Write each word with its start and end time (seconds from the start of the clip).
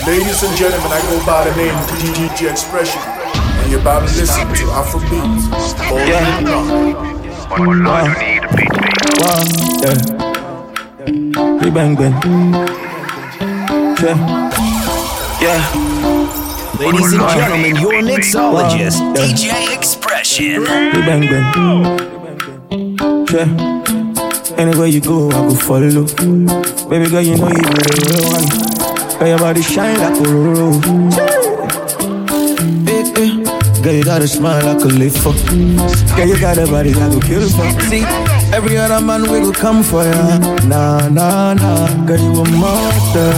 Ladies 0.00 0.42
and 0.42 0.56
gentlemen, 0.56 0.90
I 0.90 1.00
go 1.02 1.20
by 1.26 1.44
the 1.48 1.54
name 1.54 1.74
DJ 2.00 2.50
Expression, 2.50 2.98
and 3.04 3.70
you're 3.70 3.78
about 3.78 4.08
to 4.08 4.14
listen 4.16 4.48
to 4.48 4.64
Afrobeat. 4.72 5.20
Yeah. 6.08 6.40
Wow. 7.60 8.08
Wow. 9.20 9.44
Yeah. 9.84 11.70
Bang 11.70 11.94
bang. 11.94 12.14
Yeah. 14.00 14.16
Yeah. 15.42 15.60
Ladies 16.80 17.12
and 17.12 17.28
gentlemen, 17.28 17.76
your 17.76 17.92
mixologist, 18.00 18.98
wow. 18.98 19.12
yeah. 19.14 19.28
DJ 19.28 19.76
Expression. 19.76 20.64
Bang 20.64 21.28
bang. 21.28 21.44
Yeah. 23.28 24.56
Anywhere 24.56 24.86
you 24.86 25.00
go, 25.02 25.28
I 25.28 25.48
go 25.48 25.54
follow. 25.54 26.06
Baby 26.88 27.10
girl, 27.10 27.22
you 27.22 27.36
know 27.36 27.48
you 27.48 27.60
the 27.60 27.72
real 28.08 28.32
one. 28.32 28.81
Girl, 29.22 29.28
your 29.28 29.38
body 29.38 29.62
shine 29.62 29.96
like 30.00 30.18
a 30.18 30.34
rose. 30.34 30.82
Eh, 32.88 33.12
eh. 33.22 33.80
Girl, 33.80 33.94
you 33.94 34.02
got 34.02 34.20
a 34.20 34.26
smile 34.26 34.64
like 34.66 34.82
a 34.82 34.88
leaf. 34.88 35.14
Girl, 35.22 36.26
you 36.26 36.40
got 36.40 36.58
a 36.58 36.66
body 36.66 36.92
like 36.92 37.14
a 37.14 37.20
for. 37.20 37.70
See, 37.82 38.02
every 38.52 38.76
other 38.78 39.00
man 39.00 39.22
will 39.22 39.52
come 39.52 39.84
for 39.84 40.02
ya. 40.02 40.38
Nah, 40.66 41.08
nah, 41.08 41.54
nah. 41.54 42.04
Girl, 42.04 42.18
you 42.18 42.32
a 42.32 42.50
monster. 42.50 43.30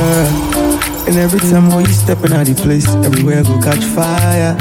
And 1.06 1.18
every 1.18 1.40
time 1.40 1.68
when 1.68 1.84
you 1.84 1.92
stepping 1.92 2.32
out 2.32 2.46
the 2.46 2.54
place, 2.54 2.88
everywhere 3.04 3.42
go 3.42 3.60
catch 3.60 3.84
fire. 3.84 4.56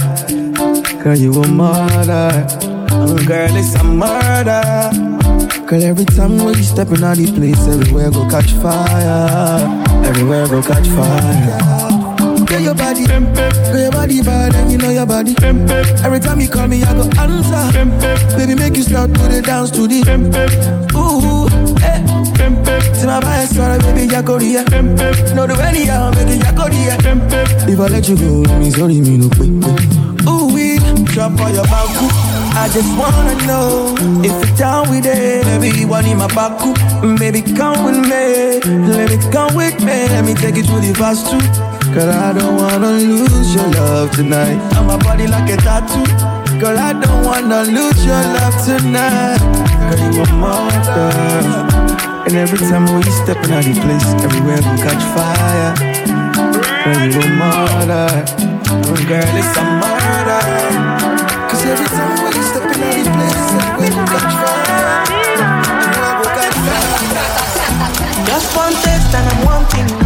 Girl, 1.01 1.15
you 1.15 1.31
a 1.41 1.47
murder. 1.47 2.47
Oh, 2.91 3.15
girl, 3.25 3.55
it's 3.55 3.75
a 3.75 3.83
murder. 3.85 4.91
Girl, 5.67 5.83
every 5.83 6.03
time 6.03 6.43
when 6.43 6.57
you 6.57 6.63
stepping 6.63 7.01
out 7.01 7.15
the 7.15 7.31
place, 7.31 7.65
everywhere 7.65 8.11
go 8.11 8.27
catch 8.27 8.51
fire. 8.61 9.82
Everywhere 10.05 10.47
go 10.47 10.61
catch 10.61 10.87
fire. 10.87 12.45
Get 12.45 12.61
your 12.61 12.75
body, 12.75 13.05
get 13.05 13.79
your 13.81 13.91
body 13.91 14.21
bad, 14.21 14.53
and 14.55 14.71
you 14.71 14.77
know 14.77 14.89
your 14.91 15.05
body. 15.05 15.35
Every 16.03 16.19
time 16.19 16.39
you 16.39 16.49
call 16.49 16.67
me, 16.67 16.83
I 16.83 16.93
go 16.93 17.09
answer. 17.19 18.37
Baby, 18.37 18.55
make 18.55 18.75
you 18.77 18.83
start 18.83 19.13
to 19.13 19.21
the 19.27 19.41
dance 19.41 19.71
to 19.71 19.87
the. 19.87 20.01
Ooh, 20.95 21.47
eh. 21.81 21.99
See 22.93 23.07
my 23.07 23.19
bias, 23.19 23.55
sorry, 23.55 23.79
baby, 23.79 24.07
Jacoria. 24.07 24.63
Know 25.35 25.47
the 25.47 25.55
way 25.55 25.89
I'm 25.89 26.13
making 26.15 26.41
Jacoria. 26.41 26.97
If 27.67 27.79
I 27.79 27.87
let 27.87 28.07
you 28.07 28.15
go, 28.17 28.43
me 28.59 28.69
sorry, 28.69 29.01
me 29.01 29.17
no 29.17 29.29
quick. 29.29 29.49
Ooh, 30.27 30.53
we 30.53 30.77
drop 31.13 31.39
on 31.39 31.53
your 31.53 31.65
back. 31.65 32.32
I 32.55 32.69
just 32.69 32.89
wanna 32.97 33.35
know 33.45 33.95
if 34.23 34.31
you're 34.31 34.57
down 34.57 34.89
with 34.89 35.05
it. 35.05 35.45
Maybe 35.45 35.77
you 35.77 35.87
want 35.87 36.07
in 36.07 36.17
my 36.17 36.27
back. 36.27 36.57
Baby, 37.19 37.41
come 37.41 37.83
with 37.83 37.97
me. 37.97 38.61
Let 38.87 39.09
me 39.09 39.17
come 39.31 39.55
with 39.55 39.79
me. 39.79 40.07
Let 40.13 40.25
me 40.25 40.33
take 40.33 40.55
you 40.55 40.63
to 40.63 40.79
the 40.79 40.93
fast 40.93 41.29
too. 41.29 41.41
Girl, 41.93 42.09
I 42.09 42.33
don't 42.33 42.55
wanna 42.55 42.91
lose 42.91 43.53
your 43.53 43.67
love 43.67 44.11
tonight. 44.11 44.57
On 44.77 44.87
my 44.87 44.97
body 44.97 45.27
like 45.27 45.49
a 45.49 45.57
tattoo. 45.57 46.05
Girl, 46.59 46.77
I 46.77 46.93
don't 46.93 47.25
wanna 47.25 47.63
lose 47.63 48.05
your 48.05 48.21
love 48.37 48.55
tonight. 48.65 49.39
Girl, 49.89 50.13
you 50.13 50.23
a 50.23 50.33
monster. 50.33 51.09
And 52.25 52.35
every 52.37 52.59
time 52.59 52.85
we 52.95 53.03
stepping 53.23 53.51
out 53.51 53.63
the 53.65 53.73
place, 53.81 54.07
everywhere 54.23 54.61
we 54.63 54.77
catch 54.79 55.03
fire. 55.15 55.73
Girl, 56.85 57.01
you 57.11 57.19
a 57.19 57.29
murder. 57.41 58.07
Girl, 59.09 59.37
it's 59.41 59.57
a 59.57 59.63
murder. 59.81 60.41
Cause 61.49 61.65
every 61.65 61.85
time 61.85 62.13
we 62.23 62.32
Just 68.25 68.55
one 68.57 68.73
taste 68.73 69.13
and 69.13 69.29
I'm 69.29 69.45
wanting 69.45 70.02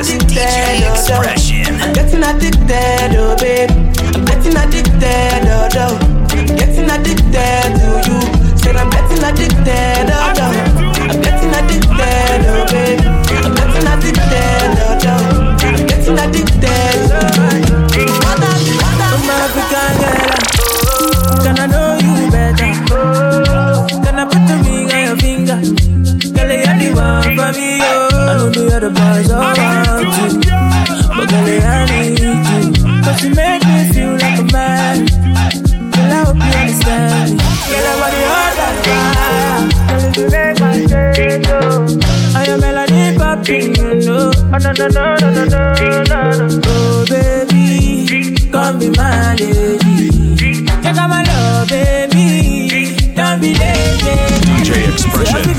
DJ 0.00 0.40
oh, 0.88 0.94
Expression. 0.94 1.74
I'm 1.80 1.92
getting 1.92 2.22
addicted, 2.24 3.14
oh 3.20 3.36
babe. 3.36 3.70
I'm 4.16 4.24
getting 4.24 4.56
addicted, 4.56 5.44
oh, 5.44 5.68
oh. 5.76 5.98
I'm 6.30 6.56
getting 6.56 6.88
addicted 6.88 7.76
to 7.76 7.88
you. 8.08 8.20
Said 8.56 8.76
I'm 8.76 8.88
getting 8.88 9.22
addicted, 9.22 10.08
oh, 10.08 10.32
oh. 10.36 10.52
I'm 11.04 11.20
getting 11.20 11.52
addicted, 11.52 12.40
oh 12.48 12.64
baby. 12.72 13.04
I'm 13.44 13.54
getting 13.54 13.86
addicted, 13.92 14.72
oh 14.80 14.96
no. 15.04 15.14
I'm 15.68 15.86
getting 15.86 16.18
addicted. 16.18 17.09
Oh, 44.52 44.58
baby, 47.08 48.34
come 48.50 48.78
be 48.80 48.90
my 48.90 49.36
lady. 49.36 50.66
Out 50.84 51.08
my 51.08 51.22
love, 51.22 51.68
baby. 51.68 52.96
Don't 53.14 53.40
be 53.40 53.54
late. 53.54 54.00
DJ 54.42 54.88
Expression. 54.92 55.50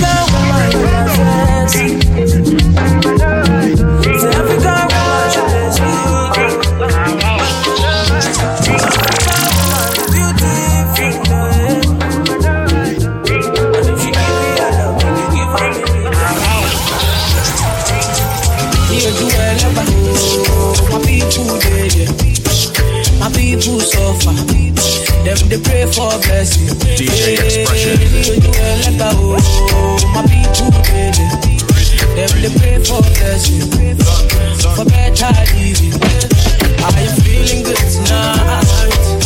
For 25.94 26.18
blessing. 26.22 26.68
DJ 26.96 27.38
Expression. 27.44 27.98
My 30.14 30.24
people 30.28 30.72
baby. 30.88 31.26
They 32.16 32.50
pray 32.60 32.78
for 32.84 33.02
blessing. 33.02 33.70
For 34.76 34.86
better 34.86 35.32
living. 35.56 35.94
Are 36.84 37.02
you 37.02 37.12
feeling 37.22 37.64
good 37.64 37.78
tonight? 37.78 39.21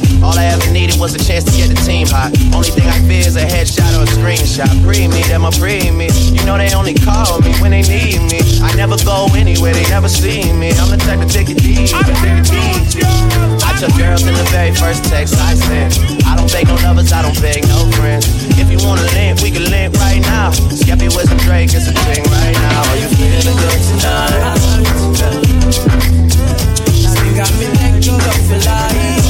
top. 0.00 0.22
All 0.22 0.38
I 0.38 0.46
ever 0.46 0.70
needed 0.72 0.98
was 0.98 1.14
a 1.14 1.18
chance 1.18 1.44
to 1.44 1.52
get 1.52 1.68
the 1.68 1.80
team 1.84 2.06
hot. 2.08 2.32
Only 2.54 2.70
thing 2.70 2.88
I 2.88 3.00
fear 3.04 3.26
is 3.26 3.36
a 3.36 3.44
headshot 3.44 3.96
or 3.96 4.04
a 4.04 4.10
screenshot. 4.10 4.70
Free 4.84 5.08
me, 5.08 5.22
them 5.28 5.44
a 5.44 5.52
free 5.52 5.90
me. 5.90 6.08
You 6.32 6.44
know 6.44 6.56
they 6.56 6.72
only 6.74 6.94
call 6.94 7.40
me 7.40 7.52
when 7.60 7.70
they 7.70 7.82
need 7.82 8.20
me. 8.30 8.40
I 8.62 8.74
never 8.76 8.96
go 9.04 9.28
anywhere, 9.34 9.74
they 9.74 9.88
never 9.88 10.08
see 10.08 10.52
me. 10.52 10.72
I'm 10.76 10.90
the 10.90 10.98
type 10.98 11.20
to 11.20 11.28
take 11.28 11.48
it 11.48 11.58
deep. 11.58 11.90
I, 11.92 12.02
take 12.04 12.40
it 12.40 12.48
deep. 12.48 13.04
I 13.64 13.72
took 13.78 13.92
girls 13.96 14.22
in 14.26 14.34
the 14.34 14.46
very 14.52 14.74
first 14.74 15.04
text 15.04 15.34
I 15.40 15.54
sent. 15.54 15.98
I 16.26 16.36
don't 16.36 16.50
beg 16.52 16.68
no 16.68 16.76
lovers, 16.84 17.12
I 17.12 17.22
don't 17.22 17.38
beg 17.40 17.66
no 17.68 17.90
friends. 17.96 18.26
If 18.58 18.70
you 18.70 18.78
wanna 18.86 19.06
link, 19.16 19.40
we 19.40 19.50
can 19.50 19.64
link 19.70 19.94
right 19.96 20.20
now. 20.20 20.50
Skepta 20.52 21.08
with 21.16 21.28
some 21.28 21.38
Drake, 21.38 21.72
it's 21.72 21.88
a 21.88 21.92
thing 21.92 22.24
right 22.28 22.56
now. 22.56 22.90
Are 22.90 22.98
you 23.00 23.08
feeling 23.16 23.56
good 23.56 23.80
tonight? 23.88 24.60
Now 27.00 27.16
you 27.24 27.32
got 27.36 27.50
me 27.58 27.66
neck 27.80 28.02
to 28.04 28.12
the 28.12 28.32
flight. 28.48 29.29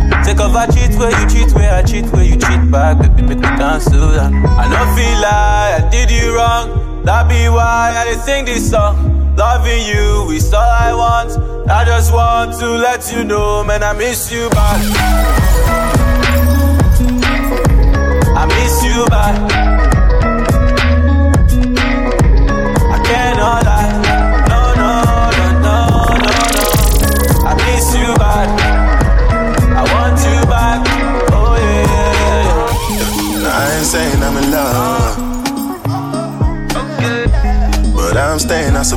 Take 0.23 0.39
off 0.39 0.55
a 0.55 0.71
cheat 0.71 0.97
where 0.97 1.11
you 1.11 1.29
cheat, 1.29 1.53
where 1.55 1.73
I 1.73 1.83
cheat, 1.83 2.05
where 2.13 2.23
you 2.23 2.37
cheat 2.37 2.71
back, 2.71 2.99
baby, 2.99 3.21
make 3.23 3.39
me 3.39 3.47
cancel 3.57 4.09
that. 4.09 4.31
I 4.31 4.69
don't 4.69 4.91
feel 4.95 5.17
like 5.21 5.81
I 5.81 5.89
did 5.89 6.11
you 6.11 6.35
wrong, 6.35 7.03
that 7.03 7.27
be 7.27 7.49
why 7.49 7.93
I 7.95 8.13
sing 8.13 8.45
this 8.45 8.69
song. 8.69 9.35
Loving 9.35 9.87
you 9.87 10.29
is 10.31 10.53
all 10.53 10.61
I 10.61 10.93
want. 10.93 11.31
I 11.69 11.85
just 11.85 12.13
want 12.13 12.53
to 12.59 12.67
let 12.67 13.11
you 13.11 13.23
know, 13.23 13.63
man, 13.63 13.81
I 13.81 13.93
miss 13.93 14.31
you 14.31 14.49
bad. 14.49 14.81
I 18.37 18.45
miss 18.45 18.83
you 18.83 19.05
bad. 19.07 19.60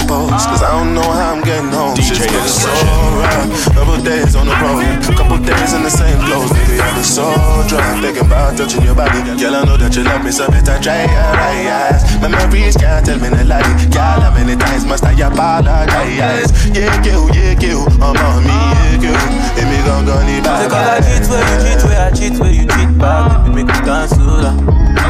Suppose. 0.01 0.31
Cause 0.31 0.63
I 0.63 0.71
don't 0.77 0.95
know 0.95 1.03
how 1.03 1.35
I'm 1.35 1.43
getting 1.43 1.71
home. 1.71 1.97
Shit's 1.97 2.27
getting 2.27 3.04
rough. 3.15 3.75
Couple 3.75 3.99
days 4.03 4.35
on 4.35 4.47
the 4.47 4.57
road. 4.59 4.83
Couple 5.17 5.39
days 5.39 5.73
in 5.73 5.83
the 5.83 5.91
same 5.91 6.19
clothes. 6.27 6.53
Baby, 6.53 6.81
I'm 6.81 7.03
so 7.03 7.27
drunk. 7.69 8.03
Thinking 8.03 8.27
about 8.27 8.57
touching 8.59 8.83
your 8.83 8.95
body. 8.95 9.23
Girl, 9.39 9.55
I 9.55 9.65
know 9.65 9.77
that 9.77 9.95
you 9.97 10.05
love 10.05 10.25
me, 10.25 10.31
so 10.31 10.49
better 10.49 10.77
try 10.83 11.07
your 11.07 11.33
eyes. 11.39 12.03
Memories 12.21 12.77
can't 12.77 13.05
tell 13.05 13.19
me 13.19 13.31
no 13.31 13.43
lie. 13.45 13.63
Girl, 13.91 14.21
how 14.21 14.33
many 14.35 14.57
times 14.57 14.85
must 14.85 15.05
I 15.05 15.13
apologize? 15.19 16.51
Yeah, 16.75 16.91
you, 17.05 17.31
yeah, 17.33 17.55
you. 17.61 17.87
I'm 18.03 18.17
on 18.17 18.43
me, 18.43 18.53
yeah, 18.53 19.11
you. 19.11 19.15
Let 19.55 19.67
me 19.71 19.79
go, 19.87 19.95
go, 20.05 20.17
need 20.27 20.43
back. 20.43 20.67
Take 20.67 20.75
off 20.75 20.99
a 20.99 21.05
cheat 21.05 21.25
where 21.31 21.45
you 21.45 21.59
cheat, 21.63 21.83
where 21.85 22.01
I 22.01 22.11
cheat, 22.11 22.35
where 22.41 22.53
you 22.53 22.67
cheat 22.67 22.93
back. 22.99 23.47
Baby, 23.47 23.63
make 23.63 23.69
me 23.71 23.79
cancel 23.85 24.43
that. 24.43 24.57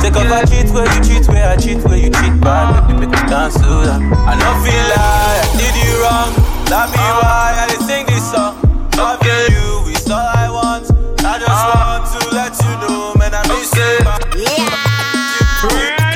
Take 0.02 0.16
off 0.16 0.30
a 0.30 0.38
cheat 0.46 0.68
where 0.74 0.88
you 0.92 1.00
cheat, 1.02 1.24
where 1.28 1.48
I 1.48 1.56
cheat, 1.56 1.80
where 1.84 1.98
you 1.98 2.10
cheat 2.10 2.36
back. 2.40 2.86
Baby, 2.86 3.06
make 3.06 3.10
me 3.10 3.20
cancel 3.28 3.82
that. 3.88 4.00
I 4.28 4.34
don't 4.36 4.58
feel 4.62 4.84
like 4.92 5.00
I 5.00 5.48
did 5.56 5.74
you 5.78 5.94
wrong. 6.02 6.63
That 6.70 6.88
be 6.90 6.98
why 6.98 7.54
I 7.54 7.74
sing 7.86 8.06
this 8.06 8.30
song. 8.32 8.56
Loving 8.96 9.28
you 9.52 9.92
is 9.92 10.10
all 10.10 10.18
I 10.18 10.48
want. 10.50 10.90
I 11.24 11.38
just 11.38 11.50
ah. 11.50 12.00
want 12.00 12.04
to 12.12 12.20
let 12.34 12.54
you 12.60 12.74
know, 12.82 13.14
man, 13.18 13.34
I 13.34 13.42
miss 13.48 13.72
you. 13.74 14.02
Yeah. 14.42 14.84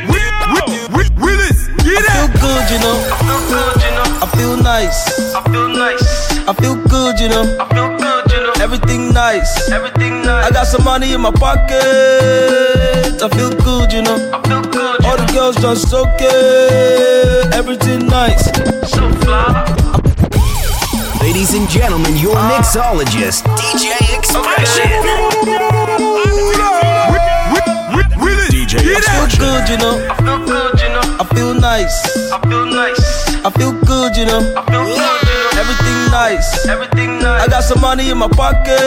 Will, 0.09 0.29
Will, 0.95 1.11
Willis, 1.21 1.69
get 1.85 2.03
I 2.05 2.27
feel 2.27 2.29
good, 2.41 2.65
you 2.71 2.79
know. 2.81 2.97
I 2.97 3.19
feel 3.25 3.43
good, 3.49 3.77
you 3.83 3.93
know. 3.93 4.09
I 4.23 4.27
feel 4.37 4.57
nice. 4.57 5.01
I 5.35 5.41
feel 5.51 5.69
nice. 5.69 6.09
I 6.49 6.53
feel 6.55 6.77
good, 6.89 7.21
you 7.21 7.29
know. 7.29 7.45
I 7.61 7.67
feel 7.75 7.89
good, 7.99 8.33
you 8.33 8.41
know. 8.43 8.53
Everything 8.61 9.13
nice. 9.13 9.71
Everything 9.71 10.23
nice. 10.23 10.47
I 10.47 10.51
got 10.51 10.67
some 10.67 10.85
money 10.85 11.13
in 11.13 11.21
my 11.21 11.31
pocket. 11.33 11.81
I 13.23 13.29
feel 13.37 13.51
good, 13.63 13.93
you 13.93 14.03
know. 14.03 14.17
I 14.33 14.41
feel 14.49 14.63
good. 14.63 15.05
All 15.05 15.17
the 15.17 15.31
girls 15.33 15.57
just 15.57 15.93
okay. 15.93 17.51
Everything 17.53 18.07
nice. 18.07 18.45
so 18.91 19.11
fly. 19.23 19.78
Ladies 21.21 21.55
and 21.55 21.69
gentlemen, 21.69 22.17
your 22.17 22.35
mixologist, 22.37 23.43
DJ 23.57 23.93
Expression. 24.17 24.89
DJ 28.51 28.75
I 28.97 29.01
feel 29.01 29.39
good, 29.39 29.69
you 29.69 29.79
know. 29.79 29.97
I 30.09 30.17
feel 30.17 30.39
good, 30.47 30.81
you 30.81 30.89
know. 30.89 31.01
I 31.21 31.25
feel 31.35 31.55
nice. 31.55 32.33
I 32.33 32.41
feel 32.49 32.67
nice. 32.67 33.45
I 33.45 33.51
feel 33.51 33.73
good, 33.73 34.17
you 34.17 34.27
know. 34.27 34.41
I 34.57 34.63
feel 34.71 34.85
good, 34.85 35.23
you 35.29 35.35
know. 35.39 35.61
Everything 35.61 36.11
nice. 36.11 36.67
Everything 36.67 37.19
nice. 37.19 37.43
I 37.43 37.47
got 37.49 37.65
some 37.65 37.81
money 37.81 38.11
in 38.11 38.19
my 38.19 38.29
pocket. 38.29 38.79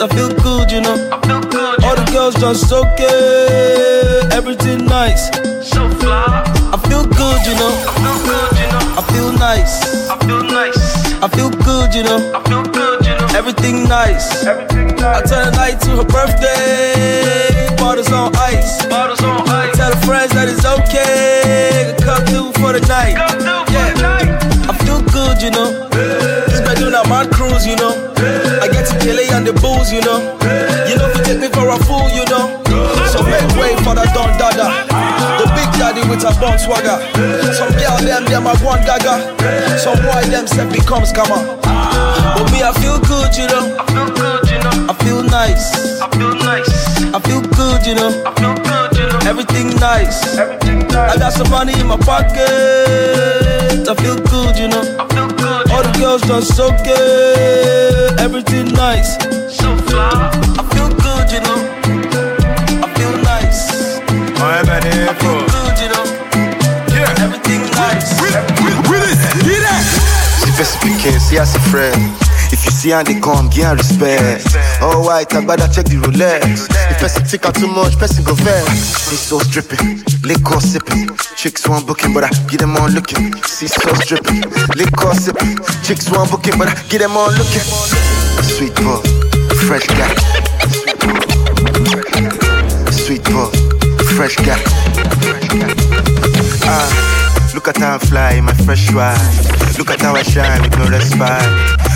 I 0.00 0.08
feel 0.14 0.30
good, 0.42 0.70
you 0.70 0.80
know. 0.80 0.96
I 1.12 1.20
feel 1.26 1.40
good. 1.40 1.84
All 1.84 1.96
the 1.96 2.04
girls 2.12 2.34
just 2.36 2.72
okay. 2.72 4.20
Everything 4.32 4.86
nice. 4.86 5.28
so 5.66 5.88
fly. 6.00 6.42
I 6.72 6.78
feel 6.88 7.04
good, 7.06 7.40
you 7.46 7.54
know. 7.54 7.72
I 7.86 7.92
feel 8.02 8.18
good, 8.26 8.52
you 8.58 8.66
know. 8.72 8.98
I 8.98 9.02
feel 9.12 9.32
nice. 9.32 10.08
I 10.10 10.16
feel 10.26 10.42
nice. 10.42 10.79
I 11.22 11.28
feel 11.28 11.50
good, 11.50 11.94
you 11.94 12.02
know. 12.02 12.32
I 12.34 12.42
feel 12.48 12.62
good, 12.62 13.04
you 13.04 13.12
know. 13.12 13.26
Everything 13.36 13.84
nice. 13.84 14.44
Everything 14.46 14.88
I 15.04 15.20
turn 15.22 15.52
the 15.52 15.56
night 15.56 15.80
to 15.82 15.90
her 16.00 16.04
birthday. 16.04 17.68
Bottles 17.76 18.10
on 18.12 18.34
ice. 18.36 18.86
Bottles 18.86 19.22
on 19.22 19.46
ice. 19.48 19.76
Tell 19.76 19.92
her 19.92 20.00
friends 20.06 20.32
that 20.32 20.48
it's 20.48 20.64
okay. 20.64 21.94
to 21.96 22.04
Come 22.04 22.24
through 22.26 22.52
for 22.60 22.72
the 22.72 22.80
night. 22.88 23.16
Come 23.16 23.38
through 23.38 23.64
for 23.66 23.72
Yeah. 23.72 23.92
the 23.92 24.02
night. 24.02 24.28
I 24.70 24.72
feel 24.84 25.00
good, 25.12 25.42
you 25.42 25.50
know. 25.50 25.88
This 26.48 26.60
been 26.60 26.76
doing 26.76 26.94
a 26.94 27.04
mad 27.08 27.30
cruise, 27.32 27.66
you 27.66 27.76
know. 27.76 27.92
I 28.64 28.68
get 28.68 28.86
to 28.88 28.98
Kelly 28.98 29.28
and 29.28 29.46
the 29.46 29.52
booze, 29.52 29.92
you 29.92 30.00
know. 30.00 30.20
You 30.88 30.96
know, 30.96 31.08
if 31.10 31.16
you 31.18 31.24
take 31.24 31.40
me 31.40 31.48
for 31.48 31.68
a 31.68 31.78
fool, 31.84 32.08
you 32.16 32.24
know. 32.32 32.60
So 33.12 33.22
make 33.24 33.44
way 33.60 33.76
for 33.84 33.92
the 33.94 34.08
Don 34.14 34.32
Dada. 34.40 34.89
The 35.90 35.96
daddy 35.96 36.08
with 36.08 36.22
a 36.22 36.30
bomb 36.38 36.56
swagger. 36.56 37.02
Some 37.50 37.74
girl, 37.74 37.98
them, 37.98 38.24
them, 38.26 38.46
a 38.46 38.54
one 38.62 38.78
gaga. 38.86 39.34
Some 39.76 39.98
boy, 40.06 40.22
them, 40.30 40.46
set 40.46 40.70
becomes 40.70 41.10
scammer. 41.10 41.58
But 41.62 42.46
me, 42.52 42.62
I 42.62 42.70
feel 42.78 43.00
good, 43.00 43.34
you 43.34 43.50
know. 43.50 43.74
I 43.74 43.82
feel 43.90 44.06
good, 44.14 44.46
you 44.46 44.58
know. 44.62 44.86
I 44.86 44.94
feel 45.02 45.22
nice. 45.24 45.98
I 46.00 46.08
feel 46.14 46.34
nice. 46.46 46.70
I 47.10 47.18
feel 47.18 47.42
good, 47.42 47.86
you 47.86 47.94
know. 47.96 48.22
I 48.22 48.30
feel 48.38 48.54
good, 48.54 48.98
you 48.98 49.06
know. 49.10 49.18
Everything 49.26 49.74
nice. 49.82 50.38
Everything 50.38 50.86
I 50.94 51.18
got 51.18 51.32
some 51.32 51.50
money 51.50 51.74
in 51.80 51.88
my 51.88 51.96
pocket. 51.96 52.38
I 53.90 53.94
feel 53.98 54.14
good, 54.30 54.54
you 54.62 54.68
know. 54.68 54.86
I 54.94 55.08
feel 55.10 55.26
good, 55.26 55.70
All 55.74 55.82
the 55.82 55.90
girls 55.98 56.22
just 56.22 56.60
okay. 56.60 58.14
Everything 58.22 58.70
nice. 58.74 59.18
So 59.50 59.74
fly. 59.90 60.30
I 60.54 60.62
feel 60.70 60.88
good, 61.02 61.26
you 61.34 61.40
know. 61.42 61.58
I 62.78 62.94
feel 62.94 63.14
nice. 63.26 63.98
My 64.38 64.62
bad, 64.62 65.49
Person 70.90 71.12
pikin, 71.12 71.20
see 71.20 71.38
as 71.38 71.54
a 71.54 71.60
friend. 71.70 72.12
If 72.52 72.64
you 72.64 72.70
see 72.70 72.90
how 72.90 73.02
they 73.02 73.18
come, 73.20 73.48
give 73.48 73.64
her 73.64 73.76
respect. 73.76 74.46
All 74.82 75.04
white, 75.04 75.28
agbada 75.30 75.72
check 75.72 75.86
the 75.86 75.96
Rolex. 76.02 76.66
If 76.90 76.98
person 76.98 77.24
think 77.24 77.46
out 77.46 77.54
too 77.54 77.68
much, 77.68 77.96
person 77.98 78.24
go 78.24 78.34
vex. 78.34 78.66
See 79.06 79.16
so 79.16 79.38
stripping, 79.38 80.02
liquor 80.24 80.60
sipping. 80.60 81.08
Chicks 81.36 81.68
want 81.68 81.86
booking, 81.86 82.12
but 82.12 82.24
I 82.24 82.30
get 82.48 82.60
them 82.60 82.76
on 82.76 82.92
looking. 82.92 83.32
See 83.44 83.68
so 83.68 83.94
stripping, 84.02 84.42
liquor 84.74 85.14
sipping. 85.14 85.58
Chicks 85.84 86.10
want 86.10 86.30
booking, 86.30 86.58
but 86.58 86.68
I 86.68 86.74
get 86.88 86.98
them 86.98 87.16
on 87.16 87.30
looking. 87.38 87.66
Sweet 88.42 88.74
boy, 88.82 88.98
fresh 89.66 89.86
guy. 89.86 90.10
Sweet 92.90 93.22
boy, 93.30 93.50
fresh 94.16 94.36
guy. 94.36 94.58
Ah, 96.66 97.52
look 97.54 97.68
at 97.68 97.76
how 97.76 97.94
I 97.94 97.98
fly 97.98 98.40
my 98.40 98.54
fresh 98.54 98.90
ride. 98.92 99.59
Look 99.78 99.90
at 99.90 100.00
how 100.00 100.14
I 100.14 100.22
shine 100.22 100.62
with 100.62 100.76
no 100.78 100.88
respite. 100.88 101.44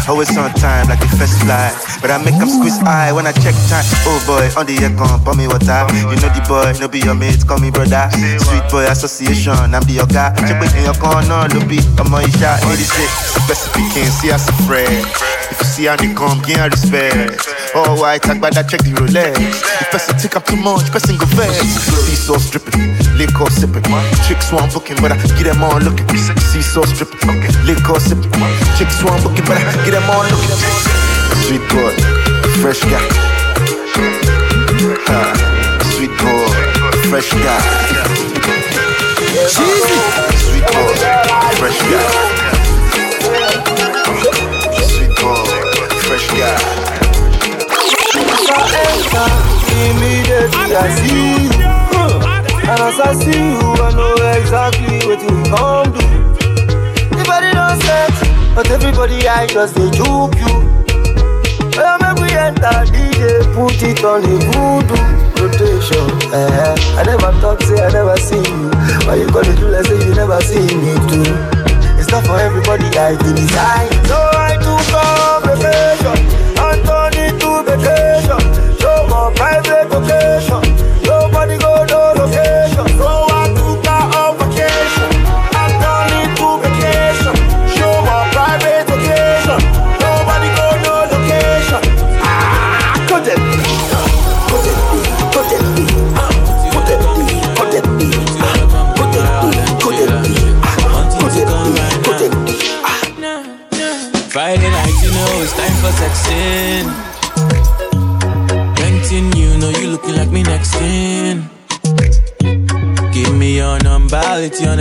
Always 0.09 0.37
on 0.37 0.53
time 0.55 0.89
like 0.89 1.01
the 1.01 1.09
first 1.17 1.41
flight. 1.41 1.73
But 2.01 2.11
I 2.11 2.19
make 2.21 2.37
them 2.37 2.49
squeeze 2.49 2.79
eye 2.85 3.13
when 3.13 3.27
I 3.27 3.33
check 3.33 3.57
time. 3.73 3.85
Oh 4.05 4.21
boy, 4.29 4.49
on 4.59 4.67
the 4.67 4.77
air 4.85 4.93
come, 4.97 5.21
pour 5.25 5.35
me 5.35 5.49
water. 5.49 5.89
You 5.93 6.17
know 6.21 6.31
the 6.33 6.45
boy, 6.45 6.77
no 6.81 6.89
be 6.89 7.01
your 7.01 7.15
mate, 7.15 7.47
call 7.47 7.59
me 7.59 7.71
brother. 7.71 8.11
Sweet 8.13 8.65
boy 8.71 8.85
association, 8.87 9.73
I'm 9.73 9.83
the 9.89 10.05
yoga. 10.05 10.37
Check 10.45 10.61
in 10.61 10.85
your 10.85 10.97
corner, 11.01 11.49
no 11.49 11.61
be, 11.65 11.81
I'm 11.97 12.13
on 12.13 12.23
your 12.23 12.37
shot. 12.37 12.61
Need 12.69 12.85
it, 12.85 13.11
best 13.49 13.73
speaking, 13.73 14.09
see 14.13 14.31
us 14.31 14.49
a 14.49 14.55
friend. 14.69 15.44
If 15.55 15.61
you 15.61 15.67
see 15.71 15.85
how 15.87 15.95
they 15.95 16.11
come, 16.13 16.43
give 16.43 16.59
her 16.59 16.69
respect. 16.69 17.47
Oh, 17.79 17.95
white, 18.03 18.23
talk 18.27 18.43
about 18.43 18.59
that, 18.59 18.67
check 18.67 18.83
the 18.83 18.91
Rolex. 18.91 19.39
If 19.79 19.87
person 19.95 20.19
take 20.19 20.35
up 20.35 20.43
too 20.51 20.59
much, 20.59 20.91
person 20.91 21.15
go 21.15 21.31
vex. 21.39 21.63
See 22.11 22.19
so 22.19 22.35
stripping, 22.43 22.91
liquor 23.15 23.47
sipping. 23.55 23.87
Chicks 24.27 24.51
want 24.51 24.75
booking, 24.75 24.99
but 24.99 25.15
I 25.15 25.17
get 25.39 25.47
them 25.47 25.63
all 25.63 25.79
looking. 25.79 26.11
See 26.51 26.59
so 26.59 26.83
stripping, 26.83 27.39
liquor 27.71 28.03
sipping. 28.03 28.35
Chicks 28.75 28.99
want 29.07 29.23
booking, 29.23 29.47
but 29.47 29.55
I 29.55 29.63
get 29.87 29.95
them 29.95 30.11
all 30.11 30.27
looking. 30.27 30.59
Sweet 31.47 31.63
boy, 31.71 31.95
fresh 32.59 32.83
guy. 32.91 32.99
Ah, 35.07 35.39
sweet 35.95 36.11
boy, 36.19 36.51
fresh 37.07 37.31
guy. 37.31 37.63
Sweet 39.47 40.67
boy, 40.67 40.99
fresh 41.63 41.79
guy. 41.87 42.34
Immediately 49.75 50.71
I 50.77 50.87
see 50.95 51.51
you, 51.51 51.75
and 52.71 52.81
as 52.81 52.99
I 53.01 53.13
see 53.19 53.35
you, 53.35 53.75
I 53.83 53.91
know 53.99 54.15
exactly 54.39 55.03
what 55.07 55.19
you 55.19 55.35
come 55.51 55.91
do. 55.91 56.05
Everybody 57.11 57.51
don't 57.53 57.81
set, 57.83 58.15
but 58.55 58.71
everybody 58.71 59.27
I 59.27 59.47
just 59.47 59.75
they 59.75 59.91
juke 59.91 60.39
you. 60.39 60.55
Well, 61.77 61.99
make 61.99 62.23
we 62.23 62.31
enter 62.39 62.87
DJ, 62.95 63.43
put 63.55 63.83
it 63.83 64.05
on 64.05 64.23
the 64.23 64.39
voodoo. 64.47 65.25
rotation. 65.43 66.07
Uh, 66.33 66.75
I 66.99 67.03
never 67.03 67.33
talk, 67.41 67.61
say 67.63 67.83
I 67.83 67.91
never 67.91 68.17
see 68.17 68.39
you. 68.39 68.71
Why 69.07 69.17
you 69.17 69.27
gonna 69.31 69.55
do 69.57 69.69
like 69.69 69.87
say 69.87 69.99
you 70.07 70.15
never 70.15 70.41
see 70.41 70.63
me 70.71 70.95
too? 71.11 71.35
It's 71.99 72.11
not 72.11 72.25
for 72.27 72.39
everybody, 72.39 72.87
I 72.97 73.17
design. 73.19 73.91
So 74.07 74.17
I 74.39 74.55
took 74.63 74.95
off 74.95 75.43
vacation 75.45 76.44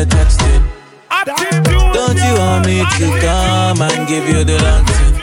on 0.04 0.10
the 0.10 0.16
texting. 0.16 0.64
Don't 1.94 2.18
you 2.18 2.34
want 2.40 2.66
me 2.66 2.80
to 2.80 3.20
come 3.22 3.82
and 3.82 4.08
give 4.08 4.28
you 4.28 4.44
the 4.44 4.58
long 4.64 4.86
thing? 4.86 5.14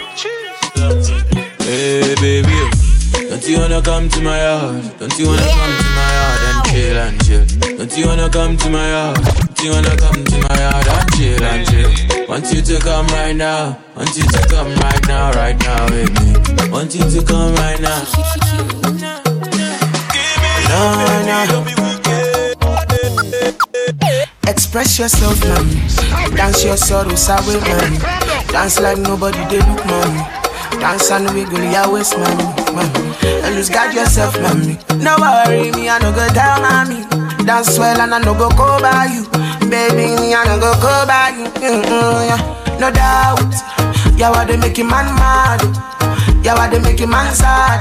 Hey 1.60 2.14
baby, 2.20 2.48
don't 3.28 3.48
you 3.48 3.58
wanna 3.58 3.82
come 3.82 4.08
to 4.08 4.20
my 4.22 4.38
yard? 4.38 4.98
Don't 4.98 5.18
you 5.18 5.26
wanna 5.26 5.42
come 5.42 5.76
to 5.76 5.88
my 5.96 6.12
yard 6.16 6.40
and 6.48 6.64
chill 6.70 6.98
and 6.98 7.24
chill? 7.24 7.44
Don't 7.76 7.96
you 7.96 8.06
wanna 8.06 8.28
come 8.30 8.56
to 8.56 8.70
my 8.70 8.88
yard? 8.88 9.16
Don't 9.16 9.62
you 9.62 9.70
wanna 9.72 9.96
come 9.96 10.24
to 10.24 10.38
my 10.48 10.58
yard 10.58 10.88
and 10.88 11.12
chill 11.14 11.44
and 11.44 11.66
chill? 11.68 12.28
Want 12.28 12.52
you 12.52 12.62
to 12.62 12.78
come 12.80 13.06
right 13.08 13.36
now. 13.36 13.78
Want 13.96 14.16
you 14.16 14.22
to 14.22 14.48
come 14.48 14.74
right 14.76 15.06
now, 15.06 15.32
right 15.32 15.58
now 15.58 15.84
with 15.90 16.10
me. 16.20 16.70
Want 16.70 16.94
you 16.94 17.04
to 17.04 17.22
come 17.24 17.54
right 17.54 17.80
now. 17.80 18.02
No, 20.70 21.64
no. 21.66 21.79
Express 24.50 24.98
yourself, 24.98 25.38
man. 25.44 26.34
Dance 26.34 26.64
your 26.64 26.76
sorrows 26.76 27.28
away, 27.28 27.60
man. 27.60 27.94
Dance 28.50 28.80
like 28.80 28.98
nobody 28.98 29.38
they 29.46 29.58
look, 29.62 29.86
man. 29.86 30.10
Dance 30.80 31.10
and 31.12 31.30
wiggle 31.30 31.62
your 31.70 31.92
waist, 31.92 32.18
man. 32.18 32.36
man. 32.74 32.90
And 33.44 33.54
lose 33.54 33.70
guard 33.70 33.94
yourself, 33.94 34.34
man. 34.42 34.76
No 34.98 35.14
worry, 35.22 35.70
me 35.70 35.88
I 35.88 35.98
no 36.02 36.10
go 36.10 36.26
down, 36.34 36.62
mommy. 36.62 37.06
Dance 37.46 37.78
well 37.78 38.00
and 38.00 38.12
I 38.12 38.18
no 38.18 38.34
go 38.34 38.48
go 38.50 38.80
by 38.80 39.06
you, 39.14 39.22
baby. 39.70 40.18
Me 40.18 40.34
I 40.34 40.44
no 40.44 40.58
go 40.58 40.74
go 40.82 41.06
by 41.06 41.30
you. 41.30 41.46
Mm-mm, 41.62 42.26
yeah. 42.26 42.76
No 42.80 42.90
doubt, 42.90 43.54
yeah, 44.18 44.30
what 44.30 44.48
they 44.48 44.56
making 44.56 44.88
man 44.88 45.06
mad. 45.14 45.62
Yeah, 46.44 46.54
what 46.54 46.70
they 46.72 46.80
making 46.80 47.08
man 47.10 47.32
sad. 47.34 47.80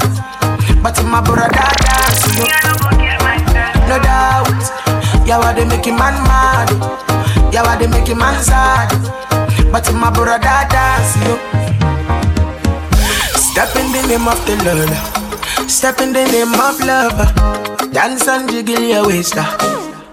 But 0.84 1.02
my 1.04 1.20
brother 1.22 1.50
dance, 1.50 2.38
you 2.38 2.46
no 3.90 3.98
doubt. 3.98 4.99
Yeah, 5.26 5.38
why 5.40 5.54
they 5.54 5.66
making 5.66 5.96
man 5.96 6.16
mad? 6.24 6.70
Yeah, 7.54 7.64
why 7.64 7.78
they 7.78 7.88
making 7.88 8.18
man 8.18 8.42
sad? 8.44 8.90
But 9.72 9.86
my 9.94 10.10
brother 10.12 10.42
dance, 10.70 11.16
yo. 11.24 11.38
Step 13.38 13.76
in 13.76 13.92
the 13.92 14.02
name 14.08 14.28
of 14.28 14.40
the 14.46 14.56
Lord. 14.66 15.70
Step 15.70 16.00
in 16.02 16.14
the 16.14 16.26
name 16.26 16.54
of 16.56 16.80
love. 16.82 17.92
Dance 17.94 18.28
and 18.28 18.50
jiggle 18.50 18.80
your 18.82 19.06
waist. 19.08 19.34
ah. 19.38 19.56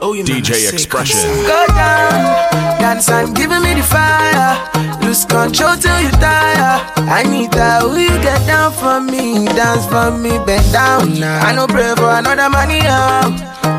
Oh, 0.03 0.13
you 0.13 0.25
DJ. 0.25 0.73
Expression. 0.73 1.21
Go 1.47 1.67
down, 1.69 2.79
dance 2.81 3.09
and 3.09 3.35
giving 3.35 3.63
me 3.63 3.75
the 3.75 3.83
fire. 3.83 4.59
Lose 5.01 5.25
control 5.25 5.77
till 5.77 5.99
you 6.03 6.11
tire. 6.21 6.83
I 7.09 7.23
need 7.23 7.53
that. 7.53 7.83
Will 7.85 7.99
you 7.99 8.09
get 8.21 8.45
down 8.47 8.73
for 8.73 9.01
me? 9.01 9.47
Dance 9.47 9.87
for 9.87 10.11
me, 10.11 10.37
bend 10.45 10.71
down 10.73 11.19
now. 11.19 11.41
I 11.47 11.55
no 11.55 11.67
pray 11.67 11.95
for 11.97 12.11
another 12.11 12.51
money 12.51 12.81
out. 12.85 13.33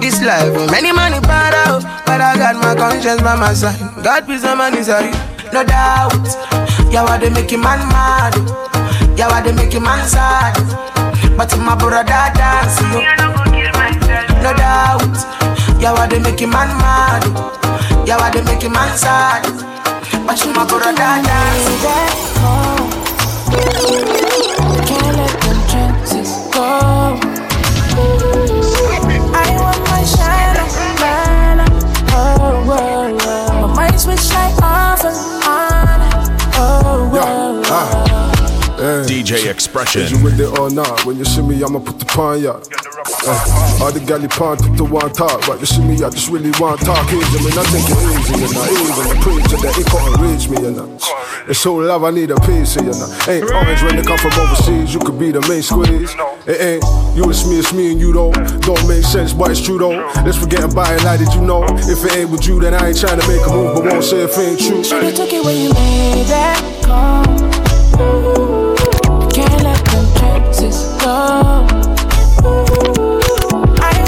This 0.07 0.23
life, 0.23 0.55
many 0.71 0.93
money 0.93 1.19
bad 1.19 1.53
out. 1.67 1.83
But 2.05 2.21
I 2.21 2.37
got 2.37 2.55
my 2.55 2.73
conscience 2.75 3.21
by 3.21 3.35
my 3.35 3.53
side. 3.53 3.75
God 4.01 4.25
no 4.25 4.55
man 4.55 4.77
is 4.77 4.85
sorry. 4.85 5.11
No 5.51 5.65
doubt. 5.67 6.15
Yeah, 6.89 7.03
why 7.03 7.17
they 7.17 7.29
making 7.29 7.59
man 7.59 7.79
mad? 7.91 8.31
Yeah, 9.19 9.27
why 9.27 9.41
they 9.41 9.51
making 9.51 9.83
man 9.83 10.07
sad? 10.07 10.55
But 11.35 11.51
my 11.59 11.75
brother 11.75 12.07
dance, 12.07 12.79
you 12.87 13.03
no 14.39 14.55
doubt. 14.55 15.03
Yeah, 15.83 15.91
why 15.91 16.07
they 16.07 16.19
making 16.19 16.51
man 16.51 16.69
mad? 16.79 17.27
Yeah, 18.07 18.15
why 18.15 18.31
they 18.31 18.43
making 18.43 18.71
man 18.71 18.97
sad? 18.97 19.43
But 20.25 20.39
you 20.39 20.53
my 20.53 20.63
brother 20.65 20.95
dance. 20.95 21.27
Switch 33.97 34.29
like 34.29 34.61
off 34.61 35.03
and 35.03 35.17
on. 35.43 35.99
Oh, 36.53 37.09
whoa, 37.11 37.21
oh. 37.23 37.46
Whoa. 38.87 39.05
DJ 39.05 39.31
Is 39.33 39.43
you 39.43 39.51
Expression. 39.51 40.23
with 40.23 40.39
it 40.39 40.57
or 40.59 40.69
not? 40.69 41.05
When 41.05 41.17
you 41.17 41.25
see 41.25 41.41
me, 41.41 41.63
I'ma 41.63 41.79
put 41.79 41.99
the 41.99 42.05
pan 42.05 42.41
ya. 42.41 42.59
Uh, 43.27 43.83
all 43.83 43.91
the 43.91 43.99
galley 43.99 44.27
pan 44.27 44.57
took 44.57 44.75
the 44.75 44.83
one 44.83 45.11
talk, 45.11 45.45
but 45.47 45.59
you 45.59 45.65
see 45.65 45.83
me, 45.83 45.95
I 46.03 46.09
just 46.09 46.29
really 46.29 46.51
want 46.59 46.81
talk 46.81 47.07
easy. 47.11 47.39
Me 47.43 47.51
not 47.55 47.65
take 47.67 47.83
it 47.83 47.99
easy, 48.15 48.33
you 48.39 48.47
know. 48.51 48.63
Even 48.67 49.05
the 49.11 49.17
preacher 49.23 49.57
that 49.63 49.73
he 49.75 49.83
couldn't 49.83 50.17
reach 50.23 50.47
me, 50.49 50.57
you 50.63 50.71
know. 50.71 50.87
It's 51.47 51.59
so 51.59 51.75
love, 51.75 52.03
I 52.03 52.11
need 52.11 52.31
a 52.31 52.39
piece, 52.41 52.75
of, 52.75 52.85
you 52.85 52.91
know. 52.91 53.07
Ain't 53.27 53.51
orange 53.51 53.83
when 53.83 53.95
they 53.95 54.03
come 54.03 54.17
from 54.19 54.33
overseas, 54.39 54.93
you 54.93 54.99
could 54.99 55.19
be 55.19 55.31
the 55.31 55.41
main 55.47 55.61
squeeze. 55.61 56.15
It 56.47 56.59
ain't 56.59 56.83
you, 57.15 57.29
it's 57.29 57.47
me, 57.47 57.59
it's 57.59 57.73
me 57.73 57.91
and 57.91 57.99
you 57.99 58.13
though. 58.13 58.31
Don't 58.63 58.87
make 58.87 59.03
sense, 59.03 59.33
but 59.33 59.51
it's 59.51 59.61
true 59.61 59.77
though. 59.77 59.99
Let's 60.23 60.37
forget 60.37 60.63
about 60.63 60.91
it, 60.91 61.03
like 61.03 61.19
did 61.19 61.33
you 61.33 61.41
know? 61.41 61.63
If 61.87 62.03
it 62.03 62.15
ain't 62.15 62.29
with 62.29 62.47
you, 62.47 62.59
then 62.59 62.73
I 62.73 62.89
ain't 62.89 62.99
trying 62.99 63.19
to 63.19 63.27
make 63.27 63.43
a 63.45 63.51
move, 63.51 63.75
but 63.75 63.91
won't 63.91 64.03
say 64.03 64.23
if 64.23 64.37
it 64.37 64.39
ain't 64.39 64.59
true. 64.59 64.83
Should've 64.83 65.15
took 65.15 65.31
it 65.31 65.43
when 65.43 65.55
you 65.55 65.73
made 65.73 66.27
that 66.27 66.59
call. 66.83 68.46
I 71.09 71.63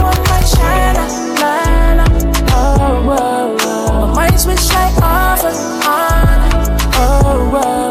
want 0.01 0.19
my 0.27 0.41
oh, 2.51 3.01
whoa, 3.07 3.55
whoa. 3.57 4.07
My 4.07 4.13
mind 4.15 4.39
switch 4.39 4.67
like 4.73 4.97
off 5.01 5.43
and 5.45 5.55
on, 5.87 6.39
oh, 6.95 7.49
whoa, 7.51 7.61
whoa. 7.61 7.88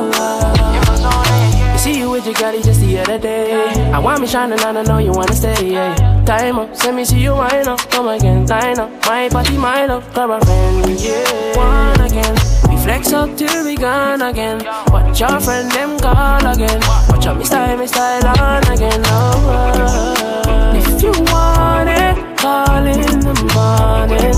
Girlie 2.38 2.62
just 2.62 2.80
the 2.80 3.00
other 3.00 3.18
day. 3.18 3.50
I 3.90 3.98
want 3.98 4.20
me 4.20 4.28
shining 4.28 4.60
and 4.60 4.78
I 4.78 4.82
know 4.84 4.98
you 4.98 5.10
wanna 5.10 5.34
stay. 5.34 5.72
Yeah. 5.72 6.22
Time 6.24 6.60
up, 6.60 6.76
send 6.76 6.96
me 6.96 7.04
see 7.04 7.18
you 7.18 7.32
wine 7.32 7.66
up, 7.66 7.80
come 7.90 8.06
again, 8.06 8.46
line 8.46 8.78
up. 8.78 8.90
My 9.06 9.28
party, 9.28 9.58
my 9.58 9.86
love, 9.86 10.04
grab 10.14 10.30
a 10.30 10.40
friend, 10.46 11.00
yeah. 11.00 11.56
One 11.56 12.00
again. 12.00 12.36
We 12.70 12.76
flex 12.76 13.12
up 13.12 13.36
till 13.36 13.64
we 13.64 13.74
gone 13.74 14.22
again. 14.22 14.58
Watch 14.92 15.18
your 15.18 15.40
friend 15.40 15.68
them 15.72 15.98
call 15.98 16.46
again. 16.46 16.80
Watch 17.08 17.26
out 17.26 17.38
me 17.38 17.44
style, 17.44 17.76
me 17.76 17.88
style 17.88 18.24
on 18.38 18.62
again. 18.72 19.02
Oh, 19.06 20.14
oh. 20.46 20.76
If 20.76 21.02
you 21.02 21.10
want 21.32 21.88
it, 21.88 22.38
call 22.38 22.86
in 22.86 23.18
the 23.18 23.34
morning. 23.52 24.34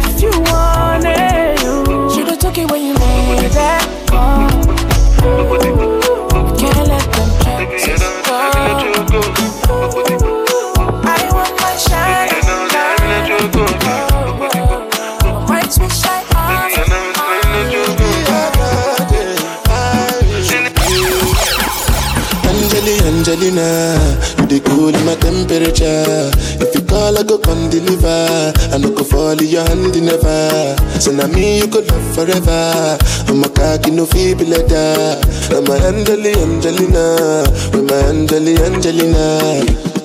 If 0.00 0.22
you 0.22 0.30
want 0.50 1.04
it, 1.04 1.60
you 1.60 2.10
should've 2.10 2.38
took 2.38 2.56
it 2.56 2.70
when 2.70 2.80
you 2.80 2.94
made 2.94 3.50
that 3.52 3.84
call. 4.08 4.48
Can't 5.60 6.01
Angelina, 23.22 23.96
you 24.38 24.46
the 24.46 24.60
cool 24.66 24.94
in 24.94 25.06
my 25.06 25.14
temperature. 25.14 26.30
If 26.60 26.74
you 26.74 26.82
call, 26.82 27.16
I 27.16 27.22
go 27.22 27.38
come 27.38 27.70
deliver. 27.70 28.52
I 28.74 28.78
no 28.78 28.90
go 28.90 29.04
fall 29.04 29.38
in 29.38 29.46
your 29.46 29.62
hand 29.62 29.94
never. 30.02 30.76
So 30.98 31.12
now 31.12 31.28
me 31.28 31.58
you 31.58 31.68
could 31.68 31.86
love 31.88 32.14
forever. 32.14 32.98
I'm 33.28 33.44
a 33.44 33.48
cocky 33.48 33.92
no 33.92 34.06
feeble 34.06 34.46
letter. 34.46 35.22
I'm 35.54 35.70
a 35.70 35.86
Angeli, 35.86 36.34
Angelina, 36.34 37.46
with 37.70 37.88
my 37.88 37.96
Angeli, 38.10 38.56
Angelina. 38.58 40.01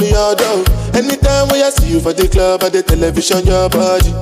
Me 0.00 0.14
all 0.14 0.34
down. 0.36 0.64
Anytime 0.94 1.48
when 1.48 1.62
I 1.62 1.70
see 1.70 1.92
you 1.92 2.00
for 2.00 2.12
the 2.12 2.28
club 2.28 2.62
or 2.62 2.70
the 2.70 2.82
television, 2.82 3.44
your 3.46 3.68
body. 3.68 4.12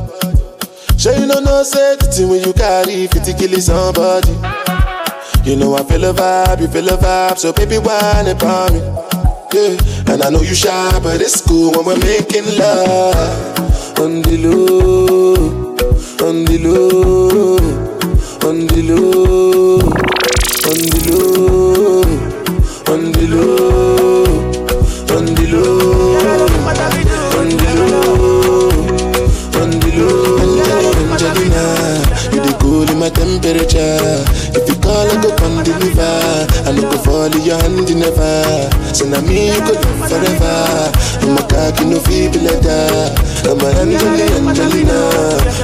Sure 0.98 1.12
you 1.14 1.26
know 1.26 1.40
no 1.40 1.62
safety 1.62 2.24
when 2.24 2.42
you 2.42 2.52
carry 2.54 3.06
50 3.06 3.34
kill 3.34 3.60
somebody. 3.60 4.32
You 5.44 5.56
know 5.56 5.76
I 5.76 5.84
feel 5.84 6.04
a 6.04 6.12
vibe, 6.14 6.60
you 6.62 6.68
feel 6.68 6.88
a 6.88 6.96
vibe, 6.96 7.38
so 7.38 7.52
baby 7.52 7.78
whine 7.78 8.26
upon 8.28 8.72
me. 8.72 8.80
yeah. 9.52 9.76
And 10.12 10.22
I 10.22 10.30
know 10.30 10.40
you 10.40 10.54
shy, 10.54 10.98
but 11.02 11.20
it's 11.20 11.40
cool 11.46 11.72
when 11.72 11.84
we're 11.84 11.98
making 12.00 12.46
love. 12.58 14.00
On 14.00 14.22
the 14.22 14.36
low, 14.38 15.76
on 16.26 16.44
the 16.44 16.58
low, 16.58 17.56
on 18.48 18.66
the 18.66 18.82
low, 18.88 19.78
on 20.66 20.78
the 20.92 21.00
low, 21.06 22.02
on 22.92 23.12
the 23.12 23.26
low, 23.28 23.85
you 32.76 32.84
cool 32.84 32.92
in 32.92 32.98
my 32.98 33.08
temperature. 33.08 34.24
If 34.52 34.68
you 34.68 34.76
call, 34.80 35.08
I 35.08 35.16
go 35.22 35.34
come 35.36 35.62
deliver. 35.64 36.46
I 36.66 36.72
no 36.72 36.82
go 36.82 36.98
fall 36.98 37.32
in 37.32 37.42
your 37.42 37.56
hand 37.56 37.88
never. 37.88 38.68
So 38.92 39.06
now 39.08 39.20
me 39.22 39.48
you 39.48 39.60
go 39.60 39.72
live 39.72 40.08
forever. 40.08 40.92
I'm 41.22 41.36
a 41.36 41.42
cocky 41.48 41.84
no 41.84 42.00
feeble 42.00 42.42
letter. 42.42 43.14
I'm 43.48 43.60
a 43.60 43.68
Angeli 43.80 44.28
Angelina. 44.28 45.00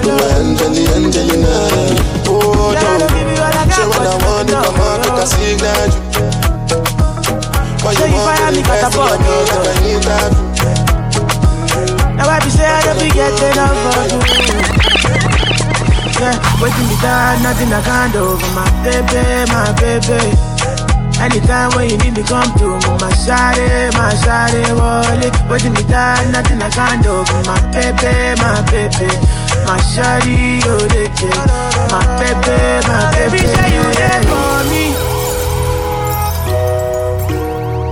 I'm 0.03 0.17
a 0.17 0.27
Angeli 0.41 0.87
Angelina. 0.97 1.55
Oh 2.29 2.73
no, 2.73 3.07
so 3.73 3.83
when 3.89 4.07
I 4.07 4.17
want 4.25 4.49
to 4.49 4.55
come 4.57 4.81
on, 4.81 5.01
make 5.01 5.19
a 5.21 5.27
signal 5.27 5.89
you. 5.93 6.01
Why 7.83 7.93
you 7.93 8.07
want 8.15 8.39
to 8.41 8.57
invest 8.57 8.95
in 8.95 9.01
my 9.01 9.17
music? 9.21 9.61
I 9.61 9.75
need 9.83 10.03
that. 10.09 10.33
Now 12.17 12.29
I 12.29 12.39
be 12.41 12.51
say 12.51 12.67
I 12.67 12.81
don't 12.85 12.99
be 13.01 13.09
getting 13.11 13.53
enough 13.53 13.97
of 13.97 14.47
you. 14.47 14.52
Yeah, 16.23 16.39
waiting 16.63 16.87
me 16.87 16.97
down, 17.03 17.43
nothing 17.43 17.73
I 17.75 17.83
can't 17.83 18.13
do 18.15 18.23
for 18.39 18.53
my 18.55 18.69
baby, 18.87 19.23
my 19.51 19.75
baby. 19.83 20.23
Anytime 21.19 21.71
when 21.75 21.91
you 21.91 21.99
need 21.99 22.15
me, 22.15 22.23
come 22.23 22.47
through. 22.59 22.79
My 23.03 23.11
shawty, 23.27 23.91
my 23.99 24.15
shawty, 24.23 24.63
wallet. 24.79 25.35
Waiting 25.51 25.73
me 25.75 25.83
down, 25.91 26.31
nothing 26.31 26.63
I 26.63 26.71
can't 26.71 27.03
do 27.03 27.15
for 27.27 27.43
my 27.43 27.59
baby, 27.75 28.39
my 28.39 28.63
baby. 28.71 29.11
My 29.67 29.79
shawty, 29.91 30.63
oh, 30.63 30.79
they 30.95 31.11
My 31.91 32.03
baby, 32.23 32.87
my 32.87 33.03
baby. 33.19 33.39
Say 33.43 33.69
you 33.75 33.85
there 33.99 34.23
for 34.31 34.63
me. 34.71 34.85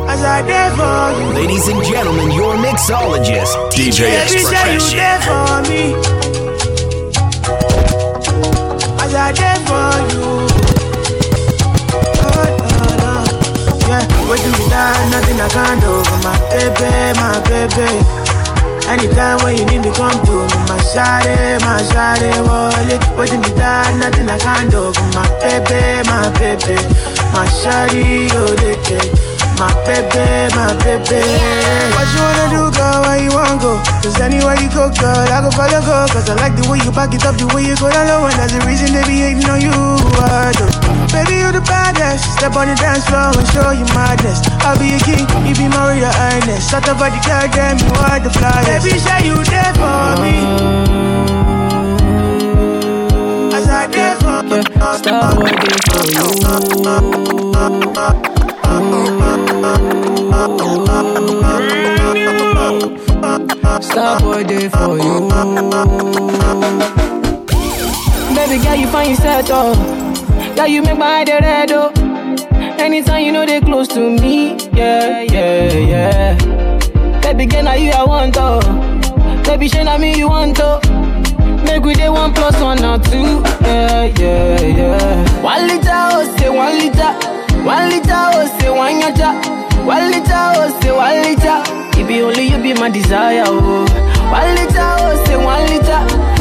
As 0.07 0.23
I 0.23 0.43
there 0.43 0.71
for 0.79 1.03
you. 1.19 1.27
Ladies 1.35 1.67
and 1.69 1.83
gentlemen, 1.85 2.31
your 2.31 2.55
mixologist, 2.57 3.55
DJ 3.75 4.07
Baby, 4.07 4.39
say 4.39 4.71
you 4.71 4.79
Expression. 4.79 4.99
there 4.99 5.21
for 5.27 5.63
me. 5.71 6.10
Baby. 17.69 18.01
Anytime 18.89 19.39
when 19.45 19.57
you 19.57 19.65
need 19.67 19.83
me, 19.85 19.93
come 19.93 20.17
to 20.25 20.33
me, 20.33 20.59
my 20.69 20.79
shawty, 20.91 21.61
my 21.61 21.83
shawty, 21.93 22.33
wallet. 22.47 23.03
Waiting 23.19 23.41
me 23.41 23.51
down, 23.55 24.01
nothing 24.01 24.29
I 24.29 24.39
can't 24.39 24.71
do 24.71 24.93
my 25.15 25.27
baby, 25.41 26.09
my 26.09 26.31
baby. 26.39 26.77
My 27.35 27.47
shawty, 27.61 28.29
oh, 28.33 28.55
they 28.57 29.30
my 29.61 29.69
baby, 29.85 30.25
my 30.57 30.73
baby. 30.81 31.21
What 31.93 32.09
you 32.17 32.21
wanna 32.25 32.47
do, 32.49 32.63
girl? 32.73 33.05
Where 33.05 33.21
you 33.21 33.29
wanna 33.29 33.61
go? 33.61 33.77
Cause 34.01 34.17
anywhere 34.17 34.57
you 34.57 34.73
go, 34.73 34.89
girl, 34.89 35.29
I 35.29 35.45
go 35.45 35.53
follow, 35.53 35.85
go. 35.85 36.09
Cause 36.09 36.33
I 36.33 36.35
like 36.41 36.57
the 36.57 36.65
way 36.73 36.81
you 36.81 36.89
back 36.97 37.13
it 37.13 37.29
up, 37.29 37.37
the 37.37 37.45
way 37.53 37.69
you 37.69 37.77
go 37.77 37.93
down 37.93 38.09
low. 38.09 38.25
And 38.25 38.33
that's 38.41 38.57
the 38.57 38.65
reason 38.65 38.97
they 38.97 39.05
be 39.05 39.21
hating 39.21 39.45
on 39.53 39.61
you. 39.61 39.77
Do. 40.57 40.65
Baby, 41.13 41.45
you 41.45 41.53
the 41.53 41.61
baddest. 41.69 42.25
Step 42.41 42.57
on 42.57 42.73
the 42.73 42.77
dance 42.81 43.05
floor 43.05 43.37
and 43.37 43.49
show 43.53 43.69
you 43.77 43.85
madness. 43.93 44.41
I'll 44.65 44.81
be 44.81 44.97
a 44.97 45.01
king, 45.05 45.29
you 45.45 45.53
be 45.53 45.69
my 45.69 45.93
real 45.93 46.09
highness. 46.09 46.65
Shut 46.73 46.89
up, 46.89 46.97
body, 46.97 47.21
girl, 47.21 47.45
damn, 47.53 47.77
you 47.77 47.93
are 48.01 48.17
the 48.17 48.33
flyest. 48.33 48.81
Baby, 48.81 48.97
say 48.97 49.29
you 49.29 49.37
there 49.45 49.77
for 49.77 50.17
me. 50.25 50.41
As 53.53 53.69
I 53.69 53.85
there 53.93 54.17
for 54.25 54.41
you. 54.49 54.65
Stop 54.97 55.37
working 55.37 55.85
for 55.85 56.09
you. 58.25 58.30
Stop 63.81 64.23
working 64.23 64.69
for 64.71 64.99
you. 64.99 65.29
Baby 68.35 68.63
girl, 68.65 68.75
you 68.77 68.87
find 68.89 69.11
yourself 69.11 69.47
oh. 69.51 70.53
Girl, 70.57 70.67
you 70.67 70.83
make 70.83 70.99
my 70.99 71.09
head 71.25 71.29
red 71.29 71.71
oh. 71.73 71.91
Anytime 72.79 73.25
you 73.25 73.33
know 73.33 73.47
they 73.47 73.61
close 73.61 73.89
to 73.89 74.01
me, 74.01 74.57
yeah, 74.73 75.21
yeah, 75.23 75.73
yeah. 75.73 77.21
Baby 77.21 77.47
girl, 77.47 77.63
now 77.65 77.75
you 77.75 77.91
I 77.91 78.05
want 78.05 78.37
oh. 78.39 78.61
Baby, 79.45 79.69
shey 79.69 79.85
na 79.85 79.99
me 79.99 80.17
you 80.19 80.29
want 80.29 80.59
oh. 80.61 80.81
Make 81.65 81.85
we 81.85 81.95
dey 81.95 82.09
one 82.09 82.33
plus 82.35 82.61
one 82.61 82.85
or 82.85 82.99
two, 82.99 83.43
yeah, 83.63 84.05
yeah, 84.19 84.61
yeah. 84.61 85.43
One 85.43 85.67
liter 85.69 85.89
oh, 85.93 86.37
say 86.39 86.49
one 86.51 86.79
liter. 86.79 87.30
One 87.65 87.89
liter 87.91 88.11
oh, 88.13 88.47
say 88.59 88.71
one 88.71 89.01
yacha. 89.01 89.31
One 89.87 90.11
liter 90.11 90.33
oh, 90.35 90.81
say 90.81 90.93
one 90.93 91.23
liter. 91.23 91.63
It 92.01 92.07
be 92.09 92.23
only 92.23 92.45
you 92.49 92.59
be 92.63 92.73
my 92.75 92.89
desire 92.91 93.45
oh. 93.47 93.85
One 94.33 94.55
liter 94.57 94.89
oh, 95.01 95.25
say 95.27 95.37
one 95.37 95.65
liter. 95.71 96.01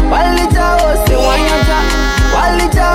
One 0.10 0.36
liter 0.38 0.70
oh, 0.80 1.06
say 1.06 1.16
one. 1.16 1.40
One 2.36 2.54
liter. 2.60 2.90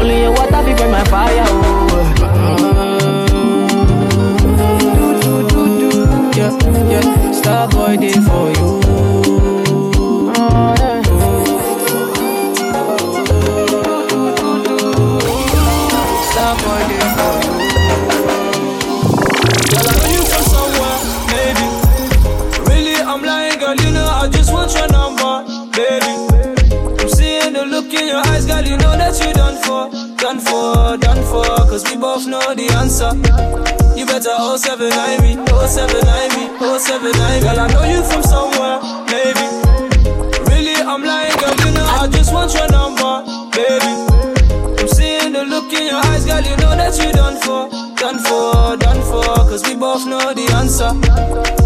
Only 0.00 0.20
your 0.22 0.32
water 0.32 0.62
be 0.64 0.74
burn 0.74 0.90
my 0.90 1.04
fire 1.04 1.44
oh. 1.46 2.84
Do. 5.48 6.30
Yeah, 6.36 6.52
yeah. 6.90 7.32
Star 7.32 7.68
boy 7.68 7.96
day 7.96 8.12
for 8.12 8.50
you. 8.50 9.13
You 29.20 29.32
done 29.34 29.56
for, 29.62 29.90
done 30.16 30.40
for, 30.40 30.96
done 30.96 31.22
for. 31.24 31.44
Cause 31.68 31.84
we 31.90 31.96
both 31.96 32.26
know 32.26 32.54
the 32.54 32.66
answer. 32.80 33.10
You 33.98 34.06
better 34.06 34.34
079 34.56 35.22
me, 35.22 35.34
079 35.46 36.00
me, 36.34 36.44
079 36.58 37.12
me. 37.12 37.40
Girl, 37.44 37.60
I 37.60 37.66
know 37.72 37.84
you 37.84 38.02
from 38.02 38.22
somewhere, 38.22 38.80
maybe. 39.12 39.46
Really, 40.50 40.74
I'm 40.80 41.02
lying, 41.04 41.36
girl. 41.38 41.54
You 41.62 41.70
know 41.76 41.86
I 41.86 42.08
just 42.10 42.32
want 42.32 42.54
your 42.54 42.68
number, 42.70 43.22
baby. 43.54 43.92
I'm 44.80 44.88
seeing 44.88 45.32
the 45.32 45.44
look 45.44 45.72
in 45.72 45.86
your 45.86 46.00
eyes, 46.10 46.24
girl. 46.26 46.42
You 46.42 46.56
know 46.58 46.74
that 46.74 46.96
you 46.98 47.12
done 47.12 47.36
for, 47.42 47.68
done 48.04 48.18
for, 48.18 48.76
done 48.76 49.00
for. 49.00 49.24
Cause 49.48 49.64
we 49.66 49.74
both 49.74 50.04
know 50.06 50.34
the 50.34 50.44
answer. 50.60 50.92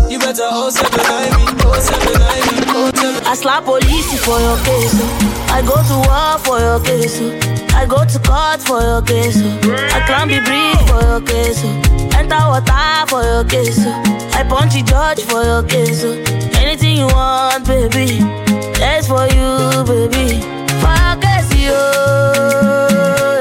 You 0.08 0.20
better 0.20 0.46
079 0.70 1.34
me, 1.34 1.44
079 1.58 2.46
me, 2.46 2.62
079 2.62 3.26
I 3.26 3.34
slap 3.34 3.64
police 3.64 4.06
for 4.24 4.38
your 4.38 4.56
case. 4.62 4.94
oh. 5.02 5.50
I 5.50 5.58
go 5.66 5.74
to 5.74 5.96
war 6.06 6.38
for 6.46 6.58
your 6.62 6.78
case. 6.86 7.18
oh. 7.18 7.34
I 7.74 7.86
go 7.86 8.04
to 8.06 8.18
court 8.22 8.62
for 8.62 8.78
your 8.80 9.02
case. 9.02 9.42
oh. 9.42 9.90
I 9.90 9.98
climb 10.06 10.30
the 10.30 10.38
bridge 10.46 10.82
for 10.86 11.02
your 11.10 11.22
case. 11.26 11.58
Oh. 11.66 12.14
Enter 12.14 12.38
water 12.46 13.06
for 13.10 13.22
your 13.26 13.42
case. 13.42 13.82
Oh. 13.82 14.38
I 14.38 14.44
punch 14.46 14.74
the 14.74 14.82
judge 14.86 15.22
for 15.26 15.42
your 15.42 15.64
case. 15.64 16.04
Oh. 16.06 16.14
Anything 16.62 16.98
you 17.02 17.06
want, 17.10 17.66
baby. 17.66 18.22
That's 18.78 19.08
for 19.10 19.26
you, 19.26 19.82
baby. 19.90 20.38
For 20.78 20.94
your. 21.58 23.37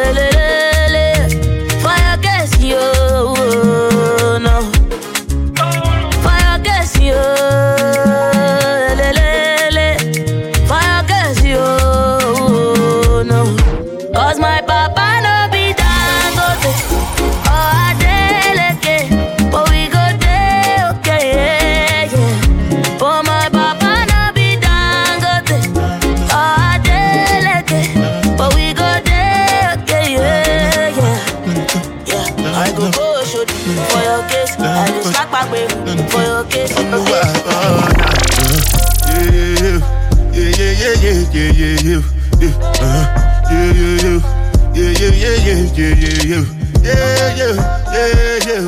yeah, 45.93 46.19
yeah, 46.23 46.31
yeah. 46.31 46.45
Yeah, 46.83 47.35
yeah, 47.37 47.53
yeah, 47.93 48.47
yeah. 48.47 48.65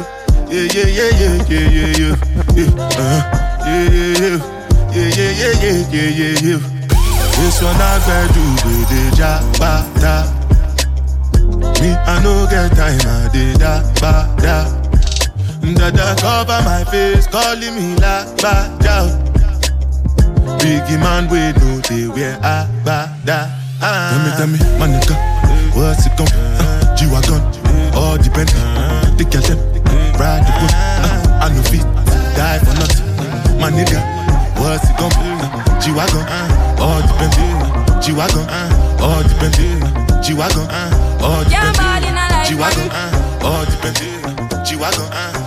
Yeah, 0.49 0.65
yeah, 0.73 0.89
yeah, 0.89 1.11
yeah, 1.19 1.35
yeah, 1.49 1.65
yeah, 1.69 1.91
yeah. 1.99 2.13
Yeah, 2.55 3.85
yeah, 3.89 4.19
yeah. 4.19 4.37
Yeah, 4.89 5.09
yeah, 5.13 5.31
yeah, 5.39 5.53
yeah, 5.61 5.79
yeah, 5.91 6.09
yeah, 6.09 6.35
yeah. 6.41 6.61
This 7.39 7.61
one 7.61 7.79
I 7.79 7.99
fed 8.05 8.35
you 8.35 8.45
with 8.65 8.89
the 8.89 9.01
jabata. 9.15 10.15
Me, 11.81 11.89
I 11.93 12.21
no 12.23 12.47
get 12.49 12.71
time, 12.75 12.99
I 13.07 13.29
did 13.31 13.55
that, 13.57 13.83
ba, 14.01 14.27
da. 14.41 14.57
Dada 15.75 16.15
cover 16.19 16.61
my 16.65 16.83
face, 16.91 17.27
calling 17.27 17.75
me 17.75 17.95
la, 17.95 18.25
ba, 18.41 18.67
da. 18.81 19.07
Biggie 20.59 20.99
man, 20.99 21.29
we 21.29 21.39
know 21.59 21.79
they 21.87 22.07
wear 22.07 22.35
a, 22.43 22.67
ba, 22.83 23.15
da. 23.23 23.47
Ah. 23.81 24.35
Tell 24.35 24.47
me, 24.49 24.57
tell 24.57 24.67
me, 24.67 24.79
my 24.79 24.87
nigga, 24.87 25.15
what's 25.75 26.05
it 26.05 26.17
gonna 26.17 26.59
be? 26.63 26.68
G-Wagon, 26.99 27.39
all 27.95 28.17
depend. 28.17 28.49
The 29.15 29.23
girl 29.23 29.41
them, 29.47 29.57
ride 30.19 30.43
the 30.43 30.51
boat. 30.59 30.73
Uh, 30.75 31.39
I 31.39 31.47
no 31.47 31.63
fit, 31.63 31.87
die 32.35 32.59
for 32.59 32.75
nothing. 32.75 33.07
My 33.61 33.71
nigga, 33.71 34.03
what's 34.59 34.83
it 34.83 34.97
come? 34.97 35.11
Uh, 35.15 35.79
G-Wagon, 35.79 36.27
all 36.77 36.99
depend. 36.99 38.03
G-Wagon, 38.03 38.43
all 38.99 39.23
depend. 39.23 39.55
G-Wagon, 40.21 40.67
all 41.23 41.43
depend. 41.45 41.63
G-Wagon, 42.47 42.91
all 43.47 43.63
depend. 43.63 43.95
G-Wagon, 44.67 45.07
all 45.07 45.31
depend. 45.31 45.38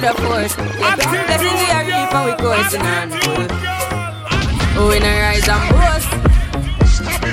With 0.00 0.10
a 0.10 0.14
force. 0.22 0.54
Blessing 0.56 1.56
we 1.60 1.70
are 1.70 1.84
reap 1.84 2.14
and 2.14 2.24
we 2.26 2.32
coursing 2.42 2.80
on 2.80 3.10
full. 3.20 4.90
In 4.92 5.02
a 5.02 5.20
rise 5.20 5.48
and 5.48 5.70
boast. 5.70 6.10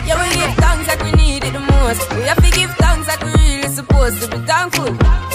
Yeah, 0.05 0.17
we 0.21 0.27
give 0.35 0.53
thanks 0.55 0.87
like 0.87 1.03
we 1.03 1.11
need 1.11 1.43
it 1.43 1.53
the 1.53 1.59
most. 1.59 2.13
We 2.13 2.23
have 2.23 2.43
to 2.43 2.51
give 2.51 2.71
thanks 2.75 3.07
like 3.07 3.23
we 3.23 3.31
really 3.31 3.69
supposed 3.69 4.21
to 4.21 4.27
be 4.27 4.37
thankful. 4.45 5.26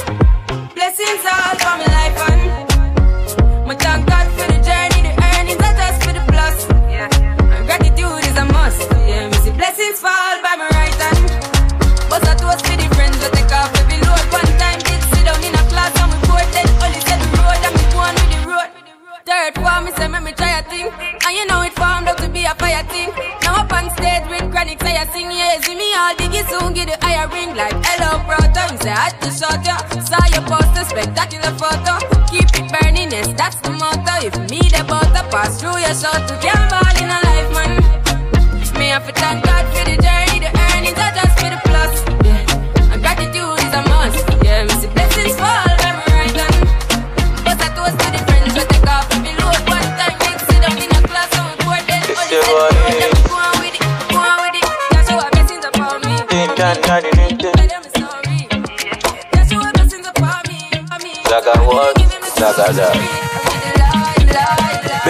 I 25.30 25.60
see 25.62 25.74
me 25.74 25.94
all 25.94 26.14
diggy 26.16 26.42
soon, 26.48 26.74
get 26.74 26.88
the 26.88 26.96
higher 27.04 27.28
ring 27.28 27.54
like 27.54 27.74
hello 27.84 28.18
brother. 28.26 28.72
You 28.72 28.78
say 28.82 28.90
I 28.90 29.10
had 29.10 29.20
to 29.22 29.30
shut 29.30 29.64
ya, 29.64 29.76
saw 30.02 30.24
your 30.34 30.42
poster, 30.48 30.84
spectacular 30.84 31.52
photo. 31.58 32.00
Keep 32.26 32.50
it 32.58 32.66
burning, 32.72 33.10
yes, 33.10 33.28
that's 33.36 33.56
the 33.60 33.70
motto. 33.70 34.26
If 34.26 34.34
me 34.50 34.58
the 34.58 34.84
butter 34.88 35.24
pass 35.30 35.60
through 35.60 35.78
your 35.78 35.94
shot 35.94 36.26
to 36.28 36.34
can't 36.42 36.66
ball 36.70 36.96
in 36.98 37.10
a 37.10 37.18
life, 37.22 37.50
man. 37.54 37.72
Me 38.78 38.88
have 38.88 39.06
to 39.06 39.12
thank 39.12 39.44
God 39.44 39.61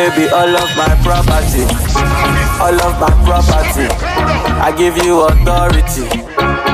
Baby, 0.03 0.27
all 0.31 0.51
of 0.57 0.69
my 0.77 0.91
property, 1.05 1.63
all 2.59 2.75
of 2.75 2.99
my 2.99 3.07
property. 3.23 3.87
I 4.59 4.75
give 4.77 4.97
you 4.97 5.21
authority, 5.21 6.03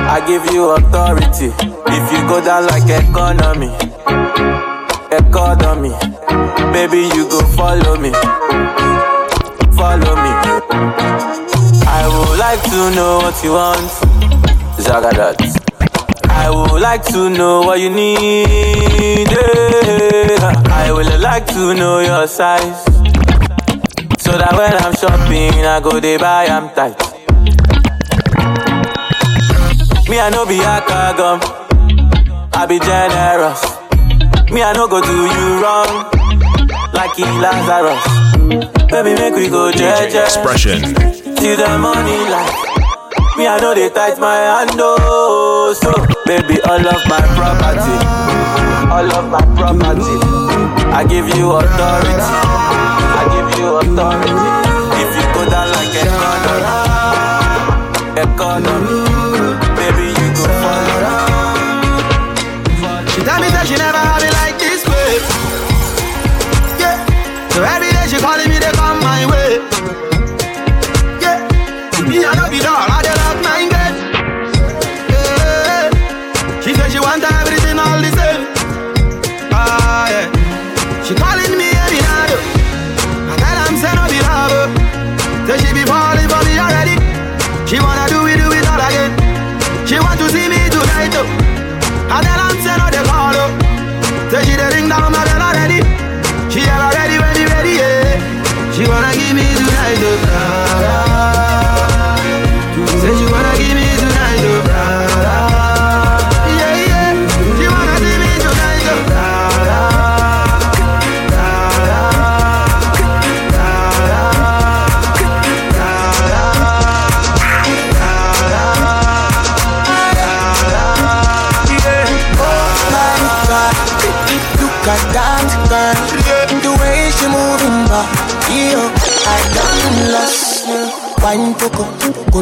I 0.09 0.19
give 0.25 0.45
you 0.51 0.71
authority. 0.71 1.53
If 1.93 2.11
you 2.11 2.27
go 2.27 2.43
down 2.43 2.65
like 2.65 2.89
economy, 2.89 3.69
economy, 5.13 5.93
baby, 6.73 7.05
you 7.15 7.29
go 7.29 7.45
follow 7.53 7.97
me, 8.01 8.09
follow 9.77 10.15
me. 10.25 10.33
I 11.85 12.09
would 12.09 12.39
like 12.39 12.63
to 12.73 12.89
know 12.97 13.19
what 13.21 13.43
you 13.43 13.51
want, 13.53 13.91
Zaga 14.81 15.11
that. 15.13 15.37
I 16.31 16.49
would 16.49 16.81
like 16.81 17.05
to 17.13 17.29
know 17.29 17.61
what 17.61 17.79
you 17.79 17.91
need. 17.91 19.29
yeah. 19.29 20.63
I 20.65 20.91
would 20.91 21.21
like 21.21 21.45
to 21.53 21.75
know 21.75 21.99
your 21.99 22.25
size. 22.27 22.98
So 24.29 24.37
that 24.37 24.53
when 24.53 24.77
I'm 24.77 24.93
shopping, 24.93 25.65
I 25.65 25.81
go 25.81 25.99
they 25.99 26.15
buy, 26.21 26.45
I'm 26.45 26.69
tight. 26.77 26.93
Me, 30.05 30.19
I 30.21 30.29
know 30.29 30.45
be 30.45 30.61
a 30.61 30.77
gum. 31.17 31.41
I 32.53 32.69
be 32.69 32.77
generous. 32.77 33.65
Me, 34.53 34.61
I 34.61 34.69
no 34.77 34.85
go 34.85 35.01
do 35.01 35.17
you 35.33 35.49
wrong. 35.65 36.13
Like 36.93 37.17
he 37.17 37.25
Lazarus. 37.41 38.05
Baby, 38.93 39.17
make 39.17 39.33
we 39.33 39.49
go 39.49 39.71
JJ. 39.73 40.13
Expression. 40.13 40.77
Till 41.33 41.57
the 41.57 41.69
money 41.81 42.21
life. 42.29 42.53
Me, 43.33 43.47
I 43.49 43.57
know 43.57 43.73
they 43.73 43.89
tight 43.89 44.19
my 44.19 44.37
hand, 44.45 44.77
oh. 44.77 45.73
So, 45.73 45.89
baby, 46.29 46.61
all 46.69 46.85
of 46.85 47.01
my 47.09 47.17
property, 47.33 47.97
all 48.93 49.09
of 49.09 49.25
my 49.25 49.41
property, 49.57 50.21
I 50.93 51.01
give 51.09 51.25
you 51.33 51.49
authority, 51.49 52.13
I 52.13 52.27
give 52.29 52.53
you 52.53 52.58
authority. 53.77 54.33
If 55.01 55.09
you 55.17 55.25
go 55.33 55.41
down 55.49 55.67
like 55.75 55.93
economy, 56.01 56.63
economy, 58.25 58.79
baby, 58.79 58.88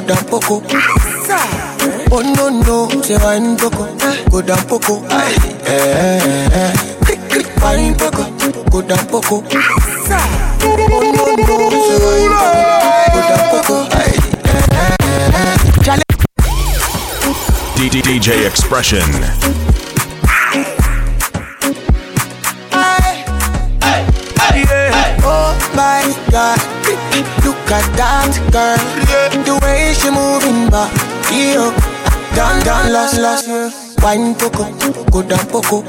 down 0.08 0.24
poco. 0.26 0.62
Oh 2.10 2.22
no 2.36 2.50
no, 2.50 2.88
say 3.02 3.18
wine 3.18 3.58
poco, 3.58 3.86
go 4.30 4.42
down 4.42 4.66
poco. 4.68 5.04
Eh, 5.10 5.36
eh, 5.66 6.50
eh. 6.54 6.74
Wine 7.62 7.96
poco, 7.96 8.24
go 8.72 8.82
down 8.82 9.06
poco. 9.08 9.44
Oh 10.64 10.76
no 11.14 11.26
no, 11.36 11.60
say 11.88 11.98
wine 12.04 12.32
poco, 12.38 13.12
go 13.14 13.20
down 13.28 13.44
poco. 13.52 13.76
Aye. 13.98 14.16
DJ 17.76 18.46
Expression. 18.48 19.12
Yeah. 24.56 25.14
Oh 25.24 25.54
my 25.76 26.04
God, 26.32 26.60
look 27.46 27.72
at 27.72 27.86
that 27.98 28.34
girl. 28.52 29.27
Back. 30.02 30.92
Yo, 31.32 31.72
down, 32.36 32.64
down, 32.64 32.94
lost, 32.94 33.18
lost. 33.20 33.48
Wine 34.02 34.36
poco, 34.36 34.64
go 35.12 35.22
down 35.24 35.46
poco. 35.48 35.84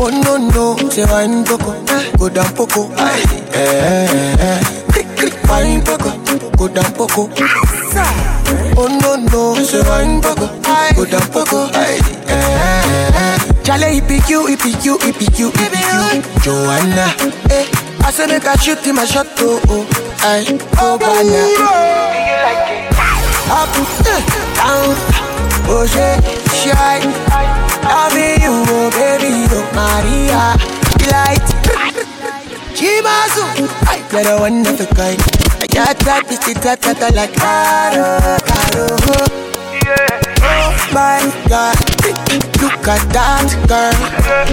Oh 0.00 0.10
no 0.10 0.36
no, 0.38 0.76
say 0.90 1.04
wine 1.04 1.44
poco, 1.44 1.72
go 2.18 2.28
down 2.28 2.52
poco. 2.54 2.90
Aye, 2.96 3.22
eh, 3.52 4.08
eh, 4.10 4.36
eh. 4.40 4.60
Wine 5.48 5.82
poco, 5.82 6.10
go 6.56 6.68
down 6.68 6.92
poco. 6.94 7.28
Oh 8.76 8.88
no 8.88 9.16
no, 9.16 9.54
say 9.62 9.82
wine 9.82 10.20
poco, 10.20 10.46
go 10.96 11.04
down 11.04 11.28
poco. 11.30 11.68
Aye, 11.74 12.00
eh, 12.26 12.32
eh, 12.32 13.10
eh. 13.14 13.38
Chale, 13.62 14.00
EPQ, 14.00 14.48
EPQ, 14.48 14.98
EPQ, 14.98 15.52
EPQ. 15.52 16.42
Joanna, 16.42 17.14
eh. 17.50 17.66
I 18.04 18.10
say 18.10 18.26
make 18.26 18.44
I 18.44 18.56
shoot 18.56 18.86
in 18.86 18.94
my 18.96 19.04
shot, 19.04 19.26
oh, 19.38 19.60
oh. 19.68 19.84
Oh, 20.78 20.98
banana. 20.98 21.42
Up, 23.48 23.68
eh, 24.04 24.20
down, 24.56 24.96
oh, 25.68 25.86
shit, 25.88 26.20
shine. 26.52 27.08
Loving 27.84 28.40
you, 28.44 28.54
oh, 28.68 28.90
baby, 28.92 29.48
oh, 29.52 29.64
Maria. 29.72 30.56
Delight. 31.00 31.48
Chimazu, 32.76 33.44
I 33.88 34.04
get 34.10 34.26
a 34.26 34.36
wonderful 34.40 34.86
kind. 34.94 35.20
I 35.60 35.66
got 35.66 35.96
that, 36.04 36.24
this, 36.28 36.38
that, 36.60 36.80
that, 36.82 36.96
that, 36.98 37.14
like 37.14 37.34
Caro, 37.34 38.20
Caro, 38.44 38.96
oh. 39.00 39.40
Oh 40.46 40.70
my 40.92 41.20
God, 41.48 41.76
look 42.60 42.88
at 42.88 43.02
that 43.12 43.48
girl, 43.68 43.96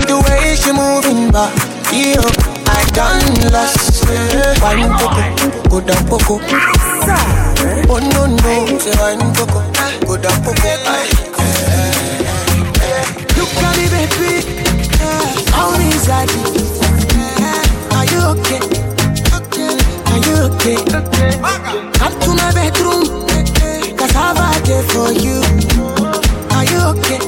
the 0.07 0.17
way 0.27 0.55
she 0.55 0.71
moving 0.71 1.31
back. 1.31 1.53
Yo, 1.91 2.21
I 2.23 2.50
done 2.93 3.51
lost. 3.51 4.05
Wine 4.61 4.89
poco, 4.99 5.23
go 5.69 5.81
down 5.81 6.05
poco. 6.07 6.39
Oh 7.89 7.99
no 7.99 8.25
no, 8.25 8.77
say 8.79 8.95
wine 8.99 9.33
poco, 9.35 9.61
go 10.05 10.17
down 10.17 10.37
poco. 10.43 10.69
Look 13.37 13.55
at 13.63 13.73
me, 13.77 13.85
baby, 13.89 14.31
how 15.51 15.73
is 15.79 16.05
that? 16.07 16.29
Are 17.95 18.05
you 18.11 18.21
okay? 18.33 18.61
Are 20.11 20.21
you 20.25 20.35
okay? 20.53 20.77
Come 21.97 22.15
to 22.19 22.29
my 22.35 22.51
bedroom, 22.53 23.03
cause 23.97 24.15
I've 24.15 24.63
day 24.65 24.81
for 24.89 25.11
you. 25.11 25.37
Are 26.51 26.65
you 26.65 26.79
okay? 26.91 27.19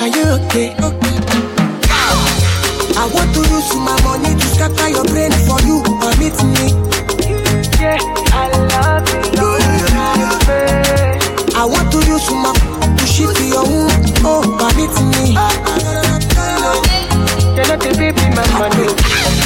Are 0.00 0.08
you 0.08 0.24
okay? 0.46 1.01
I 3.02 3.06
want 3.12 3.34
to 3.34 3.40
use 3.50 3.74
my 3.76 3.96
money 4.04 4.32
to 4.38 4.46
scatter 4.54 4.88
your 4.90 5.04
brain 5.04 5.32
for 5.46 5.58
you. 5.66 5.82
Permit 6.00 6.36
me. 6.54 6.66
Yeah, 7.82 7.98
I 8.30 8.46
love 8.70 9.08
you. 9.34 9.48
I 11.54 11.64
want 11.64 11.90
to 11.92 11.98
use 12.06 12.30
my 12.30 12.52
to 12.96 13.06
shit 13.06 13.34
to 13.36 13.44
your 13.44 13.64
womb. 13.66 13.90
Oh, 14.24 14.42
permit 14.58 14.94
me. 15.12 15.34
You're 17.56 17.66
not 17.68 17.80
the 17.80 17.90
baby, 17.98 18.24
my 18.34 18.46
money. 18.58 18.86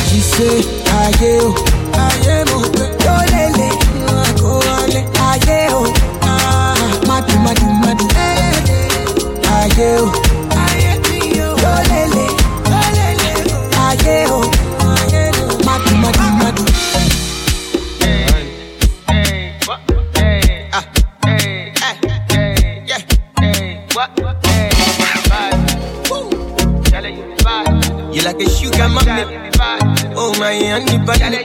She 0.08 0.20
say, 0.20 0.60
Aye, 0.86 1.40
oh, 1.40 1.54
aye, 1.96 2.44
mo, 2.48 2.58
yo, 3.04 3.14
lele, 3.32 3.68
go, 4.40 4.60
ale, 4.62 5.00
aye, 5.16 5.68
oh, 5.70 5.92
ah, 6.22 7.00
madu, 7.08 7.34
madu, 7.40 7.66
madu, 7.82 8.06
aye, 9.48 9.96
oh, 9.98 10.08
Oh 30.76 30.78
my 30.78 30.84
honey 30.84 30.98
bunny. 31.06 31.40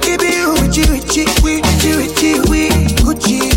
Baby, 0.00 0.32
with 0.56 0.76
you, 0.78 0.86
with 2.48 2.72
Gucci. 3.04 3.52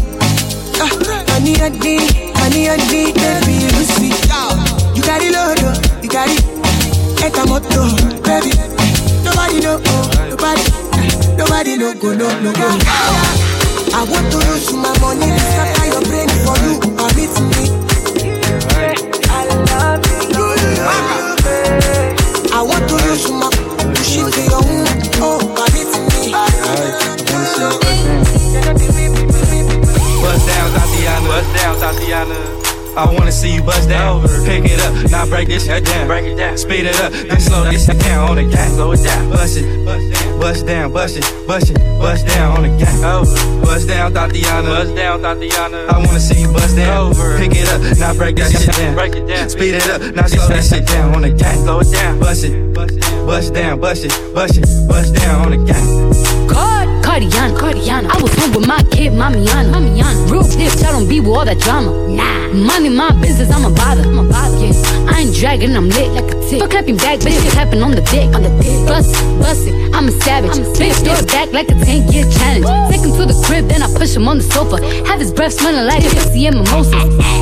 Ah, 0.75 0.91
honey, 1.29 1.55
honey, 1.55 1.95
honey, 2.35 2.65
honey, 2.67 3.13
baby, 3.13 3.53
you 3.63 3.83
sweet. 3.95 4.19
You 4.93 5.01
got 5.03 5.21
it, 5.23 5.31
Lord, 5.31 5.61
you 6.03 6.09
got 6.09 6.27
it. 6.27 6.43
Ekamoto, 7.23 7.87
baby. 8.27 8.51
Nobody 9.23 9.59
know, 9.61 9.79
oh, 9.81 10.11
nobody, 10.29 10.63
nobody 11.37 11.77
know, 11.77 11.93
go, 11.93 12.13
no, 12.13 12.27
no, 12.41 12.51
go. 12.51 12.67
I 13.95 14.03
want 14.03 14.31
to 14.33 14.37
use 14.51 14.73
my 14.73 14.91
money 14.99 15.31
to 15.31 15.39
scatter 15.39 15.87
your 15.87 16.03
brain 16.03 16.27
for 16.43 16.57
you. 16.67 16.75
Permit 16.97 17.39
me. 17.55 18.98
Thotiana. 31.89 32.37
I 32.95 33.05
wanna 33.13 33.31
see 33.31 33.55
you 33.55 33.63
bust 33.63 33.89
down. 33.89 34.21
Pick 34.45 34.65
it 34.65 34.79
up, 34.81 35.09
now 35.09 35.25
break 35.25 35.47
this 35.47 35.65
shit 35.65 35.85
down. 35.85 36.07
Break 36.07 36.25
it 36.25 36.35
down. 36.35 36.55
Speed 36.57 36.85
it 36.85 36.99
up, 37.01 37.11
then 37.11 37.39
slow 37.39 37.63
this 37.63 37.85
shit 37.85 37.99
down 37.99 38.29
on 38.29 38.35
the 38.35 38.43
gang. 38.43 38.73
Slow 38.73 38.91
it 38.91 39.03
down. 39.03 39.29
Bust 39.31 39.57
it, 39.57 39.85
bust 40.39 40.65
down, 40.67 40.93
bust 40.93 41.17
it, 41.17 41.47
bust 41.47 41.71
it, 41.71 41.77
bust 41.99 42.27
down 42.27 42.57
on 42.57 42.63
the 42.63 42.69
gang. 42.77 43.01
Bust 43.65 43.87
down, 43.87 44.13
Thotiana. 44.13 44.69
Bust 44.69 44.95
down, 44.95 45.21
Thotiana. 45.21 45.89
I 45.89 45.97
wanna 45.97 46.19
see 46.19 46.41
you 46.41 46.51
bust 46.51 46.75
down. 46.75 47.13
Pick 47.39 47.53
it 47.55 47.69
up, 47.69 47.81
now 47.97 48.13
break 48.13 48.35
that 48.35 48.51
shit 48.51 48.75
down. 48.75 48.93
Break 48.93 49.15
it 49.15 49.27
down. 49.27 49.49
Speed 49.49 49.73
it 49.73 49.89
up, 49.89 50.01
now 50.13 50.27
slow 50.27 50.47
this 50.47 50.69
shit 50.69 50.85
down 50.85 51.15
on 51.15 51.21
the 51.23 51.31
gang. 51.31 51.57
Slow 51.63 51.79
it 51.79 51.91
down. 51.91 52.19
Bust 52.19 52.43
it, 52.43 52.73
bust 53.25 53.53
down, 53.53 53.79
bust 53.79 54.05
it, 54.05 54.13
bust 54.35 54.57
it, 54.57 54.67
bust 54.87 55.15
down 55.15 55.41
on 55.45 55.51
the 55.51 55.57
gang. 55.65 56.49
Card, 56.49 56.78
Cardiana, 57.09 57.57
Cardiana. 57.57 58.07
I 58.07 58.21
was 58.21 58.31
home 58.35 58.53
with 58.53 58.67
my 58.67 58.83
kid, 58.91 59.13
Mamiana. 59.13 59.73
Mamiana. 59.73 60.29
Real 60.29 60.43
tips, 60.43 60.83
I 60.83 60.91
don't 60.91 61.09
be 61.09 61.19
with 61.19 61.29
all 61.29 61.43
that 61.43 61.57
drama. 61.57 61.89
Nah. 62.07 62.53
Money, 62.53 62.89
my 62.89 63.11
business, 63.19 63.51
I'm 63.51 63.65
a 63.65 63.75
bother. 63.75 64.03
I'm 64.03 64.29
bother. 64.29 64.57
Yeah. 64.57 65.09
I 65.09 65.21
ain't 65.21 65.35
dragging, 65.35 65.75
I'm 65.75 65.89
lit 65.89 66.11
like 66.11 66.31
a 66.31 66.38
tick. 66.49 66.59
Fuck 66.59 66.71
clapping 66.71 66.97
back, 66.97 67.19
bitch, 67.19 67.45
it's 67.45 67.53
tapping 67.53 67.83
on 67.83 67.91
the 67.91 68.01
dick. 68.09 68.33
On 68.33 68.41
the 68.41 68.49
dick. 68.61 68.87
Bust 68.87 69.13
bust 69.39 69.67
it, 69.67 69.73
I'm 69.93 70.07
a 70.07 70.11
savage. 70.11 70.57
I'm 70.57 70.65
a 70.65 70.73
bitch, 70.73 70.97
throw 71.05 71.13
it 71.13 71.27
back 71.27 71.53
like 71.53 71.69
a 71.69 71.77
10 71.77 72.11
year 72.11 72.25
challenge. 72.37 72.65
Take 72.89 73.01
him 73.05 73.13
to 73.17 73.25
the 73.29 73.37
crib, 73.45 73.67
then 73.69 73.83
I 73.83 73.87
push 73.93 74.15
him 74.15 74.27
on 74.27 74.37
the 74.37 74.43
sofa. 74.43 74.81
Have 75.05 75.19
his 75.19 75.31
breath 75.31 75.53
smelling 75.53 75.85
like 75.85 76.03
pussy 76.03 76.47
and 76.47 76.57
mimosas. 76.57 76.93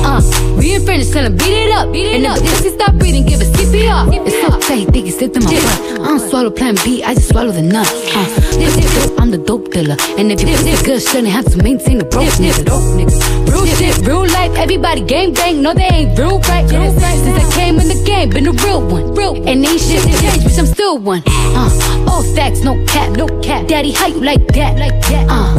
Uh, 0.04 0.20
we 0.58 0.74
in 0.74 0.84
French, 0.84 1.08
tell 1.10 1.24
him 1.24 1.36
beat 1.36 1.68
it 1.68 1.72
up. 1.72 1.92
Beat 1.92 2.06
it 2.06 2.14
and 2.16 2.26
up. 2.26 2.38
if 2.40 2.60
he 2.60 2.70
stop 2.70 2.94
breathing, 2.96 3.24
give 3.24 3.40
it 3.40 3.48
CPR. 3.56 4.12
It's 4.26 4.36
so 4.42 4.50
tight, 4.60 4.88
think 4.92 5.06
he 5.06 5.10
slipped 5.10 5.36
in 5.36 5.44
my 5.44 5.52
butt. 5.52 6.00
I 6.00 6.08
don't 6.12 6.20
swallow 6.28 6.50
plan 6.50 6.76
B, 6.84 7.02
I 7.02 7.14
just 7.14 7.28
swallow 7.30 7.52
the 7.52 7.62
nut. 7.62 7.88
Uh, 8.14 8.24
this 8.60 8.76
is 8.76 8.88
dope, 8.94 9.20
I'm 9.20 9.30
the 9.30 9.38
dope 9.38 9.70
dealer. 9.72 9.96
And 10.18 10.30
if 10.32 10.40
you 10.40 10.56
this 10.68 10.82
good, 10.82 11.02
shouldn't 11.02 11.28
have 11.28 11.46
to 11.52 11.62
maintain 11.62 11.98
the 11.98 12.04
broke 12.04 12.28
nigga. 12.42 12.64
Real 13.52 13.66
shit, 13.66 14.06
real 14.06 14.26
life, 14.26 14.56
everybody 14.56 15.00
gang 15.00 15.32
bang. 15.32 15.62
No, 15.62 15.72
they 15.74 15.84
ain't 15.84 16.18
real 16.18 16.40
right. 16.40 16.68
Real 16.70 16.92
right. 16.92 17.18
Since 17.18 17.44
I 17.44 17.56
came 17.56 17.78
in 17.78 17.88
the 17.88 18.02
game, 18.04 18.30
been 18.30 18.46
a 18.46 18.52
real 18.52 18.82
one. 18.86 18.97
Real 19.16 19.36
and 19.48 19.64
ain't 19.64 19.80
shit 19.80 20.02
changed, 20.02 20.46
bitch, 20.46 20.58
I'm 20.58 20.66
still 20.66 20.98
one. 20.98 21.22
Uh, 21.26 22.06
all 22.08 22.22
facts, 22.34 22.62
no 22.62 22.82
cap, 22.86 23.16
no 23.16 23.26
cap. 23.40 23.66
Daddy, 23.66 23.92
how 23.92 24.06
you 24.06 24.20
like 24.20 24.46
that? 24.48 24.78
Like 24.78 25.00
that. 25.08 25.26
Uh, 25.28 25.58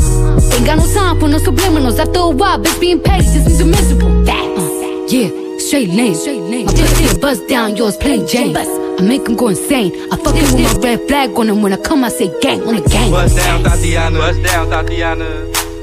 ain't 0.55 0.65
got 0.65 0.77
no 0.77 0.93
time 0.93 1.19
for 1.19 1.27
no 1.27 1.37
subliminals. 1.37 1.99
After 1.99 2.19
a 2.19 2.29
while, 2.29 2.59
bitch, 2.59 2.79
being 2.79 3.01
petty 3.01 3.23
just 3.23 3.47
means 3.47 3.59
you're 3.59 3.67
miserable. 3.67 4.25
Facts. 4.25 4.59
Uh, 4.59 5.07
yeah, 5.09 5.57
straight 5.57 5.89
lane. 5.89 6.15
Straight 6.15 6.41
lane. 6.41 6.65
My 6.65 6.71
bitch 6.73 7.21
bust 7.21 7.47
down, 7.47 7.75
yours 7.75 7.97
plain 7.97 8.27
Jane. 8.27 8.55
I 8.55 9.01
make 9.01 9.27
him 9.27 9.35
go 9.35 9.47
insane. 9.47 9.93
I 10.11 10.17
fuck 10.17 10.35
him 10.35 10.53
with 10.53 10.61
my 10.61 10.81
red 10.81 11.07
flag 11.07 11.29
on 11.37 11.47
him. 11.49 11.61
When 11.61 11.71
I 11.71 11.77
come, 11.77 12.03
I 12.03 12.09
say 12.09 12.27
gang 12.41 12.61
on 12.63 12.75
the 12.75 12.81
gang. 12.81 13.11
Bust 13.11 13.37
down, 13.37 13.63
Thotiana. 13.63 14.17
Bust 14.17 14.43
down, 14.43 14.67
Thotiana. 14.67 15.58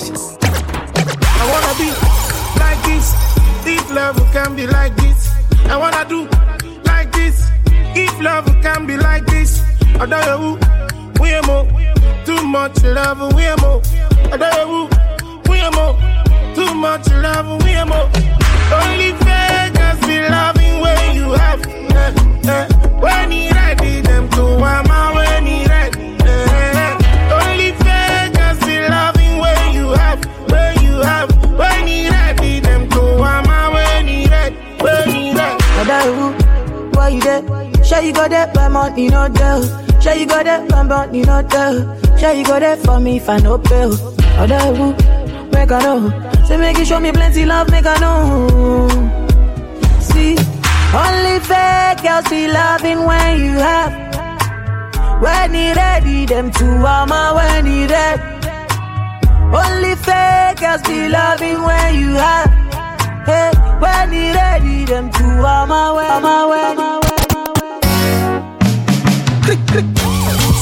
It. 0.00 0.14
I 0.14 1.44
wanna 1.50 1.74
be 1.76 1.90
like 2.60 2.80
this. 2.84 3.14
If 3.66 3.90
love 3.92 4.16
can 4.32 4.54
be 4.54 4.66
like 4.66 4.94
this, 4.94 5.34
I 5.66 5.76
wanna 5.76 6.04
do 6.08 6.28
like 6.84 7.10
this. 7.10 7.50
If 7.96 8.20
love 8.20 8.46
can 8.62 8.86
be 8.86 8.96
like 8.96 9.26
this, 9.26 9.60
I 9.98 10.06
don't 10.06 10.24
know 10.26 10.58
we 11.20 11.30
am 11.30 11.44
more. 11.46 11.66
Too 12.24 12.40
much 12.46 12.80
love, 12.84 13.34
we 13.34 13.44
are 13.46 13.56
more. 13.56 13.82
I 14.32 14.36
don't 14.36 15.48
we 15.48 15.60
are 15.60 15.72
more. 15.72 15.94
Too 16.54 16.72
much 16.74 17.08
love, 17.10 17.62
we 17.64 17.74
are 17.74 17.86
more. 17.86 18.08
Only 18.78 19.10
fakers 19.24 20.00
be 20.06 20.20
loving 20.28 20.80
when 20.80 21.16
you 21.16 21.32
have. 21.32 21.60
Eh, 21.66 22.14
eh. 22.46 22.68
When 23.00 23.32
he 23.32 23.50
ready, 23.50 24.00
them 24.02 24.28
to 24.30 24.58
my 24.58 24.80
when 25.14 25.44
he 25.46 25.67
who, 36.02 36.90
why 36.96 37.08
you 37.08 37.20
there? 37.20 37.42
Sure 37.84 38.00
you 38.00 38.12
got 38.12 38.30
that 38.30 38.52
by 38.54 38.68
money, 38.68 39.08
no 39.08 39.28
doubt. 39.28 39.64
Sure 40.02 40.14
you 40.14 40.26
got 40.26 40.44
that 40.44 40.68
by 40.68 40.82
money, 40.82 41.22
no 41.22 41.42
doubt. 41.42 42.18
Sure 42.18 42.32
you 42.32 42.44
got 42.44 42.60
that 42.60 42.78
for 42.80 43.00
me 43.00 43.16
if 43.16 43.28
I 43.28 43.38
no 43.38 43.58
bill. 43.58 43.94
Other 44.38 44.58
make 45.52 45.70
I 45.72 45.80
know. 45.82 46.44
Say 46.46 46.56
make 46.56 46.78
you 46.78 46.84
show 46.84 47.00
me 47.00 47.12
plenty 47.12 47.44
love, 47.44 47.70
make 47.70 47.86
I 47.86 47.98
know. 47.98 48.88
See, 50.00 50.36
only 50.94 51.38
fake 51.40 52.02
girls 52.02 52.28
be 52.28 52.48
loving 52.48 53.04
when 53.04 53.38
you 53.38 53.52
have. 53.58 54.08
When 55.22 55.54
he 55.54 55.72
ready, 55.72 56.26
them 56.26 56.50
two 56.52 56.66
armor 56.66 57.34
when 57.34 57.66
he 57.66 57.86
ready. 57.86 58.22
Only 59.52 59.94
fake 59.96 60.60
girls 60.60 60.82
be 60.82 61.08
loving 61.08 61.62
when 61.62 61.94
you 61.94 62.12
have. 62.14 62.67
Hey, 63.28 63.52
when 63.78 64.10
he 64.12 64.32
ready, 64.32 64.84
them 64.86 65.10
two 65.12 65.24
armor 65.44 65.94
when, 65.96 66.24
armor 66.24 66.48
when. 66.48 66.76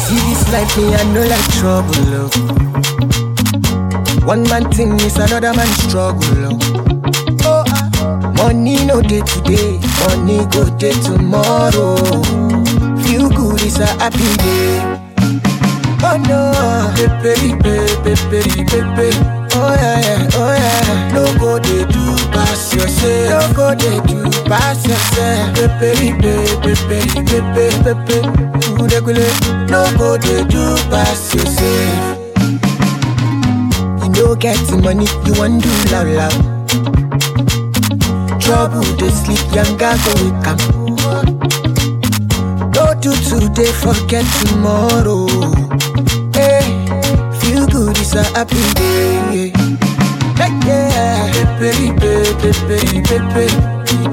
See 0.02 0.20
this 0.26 0.42
life, 0.52 0.76
me, 0.76 0.94
I 0.94 1.02
know 1.14 1.24
like 1.30 1.48
trouble, 1.54 2.14
oh. 2.18 2.30
One 4.26 4.42
man 4.50 4.70
thing 4.72 4.98
is 5.00 5.16
another 5.16 5.54
man 5.54 5.68
struggle, 5.86 6.58
ah. 7.44 7.64
Money 8.36 8.84
no 8.84 9.00
day 9.00 9.20
today, 9.22 9.78
money 10.02 10.44
go 10.50 10.68
day 10.76 10.92
tomorrow. 11.02 11.96
Feel 13.02 13.28
good 13.30 13.62
is 13.62 13.78
a 13.78 13.86
happy 14.02 14.36
day. 14.42 14.80
Oh 16.02 16.16
no, 16.28 16.52
pepe, 16.96 17.54
pepe, 17.62 18.16
pepe, 18.16 18.64
pepe. 18.64 19.35
Oh 19.58 19.72
yeah, 19.74 20.00
yeah, 20.00 20.28
oh 20.34 20.52
yeah. 20.52 21.12
No 21.14 21.24
go 21.38 21.58
they 21.58 21.84
do 21.90 22.04
pass 22.30 22.74
yourself. 22.74 23.28
No 23.32 23.40
go 23.56 23.66
they 23.74 23.98
do 24.06 24.18
pass 24.44 24.86
yourself. 24.86 25.54
Pepe, 25.56 26.12
pepe, 26.20 26.76
pepe, 26.76 26.98
pepe, 27.24 27.64
pepe. 27.84 28.18
Udegule. 28.80 29.28
No 29.70 29.80
go 29.96 30.16
they 30.18 30.44
do 30.44 30.76
pass 30.90 31.34
yourself. 31.34 32.18
You 34.02 34.08
no 34.12 34.34
get 34.34 34.58
the 34.68 34.76
money, 34.82 35.06
you 35.24 35.32
want 35.38 35.62
do 35.62 35.70
loud 35.92 36.08
loud. 36.18 36.36
Trouble 38.40 38.84
they 38.96 39.10
sleep, 39.10 39.40
younger 39.54 39.94
go 40.04 40.12
wake 40.22 40.48
up. 40.48 40.60
Do 43.02 43.12
today, 43.12 43.70
forget 43.72 44.24
tomorrow. 44.40 45.26
Good, 47.76 47.98
it's 47.98 48.14
a 48.14 48.24
happy 48.32 48.56
day. 48.72 49.52
Yeah, 50.64 51.28
pepe, 51.60 51.92
pepe, 51.92 52.32
pepe, 52.40 53.04
pepe, 53.04 53.52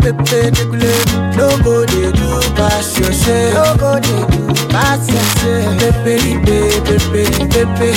pepe, 0.03 0.51
pepe. 0.51 0.91
No 1.37 1.47
go 1.63 1.85
do 1.85 2.11
pass 2.57 2.99
yourself. 2.99 3.53
No 3.55 3.65
go 3.79 3.91
they 4.01 4.21
do 4.35 4.67
pass 4.67 5.07
yourself. 5.07 5.79
Pepe, 5.79 6.43
pepe, 6.43 6.83
pepe, 6.83 7.23
pepe. 7.53 7.91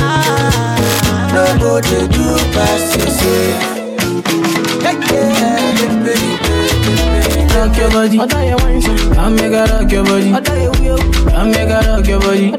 Ah, 0.00 1.32
no 1.32 1.44
go 1.58 1.80
do 1.80 2.36
pass 2.52 2.94
yourself. 2.94 3.56
Yeah, 4.84 5.00
pepe, 5.00 5.96
pepe, 6.04 6.14
pepe. 6.44 7.19
Rock 7.54 7.76
your 7.76 7.90
body. 7.90 8.18
Come 8.18 9.36
make 9.36 9.52
her 9.52 9.66
rock 9.66 9.90
your 9.92 10.04
body. 10.04 10.30
Come 10.30 11.50
make 11.50 11.68
her 11.68 11.82
rock 11.86 12.06
your 12.06 12.20
body. 12.20 12.50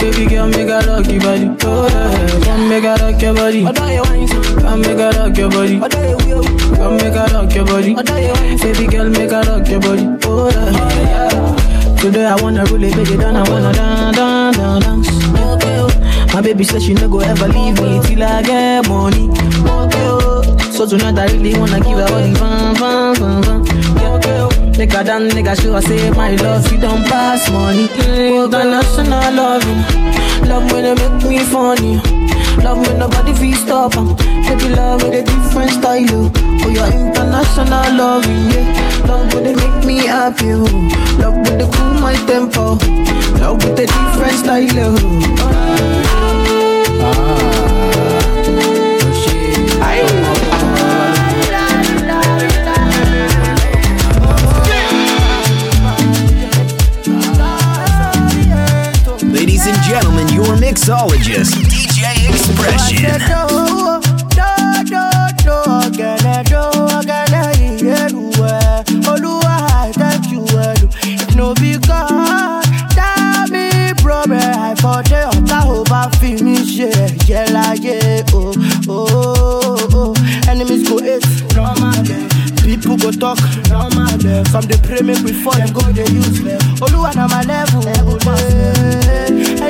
Baby 0.00 0.26
girl, 0.26 0.48
make 0.48 0.68
her 0.68 0.80
rock 0.86 1.06
your 1.06 1.20
body. 1.20 1.50
Oh 1.62 1.88
yeah. 1.88 2.44
Come 2.44 2.68
make 2.68 2.84
her 2.84 2.96
rock 2.96 3.22
your 3.22 3.34
body. 3.34 3.64
Come 3.64 4.80
make 4.80 4.98
her 4.98 5.10
rock 5.12 5.36
your 5.36 5.50
body. 5.50 5.78
Come 5.80 6.96
make 6.96 7.14
her 7.14 7.26
rock 7.32 7.54
your 7.54 7.64
body. 7.66 7.94
Baby 7.94 8.86
girl, 8.86 9.08
make 9.10 9.30
her 9.30 9.42
rock 9.42 9.68
your 9.68 9.80
body. 9.80 10.06
Oh 10.24 10.50
yeah. 10.50 11.96
Today 12.00 12.26
I 12.26 12.36
wanna 12.42 12.64
break 12.64 12.94
it 12.96 13.16
down. 13.18 13.36
I 13.36 13.48
wanna 13.48 13.72
dance, 13.72 14.16
dance, 14.16 14.56
dance, 14.56 14.84
dance. 14.84 15.08
Oh. 15.36 15.88
My 16.34 16.40
baby 16.42 16.64
says 16.64 16.84
she 16.84 16.92
no 16.94 17.08
go 17.08 17.20
ever 17.20 17.48
leave 17.48 17.80
me 17.80 18.00
till 18.04 18.22
I 18.22 18.42
get 18.42 18.88
money. 18.88 19.30
Oh. 19.66 20.42
So 20.70 20.86
tonight 20.86 21.18
I 21.18 21.32
really 21.32 21.54
wanna 21.58 21.78
give 21.80 21.96
her 21.96 22.02
all 22.12 22.20
the 22.20 22.34
fun, 22.38 22.74
fun, 22.76 23.14
fun, 23.14 23.42
fun. 23.42 23.64
Yeah, 23.96 24.13
okay, 24.74 24.74
oh. 24.74 24.78
Make 24.78 24.92
her 24.92 25.04
dance, 25.04 25.34
make 25.34 25.46
her 25.46 25.56
show 25.56 25.72
her 25.74 25.80
say 25.82 26.10
my 26.10 26.34
love, 26.36 26.70
you 26.72 26.78
don't 26.80 27.04
pass 27.06 27.50
money. 27.50 27.86
Mm-hmm. 27.88 28.44
International 28.44 29.32
loving, 29.34 29.82
love 30.48 30.70
when 30.72 30.82
they 30.84 30.94
make 30.94 31.22
me 31.28 31.38
funny. 31.44 32.00
Love 32.62 32.78
when 32.86 32.98
nobody 32.98 33.32
feel 33.34 33.56
stop 33.56 33.96
em. 33.96 34.14
Baby 34.16 34.68
love 34.74 35.02
with 35.02 35.14
a 35.14 35.22
different 35.22 35.70
style, 35.70 36.06
oh. 36.10 36.30
Oh, 36.64 36.68
you're 36.70 36.86
international 36.86 37.94
loving, 37.96 38.50
yeah. 38.50 39.06
Love 39.06 39.32
when 39.34 39.42
they 39.44 39.54
make 39.54 39.84
me 39.84 40.06
happy, 40.06 40.52
oh. 40.52 40.66
Love 41.18 41.34
when 41.34 41.58
they 41.58 41.68
cool 41.70 41.94
my 42.00 42.14
tempo. 42.26 42.76
Love 43.40 43.62
with 43.64 43.80
a 43.80 43.86
different 43.86 44.38
style, 44.38 44.96
ah. 45.40 45.44
Ladies 59.64 59.78
and 59.78 59.88
gentlemen, 59.88 60.28
your 60.28 60.56
mixologist, 60.56 61.54
DJ 61.70 62.28
Expression. 62.28 63.83
Go 83.04 83.10
talk, 83.10 83.38
normal 83.68 84.16
dem. 84.18 84.44
Some 84.46 84.66
dey 84.66 84.78
pray 84.82 85.02
make 85.02 85.18
we 85.24 85.32
fall, 85.32 85.52
dem 85.52 85.72
go 85.72 85.80
dey 85.92 86.08
use 86.10 86.40
eh. 86.40 86.56
them. 86.56 86.60
Olúwa 86.80 87.14
na 87.14 87.26
my 87.28 87.42
level. 87.42 87.84
Anything 89.26 89.63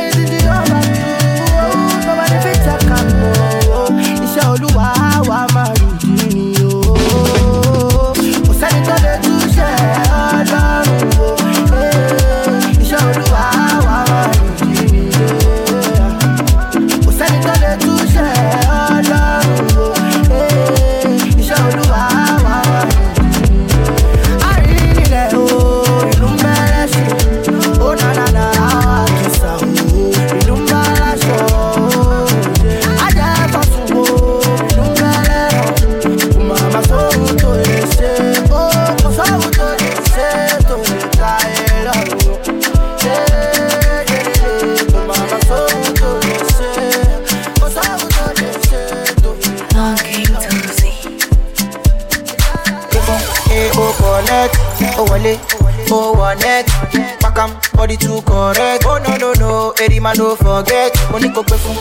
man 60.04 60.16
don't 60.16 60.36
forget. 60.38 60.92
Money 61.10 61.30
go 61.30 61.42
pay 61.42 61.56
for, 61.56 61.72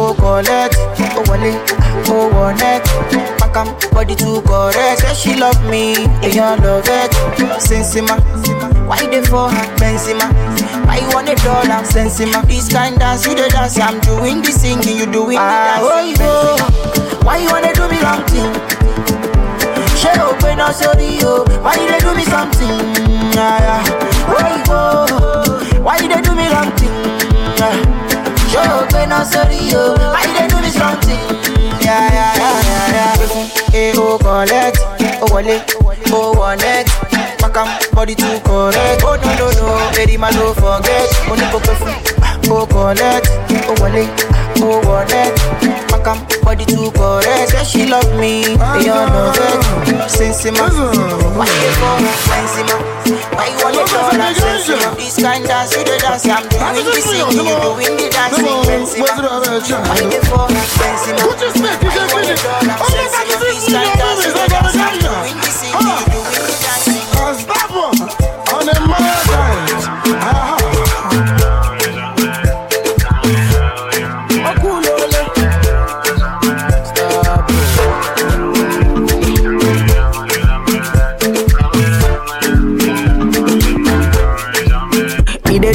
oh 0.00 0.14
collect, 0.16 0.74
oh 1.12 1.22
wale, 1.28 1.52
oh 2.08 2.32
one 2.32 2.56
net. 2.56 2.82
Back 3.38 3.56
am 3.56 3.68
body 3.92 4.16
too 4.16 4.40
correct. 4.42 5.00
Say 5.04 5.14
she 5.14 5.38
love 5.38 5.60
me, 5.68 5.92
I 6.24 6.56
love 6.64 6.88
it. 6.88 7.12
Sensima, 7.60 8.16
why 8.88 9.04
they 9.06 9.20
for 9.22 9.50
her 9.52 9.68
Benzema? 9.76 10.32
Why 10.86 10.98
you 11.04 11.08
want 11.12 11.28
a 11.28 11.34
dollar? 11.44 11.84
Sensima, 11.84 12.40
this 12.48 12.72
kind 12.72 12.98
dance 12.98 13.26
you 13.26 13.34
the 13.36 13.48
dance. 13.50 13.78
I'm 13.78 14.00
doing 14.00 14.40
the 14.40 14.50
singing, 14.50 14.96
you 14.96 15.04
doing 15.06 15.36
the 15.36 15.44
ah, 15.44 15.76
dancing. 15.76 16.24
Oh, 16.24 16.56
Benzema. 16.56 17.24
Why 17.24 17.36
you 17.38 17.50
wanna 17.52 17.74
do 17.74 17.84
me 17.92 18.00
wrong 18.00 18.24
thing? 18.32 18.48
She 20.00 20.08
open 20.16 20.60
up 20.60 20.72
sorry 20.72 21.18
yo. 21.20 21.44
Why 21.60 21.74
you 21.76 21.90
they 21.90 21.98
do 22.00 22.14
me 22.16 22.24
something? 22.24 22.80
Yeah, 23.36 23.60
yeah. 23.60 23.82
Why 24.32 24.56
you 24.56 24.64
go? 24.64 25.82
Why 25.82 25.98
you 25.98 26.08
they 26.08 26.20
do 26.22 26.27
up 29.18 29.26
sorry 29.26 29.58
yo. 29.70 29.94
Why 30.14 30.22
you 30.26 30.32
they 30.38 30.46
do 30.48 30.60
me 30.62 30.70
something? 30.70 31.18
Yeah, 31.82 32.06
yeah, 32.12 32.32
yeah, 32.36 32.60
yeah, 32.68 33.16
yeah. 33.18 33.70
Hey, 33.70 33.92
oh 33.96 34.18
collect, 34.18 34.78
oh 35.22 35.26
wale, 35.34 35.62
oh. 36.08 36.34
Back 37.40 37.56
am 37.56 37.68
body 37.94 38.14
too 38.14 38.38
correct. 38.44 39.02
Oh 39.04 39.16
no 39.22 39.30
no 39.38 39.46
no, 39.58 39.90
baby 39.94 40.16
man 40.16 40.32
don't 40.34 40.54
forget. 40.54 41.08
Money 41.28 41.46
go 41.50 41.58
for, 41.58 41.90
oh 42.52 42.66
collect, 42.66 43.28
oh 43.66 43.74
wale, 43.82 44.06
oh. 44.62 44.80
Back 44.86 45.87
am 46.08 46.24
body 46.42 46.64
too 46.64 46.90
correct. 46.92 47.28
Eh? 47.28 47.46
Say 47.46 47.64
she 47.64 47.82
love 47.86 48.08
me, 48.16 48.42
they 48.80 48.88
all 48.88 49.06
know 49.08 49.28
it. 49.28 50.08
Sensima, 50.08 50.64
why 51.36 51.44
you 51.44 51.72
for 51.76 52.00
Sensima? 52.24 52.76
Why 53.36 53.52
you 53.52 53.60
want 53.60 53.76
to 53.76 53.84
call 53.84 54.10
that 54.16 54.34
Sensima? 54.36 54.96
This 54.96 55.20
kind 55.20 55.44
dance, 55.44 55.76
you 55.76 55.84
the 55.84 55.98
dance, 56.00 56.24
I'm 56.26 56.48
doing 56.48 56.84
the 56.84 57.00
singing, 57.04 57.44
you 57.44 57.56
doing 57.60 57.96
the 58.00 58.08
dancing. 58.08 58.48
Sensima, 58.64 59.20
why 59.84 60.00
you 60.00 60.20
Sensima? 60.68 61.20
Why 61.20 61.60
you 61.60 62.08
want 62.08 62.26
to 62.26 62.36
call 62.40 62.62
that 62.64 62.80
Sensima? 62.80 63.44
This 63.44 63.68
kind 63.68 63.92
dance, 64.00 64.24
you 64.24 64.32
the 64.32 64.44
dance, 64.48 64.76
I'm 64.76 64.96
doing 64.96 65.36
the 65.36 65.50
singing, 65.52 65.76
you 65.76 65.84
doing 65.84 66.08
the 66.08 66.08
dancing. 66.08 66.17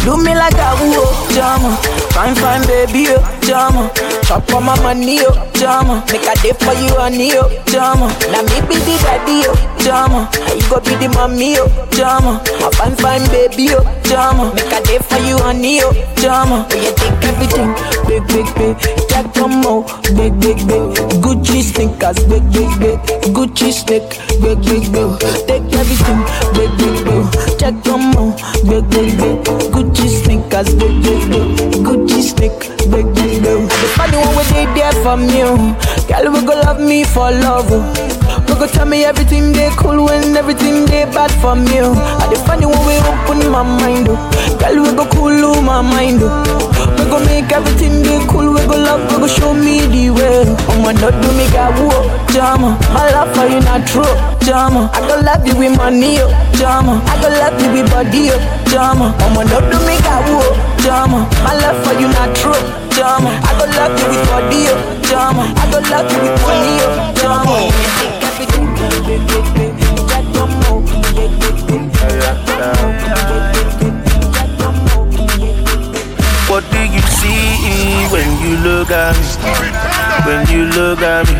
Do 0.03 0.17
me 0.17 0.35
like 0.35 0.53
a 0.55 0.75
woo, 0.81 1.33
jama. 1.33 1.92
Fine, 2.13 2.35
fine, 2.35 2.61
baby, 2.67 3.05
oh, 3.09 3.39
jama. 3.41 3.89
Chop 4.23 4.53
on 4.53 4.63
my 4.65 4.75
money, 4.83 5.19
oh, 5.21 5.33
jama. 5.55 6.05
Make 6.11 6.21
a 6.29 6.33
day 6.43 6.53
for 6.53 6.73
you, 6.77 6.93
honey, 6.95 7.31
oh, 7.33 7.49
jama. 7.65 8.07
Now 8.31 8.43
me 8.43 8.61
be 8.69 8.77
the 8.85 8.95
daddy, 9.01 9.41
oh, 9.49 9.57
jama. 9.81 10.29
You 10.55 10.61
go 10.69 10.79
be 10.79 10.93
the 11.01 11.09
mommy, 11.09 11.57
oh, 11.57 11.67
jama. 11.91 12.39
A 12.61 12.69
fine, 12.77 12.95
fine, 12.97 13.25
baby, 13.33 13.69
oh, 13.73 13.81
jama. 14.05 14.53
Make 14.53 14.71
a 14.71 14.79
day 14.85 14.99
for 14.99 15.17
you, 15.25 15.37
honey, 15.39 15.79
oh, 15.81 15.91
jama. 16.21 16.67
You 16.69 16.93
take 16.93 17.23
everything, 17.25 17.73
big, 18.07 18.21
big, 18.29 18.47
big. 18.61 18.77
Jack 19.09 19.33
Tomo, 19.33 19.81
big, 20.13 20.37
big, 20.39 20.57
big. 20.69 20.85
Gucci 21.17 21.63
sneakers, 21.65 22.21
big, 22.29 22.45
big, 22.53 22.69
big. 22.77 22.99
Gucci 23.33 23.73
sneak, 23.73 24.05
big, 24.39 24.61
big, 24.61 24.85
big. 24.93 25.09
Take 25.49 25.65
everything, 25.81 26.21
big, 26.53 26.69
big, 26.77 26.95
big. 27.09 27.25
Jack 27.57 27.73
Tomo, 27.83 28.37
big, 28.69 28.85
big, 28.93 29.17
big. 29.17 29.37
Gucci 29.73 30.07
sneakers, 30.21 30.69
big, 30.75 30.93
big, 31.01 31.21
big. 31.31 31.73
Gucci 31.83 32.02
sneak, 32.09 32.59
big, 32.91 33.05
big, 33.15 33.43
big. 33.43 33.43
The 33.43 33.93
funny 33.95 34.17
one 34.17 34.35
we 34.35 34.43
did 34.51 34.69
there 34.75 34.91
from 35.03 35.21
you. 35.29 35.75
Girl, 36.07 36.31
we 36.33 36.45
go 36.45 36.53
love 36.65 36.79
me 36.79 37.03
for 37.03 37.31
love. 37.31 37.67
oh. 37.69 38.43
We 38.47 38.55
go 38.55 38.67
tell 38.67 38.85
me 38.85 39.03
everything 39.05 39.51
they 39.53 39.69
cool 39.77 40.05
when 40.05 40.35
everything 40.35 40.85
they 40.85 41.05
bad 41.05 41.31
from 41.41 41.65
you. 41.67 41.85
And 41.93 42.31
the 42.31 42.41
funny 42.45 42.65
one 42.65 42.85
we 42.85 42.95
open 42.99 43.51
my 43.51 43.63
mind. 43.63 44.07
Oh. 44.09 44.17
Girl, 44.59 44.83
we 44.83 44.95
go 44.95 45.05
cool 45.11 45.61
my 45.61 45.81
mind. 45.81 46.19
Oh. 46.23 46.72
We 46.97 47.03
go 47.09 47.19
make 47.25 47.51
everything 47.51 48.01
they 48.03 48.19
cool. 48.27 48.53
We 48.53 48.61
go 48.67 48.75
love, 48.77 49.01
we 49.11 49.17
go 49.23 49.27
show 49.27 49.53
me 49.53 49.81
the 49.87 50.09
way. 50.11 50.43
Oh 50.69 50.77
my 50.83 50.93
God, 50.93 51.15
do 51.21 51.29
me 51.37 51.45
got 51.51 51.73
whoa, 51.79 52.07
jama. 52.33 52.77
My 52.93 53.09
love 53.11 53.31
for 53.35 53.45
you 53.47 53.59
not 53.61 53.85
true, 53.87 54.07
jama. 54.45 54.89
I 54.93 54.99
go 55.07 55.15
love 55.21 55.45
you 55.47 55.55
with 55.57 55.77
money, 55.77 56.17
oh, 56.19 56.29
jama. 56.59 57.01
I 57.07 57.15
go 57.21 57.29
love 57.29 57.55
you 57.61 57.69
with 57.73 57.89
body, 57.91 58.29
oh, 58.33 58.39
jama. 58.69 59.15
Oh 59.19 59.29
my 59.35 59.43
God, 59.45 59.65
do 59.71 59.77
me 59.87 59.95
got 60.03 60.23
whoa, 60.29 60.53
jama. 60.83 61.27
My 61.43 61.53
love 61.61 61.77
for 61.85 61.93
you 61.99 62.07
not 62.11 62.31
true, 62.35 62.57
jama. 62.95 63.31
I 63.31 63.51
go 63.57 63.65
love 63.77 63.93
you 63.99 64.07
with 64.11 64.23
body, 64.27 64.61
oh, 64.71 64.77
jama. 65.07 65.43
I 65.55 65.63
go 65.71 65.79
love 65.91 66.07
you 66.11 66.19
with 66.23 66.37
money, 66.43 66.75
oh, 66.83 67.13
jama. 67.19 67.55
Everything, 68.23 68.67
big, 69.07 69.21
big, 69.27 69.45
big. 69.55 69.71
Jack 70.09 70.25
Tomo, 70.33 70.81
big, 71.15 71.31
big, 71.39 71.57
big. 71.67 73.42
What 76.53 76.69
do 76.69 76.83
you 76.85 77.01
see 77.01 78.05
when 78.13 78.29
you 78.39 78.57
look 78.57 78.91
at 78.91 79.17
me? 79.17 79.25
When 80.23 80.45
you 80.53 80.65
look 80.65 80.99
at 81.01 81.25
me? 81.25 81.33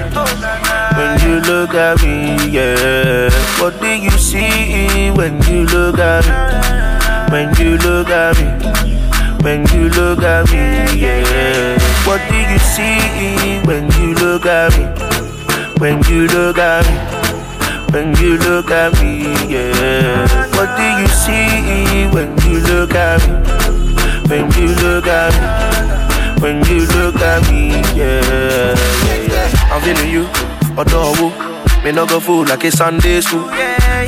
When 0.98 1.20
you 1.22 1.40
look 1.42 1.76
at 1.76 2.02
me, 2.02 2.50
yeah. 2.50 3.30
What 3.62 3.80
do 3.80 3.90
you 3.94 4.10
see 4.10 5.12
when 5.12 5.40
you 5.44 5.66
look 5.66 6.00
at 6.00 6.26
me? 6.26 7.32
When 7.32 7.54
you 7.62 7.78
look 7.78 8.10
at 8.10 8.40
me? 8.40 8.48
When 9.44 9.68
you 9.68 9.90
look 9.90 10.24
at 10.24 10.50
me, 10.50 11.00
yeah. 11.00 11.78
What 12.08 12.20
do 12.28 12.38
you 12.52 12.58
see 12.58 13.62
when 13.68 13.92
you 14.02 14.16
look 14.16 14.48
at 14.48 14.76
me? 14.76 14.86
When 15.78 16.02
you 16.10 16.26
look 16.26 16.58
at 16.58 16.88
me? 16.90 17.94
When 17.94 18.16
you 18.16 18.40
look 18.40 18.72
at 18.72 18.92
me, 19.00 19.30
yeah. 19.48 20.26
What 20.58 20.76
do 20.76 20.86
you 21.00 21.08
see 21.08 22.08
when 22.10 22.36
you 22.50 22.62
look 22.62 22.96
at 22.96 23.22
me? 23.30 23.83
When 24.30 24.52
you 24.54 24.68
look 24.82 25.06
at 25.08 25.34
me, 25.40 26.42
when 26.42 26.64
you 26.66 26.86
look 26.88 27.16
at 27.16 27.50
me, 27.52 27.70
yeah, 27.96 28.22
yeah, 28.22 29.28
yeah. 29.28 29.72
I'm 29.72 29.82
feeling 29.82 30.12
you, 30.12 30.26
adore 30.78 31.32
Me 31.84 31.92
no 31.92 32.06
go 32.08 32.20
fool 32.20 32.46
like 32.46 32.64
it's 32.64 32.78
Sunday 32.78 33.22
school. 33.22 33.46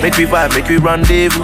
Make 0.01 0.18
me 0.18 0.26
vibe, 0.26 0.55
make 0.55 0.68
we 0.68 0.78
rendezvous. 0.78 1.43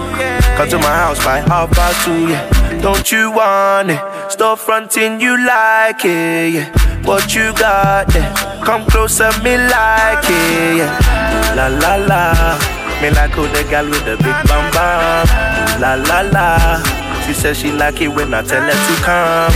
Come 0.56 0.68
to 0.68 0.78
my 0.78 0.94
house 1.02 1.22
by 1.24 1.38
half 1.40 1.70
past 1.72 2.04
two, 2.04 2.28
yeah. 2.28 2.80
Don't 2.80 3.10
you 3.12 3.30
want 3.30 3.90
it? 3.90 4.00
Stop 4.32 4.58
fronting, 4.58 5.20
you 5.20 5.36
like 5.46 6.04
it, 6.04 6.54
yeah. 6.54 7.02
What 7.04 7.34
you 7.34 7.52
got 7.54 8.08
there? 8.08 8.32
Come 8.64 8.86
closer, 8.86 9.30
me 9.42 9.56
like 9.56 10.24
it, 10.24 10.76
yeah. 10.78 11.54
La 11.56 11.68
la 11.68 11.96
la. 11.96 12.58
Me 13.02 13.10
like 13.10 13.32
who 13.32 13.42
the 13.48 13.66
gal 13.68 13.84
with 13.84 14.04
the 14.04 14.16
big 14.16 14.38
bam 14.48 14.70
bam. 14.72 15.80
La 15.80 15.94
la 15.94 16.20
la. 16.30 17.01
She 17.26 17.32
says 17.32 17.58
she 17.58 17.70
like 17.72 18.00
it 18.00 18.08
when 18.08 18.34
I 18.34 18.42
tell 18.42 18.62
her 18.62 18.70
to 18.70 18.94
come. 19.02 19.52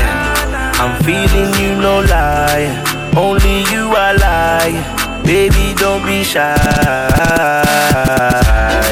I'm 0.81 1.03
feeling 1.05 1.53
you, 1.61 1.75
no 1.81 2.01
lie. 2.01 2.69
Only 3.17 3.61
you 3.73 3.93
I 3.97 4.13
lie. 4.13 5.23
Baby, 5.25 5.75
don't 5.77 6.05
be 6.07 6.23
shy. 6.23 6.55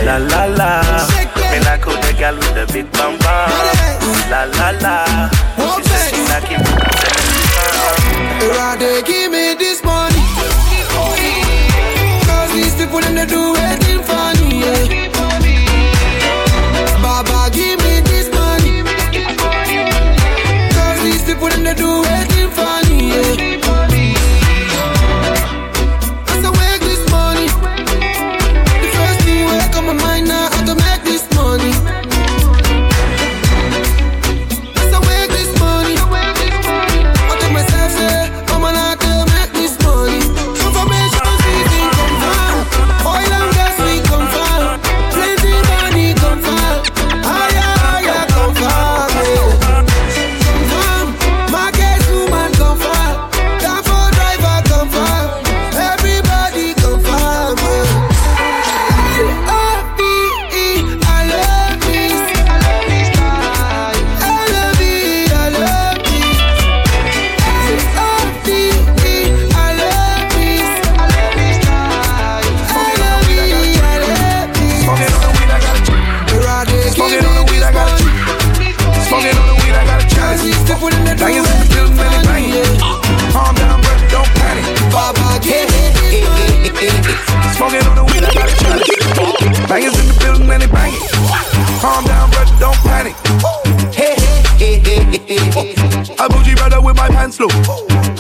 La 0.04 0.16
la 0.16 0.44
la. 0.46 0.82
Me 1.52 1.60
like 1.60 1.84
who 1.84 1.92
the 1.92 2.14
gal 2.18 2.34
with 2.34 2.54
the 2.54 2.66
big 2.72 2.90
bam 2.92 3.18
bam. 3.18 3.50
La 4.30 4.44
la 4.58 4.70
la. 4.80 5.30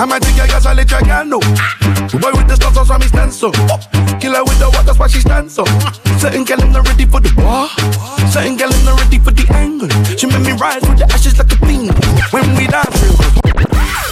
I 0.04 0.06
might 0.06 0.20
take 0.20 0.36
your 0.36 0.46
gas, 0.46 0.66
I 0.66 0.74
let 0.74 0.90
your 0.90 1.00
girl 1.00 1.24
know. 1.24 1.40
Boy 2.20 2.34
with 2.36 2.44
the 2.44 2.56
stars, 2.60 2.90
on 2.90 3.00
me 3.00 3.06
stand 3.06 3.32
so. 3.32 3.50
Kill 4.20 4.34
her 4.34 4.44
with 4.44 4.58
the 4.58 4.68
water, 4.68 4.84
that's 4.84 4.98
why 4.98 5.06
she 5.06 5.20
stands 5.20 5.54
so. 5.54 5.64
Certain 6.20 6.44
girl, 6.44 6.60
I'm 6.60 6.72
not 6.72 6.86
ready 6.86 7.06
for 7.06 7.20
the 7.20 7.32
war. 7.40 7.70
Certain 8.28 8.58
girl, 8.58 8.68
I'm 8.68 8.84
not 8.84 9.00
ready 9.00 9.16
for 9.16 9.30
the 9.30 9.46
angle. 9.54 9.88
She 10.18 10.26
made 10.26 10.44
me 10.44 10.52
rise 10.60 10.82
with 10.84 10.98
the 10.98 11.08
ashes 11.08 11.38
like 11.38 11.48
a 11.48 11.58
thing. 11.64 11.88
When 12.34 12.44
we 12.58 12.66
dance, 12.68 13.00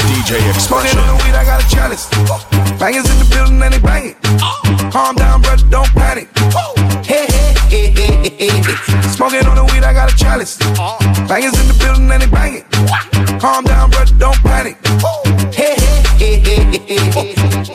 DJ 0.09 0.41
Smoking 0.57 0.97
on 0.97 1.07
the 1.13 1.17
weed, 1.21 1.37
I 1.37 1.45
got 1.45 1.61
a 1.61 1.67
chalice. 1.69 2.09
Bangers 2.81 3.05
in 3.11 3.19
the 3.21 3.29
building 3.29 3.61
and 3.61 3.75
they 3.75 3.83
bang 3.83 4.15
it. 4.15 4.17
Calm 4.95 5.17
down, 5.17 5.43
brother, 5.43 5.67
don't 5.69 5.91
panic. 5.93 6.33
Hey, 7.05 7.27
hey, 7.29 7.53
hey, 7.69 7.91
hey, 7.93 8.31
hey, 8.39 8.55
hey. 8.65 8.77
Smoking 9.13 9.45
on 9.45 9.61
the 9.61 9.65
weed, 9.69 9.85
I 9.85 9.93
got 9.93 10.09
a 10.09 10.17
chalice. 10.17 10.57
Bangers 11.29 11.59
in 11.61 11.69
the 11.69 11.72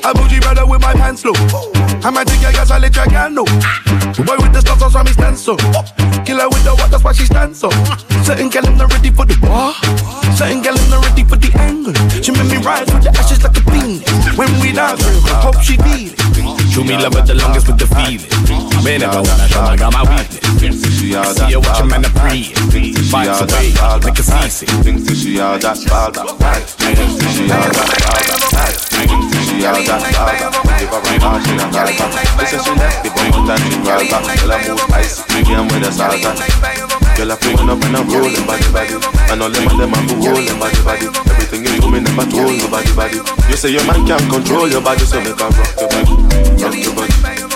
A 0.08 0.14
bougie 0.14 0.40
brother 0.40 0.66
with 0.66 0.80
my 0.80 0.94
pants 0.94 1.26
low. 1.26 1.36
I 2.00 2.10
might 2.10 2.28
take 2.28 2.40
your 2.40 2.54
gas, 2.54 2.72
I 2.72 2.80
let 2.80 2.96
your 2.96 3.08
girl 3.08 3.30
know. 3.30 3.44
Boy 4.24 4.40
with 4.40 4.56
the 4.56 4.64
stars, 4.64 4.96
on 4.96 5.04
me 5.04 5.12
stand 5.12 5.38
so. 5.38 5.58
Kill 6.24 6.40
her 6.40 6.48
with 6.48 6.64
the 6.64 6.72
water, 6.80 6.96
that's 6.96 7.04
why 7.04 7.12
she 7.12 7.26
stands 7.26 7.60
so. 7.60 7.68
Certain 8.24 8.48
girl, 8.48 8.64
I'm 8.72 8.78
not 8.80 8.88
ready 8.88 9.12
for 9.12 9.28
the 9.28 9.36
war. 9.44 9.76
Certain 10.32 10.64
girl, 10.64 10.80
I'm 10.80 10.88
not 10.88 11.04
ready 11.04 11.28
for 11.28 11.36
the 11.36 11.52
angle. 11.60 11.92
She 12.24 12.32
made 12.32 12.48
me 12.48 12.56
rise 12.64 12.88
with 12.88 13.04
the 13.04 13.12
ashes 13.20 13.44
like 13.44 13.60
a 13.60 13.64
bean. 13.68 14.00
When 14.40 14.48
we 14.64 14.72
dance, 14.72 15.04
hope 15.44 15.60
she 15.60 15.76
feel 15.76 16.16
it. 16.16 16.16
Show 16.72 16.88
me 16.88 16.96
love 16.96 17.12
with 17.12 17.28
the 17.28 17.36
longest 17.36 17.68
with 17.68 17.76
the 17.76 17.92
feeling. 17.92 18.24
Man, 18.88 19.04
never 19.04 19.20
wanna 19.20 19.48
show 19.52 19.60
I 19.60 19.76
got 19.76 19.92
my 19.92 20.08
weakness. 20.08 20.88
See 20.88 21.12
you 21.12 21.60
watch 21.60 21.84
your 21.84 21.92
man 21.92 22.08
breathe. 22.16 22.56
Vibes 23.12 23.44
away, 23.44 23.76
make 24.08 24.16
it 24.16 24.32
easy. 24.40 24.72
Think 24.88 25.04
that 25.04 25.20
she 25.20 25.36
all 25.44 25.60
that 25.60 25.76
ball 25.84 26.16
back 26.16 26.40
right. 26.40 26.64
Think 26.64 26.96
that 26.96 27.28
she 27.36 27.44
all 27.52 27.60
that 27.60 27.76
ball 27.76 27.92
back 27.92 28.08
right. 28.08 28.24
Think 28.24 28.40
that 28.40 28.56
she 28.56 28.56
all 28.56 28.72
that 28.72 28.87
she 28.98 29.62
body 29.64 29.86
body. 29.86 30.88
Body 30.88 31.20
body. 31.20 31.48
You 42.38 42.58
nobody 42.58 42.94
body. 42.94 43.18
You 43.50 43.56
say 43.56 43.70
your 43.72 43.86
man 43.88 44.06
can't 44.06 44.30
control 44.30 44.68
your 44.68 44.82
body, 44.82 45.00
so 45.06 45.20
make 45.22 45.40
her 45.40 45.50
rock 45.50 45.80
your 45.80 45.90
body, 45.90 46.14
rock 46.62 46.76
your 46.76 46.94
body, 46.94 47.14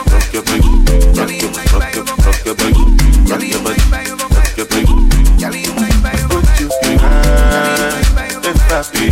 rock 0.09 0.33
your 0.33 0.41
body, 0.41 0.61
rock 1.13 1.29
your, 1.29 1.51
rock 1.51 1.93
your, 1.93 2.05
rock 2.23 2.45
your 2.45 2.55
body, 2.55 2.81
rock 3.29 3.43
your 3.45 3.61
body, 3.61 3.83
rock 4.33 4.57
your 4.57 4.65
body. 4.65 4.93
Would 6.31 6.47
you 6.59 6.67
be 6.81 6.95
mine 6.97 8.01
if 8.43 8.71
I 8.71 8.81
be 8.93 9.10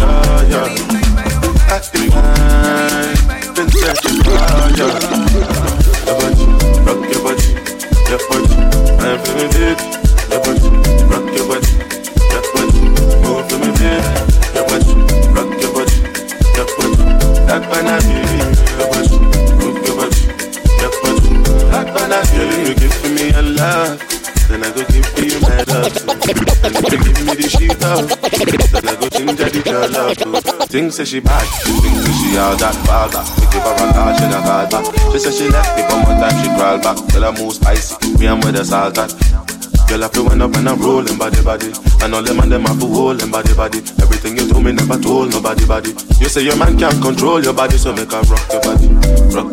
Things 30.70 30.98
say 30.98 31.06
she 31.06 31.20
bad, 31.20 31.42
things 31.66 32.06
say 32.06 32.14
she 32.30 32.38
all 32.38 32.56
that 32.56 32.78
ball 32.86 33.10
back. 33.10 33.26
We 33.42 33.50
give 33.50 33.66
her 33.66 33.74
a 33.74 33.90
call, 33.90 34.14
she 34.14 34.26
not 34.30 34.46
call 34.46 34.66
back. 34.70 34.86
She 35.12 35.18
say 35.18 35.34
she 35.34 35.50
left 35.50 35.74
me, 35.74 35.82
but 35.90 35.98
one 36.06 36.22
time 36.22 36.38
she 36.38 36.50
crawl 36.54 36.78
back. 36.78 36.98
Tell 37.10 37.26
her 37.26 37.34
move 37.34 37.54
spicy, 37.58 37.98
me 38.22 38.28
and 38.30 38.38
with 38.46 38.54
the 38.54 38.64
salt 38.64 39.02
at. 39.02 39.10
Girl, 39.90 40.06
I 40.06 40.08
feel 40.14 40.30
when 40.30 40.46
up 40.46 40.54
and 40.54 40.70
I'm 40.70 40.78
rolling 40.78 41.18
body 41.18 41.42
body. 41.42 41.74
And 42.06 42.14
all 42.14 42.22
them 42.22 42.38
and 42.38 42.52
them 42.54 42.70
have 42.70 42.80
to 42.80 42.86
hold 42.86 43.18
them 43.18 43.32
body 43.34 43.54
body. 43.58 43.82
Everything 43.98 44.38
you 44.38 44.46
do 44.46 44.62
me 44.62 44.72
never 44.72 45.02
told 45.02 45.34
nobody 45.34 45.66
body. 45.66 45.98
You 46.22 46.30
say 46.30 46.46
your 46.46 46.56
man 46.62 46.78
can't 46.78 47.02
control 47.02 47.42
your 47.42 47.58
body, 47.58 47.74
so 47.82 47.90
make 47.90 48.14
her 48.14 48.22
rock 48.30 48.46
your 48.54 48.62
body, 48.62 48.88
rock 49.34 49.50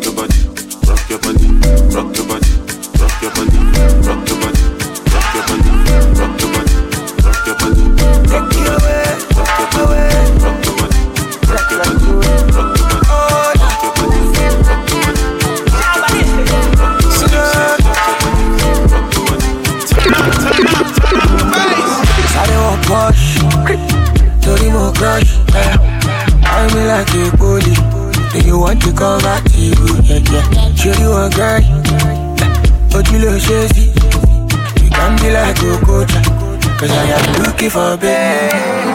looking 37.67 37.81
for 37.81 37.97
babe. 37.97 38.51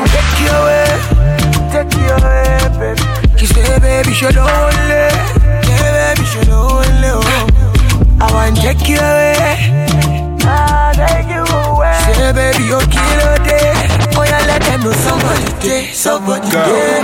Take 0.09 0.41
you 0.41 0.51
away, 0.51 0.89
take 1.73 1.93
you 1.95 2.09
away, 2.09 2.69
baby. 2.79 3.05
She 3.39 3.47
say, 3.47 3.79
baby, 3.81 4.13
the 4.13 4.41
only. 4.41 5.09
Yeah, 5.69 6.15
baby, 6.15 6.25
the 6.45 6.55
only. 6.55 7.11
Oh. 7.13 8.21
I 8.21 8.23
want 8.33 8.57
take 8.57 8.89
you 8.89 8.99
away. 8.99 9.37
Ah, 10.45 10.93
take 10.95 11.29
you 11.29 11.43
away. 11.43 11.99
Say, 12.07 12.33
baby, 12.33 12.65
you're 12.65 12.87
killer 12.89 13.37
day. 13.45 13.73
Oh, 14.17 14.25
yeah, 14.25 14.47
let 14.47 14.63
them 14.63 14.81
know 14.81 14.93
somebody 14.93 15.53
day, 15.61 15.87
somebody 15.93 16.51
day. 16.51 17.03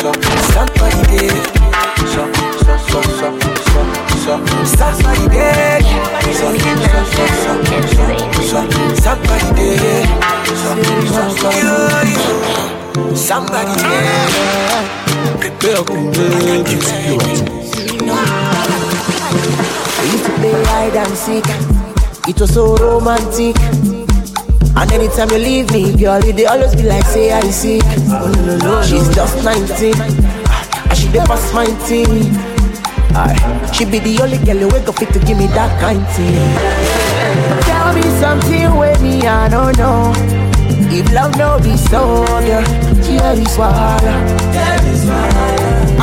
Somebody 0.00 0.36
day. 0.46 0.70
Somebody 0.72 1.06
day. 1.06 1.30
Somebody 7.00 7.96
day. 7.96 8.39
Somebody 8.50 8.66
We 20.02 20.06
used 20.10 20.24
to 20.24 20.32
play 20.34 20.64
hide 20.64 20.96
and 20.96 21.14
seek. 21.16 21.44
It 22.26 22.40
was 22.40 22.52
so 22.52 22.74
romantic. 22.74 23.56
And 24.76 24.90
anytime 24.90 25.30
you 25.30 25.38
leave 25.38 25.70
me, 25.70 25.96
girl, 25.96 26.20
it 26.24 26.34
they 26.34 26.46
always 26.46 26.74
be 26.74 26.82
like, 26.82 27.04
say 27.04 27.30
I 27.30 27.42
see. 27.42 27.78
She's 28.82 29.14
just 29.14 29.44
19. 29.44 29.94
And 29.94 30.98
she 30.98 31.06
dey 31.12 31.20
pass 31.20 31.52
team. 31.86 32.34
She 33.72 33.84
be 33.84 34.00
the 34.00 34.18
only 34.22 34.38
girl 34.38 34.56
who 34.58 34.68
wake 34.74 34.88
up 34.88 34.98
fit 34.98 35.12
to 35.12 35.20
give 35.20 35.38
me 35.38 35.46
that 35.48 35.80
kind 35.80 36.02
of 36.02 36.12
thing. 36.16 37.69
Me 37.94 38.02
something 38.20 38.76
with 38.78 39.02
me, 39.02 39.26
I 39.26 39.48
don't 39.48 39.76
know. 39.76 40.12
If 40.92 41.12
love 41.12 41.36
no 41.36 41.58
be 41.58 41.76
so, 41.76 42.24
yeah, 42.40 42.64
here 43.02 43.32
is 43.42 43.56
why. 43.58 43.98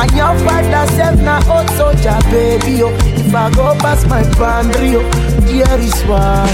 And 0.00 0.10
your 0.12 0.34
father 0.44 0.86
self 0.92 1.20
na 1.20 1.36
old 1.48 1.66
oh, 1.70 1.76
soldier, 1.78 2.18
baby, 2.30 2.82
oh. 2.82 2.92
If 3.16 3.34
I 3.34 3.50
go 3.54 3.74
past 3.80 4.06
my 4.06 4.22
boundary, 4.38 4.96
oh, 4.96 5.10
here 5.46 5.78
is 5.80 6.00
why. 6.02 6.46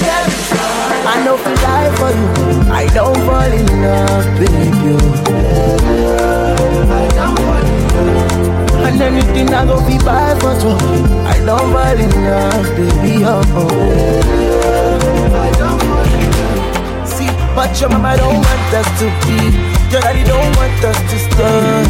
I 0.00 1.22
know 1.24 1.36
fi 1.36 1.54
die 1.54 1.90
for 1.96 2.10
you, 2.10 2.72
I 2.72 2.86
don't 2.94 3.16
fall 3.26 3.52
in 3.52 3.66
love, 3.82 4.26
baby. 4.38 4.96
oh. 4.96 4.98
I 6.90 7.08
don't 7.14 7.38
fall 7.38 7.66
in 7.66 7.82
love. 7.92 8.86
And 8.86 9.00
anything 9.02 9.52
I 9.54 9.66
go 9.66 9.76
be 9.86 9.98
buy 9.98 10.34
for 10.40 10.54
you, 10.64 10.74
I 11.26 11.38
don't 11.44 11.72
fall 11.72 11.98
in 11.98 12.10
love, 12.24 12.76
baby. 12.76 13.24
Oh, 13.24 13.42
oh. 13.52 14.47
But 17.58 17.80
your 17.80 17.90
mama 17.90 18.16
don't 18.16 18.38
want 18.38 18.74
us 18.78 18.86
to 19.00 19.06
be. 19.26 19.34
Your 19.90 20.00
daddy 20.00 20.22
don't 20.22 20.54
want 20.54 20.78
us 20.90 20.98
to 21.10 21.16
stay. 21.18 21.82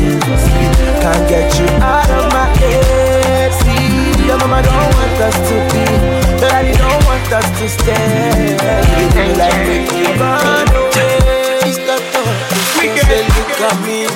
Can't 1.05 1.25
get 1.29 1.49
you 1.61 1.69
out 1.85 2.09
of 2.09 2.25
my 2.33 2.49
head. 2.57 3.53
See, 3.61 4.25
your 4.27 4.39
mama 4.39 4.63
don't 4.65 4.89
want 4.97 5.21
us 5.29 5.37
to 5.49 5.57
be. 5.69 5.85
Your 6.41 6.49
daddy 6.49 6.73
don't 6.73 7.05
want 7.05 7.33
us 7.39 7.49
to 7.61 7.67
stay. 7.69 8.57
You 8.97 9.37
like 9.37 9.61
make 9.69 9.93
you 9.93 10.09
run 10.17 10.69
away. 10.73 11.69
It's 11.69 11.77
the 11.85 11.97
thought. 12.13 12.37
We 12.81 12.89
say, 13.05 13.29
look 13.37 13.61
at 13.69 13.77
me. 13.85 14.09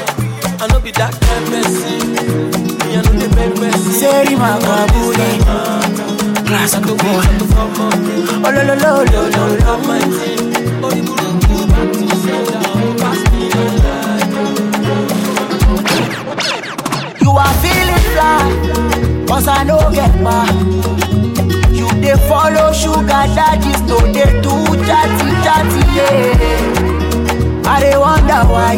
I 0.56 0.66
know 0.72 0.80
be 0.80 0.90
that 0.92 1.12
kind 1.20 1.44
person. 1.52 2.16
Me, 2.16 2.96
I 2.96 3.02
know 3.04 3.12
the 3.12 3.28
best 3.36 3.60
person. 3.60 3.92
Say, 4.00 4.34
my 4.40 4.56
kabuli 4.64 6.01
class, 6.52 6.74
I 6.74 6.80
could 6.80 6.98
go. 7.00 7.08
Oh, 8.44 8.50
lo, 8.54 8.62
lo, 8.68 8.74
lo, 8.84 8.92
lo, 9.12 9.20
lo, 9.36 9.44
lo, 9.64 9.72
my 9.88 10.00
You 17.22 17.30
are 17.42 17.54
feeling 17.62 18.04
fly, 18.12 18.40
cause 19.26 19.48
I 19.48 19.64
know 19.64 19.90
get 19.92 20.12
back. 20.22 20.52
You 21.72 21.88
they 22.02 22.16
follow 22.28 22.72
sugar 22.72 23.24
daddies, 23.36 23.80
no 23.88 23.96
they 24.12 24.30
too 24.44 24.76
chatty, 24.86 25.28
chatty, 25.44 25.82
yeah. 25.96 27.64
I 27.64 27.80
they 27.80 27.96
wonder 27.96 28.42
why, 28.52 28.76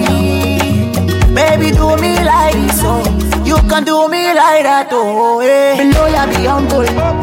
baby 1.35 1.68
do 1.75 1.97
me 1.97 2.12
like 2.22 2.55
this, 2.55 2.81
oh. 2.85 3.03
You 3.45 3.57
can 3.68 3.85
do 3.85 4.09
me 4.09 4.33
like 4.33 4.62
that, 4.62 4.89
oh, 4.93 5.41
yeah. 5.41 5.77
Below 5.77 6.07
ya 6.07 6.27
be 6.27 6.47
humble. 6.47 7.14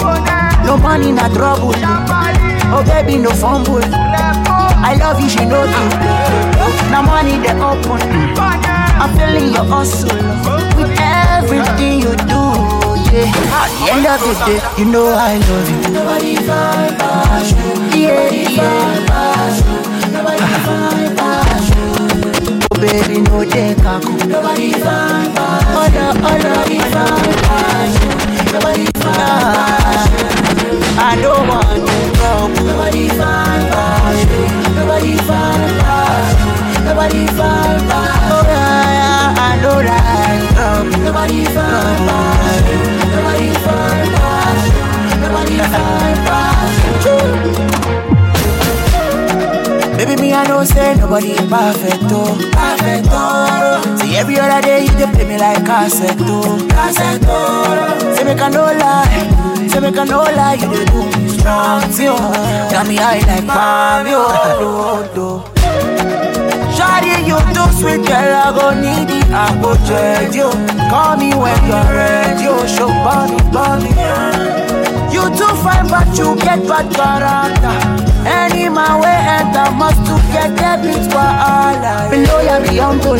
No 0.72 0.78
money, 0.78 1.12
not 1.12 1.34
trouble. 1.34 1.74
Oh, 1.76 2.82
baby, 2.88 3.18
no 3.18 3.32
fumble. 3.32 3.84
I 3.84 4.96
love 4.98 5.20
you, 5.20 5.28
she 5.28 5.44
know 5.44 5.66
you. 5.66 5.84
Now 6.90 7.02
money, 7.02 7.36
they 7.44 7.52
open. 7.60 8.00
I'm 8.40 9.12
feeling 9.18 9.52
your 9.52 9.66
hustle 9.66 10.08
with 10.80 10.96
everything 10.98 12.00
you 12.00 12.16
do. 12.24 12.40
Yeah. 13.12 13.28
At 13.52 13.68
the 13.68 13.92
end 13.92 14.08
of 14.08 14.24
the 14.24 14.32
day, 14.48 14.62
you 14.82 14.86
know 14.90 15.12
I 15.12 15.36
love 15.44 15.70
you. 15.70 15.92
Nobody 15.92 16.36
find 16.38 16.96
passion. 16.98 17.92
Yeah, 17.92 18.32
yeah. 18.32 19.12
Nobody 20.14 20.48
find 20.64 21.18
passion. 21.20 22.64
Oh, 22.72 22.80
baby, 22.80 23.20
no 23.20 23.42
a 23.42 24.00
cool. 24.00 24.16
Nobody 24.26 24.72
find 24.72 25.36
passion. 25.36 25.74
No, 25.76 25.84
no, 25.92 26.40
nobody 26.40 26.80
find 26.80 27.36
passion. 27.44 28.54
Nobody 28.54 28.86
find 28.86 29.18
passion. 29.18 29.81
I 31.04 31.16
don't 31.20 31.48
want 31.48 31.66
no 31.82 32.14
trouble. 32.14 32.66
Nobody 32.66 33.08
find 33.10 33.64
passion. 33.74 34.76
Nobody 34.76 35.18
find 35.18 35.74
passion. 35.82 36.86
Nobody 36.86 37.26
find 37.26 37.82
passion. 37.90 38.32
Oh, 38.32 38.44
yeah, 38.46 39.00
yeah, 39.00 39.48
I 39.50 39.52
know 39.62 39.82
that. 39.82 40.40
Um, 40.62 40.90
nobody 41.04 41.44
find 41.46 42.00
passion. 42.06 42.86
Nobody 43.16 43.50
find 43.66 44.10
passion. 44.22 45.22
Nobody 45.22 45.58
find 45.74 46.18
passion. 46.30 48.21
Baby, 50.02 50.20
me, 50.20 50.34
I 50.34 50.48
know 50.48 50.64
say 50.64 50.96
nobody 50.96 51.36
perfect, 51.48 52.10
oh. 52.10 52.34
Perfect, 52.52 53.08
oh. 53.12 53.98
See, 54.02 54.16
every 54.18 54.40
other 54.40 54.60
day 54.62 54.82
you 54.86 54.90
dey 54.98 55.06
play 55.14 55.26
me 55.28 55.38
like 55.38 55.64
cassette, 55.64 56.18
oh. 56.22 56.58
Cassette, 56.72 57.22
oh. 57.28 58.16
Say, 58.16 58.24
make 58.24 58.42
I 58.42 58.50
no 58.50 58.64
lie. 58.66 59.68
Say, 59.70 59.80
make 59.80 59.96
I 59.98 60.04
no 60.06 60.24
lie 60.24 60.56
You 60.56 60.70
dey 60.74 60.86
do 60.86 61.06
me 61.06 61.30
strong, 61.38 61.82
see, 61.92 62.08
oh. 62.10 62.18
Got 62.72 62.88
me 62.88 62.96
high 62.96 63.20
like 63.30 63.46
palm, 63.46 64.08
yo 64.08 64.26
oh, 64.26 65.14
oh. 65.18 65.54
Shawty, 66.74 67.22
you 67.30 67.38
too 67.54 67.70
sweet, 67.78 68.02
girl, 68.02 68.34
I 68.42 68.50
go 68.58 68.74
need 68.74 69.06
it, 69.06 69.30
I 69.30 69.54
go 69.62 69.78
change 69.86 70.34
you. 70.36 70.50
Call 70.90 71.16
me 71.18 71.30
when 71.38 71.62
you're 71.70 71.94
ready, 71.94 72.48
oh. 72.50 72.66
Show 72.66 72.88
bunny, 73.06 73.38
bunny, 73.54 73.94
You 75.14 75.30
too 75.38 75.54
fine, 75.62 75.86
but 75.94 76.10
you 76.18 76.34
get 76.42 76.66
bad 76.68 76.90
character 76.90 78.01
any 78.26 78.70
man 78.70 79.00
way 79.02 79.18
enter 79.38 79.72
must 79.72 79.98
to 80.06 80.16
get 80.32 80.56
debit 80.58 81.12
for 81.12 81.18
all 81.18 81.74
life. 81.82 82.12
Below 82.12 82.42
ya 82.42 82.60
be 82.62 82.78
humble. 82.78 83.18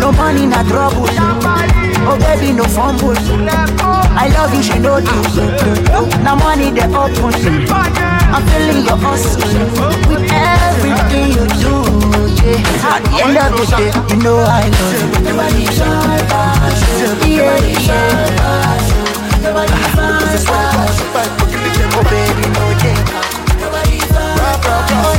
No 0.00 0.12
money, 0.12 0.46
not 0.46 0.66
trouble. 0.66 1.08
Oh 2.08 2.16
baby, 2.18 2.52
no 2.52 2.64
fumble. 2.64 3.14
I 4.16 4.28
love 4.34 4.54
you, 4.54 4.62
she 4.62 4.78
know 4.78 5.00
this. 5.00 5.36
Now 6.24 6.36
money 6.36 6.70
they 6.70 6.86
open. 6.88 7.34
I'm 8.32 8.42
feeling 8.48 8.84
your 8.86 8.96
hustle 8.96 9.42
with 10.08 10.24
everything 10.30 11.34
you 11.36 11.46
do. 11.60 11.74
Yeah. 12.40 12.88
At 12.88 13.02
the 13.04 13.20
end 13.20 13.36
of 13.36 13.52
the 13.52 13.64
day, 13.76 13.90
you 14.08 14.22
know 14.22 14.38
I 14.38 14.64
love 14.68 14.96
you. 14.96 15.24
Nobody 15.28 15.64
shine 15.76 16.24
passion. 16.30 17.16
Yeah, 17.28 17.58
yeah. 17.84 19.42
Nobody 19.42 19.78
find 19.94 20.24
passion. 20.46 21.28
Oh 21.92 22.02
baby, 22.08 22.46
no 22.54 23.39
take 24.70 25.10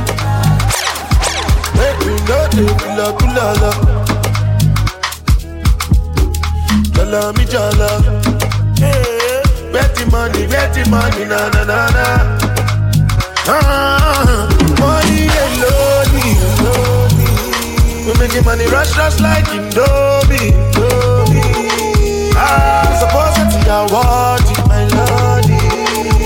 me 2.04 2.14
know 2.26 2.44
the 2.54 2.64
kula 2.80 3.06
kula 3.18 3.46
la. 3.62 3.72
Jala 6.94 7.32
mi 7.36 7.44
jala. 7.44 7.90
Betty 9.72 10.04
money, 10.10 10.46
betty 10.46 10.82
money, 10.90 11.24
na 11.24 11.48
na 11.50 11.62
na 11.64 11.80
na. 11.96 12.06
Ah, 13.46 14.48
money 14.80 15.28
alone. 15.44 16.16
We 18.06 18.12
making 18.18 18.44
money 18.44 18.66
rush 18.66 18.96
rush 18.96 19.20
like 19.20 19.44
Indomie. 19.46 20.52
Ah, 22.36 22.86
suppose 23.00 23.36
it's 23.44 23.56
your 23.66 23.84
what 23.92 24.46
my 24.68 24.82
lordy. 24.96 25.58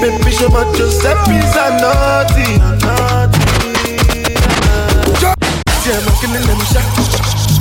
Baby, 0.01 0.31
show 0.31 0.49
my 0.49 0.65
Giuseppe's 0.77 1.57
a 1.57 1.67
naughty. 1.83 2.72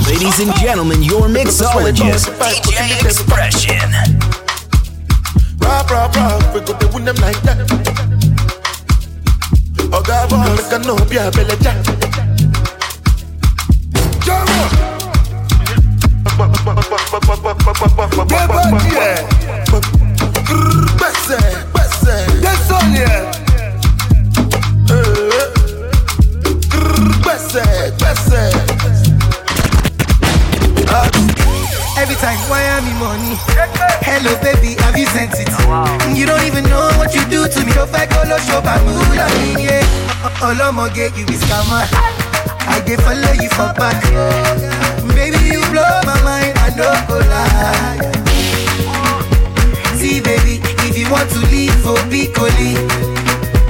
Ladies 0.06 0.40
and 0.40 0.54
gentlemen, 0.54 1.02
your 1.02 1.28
mixologist, 1.28 2.32
DJ 2.40 3.04
Expression. 3.04 3.76
Rah, 5.60 5.84
rah, 5.90 6.10
rah, 6.14 6.54
we 6.54 6.60
go 6.60 6.72
to 6.78 6.88
win 6.94 7.04
them 7.04 7.16
like 7.16 7.38
that. 7.42 7.58
Oh, 9.92 10.02
God, 10.02 10.30
make 10.56 10.72
a 10.72 10.78
no 10.78 10.96
be 11.04 11.18
a 11.18 11.30
belly 11.30 11.56
jack. 11.60 12.01
I'ma 40.60 40.88
get 40.94 41.16
you 41.16 41.24
is 41.26 41.40
scammer. 41.42 41.82
I 42.68 42.80
dey 42.86 42.96
follow 42.96 43.32
you 43.40 43.48
for 43.56 43.72
back. 43.74 43.98
Baby, 45.14 45.38
you 45.52 45.60
blow 45.72 46.00
my 46.04 46.16
mind, 46.22 46.54
I 46.58 46.70
don't 46.76 47.02
go 47.08 47.18
lie. 47.18 48.00
See, 49.98 50.20
baby, 50.20 50.60
if 50.88 50.96
you 50.98 51.10
want 51.10 51.30
to 51.30 51.38
leave 51.50 51.74
for 51.82 51.96
Piccoli, 52.10 52.74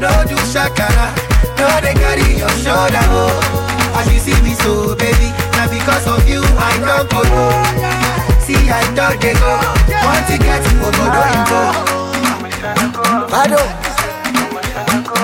no 0.00 0.10
do 0.28 0.36
shakara, 0.52 1.12
no 1.58 1.66
they 1.80 1.94
carry 1.94 2.38
your 2.38 2.50
shoulder. 2.62 3.04
Oh. 3.14 3.98
As 3.98 4.06
you 4.12 4.18
see 4.18 4.40
me 4.42 4.54
so, 4.54 4.94
baby, 4.96 5.28
now 5.52 5.68
because 5.68 6.06
of 6.06 6.26
you, 6.28 6.42
I 6.58 6.72
don't 6.82 7.08
go. 7.10 7.22
See, 8.40 8.68
I 8.70 8.82
don't 8.94 9.20
they 9.20 9.34
go. 9.34 9.52
Want 10.02 10.26
to 10.28 10.36
get 10.38 10.62
to 10.64 10.72
go, 10.80 10.90
go, 10.90 11.04
go. 11.50 11.60
Pado. 13.28 13.60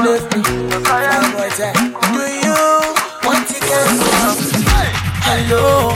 Left 0.04 0.36
me. 0.36 0.67
Do 1.58 1.64
you 1.64 2.54
want 3.26 3.48
to 3.48 3.58
get 3.58 3.90
Hello. 5.26 5.90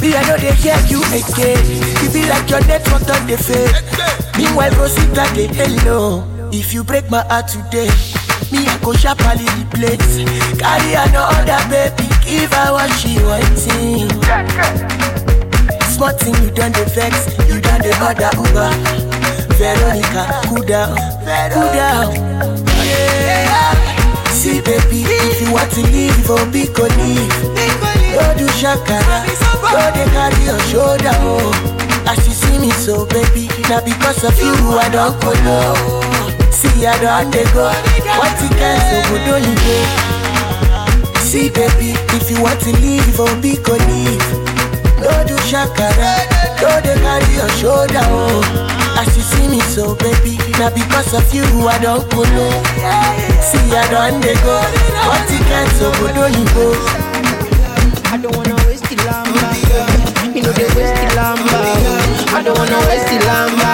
Me, 0.00 0.16
I 0.16 0.24
know 0.24 0.38
they 0.40 0.54
hear 0.64 0.80
you 0.88 1.04
again. 1.12 1.60
You 2.00 2.08
feel 2.08 2.28
like 2.32 2.48
your 2.48 2.64
network 2.64 3.04
on 3.04 3.26
the 3.28 3.36
fade. 3.36 3.76
Meanwhile, 4.38 4.72
Rosita, 4.80 5.28
they 5.36 5.48
hello. 5.52 6.24
If 6.54 6.72
you 6.72 6.84
break 6.84 7.10
my 7.10 7.20
heart 7.28 7.48
today, 7.48 7.92
me, 8.50 8.64
I 8.64 8.80
go 8.82 8.94
sharply 8.94 9.44
replace. 9.60 10.24
Carry 10.56 10.94
another 10.96 11.60
baby, 11.68 12.08
give 12.24 12.48
her 12.48 12.72
what 12.72 12.88
she 12.96 13.20
wanting. 13.20 14.08
Smart 15.92 16.18
thing, 16.18 16.32
you 16.40 16.50
done 16.50 16.72
the 16.72 16.88
vex, 16.96 17.28
you 17.44 17.60
done 17.60 17.82
the 17.82 17.92
other 18.00 18.32
Uber. 18.40 18.72
Veronica, 19.60 20.40
cool 20.48 20.64
down, 20.64 20.96
cool 21.52 21.68
down. 21.76 22.14
Yeah. 22.72 23.63
Baby, 24.64 25.04
if 25.28 25.40
you 25.42 25.52
want 25.52 25.70
to 25.72 25.82
leave, 25.92 26.14
oh, 26.30 26.40
be 26.50 26.66
go 26.72 26.84
leave. 26.96 27.28
Go 28.16 28.24
do 28.38 28.46
shakara, 28.56 29.26
go 29.60 29.82
they 29.92 30.08
carry 30.14 30.44
your 30.44 30.60
shoulder, 30.72 31.12
oh. 31.20 31.52
As 32.08 32.18
you 32.26 32.32
see 32.32 32.58
me 32.58 32.70
so, 32.70 33.04
baby, 33.06 33.48
now 33.68 33.80
because 33.84 34.24
of 34.24 34.36
you, 34.40 34.54
I 34.78 34.88
don't 34.88 35.20
go 35.20 35.32
low. 35.44 36.00
See, 36.50 36.86
I 36.86 36.96
don't 37.00 37.30
they 37.30 37.44
go. 37.52 37.68
What 38.16 38.32
you 38.40 38.48
can 38.56 38.80
so 39.04 39.14
don't 39.28 39.44
you 39.44 39.54
go? 39.54 39.76
See, 41.20 41.50
baby, 41.50 41.92
if 42.16 42.30
you 42.30 42.40
want 42.42 42.60
to 42.60 42.72
leave, 42.80 43.04
oh, 43.20 43.28
be 43.42 43.56
go 43.60 43.74
leave. 43.74 44.24
no 45.04 45.12
do 45.28 45.36
shakara, 45.44 46.24
no 46.62 46.80
dey 46.80 46.96
carry 47.04 47.34
your 47.36 47.50
shoulder, 47.60 48.00
oh. 48.08 48.40
As 48.96 49.10
you 49.16 49.22
see 49.22 49.48
me 49.48 49.60
so, 49.60 49.94
baby, 49.96 50.38
now 50.58 50.70
because 50.70 51.12
of 51.14 51.26
you, 51.34 51.44
I 51.68 51.78
don't 51.78 52.04
go 52.10 52.22
low. 52.22 52.54
See, 53.42 53.68
I 53.74 53.84
don't 53.90 54.20
dey 54.22 54.34
go, 54.42 54.56
what 55.08 55.22
ticket 55.28 55.68
so 55.78 55.90
good 56.00 56.16
on 56.18 56.32
you 56.32 56.44
go. 56.54 56.66
I 58.12 58.16
don't 58.22 58.34
wanna 58.36 58.54
waste 58.66 58.84
the 58.88 58.96
lamba. 59.04 59.50
You 60.34 60.42
know 60.42 60.52
they 60.52 60.68
waste 60.78 60.94
the 60.94 61.06
lamba. 61.18 61.58
I 62.34 62.42
don't 62.42 62.56
wanna 62.58 62.78
waste 62.88 63.08
the 63.10 63.18
lamba. 63.26 63.70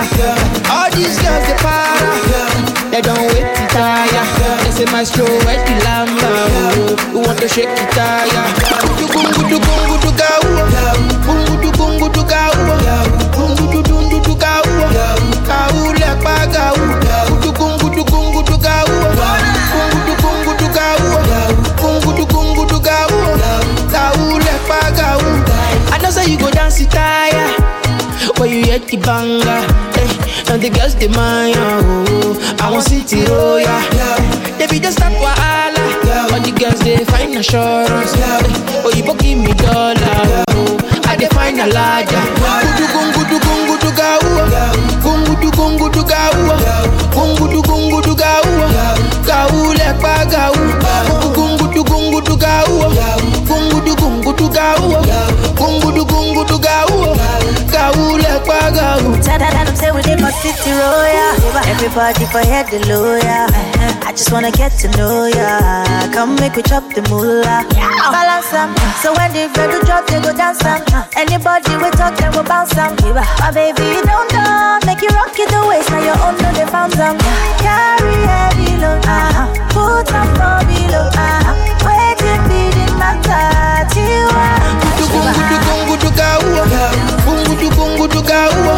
All 0.73 0.89
these 0.97 1.15
girls 1.21 1.45
they 1.47 1.57
para. 1.61 2.13
They 2.91 3.01
don't 3.03 3.21
wait 3.33 3.47
to 3.55 3.65
tire. 3.69 4.25
They 4.65 4.73
say 4.73 4.89
my 4.91 5.05
show 5.05 5.29
waste 5.47 5.67
the 5.69 5.77
lamba. 5.85 6.31
You 7.13 7.21
want 7.21 7.39
to 7.41 7.49
shake 7.49 7.69
the 7.77 7.85
tire? 7.93 8.45
You 8.99 9.07
gungu 9.13 9.43
du 9.53 9.59
gungu 9.61 9.97
du 10.01 10.11
gau. 10.17 10.43
Gungu 11.27 11.55
du 11.63 11.71
gungu 11.77 12.09
du 12.09 12.23
gau. 12.25 12.53
Gungu 13.37 13.83
du 13.85 13.90
Say 26.21 26.33
you 26.33 26.39
go 26.39 26.51
dance 26.51 26.81
it 26.81 26.91
tire. 26.91 27.49
When 28.39 28.51
you 28.51 28.65
hit 28.65 28.87
the 28.89 28.97
banger, 28.99 29.41
eh, 29.97 30.53
and 30.53 30.61
the 30.63 30.69
girls 30.69 30.95
demand 30.95 31.55
oh, 31.57 32.57
I 32.61 32.71
want 32.71 32.85
city 32.85 33.25
royal. 33.25 33.81
They 34.59 34.67
be 34.69 34.79
just 34.81 34.99
stop 34.99 35.13
wahala, 35.17 35.81
but 36.29 36.45
the 36.45 36.53
girls 36.53 36.81
they 36.81 37.05
find 37.07 37.37
assurance. 37.37 38.13
Eh, 38.17 38.83
oh, 38.85 38.93
you 38.93 39.03
give 39.17 39.39
me 39.41 39.53
dollar, 39.65 40.45
oh, 40.53 40.77
I 41.09 41.17
they 41.17 41.29
find 41.33 41.59
a 41.61 41.67
ladder. 41.73 42.21
Gudu 42.77 42.87
gungu 42.93 43.23
du 43.31 43.37
gungu 43.41 43.75
du 43.81 43.91
gaua, 43.97 44.45
gungu 45.01 45.35
du 45.41 45.51
gungu 45.57 45.89
du 45.89 46.03
gaua, 46.05 46.57
gungu 47.17 47.49
du 47.49 47.61
gungu 47.63 48.01
du 48.03 48.15
gaua, 48.15 48.69
gau 49.25 49.73
le 49.73 49.89
pa 50.01 50.25
gau, 50.29 50.53
gungu 51.33 51.67
du 51.73 51.83
gungu 51.85 52.21
du 52.21 52.37
gaua, 52.37 52.89
gungu 53.49 53.81
du 53.85 53.95
gungu 53.97 54.33
du 54.37 54.49
gaua, 54.49 55.01
gungu 55.61 55.93
du 55.93 56.05
gungu 56.05 56.43
du 56.51 56.59
gaua, 56.59 57.13
gau 57.73 58.17
le 58.17 58.33
pa 58.49 58.61
gau. 58.77 59.01
Tell 59.21 59.39
that 59.39 59.53
them 59.53 59.77
say 59.77 59.91
we 59.93 60.01
live 60.09 60.21
for 60.21 60.33
city 60.41 60.73
royal. 60.73 61.35
Everybody 61.73 62.25
for 62.33 62.41
head 62.41 62.67
the 62.73 62.79
lawyer. 62.89 63.47
I 64.09 64.13
just 64.13 64.33
wanna 64.33 64.51
get 64.51 64.73
to 64.81 64.89
know 64.97 65.27
ya. 65.27 65.85
Come 66.13 66.35
make 66.41 66.57
we 66.57 66.63
chop 66.63 66.85
the 66.95 67.03
moolah. 67.11 67.65
Balance 68.15 68.53
'em. 68.53 68.75
So 69.03 69.13
when 69.17 69.33
the 69.33 69.49
ready 69.57 69.79
drop, 69.87 70.07
they 70.09 70.21
go 70.21 70.33
dance 70.33 70.65
'em. 70.65 70.81
Anybody 71.17 71.77
we 71.83 71.91
talk, 71.99 72.17
then 72.17 72.33
we 72.37 72.43
bounce 72.43 72.75
'em. 72.77 72.97
My 73.41 73.51
baby, 73.53 73.85
you 73.97 74.03
don't 74.03 74.29
know. 74.33 74.79
Make 74.87 75.03
you 75.03 75.11
rock 75.19 75.39
it 75.39 75.49
the 75.51 75.61
waist. 75.69 75.91
Now 75.91 76.01
your 76.09 76.19
own 76.27 76.35
know 76.41 76.53
they 76.59 76.67
found 76.75 76.99
'em. 76.99 77.17
Carry 77.63 78.17
heavy 78.27 78.71
load. 78.83 79.05
Uh-huh. 79.07 79.47
Put 79.75 80.09
'em 80.19 80.29
for 80.39 80.59
below. 80.69 81.07
Uh-huh. 81.27 81.55
Wait 81.87 82.21
it 82.33 82.41
be 82.49 82.61
the 82.77 82.87
matter. 83.01 83.87
Tiwa. 83.93 84.49
Gungu 85.13 85.43
du 85.51 85.57
gungu 85.67 85.97
du 85.99 86.11
gaua, 86.11 86.65
gungu 87.27 87.55
du 87.61 87.69
gungu 87.77 88.07
du 88.09 88.23
gaua, 88.23 88.75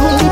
gungu 0.00 0.28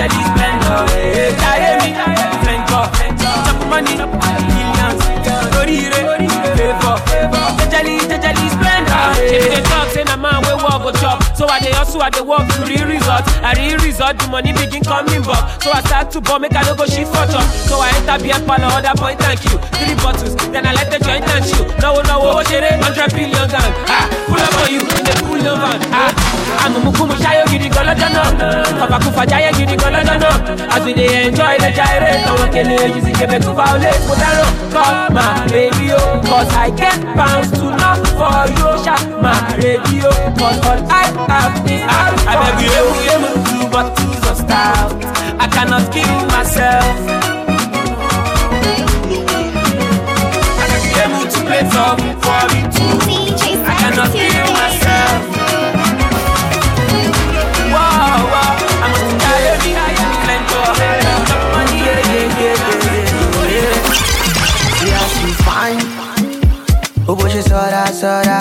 Jajali, 0.00 0.24
splendor. 0.32 0.80
Carry 1.40 1.76
me, 1.82 1.90
flenjo. 2.40 2.80
Chop 3.20 3.68
money, 3.68 3.96
million. 4.48 4.94
Orire. 5.60 6.00
If 6.24 6.56
they 6.56 6.72
talk, 6.80 7.00
man 10.16 10.40
go 10.82 10.90
chop. 10.92 11.22
So 11.36 11.46
I 11.46 11.60
dey 11.60 11.72
hustle, 11.72 11.89
I 12.00 12.08
dey 12.10 12.20
work 12.24 12.48
to 12.48 12.60
real 12.64 12.86
result. 12.88 13.24
I 13.44 13.52
real 13.60 13.78
result, 13.84 14.18
the 14.18 14.26
money 14.28 14.52
begin 14.52 14.82
coming 14.82 15.22
back. 15.22 15.60
So 15.62 15.70
I 15.72 15.80
start 15.84 16.10
to 16.12 16.20
bomb, 16.20 16.42
make 16.42 16.56
I 16.56 16.62
no 16.64 16.74
go 16.74 16.86
shit 16.86 17.06
for 17.06 17.24
chop. 17.28 17.44
So 17.68 17.76
I 17.76 17.92
enter 18.00 18.16
beer 18.24 18.40
parlor, 18.48 18.72
order 18.72 18.94
point 18.96 19.20
thank 19.20 19.44
you. 19.44 19.56
Three 19.76 19.94
bottles, 20.00 20.34
then 20.48 20.64
I 20.66 20.72
let 20.72 20.88
the 20.90 20.98
joint 21.04 21.28
and 21.28 21.44
chill. 21.44 21.68
No, 21.84 22.00
no, 22.08 22.40
oh, 22.40 22.42
shit, 22.48 22.64
hundred 22.80 23.10
billion 23.12 23.46
gang. 23.52 23.72
Ah, 23.88 24.08
pull 24.26 24.40
up 24.40 24.56
on 24.64 24.68
you 24.72 24.80
in 24.80 25.02
the 25.04 25.14
pull 25.28 25.44
of 25.44 25.56
van. 25.60 25.80
Ah, 25.92 26.12
I'm 26.64 26.76
a 26.76 26.78
mukumu 26.80 27.14
shayo 27.20 27.44
gidi 27.52 27.68
golodano. 27.68 28.24
Papa 28.80 28.96
kufa 29.04 29.26
jaya 29.26 29.52
gidi 29.52 29.76
golodano. 29.76 30.30
As 30.72 30.84
we 30.84 30.92
dey 30.94 31.28
enjoy 31.28 31.56
the 31.60 31.70
gyrate, 31.76 32.24
no 32.26 32.34
one 32.40 32.50
can 32.52 32.70
use 32.72 33.04
it, 33.04 33.16
give 33.18 33.30
it 33.32 33.42
to 33.44 33.52
violate. 33.52 34.00
Put 34.08 34.18
that 34.18 34.40
on, 34.40 34.52
call 34.72 34.96
my 35.12 35.44
radio, 35.52 35.98
cause 36.24 36.48
I 36.56 36.70
get 36.70 36.96
pounds 37.16 37.50
to 37.60 37.64
knock 37.76 38.00
for 38.16 38.48
you. 38.56 38.68
Shut 38.84 39.04
my 39.20 39.36
radio, 39.60 40.08
cause 40.40 40.58
all 40.64 40.80
I 40.88 41.04
have 41.28 41.60
is. 41.68 41.89
I 42.30 42.34
beg 42.42 42.58
you, 42.64 42.84
emu, 43.12 43.30
two 43.46 43.64
bottles 43.70 44.22
of 44.30 44.36
stout. 44.36 44.90
I 45.40 45.46
cannot 45.48 45.92
kill 45.92 46.16
myself. 46.26 46.94
Emu 51.00 51.20
to 51.32 51.38
play 51.48 51.64
some 51.70 52.00
for 52.22 52.42
me 52.52 52.60
too. 52.74 52.94
I 53.64 53.74
cannot 53.80 54.10
kill 54.12 54.48
myself. 54.60 55.20
Wow, 57.72 58.20
wow, 58.32 58.52
I 58.84 58.88
must 58.92 59.14
die 59.22 59.42
every 59.52 59.72
night. 59.72 59.98
Yeah, 64.86 65.06
she's 65.14 65.38
fine. 65.44 65.80
Oh, 67.08 67.16
but 67.16 67.30
she's 67.30 67.46
sorta, 67.46 67.92
sorta. 67.92 68.38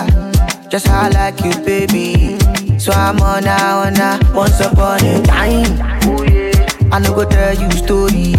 Just 0.69 0.87
how 0.87 1.01
I 1.01 1.09
like 1.09 1.43
you, 1.43 1.53
baby. 1.65 2.48
So 2.79 2.91
I'm 2.93 3.19
on 3.19 3.43
now, 3.43 3.79
on 3.79 3.93
now. 3.93 4.19
Once 4.33 4.59
upon 4.61 5.03
a 5.05 5.21
time. 5.23 5.79
I 6.91 6.99
no 6.99 7.13
go 7.13 7.25
tell 7.27 7.53
you 7.53 7.69
story. 7.71 8.33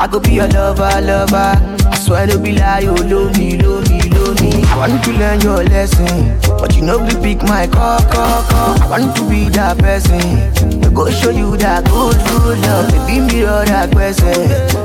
I 0.00 0.08
go 0.10 0.18
be 0.18 0.32
your 0.32 0.48
lover, 0.48 0.90
lover. 1.02 1.54
I 1.86 1.96
swear 1.96 2.26
to 2.26 2.38
be 2.38 2.52
lie, 2.52 2.80
you 2.80 2.94
love 2.94 3.36
me, 3.38 3.58
love 3.58 3.88
me, 3.90 4.00
love 4.10 4.40
me. 4.40 4.62
I 4.64 4.76
want 4.88 5.04
to 5.04 5.12
learn 5.12 5.40
your 5.42 5.62
lesson, 5.64 6.38
but 6.58 6.74
you 6.74 6.82
know 6.82 6.98
we 6.98 7.14
pick 7.22 7.42
my 7.44 7.66
call, 7.66 8.00
call, 8.10 8.42
call. 8.44 8.82
I 8.82 8.86
want 8.98 9.16
to 9.16 9.28
be 9.28 9.48
that 9.50 9.78
person. 9.78 10.20
I 10.82 10.90
go 10.92 11.10
show 11.10 11.30
you 11.30 11.56
that 11.58 11.84
good, 11.84 12.16
good 12.16 12.58
love. 12.64 12.90
Baby, 13.06 13.20
mirror 13.32 13.64
that 13.66 13.90
person. 13.92 14.82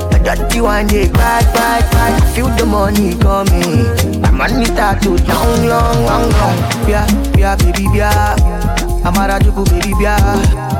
You 0.54 0.64
one 0.64 0.86
day, 0.86 1.08
bye, 1.08 1.40
bye, 1.54 1.80
bye. 1.90 2.20
Feel 2.34 2.48
the 2.56 2.66
money 2.66 3.16
coming. 3.16 4.20
My 4.20 4.30
money 4.30 4.66
start 4.66 5.00
to 5.02 5.16
down, 5.16 5.66
long, 5.66 6.04
long, 6.04 6.30
long. 6.30 6.58
Yeah, 6.86 7.06
yeah, 7.36 7.56
baby, 7.56 7.84
yeah. 7.94 8.87
I'm 9.08 9.64
baby 9.64 9.94
bia. 9.98 10.16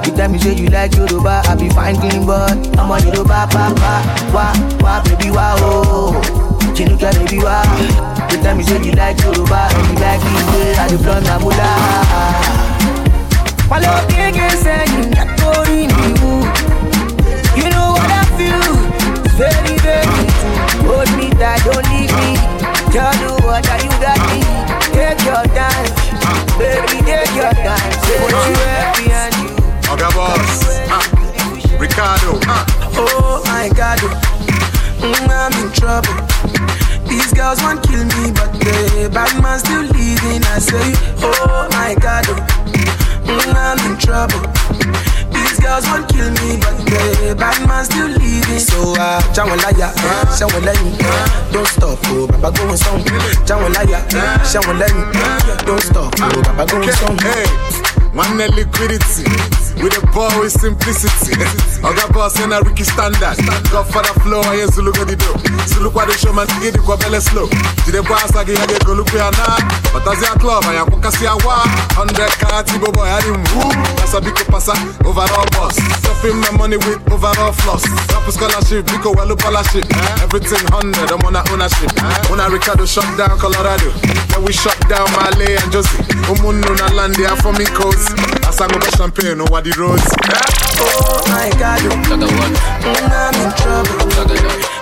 You 0.04 0.12
tell 0.12 0.28
me 0.28 0.38
say 0.38 0.54
you 0.54 0.68
like 0.68 0.94
Yoruba, 0.94 1.40
I 1.46 1.54
be 1.56 1.70
fine 1.70 1.96
clean 1.96 2.26
but 2.26 2.52
I'm 2.78 2.90
a 2.90 3.00
Yoruba 3.00 3.48
papa. 3.48 4.04
Wa 4.34 4.52
wa 4.84 5.02
baby 5.02 5.30
wa 5.30 5.56
oh. 5.58 6.12
Chinuka 6.76 7.08
baby 7.16 7.38
wa. 7.42 7.64
You 8.30 8.36
tell 8.42 8.54
me 8.54 8.62
say 8.64 8.84
you 8.84 8.92
like 8.92 9.18
Yoruba, 9.20 9.68
and 9.72 9.88
you 9.88 10.04
like 10.04 10.20
the 10.20 10.28
way 10.52 10.74
I 10.76 10.88
dey 10.88 10.96
flaunt 11.00 11.24
na 11.24 11.38
mula. 11.40 11.70
Wale 13.70 13.88
okeke 13.96 14.44
you 14.92 15.08
not 15.08 15.28
going 15.40 15.88
you. 15.88 17.72
Know 17.72 17.92
what 17.96 18.12
I 18.12 18.24
feel? 18.36 18.60
It's 19.24 19.34
very 19.40 19.76
very 19.80 20.04
true. 20.36 20.84
Hold 20.84 21.08
me 21.16 21.30
tight, 21.32 21.64
don't 21.64 21.80
leave 21.96 22.12
me. 22.20 22.36
Tell 22.92 23.12
you 23.24 23.32
what 23.46 23.64
you 23.82 23.90
got 24.04 24.20
me. 24.28 24.44
Take 24.92 25.24
your 25.24 25.44
time, 25.56 25.88
baby, 26.58 27.02
take 27.04 27.34
your. 27.34 27.52
Say 27.52 28.18
what 28.22 28.32
you 28.32 29.04
behind 29.04 29.34
you. 29.40 29.48
Okay, 29.92 30.10
boss. 30.14 30.78
Ricardo. 31.78 32.38
Oh 33.00 33.42
my 33.46 33.70
God, 33.74 33.98
mm, 33.98 35.28
I'm 35.30 35.52
in 35.62 35.72
trouble. 35.72 36.14
These 37.08 37.32
girls 37.32 37.62
want 37.62 37.82
kill 37.86 38.04
me, 38.04 38.32
but 38.32 38.52
the 38.58 39.08
bad 39.12 39.40
man 39.42 39.58
still 39.58 39.82
leaving. 39.82 40.42
I 40.44 40.58
say, 40.58 40.92
Oh 41.22 41.68
my 41.72 41.94
God, 42.00 42.24
mm, 42.24 43.54
I'm 43.54 43.78
in 43.90 43.96
trouble. 43.98 44.42
These 45.58 45.66
girls 45.66 45.86
want 45.86 46.08
kill 46.08 46.30
me, 46.30 46.56
but 46.60 46.76
the 46.86 47.34
bad 47.36 47.66
man 47.66 47.84
still 47.84 48.06
leaving. 48.06 48.60
So 48.60 48.94
uh, 48.94 49.20
Jawon 49.34 49.58
liar, 49.58 49.90
Jawon 50.38 50.62
lẹ́yìn, 50.62 50.94
don't 51.52 51.66
stop, 51.66 51.98
oh, 52.14 52.26
Baba 52.28 52.50
going 52.56 52.76
song. 52.76 53.02
Jawon 53.46 53.74
liar, 53.74 54.02
Jawon 54.52 54.78
lẹ́yìn, 54.78 55.66
don't 55.66 55.82
stop, 55.82 56.14
oh, 56.20 56.42
Baba 56.42 56.64
going 56.70 56.92
song. 56.92 57.18
Hey, 57.18 57.46
one 58.14 58.38
liquidity. 58.54 59.67
With 59.78 59.94
a 59.94 60.02
ball 60.10 60.32
with 60.40 60.52
simplicity. 60.52 61.38
Oga 61.86 62.12
boss 62.12 62.34
and 62.42 62.52
a 62.52 62.60
Ricky 62.66 62.82
standard. 62.82 63.38
Godfather 63.70 64.14
flow, 64.20 64.40
I 64.42 64.66
ain't 64.66 64.74
Zulu 64.74 64.92
go 64.92 65.04
the 65.04 65.14
do. 65.14 65.30
Zulu 65.70 65.90
kwa 65.90 66.06
the 66.06 66.18
show 66.18 66.32
man, 66.32 66.46
get 66.58 66.74
the 66.74 66.82
kwa 66.82 66.96
belle 66.98 67.20
slow. 67.20 67.46
Jide 67.86 68.02
kwa 68.02 68.18
asagi 68.22 68.54
ya 68.54 68.66
get 68.66 68.84
go 68.84 68.92
look 68.94 69.12
ya. 69.14 69.30
But 69.94 70.06
as 70.10 70.22
ya 70.22 70.34
club, 70.34 70.64
I 70.66 70.82
am 70.82 70.90
kasi 71.00 71.24
ya 71.24 71.36
wa. 71.46 71.62
100 71.94 72.26
carati 72.42 72.78
bobo, 72.82 73.02
I 73.06 73.20
didn't. 73.22 73.46
That's 74.02 74.14
a 74.14 74.20
big 74.20 74.34
passa, 74.50 74.74
overall 75.06 75.46
boss. 75.54 75.78
Stuffing 76.02 76.36
my 76.42 76.50
money 76.58 76.76
with 76.76 76.98
overall 77.12 77.52
floss. 77.52 77.86
Rapper 78.10 78.32
scholarship, 78.32 78.84
Biko 78.90 79.14
Welu 79.14 79.38
scholarship. 79.38 79.86
Everything 80.26 80.66
100, 80.74 81.12
I'm 81.14 81.22
on 81.22 81.36
a 81.38 81.42
ownership. 81.54 81.94
When 82.26 82.40
I 82.40 82.48
Ricardo 82.50 82.84
shut 82.84 83.06
down 83.16 83.38
Colorado. 83.38 83.94
Then 84.28 84.42
we 84.42 84.52
shut 84.52 84.76
down 84.90 85.06
Malay 85.14 85.54
and 85.54 85.70
Josie. 85.70 86.02
Umunnu 86.26 86.74
na 86.82 86.90
land, 86.98 87.14
they 87.14 87.26
are 87.26 87.36
from 87.38 87.56
me 87.56 87.64
coast. 87.64 88.10
As 88.44 88.60
I 88.60 88.66
go 88.66 88.78
buy 88.78 88.90
champagne 88.96 89.40
over 89.40 89.62
the 89.68 89.80
roads. 89.80 90.08
Oh 90.80 91.20
my 91.28 91.50
God, 91.60 91.80
mm, 91.84 91.92
I'm 91.92 93.36
in 93.36 93.50
trouble. 93.60 94.00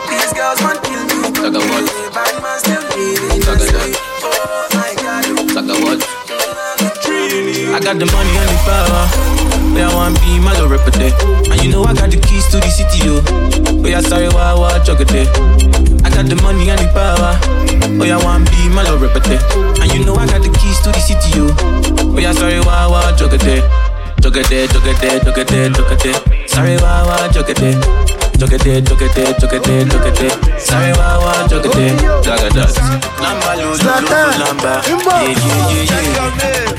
These 0.06 0.32
girls 0.36 0.60
want 0.62 0.78
kill 0.86 1.02
me, 1.10 1.32
but 1.34 1.50
the 1.50 1.62
bad 2.14 2.34
man 2.42 2.58
still 2.60 2.84
leaving. 2.94 3.42
I 3.42 3.56
say, 3.58 3.94
Oh 4.22 4.68
my 4.74 4.94
God, 5.02 5.26
I 7.66 7.80
got 7.80 7.98
the 7.98 8.06
money 8.06 8.34
and 8.36 8.48
the 8.50 8.58
power. 8.62 9.06
Where 9.74 9.86
I 9.86 9.94
want 9.94 10.20
be 10.20 10.38
my 10.38 10.52
little 10.52 10.68
rep 10.68 10.86
day. 10.92 11.12
And 11.50 11.62
you 11.62 11.70
know 11.70 11.84
I 11.84 11.94
got 11.94 12.10
the 12.10 12.18
keys 12.20 12.46
to 12.54 12.60
the 12.60 12.70
city, 12.70 13.06
yo. 13.06 13.20
Where 13.82 13.96
I 13.96 14.00
sorry, 14.02 14.28
why, 14.28 14.54
why, 14.54 14.78
jog 14.84 15.02
day. 15.08 15.26
I 16.04 16.10
got 16.10 16.26
the 16.30 16.38
money 16.42 16.70
and 16.70 16.78
the 16.78 16.88
power. 16.94 17.34
Where 17.98 18.14
I 18.14 18.22
want 18.22 18.48
be 18.50 18.68
my 18.70 18.82
little 18.84 18.98
rep 18.98 19.18
day. 19.24 19.40
And 19.82 19.90
you 19.92 20.04
know 20.04 20.14
I 20.14 20.26
got 20.26 20.42
the 20.42 20.50
keys 20.60 20.78
to 20.86 20.92
the 20.92 21.00
city, 21.00 21.30
yo. 21.34 21.50
Where 22.12 22.28
I 22.28 22.32
sorry, 22.32 22.60
why, 22.60 22.86
why, 22.86 23.16
jog 23.16 23.36
day. 23.38 23.60
Jog 23.60 23.64
day, 23.64 23.85
jog 24.30 24.48
day, 24.48 24.66
jog 24.66 25.98
day. 25.98 26.14
Sorry, 26.46 26.76
why, 26.78 27.02
why, 27.06 27.28
jog 27.32 27.46
day. 27.54 27.74
Jog 28.38 28.50
day, 28.58 28.80
jog 28.80 28.98
day, 29.14 29.32
jog 29.38 29.62
day, 29.62 29.84
jog 29.84 30.14
day. 30.16 30.30
Sorry, 30.58 30.92
why, 30.92 31.16
why, 31.18 31.46
jog 31.48 31.62
day. 31.62 31.96
Jog 32.24 32.38
day. 32.38 32.66
Lamba, 33.22 33.50
lo, 33.56 33.70
lo, 33.70 33.94
lo, 34.02 34.20
lamba. 34.40 34.72
Yeah, 34.86 34.98
yeah, 34.98 35.86
yeah, 35.86 36.42
yeah. 36.42 36.76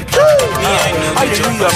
Me, 0.60 0.72
I 1.16 1.28
know 1.36 1.54
the 1.58 1.70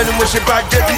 Wọn 0.00 0.06
lẹnu 0.06 0.12
mo 0.18 0.24
ṣe 0.24 0.40
bá 0.48 0.62
débi 0.70 0.94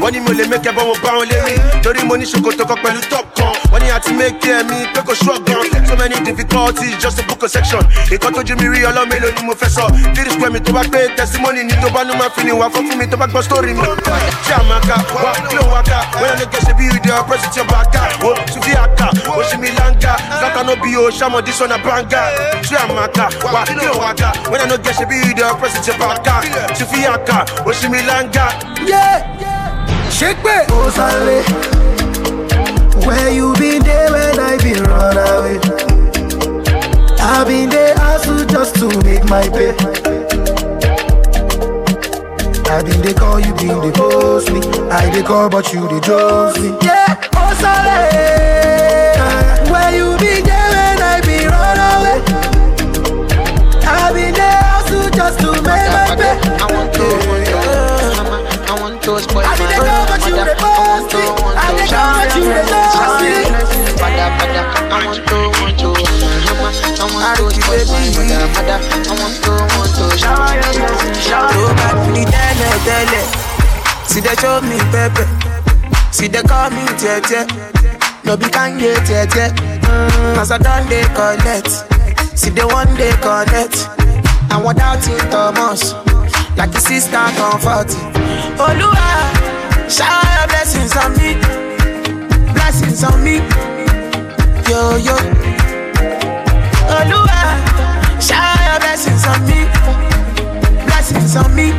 wọn 0.00 0.10
ní 0.12 0.20
mo 0.20 0.32
lè 0.32 0.44
mẹkẹ 0.48 0.70
bọ́ 0.72 0.84
mo 0.86 0.94
bá 1.02 1.10
wọn 1.12 1.28
lérí 1.28 1.82
torí 1.82 2.02
mo 2.04 2.16
ní 2.16 2.24
ṣòkòtò 2.24 2.64
kan 2.68 2.78
pẹ̀lú 2.82 3.00
top 3.10 3.24
kan. 3.36 3.52
Wọn 3.72 3.82
ní 3.82 3.90
àti 3.90 4.12
mẹkẹ 4.12 4.62
mi 4.68 4.86
pé 4.94 5.00
kò 5.06 5.12
ṣọ́gun 5.14 5.86
so 5.88 5.96
many 5.96 6.14
difficulties 6.24 6.96
just 7.02 7.16
to 7.18 7.22
book 7.26 7.42
a 7.42 7.48
section. 7.48 7.80
Ìkan 8.10 8.32
tójú 8.34 8.56
mi 8.60 8.66
rí 8.76 8.82
ọlọ́mẹ́lò 8.84 9.28
ni 9.36 9.42
mo 9.46 9.52
fẹ́ 9.54 9.68
sọ. 9.68 9.86
Three 10.14 10.30
square 10.30 10.50
mi 10.52 10.60
tó 10.60 10.72
bá 10.72 10.82
pé 10.92 11.08
testimony 11.16 11.64
ni 11.64 11.72
tó 11.82 11.88
bá 11.94 12.04
ní 12.04 12.14
máa 12.16 12.28
fi 12.36 12.44
ni 12.44 12.50
wà 12.52 12.68
fún 12.70 12.88
fún 12.90 12.96
mi 12.98 13.06
tó 13.06 13.16
bá 13.16 13.26
gbọ́ 13.26 13.42
story 13.42 13.74
mi. 13.74 13.80
ṣé 13.82 14.54
àmàkà 14.60 14.96
wá 15.14 15.32
kí 15.48 15.56
ló 15.56 15.62
wá 15.72 15.82
ká? 15.82 16.00
Wọ́n 16.20 16.36
láǹgà 20.60 20.66
no 20.66 20.74
bí 20.82 20.96
o 20.96 21.10
ṣàmọ̀ 21.10 21.40
dísọ̀ 21.46 21.68
na 21.68 21.76
banga 21.84 22.22
ṣé 22.68 22.76
àmàkà 22.84 23.24
wá 23.52 23.62
kí 23.66 23.74
ló 23.74 23.82
ń 23.94 23.98
wá 24.00 24.10
ká 24.20 24.28
wọ́n 24.50 24.60
yẹn 24.60 24.70
lè 24.70 24.76
gẹ̀ṣẹ̀ 24.84 25.06
bí 25.08 25.16
ìdè 25.30 25.42
ọ̀pẹ́sì 25.52 25.78
tí 25.84 25.90
ó 25.92 25.94
bá 26.00 26.14
ká 26.26 26.34
sufi 26.78 27.00
àkà 27.14 27.38
o 27.66 27.70
ṣì 27.78 27.86
mi 27.92 27.98
láǹgà. 28.08 28.46
ṣé 30.18 30.28
pé 30.44 30.54
ó 30.78 30.90
sáré 30.96 31.38
where 33.06 33.30
you 33.38 33.52
been 33.54 33.82
there 33.82 34.10
when 34.12 34.38
I 34.38 34.56
been 34.58 34.82
run 34.84 35.16
away. 35.16 35.58
I 37.18 37.44
been 37.44 37.70
there 37.70 37.94
hustle 37.96 38.44
just 38.44 38.74
to 38.80 38.86
make 39.04 39.24
my 39.24 39.48
pay. 39.56 39.72
I 42.74 42.82
been 42.82 43.00
they 43.00 43.14
call 43.14 43.40
you, 43.40 43.52
been 43.54 43.80
they 43.80 43.90
post 43.92 44.52
me. 44.52 44.60
I 44.90 45.08
they 45.10 45.22
call, 45.22 45.48
but 45.48 45.72
you 45.72 45.88
they 45.88 46.00
jose 46.06 46.60
me. 46.60 46.76
Yeah, 46.82 47.16
oh 47.36 47.52
sorry. 47.62 48.69
To, 65.00 65.38
want 65.60 65.78
to, 65.80 65.88
I 65.90 67.08
want 67.12 67.36
to 67.36 67.44
mother, 67.66 68.44
mother. 68.54 68.78
I 68.80 69.16
want 69.16 69.36
to, 69.44 69.52
to 69.96 70.04
your 70.54 70.72
blessing, 70.72 71.14
shower 71.24 71.52
your 71.56 71.72
blessing. 71.74 72.26
Tẹ́lẹ̀ 72.34 72.72
tẹ́lẹ̀, 72.86 73.24
see 74.10 74.20
they 74.20 74.34
show 74.40 74.60
me 74.68 74.78
pepper, 74.92 75.26
see 76.10 76.28
they 76.28 76.42
call 76.42 76.70
me 76.70 76.84
tẹ́tẹ́, 77.00 77.42
no 78.24 78.36
be 78.36 78.46
kanye. 78.46 78.92
Mm, 79.90 80.38
as 80.38 80.50
I 80.52 80.58
done 80.58 80.86
they 80.88 81.02
collect, 81.18 81.70
see 82.38 82.50
they 82.50 82.64
one 82.64 82.94
day 82.96 83.12
connect. 83.22 83.88
I 84.52 84.56
want 84.62 84.80
out 84.80 85.06
in 85.08 85.18
Thomas, 85.30 85.94
like 86.56 86.74
a 86.74 86.80
sister 86.80 87.24
comfort. 87.38 87.88
Olúwa, 88.58 89.08
shower 89.88 90.28
your 90.36 90.46
blessings 90.52 90.94
on 91.02 91.10
me, 91.18 91.30
blessings 92.54 93.02
on 93.04 93.22
me. 93.24 93.59
Yo 94.70 94.96
yo, 94.98 95.16
Olúwa, 96.86 97.58
shower 98.20 98.78
blessings 98.78 99.26
on 99.26 99.42
me, 99.44 99.66
blessings 100.86 101.34
on 101.34 101.52
me. 101.56 101.74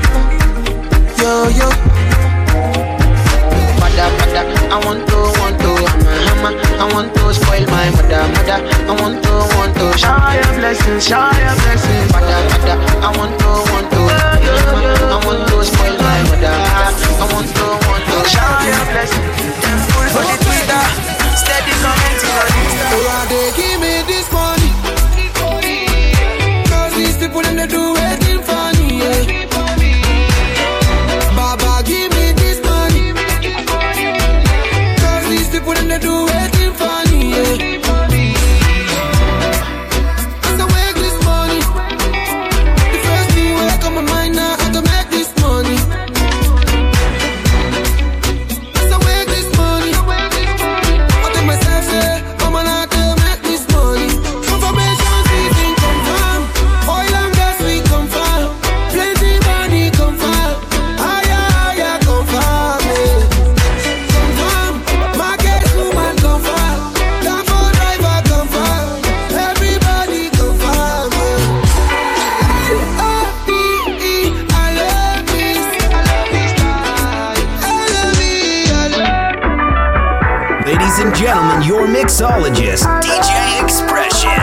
Yo 1.15 1.47
yo. 1.55 1.69
Mother, 3.79 4.11
mother, 4.19 4.43
I 4.67 4.77
want 4.83 5.07
to, 5.07 5.15
want 5.39 5.55
to, 5.63 5.71
I'm 5.71 6.03
a 6.03 6.11
hammer. 6.27 6.53
I 6.83 6.91
want 6.91 7.15
to 7.15 7.33
spoil 7.33 7.63
my 7.71 7.87
mother, 7.95 8.27
mother. 8.35 8.59
I 8.59 8.93
want 8.99 9.23
to, 9.23 9.31
want 9.55 9.71
to, 9.79 9.97
shower 9.97 10.35
your 10.35 10.51
blessings, 10.59 11.07
shower 11.07 11.31
your 11.31 11.55
blessings. 11.63 12.11
Mother, 12.11 12.43
mother, 12.51 12.75
I 12.75 13.09
want 13.15 13.39
to, 13.39 13.51
want 13.71 13.87
to, 13.87 13.99
I'm 14.03 14.35
a 14.35 14.51
hammer. 14.51 14.83
I 15.15 15.25
want 15.25 15.47
to 15.47 15.63
spoil 15.63 15.95
my 15.95 16.19
mother, 16.27 16.51
mother. 16.59 16.91
I 17.07 17.25
want 17.31 17.47
to, 17.55 17.65
want 17.87 18.03
to, 18.03 18.15
shower 18.27 18.67
your 18.67 18.83
blessings. 18.91 19.31
Full 19.95 20.07
for 20.11 20.23
the 20.27 20.35
Twitter, 20.43 20.83
steady 21.39 21.71
commenting 21.79 22.10
your 81.65 81.85
mixologist, 81.85 82.85
DJ 83.01 83.63
Expression. 83.63 84.41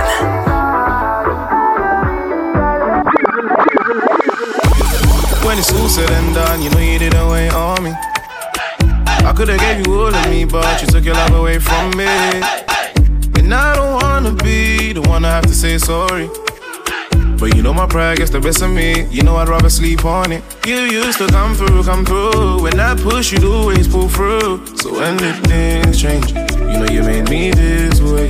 When 5.44 5.58
it's 5.58 5.72
all 5.72 5.88
said 5.88 6.10
and 6.10 6.34
done, 6.34 6.62
you 6.62 6.70
know 6.70 6.78
you 6.78 6.98
didn't 6.98 7.28
wait 7.28 7.50
on 7.50 7.82
me. 7.82 7.92
I 7.92 9.32
could've 9.36 9.58
gave 9.58 9.86
you 9.86 9.94
all 9.94 10.14
of 10.14 10.30
me, 10.30 10.44
but 10.44 10.80
you 10.80 10.86
took 10.86 11.04
your 11.04 11.14
love 11.14 11.34
away 11.34 11.58
from 11.58 11.90
me. 11.96 12.06
And 12.06 13.52
I 13.52 13.74
don't 13.74 14.02
wanna 14.02 14.32
be 14.32 14.92
the 14.92 15.02
one 15.02 15.22
to 15.22 15.28
have 15.28 15.46
to 15.46 15.54
say 15.54 15.78
sorry. 15.78 16.28
But 17.38 17.54
you 17.56 17.62
know 17.62 17.74
my 17.74 17.86
pride 17.86 18.18
gets 18.18 18.30
the 18.30 18.40
best 18.40 18.62
of 18.62 18.70
me. 18.70 19.06
You 19.10 19.22
know 19.22 19.36
I'd 19.36 19.48
rather 19.48 19.70
sleep 19.70 20.04
on 20.04 20.32
it. 20.32 20.42
You 20.66 20.76
used 20.76 21.18
to 21.18 21.26
come 21.28 21.54
through, 21.54 21.82
come 21.82 22.04
through. 22.04 22.62
When 22.62 22.78
I 22.78 22.94
push, 22.94 23.32
you'd 23.32 23.44
always 23.44 23.88
pull 23.88 24.08
through. 24.08 24.66
So 24.76 25.00
when 25.00 25.16
did 25.16 25.36
things 25.46 26.00
change? 26.00 26.47
You 26.78 26.84
know 26.84 26.92
you 26.92 27.02
made 27.02 27.28
me 27.28 27.50
this 27.50 28.00
way. 28.00 28.28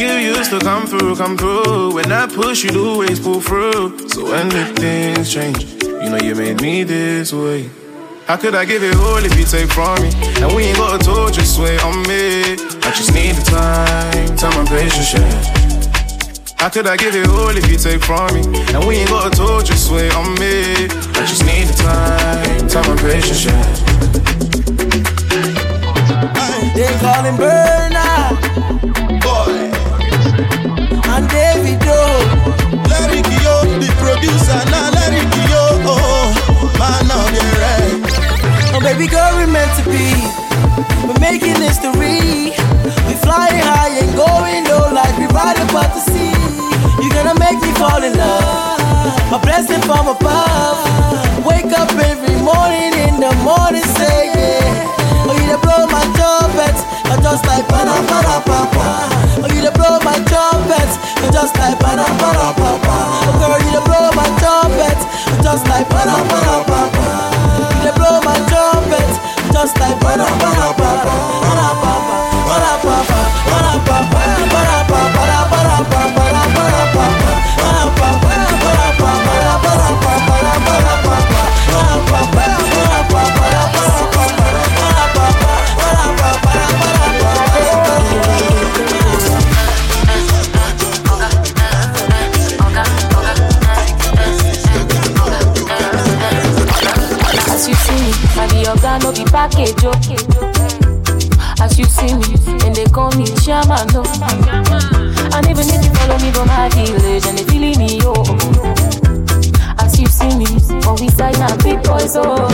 You 0.00 0.34
used 0.34 0.50
to 0.50 0.58
come 0.58 0.84
through, 0.88 1.14
come 1.14 1.36
through. 1.36 1.94
When 1.94 2.10
I 2.10 2.26
push, 2.26 2.64
you'd 2.64 2.76
always 2.76 3.20
pull 3.20 3.40
through. 3.40 4.08
So 4.08 4.24
when 4.24 4.48
did 4.48 4.76
things 4.76 5.32
change? 5.32 5.62
You 5.84 6.10
know 6.10 6.16
you 6.16 6.34
made 6.34 6.60
me 6.60 6.82
this 6.82 7.32
way. 7.32 7.70
How 8.26 8.36
could 8.36 8.56
I 8.56 8.64
give 8.64 8.82
it 8.82 8.96
all 8.96 9.24
if 9.24 9.38
you 9.38 9.44
take 9.44 9.70
from 9.70 10.02
me? 10.02 10.10
And 10.42 10.56
we 10.56 10.64
ain't 10.64 10.76
got 10.76 11.00
a 11.00 11.04
tour, 11.04 11.30
just 11.30 11.60
wait 11.60 11.80
on 11.84 12.02
me. 12.08 12.58
I 12.82 12.90
just 12.96 13.14
need 13.14 13.36
the 13.36 13.44
time, 13.46 14.36
time 14.36 14.56
my 14.58 14.68
patience. 14.68 15.14
How 16.58 16.70
could 16.70 16.88
I 16.88 16.96
give 16.96 17.14
it 17.14 17.28
all 17.28 17.56
if 17.56 17.70
you 17.70 17.78
take 17.78 18.02
from 18.02 18.34
me? 18.34 18.42
And 18.74 18.88
we 18.88 18.96
ain't 18.96 19.10
got 19.10 19.32
a 19.32 19.36
tour, 19.36 19.62
just 19.62 19.92
wait 19.92 20.12
on 20.16 20.34
me. 20.34 20.88
I 21.14 21.24
just 21.30 21.46
need 21.46 21.68
the 21.68 21.74
time, 21.78 22.66
time 22.66 22.88
my 22.92 23.00
patience. 23.00 23.46
They 26.74 26.90
call 27.02 27.22
him 27.24 27.36
Burna. 27.36 28.34
Boy. 29.22 29.70
And 31.12 31.24
Davido. 31.28 32.00
Larry 32.88 33.22
Kyo, 33.22 33.54
the 33.80 33.90
producer, 33.98 34.60
now 34.70 34.90
Larry 34.96 35.24
Kyo. 35.34 35.62
Oh, 35.90 36.32
man 36.78 37.10
of 37.10 37.26
the 37.34 37.42
right. 37.62 38.00
Oh, 38.74 38.80
baby 38.80 39.06
girl, 39.08 39.32
we 39.38 39.46
meant 39.50 39.72
to 39.78 39.84
be. 39.90 40.12
We're 41.06 41.18
making 41.20 41.60
history. 41.60 42.52
We 43.06 43.14
flying 43.24 43.62
high 43.62 43.98
and 43.98 44.14
going 44.14 44.64
low 44.70 44.92
like 44.92 45.16
we 45.18 45.26
ride 45.34 45.58
about 45.68 45.94
the 45.94 46.00
sea. 46.00 46.34
You're 47.02 47.14
gonna 47.14 47.38
make 47.38 47.60
me 47.60 47.72
fall 47.74 48.02
in 48.02 48.16
love. 48.16 48.78
A 49.32 49.38
blessing 49.38 49.80
from 49.82 50.08
above. 50.08 50.78
Wake 51.44 51.72
up 51.72 51.90
every 51.92 52.36
morning 52.42 52.92
in 53.06 53.20
the 53.20 53.32
morning, 53.42 53.84
say 53.96 54.30
yeah. 54.34 54.97
Oh, 55.48 55.56
to 55.56 55.60
blow 55.64 55.86
my 55.88 56.04
trumpet, 56.12 56.76
but 57.08 57.22
just 57.22 57.46
like 57.46 57.66
para 57.68 57.96
para 58.04 58.36
papa. 58.44 59.08
Oh, 59.40 59.48
you 59.48 59.64
to 59.64 59.72
blow 59.72 59.96
my 60.04 60.12
trumpet, 60.28 60.90
but 61.24 61.32
just 61.32 61.56
like 61.56 61.80
para 61.80 62.04
para 62.20 62.52
papa. 62.52 62.96
Oh, 63.24 63.32
girl, 63.40 63.56
you 63.56 63.72
to 63.72 63.80
blow 63.80 64.12
my 64.12 64.28
trumpet, 64.36 65.00
but 65.24 65.40
just 65.40 65.66
like 65.68 65.88
para 65.88 66.20
para 66.28 66.68
papa. 66.68 67.08
You 67.80 67.88
to 67.88 67.92
blow 67.96 68.20
my 68.28 68.36
trumpet, 68.44 69.08
just 69.50 69.80
like 69.80 69.98
para 70.04 70.28
para. 70.36 70.68
Para 70.76 70.76
papa, 70.76 71.16
para 72.44 72.72
papa, 72.84 73.08
para 73.08 73.27
be 99.58 99.74
oh. 99.82 99.90
Eh. 100.10 100.18
As 101.60 101.78
you 101.78 101.84
see 101.84 102.14
me, 102.14 102.38
and 102.64 102.74
they 102.74 102.86
call 102.86 103.10
me 103.18 103.26
Shaman, 103.42 103.88
no. 103.90 104.02
And 105.34 105.46
even 105.50 105.66
if 105.66 105.82
you 105.82 105.90
follow 105.98 106.18
me 106.22 106.30
from 106.30 106.46
my 106.46 106.68
village, 106.70 107.26
and 107.26 107.36
they 107.38 107.44
feeling 107.44 107.78
me, 107.78 107.98
oh. 108.04 108.22
As 109.78 109.98
you 109.98 110.06
see 110.06 110.30
me, 110.38 110.46
for 110.82 110.94
we 110.94 111.08
side 111.10 111.38
now, 111.38 111.56
big 111.58 111.82
boys, 111.82 112.14
oh. 112.16 112.46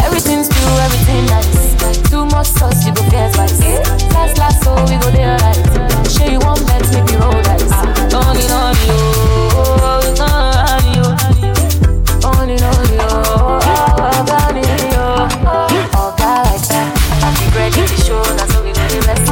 Everything's 0.00 0.48
true, 0.48 0.76
everything 0.80 1.26
nice. 1.26 2.08
Too 2.08 2.24
much 2.26 2.46
sauce, 2.46 2.86
you 2.86 2.94
go 2.94 3.02
get 3.10 3.34
spice. 3.34 3.60
Last, 4.14 4.38
last, 4.38 4.64
so 4.64 4.72
we 4.88 4.96
go 4.96 5.10
there 5.10 5.36
right. 5.38 6.10
Show 6.10 6.24
you 6.26 6.38
one 6.40 6.64
bet, 6.64 6.82
make 6.92 7.10
you 7.10 7.18
roll 7.18 7.42
dice. 7.42 7.68
Don't 8.08 8.32
need 8.32 8.50
on 8.50 8.72
oh. 8.72 9.76
you, 9.76 9.81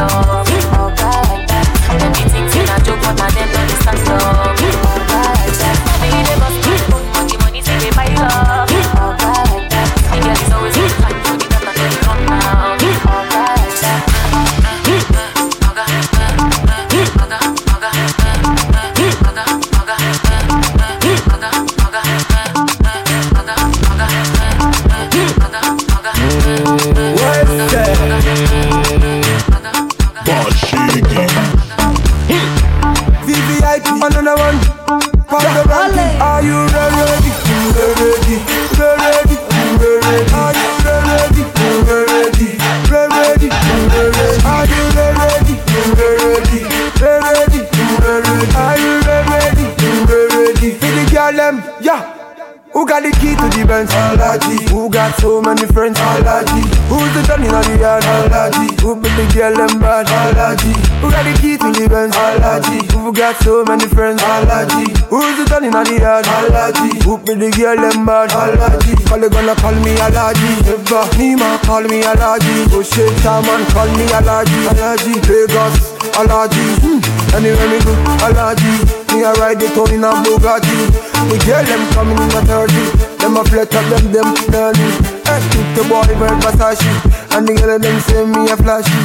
do 0.01 0.40
got 63.33 63.43
so 63.45 63.65
many 63.65 63.87
friends? 63.87 64.23
Alaji. 64.23 64.91
Who's 65.07 65.37
the 65.39 65.45
gun 65.49 65.65
in 65.65 65.71
the 65.71 65.99
yard? 66.01 66.25
Alaji. 66.25 67.03
Who 67.05 67.19
be 67.19 67.35
the 67.35 67.51
girl 67.55 67.77
them 67.77 68.07
bad? 68.07 68.31
Alaji. 68.31 69.07
Call 69.07 69.21
they 69.21 69.29
gonna 69.29 69.55
call 69.55 69.75
me 69.75 69.95
Alaji. 69.95 70.51
Never. 70.67 71.05
Nima 71.15 71.63
call 71.63 71.83
me 71.87 72.03
Alaji. 72.03 72.67
Oh 72.75 72.83
shit, 72.83 73.15
man 73.25 73.63
call 73.71 73.87
me 73.95 74.07
Alaji. 74.11 74.59
Alaji. 74.71 75.15
Lagos. 75.31 75.75
Alaji. 76.19 76.65
Hmm. 76.83 76.99
Anywhere 77.37 77.69
me 77.71 77.79
go, 77.85 77.95
Alaji. 78.27 78.73
Me 79.15 79.23
a 79.23 79.33
ride 79.39 79.61
the 79.61 79.69
town 79.75 79.95
in 79.95 80.05
a 80.05 80.11
Bugatti. 80.27 80.91
The 81.31 81.37
girl 81.47 81.65
them 81.65 81.83
coming 81.93 82.19
in 82.19 82.31
a 82.35 82.41
30 82.43 82.73
Them 83.19 83.37
a 83.37 83.45
flat 83.45 83.75
up 83.75 83.85
them, 83.93 84.11
them 84.11 84.35
dirty 84.49 84.89
Hey, 85.29 85.39
keep 85.53 85.69
the 85.77 85.85
boy 85.87 86.09
bird 86.19 86.41
Versace 86.41 87.37
And 87.37 87.47
the 87.47 87.55
girl 87.55 87.79
them 87.79 88.01
say 88.01 88.25
me 88.25 88.51
a 88.51 88.57
flashy 88.57 89.01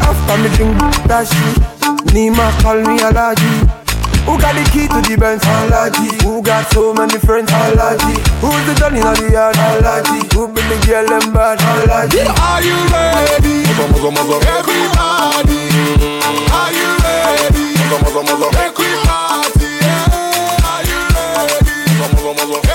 After 0.00 0.38
me 0.40 0.48
drink 0.56 0.78
dashy 1.06 1.69
Nima 2.12 2.50
call 2.62 2.78
me 2.82 2.98
Alaji 2.98 3.52
Who 4.26 4.38
got 4.38 4.54
the 4.54 4.64
key 4.72 4.86
to 4.88 5.00
the 5.00 5.16
Benz? 5.18 5.42
Alaji 5.44 6.22
Who 6.22 6.42
got 6.42 6.70
so 6.72 6.92
many 6.94 7.18
friends? 7.18 7.50
Alaji 7.50 8.14
Who's 8.42 8.66
the 8.66 8.74
Johnny 8.78 8.98
in 9.00 9.14
the 9.14 9.30
yard? 9.32 9.56
Alaji 9.56 10.32
Who 10.34 10.48
be 10.48 10.60
the 10.62 10.76
girl 10.86 11.06
them 11.06 11.32
bad? 11.32 11.58
Alaji 11.58 12.26
Are 12.26 12.62
you 12.62 12.76
ready? 12.90 13.62
Everybody, 14.42 15.60
are 16.50 16.72
you 16.72 16.90
ready? 17.04 17.66
Make 18.52 18.78
we 18.78 18.88
party, 19.06 19.70
yeah. 19.80 20.66
Are 20.70 20.84
you 20.90 21.00
ready? 21.14 21.74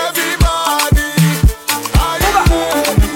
Everybody, 0.06 1.08
are 2.00 2.18
you 2.24 2.34
ready? 2.50 3.12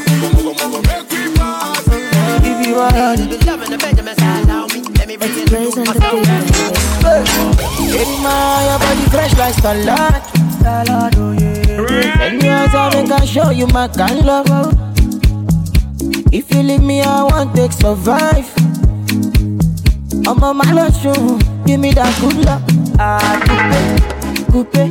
Make 0.88 1.12
we 1.12 1.22
party. 1.38 2.02
If 2.50 2.68
you 2.68 2.76
are 2.80 2.92
ready. 2.92 3.49
It's 5.22 5.52
the 5.52 5.58
your 8.68 8.80
body 8.80 9.06
fresh 9.12 9.38
like 9.38 9.54
salad. 9.56 10.40
I 13.12 13.26
show 13.26 13.50
you 13.50 13.68
my 13.68 13.88
kind 13.90 14.26
love. 14.26 14.48
If 16.32 16.54
you 16.54 16.64
leave 16.64 16.84
me, 16.84 17.02
I 17.02 17.24
won't 17.24 17.56
take 17.56 17.74
survive. 17.74 18.48
I'm 20.28 20.44
on 20.44 20.58
my 20.58 20.72
lunch, 20.72 21.04
give 21.66 21.80
me 21.80 21.92
that 21.94 22.16
good 22.22 22.46
love. 22.46 22.64
I 23.00 24.19
coupe, 24.52 24.90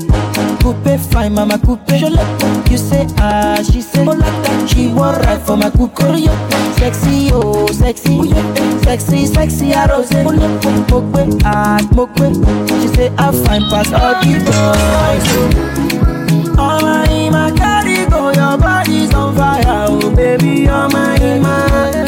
coupe, 0.63 0.99
fine 1.13 1.33
mama 1.35 1.59
coupe. 1.59 1.87
Je 1.99 2.09
like 2.09 2.71
you 2.71 2.79
say 2.79 3.07
ah, 3.19 3.61
she 3.63 3.81
say 3.83 4.07
oh 4.07 4.13
like. 4.13 4.69
She 4.69 4.89
want 4.89 5.25
ride 5.25 5.43
for 5.43 5.57
my 5.57 5.71
coupe. 5.71 5.93
Oh, 6.01 6.15
Yo, 6.17 6.33
sexy 6.79 7.31
oh, 7.33 7.67
sexy, 7.73 8.19
oh, 8.21 8.81
sexy, 8.85 9.27
sexy 9.27 9.75
I 9.75 9.87
rose. 9.87 10.13
Oh 10.13 10.33
yeah, 10.33 11.45
ah, 11.45 11.79
moque. 11.93 12.33
She 12.83 12.89
say 12.89 13.13
I 13.19 13.33
fine 13.33 13.65
past 13.71 13.93
all 13.93 14.15
the 14.23 14.39
boys. 14.47 15.27
All 16.59 16.81
my 16.81 17.05
ima 17.11 17.53
carry 17.57 18.05
go, 18.11 18.31
your 18.33 18.59
body's 18.59 19.15
on 19.15 19.35
fire, 19.37 19.87
oh 19.89 20.11
baby, 20.15 20.63
you're 20.63 20.89
my 20.91 21.17
ima. 21.17 22.08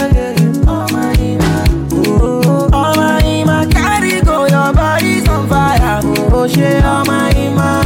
oh, 6.43 6.49
she 6.49 6.65
all 6.85 7.05
my 7.05 7.31
ima. 7.33 7.83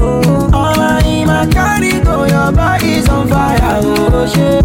Oh, 0.00 0.50
all 0.52 0.76
my 0.76 1.00
ima, 1.04 1.48
carry 1.50 2.00
go, 2.04 2.24
your 2.24 2.52
body's 2.52 3.08
on 3.08 3.28
fire. 3.28 4.57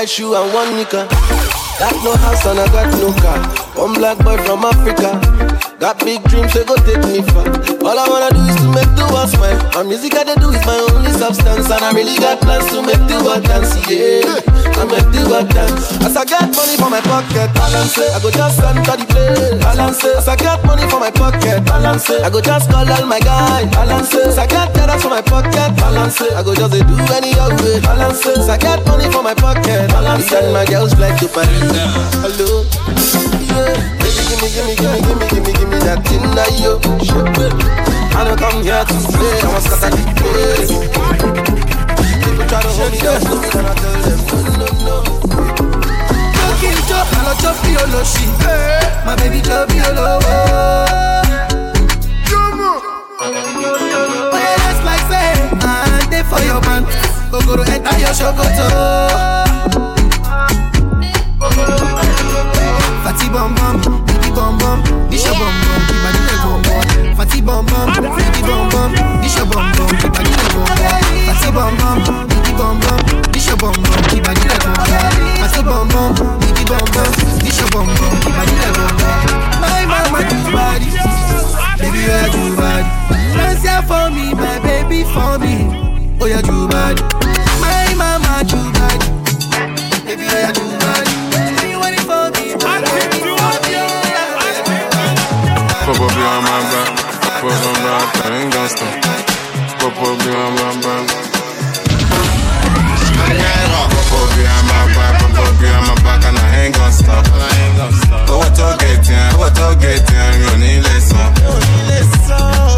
White 0.00 0.08
shoe 0.08 0.34
and 0.34 0.54
one. 0.54 0.72
Got 1.78 1.92
no 2.04 2.16
house 2.16 2.46
and 2.46 2.58
I 2.58 2.66
got 2.72 2.88
no 3.00 3.12
car. 3.20 3.36
One 3.76 3.92
black 3.92 4.16
boy 4.24 4.38
from 4.44 4.64
Africa. 4.64 5.20
Got 5.78 5.98
big 6.00 6.22
dreams, 6.24 6.54
they 6.54 6.64
go 6.64 6.76
take 6.88 7.04
me 7.04 7.20
far. 7.20 7.44
All 7.84 7.98
I 7.98 8.08
wanna 8.08 8.30
do 8.32 8.40
is 8.48 8.56
to 8.64 8.68
make 8.72 8.88
the 8.96 9.04
world 9.12 9.28
smile. 9.28 9.60
My 9.74 9.82
music 9.82 10.16
I 10.16 10.24
do 10.24 10.48
is 10.56 10.64
my 10.64 10.78
only 10.96 11.12
substance, 11.12 11.68
and 11.68 11.84
I 11.84 11.92
really 11.92 12.16
got 12.16 12.40
plans 12.40 12.64
to 12.72 12.80
make 12.80 13.02
the 13.12 13.20
world 13.24 13.44
dance. 13.44 13.76
Yeah, 13.88 14.59
I 14.76 14.84
make 14.86 15.08
the 15.10 15.26
world 15.26 15.48
dance. 15.50 15.96
As 16.04 16.16
I 16.16 16.24
get 16.24 16.50
money 16.54 16.76
for 16.76 16.90
my 16.90 17.00
pocket, 17.00 17.48
balance 17.54 17.98
it. 17.98 18.10
I 18.14 18.18
go 18.20 18.30
just 18.30 18.60
enter 18.60 18.96
the 18.96 19.06
place, 19.08 19.58
balance 19.62 20.04
it. 20.04 20.16
As 20.16 20.28
I 20.28 20.36
get 20.36 20.62
money 20.64 20.86
for 20.90 21.00
my 21.00 21.10
pocket, 21.10 21.64
balance 21.64 22.10
it. 22.10 22.22
I 22.22 22.30
go 22.30 22.40
just 22.40 22.70
call 22.70 22.86
all 22.86 23.06
my 23.06 23.20
guys, 23.20 23.66
balance 23.70 24.14
it. 24.14 24.26
As 24.26 24.38
I 24.38 24.46
get 24.46 24.74
dollars 24.74 25.02
for 25.02 25.10
my 25.10 25.22
pocket, 25.22 25.70
balance 25.76 26.20
it. 26.20 26.32
I 26.32 26.42
go 26.42 26.54
just 26.54 26.72
do 26.72 26.96
any 27.14 27.34
other 27.40 27.56
way, 27.64 27.80
balance 27.80 28.24
it. 28.26 28.38
As 28.38 28.48
I 28.48 28.58
get 28.58 28.84
money 28.86 29.10
for 29.10 29.22
my 29.22 29.34
pocket, 29.34 29.90
balance 29.90 30.30
it. 30.30 30.52
My 30.52 30.64
girls 30.64 30.94
fly 30.94 31.10
to 31.16 31.26
Paris. 31.26 31.70
Hello, 32.22 32.62
yeah. 33.42 33.74
Baby, 33.98 34.22
gimme, 34.28 34.48
gimme, 34.52 34.74
gimme, 34.76 34.98
gimme, 35.02 35.26
gimme, 35.28 35.52
gimme 35.58 35.78
that 35.84 36.06
thing 36.06 36.22
that 36.38 36.50
you 36.60 36.78
I 38.14 38.24
don't 38.24 38.38
come 38.38 38.62
here 38.62 38.84
to 38.84 38.94
play, 39.10 39.40
I 39.40 39.54
was 39.54 39.64
scatter 39.64 39.96
the 39.96 40.02
place 40.20 40.70
People 42.22 42.46
try 42.46 42.60
to 42.60 42.68
hold 42.68 42.92
me 42.92 42.98
down, 42.98 43.16
and 43.16 43.66
I 43.66 43.74
tell 43.74 44.02
them 44.02 44.49
no, 44.60 44.66
no, 44.84 45.02
I 47.76 47.86
love. 47.94 48.20
My 49.06 49.16
baby. 49.16 49.40
Oh 49.52 49.64
for 56.28 56.40
your. 56.44 56.60
Fatty 63.04 63.28
bum 63.30 63.54
bum, 63.54 63.80
baby 64.06 64.30
bum 64.34 64.58
bum. 64.58 64.82
Fatty 67.16 67.40
bum 67.40 67.66
bum, 67.66 67.88
baby 67.94 68.40
bum 68.42 68.68
bum. 68.70 68.94
Fatty 71.26 71.50
bum 71.52 71.76
bum, 71.76 72.29
baby 72.60 72.80
bum 72.80 72.80
bum, 72.80 73.22
this 73.32 73.46
your 73.46 73.56
bum 73.56 73.72
bum, 73.72 74.02
keep 74.10 74.24
my 74.26 74.34
nigga 74.34 74.58
bum 74.60 74.74
bum. 74.76 74.88
Fatty 75.40 75.62
bum 75.64 75.88
bum, 75.88 76.12
baby 76.40 76.64
bum 76.68 76.84
bum, 76.92 77.12
this 77.40 77.58
your 77.58 77.68
bum 77.72 77.86
bum, 77.86 78.20
keep 78.20 78.34
my 78.36 78.44
nigga 78.44 78.70
bum 78.76 78.96
bum. 79.00 79.24
My 79.60 79.84
mama 79.88 80.20
too 80.28 80.44
bad, 80.52 80.80
baby 81.80 81.98
you 82.04 82.12
are 82.12 82.28
too 82.28 82.56
bad. 82.56 82.84
Dance 83.36 83.62
here 83.62 83.82
for 83.88 84.10
me, 84.10 84.34
my 84.34 84.58
baby 84.60 85.04
for 85.04 85.38
me. 85.40 85.54
Oh 86.20 86.26
you 86.26 86.42
too 86.42 86.68
bad, 86.68 87.00
my 87.64 87.94
mama 87.96 88.44
too 88.44 88.68
bad, 88.76 89.00
baby 90.04 90.24
you 90.24 90.44
are 90.44 90.52
too 90.52 90.70
bad. 90.84 91.06
You 91.64 91.78
want 91.80 91.96
it 91.96 92.04
for 92.04 92.28
me, 92.36 92.44
my 92.60 92.76
baby 92.84 93.20
for 93.24 93.56
me. 93.64 93.80
Pop 95.84 95.96
up 95.96 96.12
behind 96.12 96.44
my 96.44 96.60
back, 96.70 96.88
put 97.40 97.52
some 97.56 97.80
back, 97.84 98.08
I 98.20 98.36
ain't 98.36 98.52
gonna. 98.52 98.68
Pop 99.80 99.96
up 99.96 100.18
behind 100.18 100.56
my 100.84 101.19
behind 104.40 104.66
my 104.72 104.82
back, 104.96 105.12
pop 105.20 105.38
up 105.44 105.52
behind 105.60 105.84
my 105.88 105.94
back, 106.04 106.20
and 106.28 106.38
I 106.38 106.48
ain't 106.64 106.74
gonna 106.76 106.92
stop. 106.92 107.24
Owó 108.32 108.46
tó 108.58 108.68
gẹ̀tì 108.80 109.12
ẹ̀, 109.20 109.32
owó 109.34 109.48
tó 109.58 109.66
gẹ̀tì 109.82 110.14
ẹ̀, 110.24 110.32
mi 110.38 110.46
ò 110.52 110.54
ní 110.62 110.72
lè 110.86 110.96
san. 111.08 111.28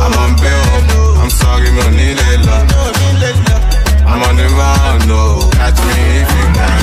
I'm 0.05 0.15
on 0.23 0.33
bail, 0.43 0.65
I'm 1.23 1.31
sorry, 1.39 1.71
mi 1.77 1.81
ò 1.81 1.89
ní 1.99 2.09
lè. 2.19 2.31
I'm 4.13 4.23
on 4.29 4.37
the 4.37 4.47
run, 4.59 5.09
no, 5.09 5.21
catch 5.57 5.79
me 5.87 5.97
if 6.21 6.31
you 6.39 6.47
can. 6.57 6.79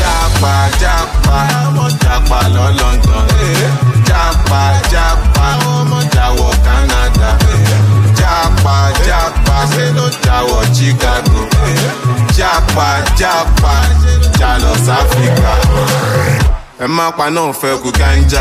Japa, 0.00 0.54
japa, 0.82 1.38
japa 2.02 2.38
London. 2.78 3.26
Japa, 4.08 4.62
japa, 4.92 5.46
jáwọ́ 6.14 6.50
Canada. 6.64 7.30
Japa, 8.18 8.76
japa, 9.06 9.56
jáwọ́ 10.24 10.62
Chicago. 10.76 11.40
Japa, 12.70 13.02
japa, 13.18 13.72
jálọ 14.38 14.74
Sáfíríkà. 14.86 15.52
Ẹ 16.80 16.86
má 16.86 17.10
pa 17.10 17.30
náà 17.30 17.52
fẹ́ 17.52 17.78
kú 17.82 17.90
ganja. 17.98 18.40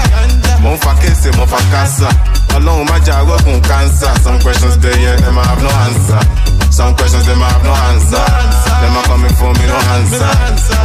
Mo 0.62 0.70
ń 0.74 0.78
fa 0.78 0.94
kése, 1.02 1.30
mo 1.38 1.46
fa 1.46 1.58
kásá. 1.72 2.10
Ọlọ́run 2.56 2.86
má 2.90 2.98
jà 3.06 3.16
rọ́gùn 3.28 3.60
kánsà. 3.68 4.10
Some 4.24 4.40
questions 4.44 4.78
dey 4.78 4.96
here, 4.98 5.18
dem 5.18 5.38
I 5.38 5.44
have 5.50 5.62
no 5.64 5.70
answer. 5.86 6.22
Some 6.72 6.94
questions 6.96 7.26
them 7.26 7.42
I 7.42 7.50
have 7.50 7.64
no 7.64 7.74
answer. 7.90 8.26
Them 8.82 8.98
are 8.98 9.04
coming 9.10 9.34
for 9.40 9.52
me, 9.58 9.66
no 9.68 9.78
answer. 9.98 10.32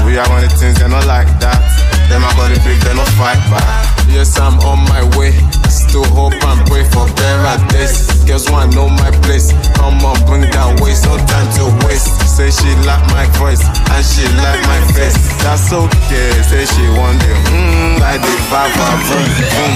We 0.06 0.18
are 0.18 0.26
running 0.32 0.50
things, 0.58 0.78
they're 0.78 0.88
not 0.88 1.04
like 1.06 1.28
that. 1.40 1.60
Them 2.08 2.22
I 2.24 2.30
got 2.36 2.50
it 2.52 2.60
big, 2.64 2.78
they 2.84 2.94
no 2.94 3.04
fight 3.18 3.40
back. 3.50 3.64
Yes, 4.08 4.38
I'm 4.38 4.58
on 4.60 4.84
my 4.88 5.02
way. 5.16 5.32
Still 5.68 6.04
hope 6.14 6.36
and 6.36 6.60
pray 6.68 6.84
for 6.94 7.06
better 7.18 7.56
days. 7.72 8.06
Girls 8.24 8.48
wanna 8.50 8.70
know 8.76 8.88
my 8.88 9.10
place. 9.26 9.50
Come 9.74 9.98
on, 10.06 10.14
bring 10.26 10.46
that 10.54 10.70
waist, 10.80 11.04
no 11.06 11.16
time 11.26 11.48
to 11.58 11.64
waste. 11.86 12.12
Say 12.28 12.50
she 12.50 12.70
like 12.86 13.02
my 13.10 13.26
voice 13.40 13.62
and 13.64 14.04
she 14.06 14.22
like 14.38 14.60
my 14.70 14.80
face. 14.94 15.16
That's 15.42 15.72
okay. 15.72 16.30
Say 16.46 16.64
she 16.68 16.84
want 16.94 17.18
it. 17.24 17.36
Mmm, 17.50 17.98
like 17.98 18.20
the 18.22 18.34
vibe, 18.52 18.70
boom, 18.78 19.00
boom. 19.10 19.72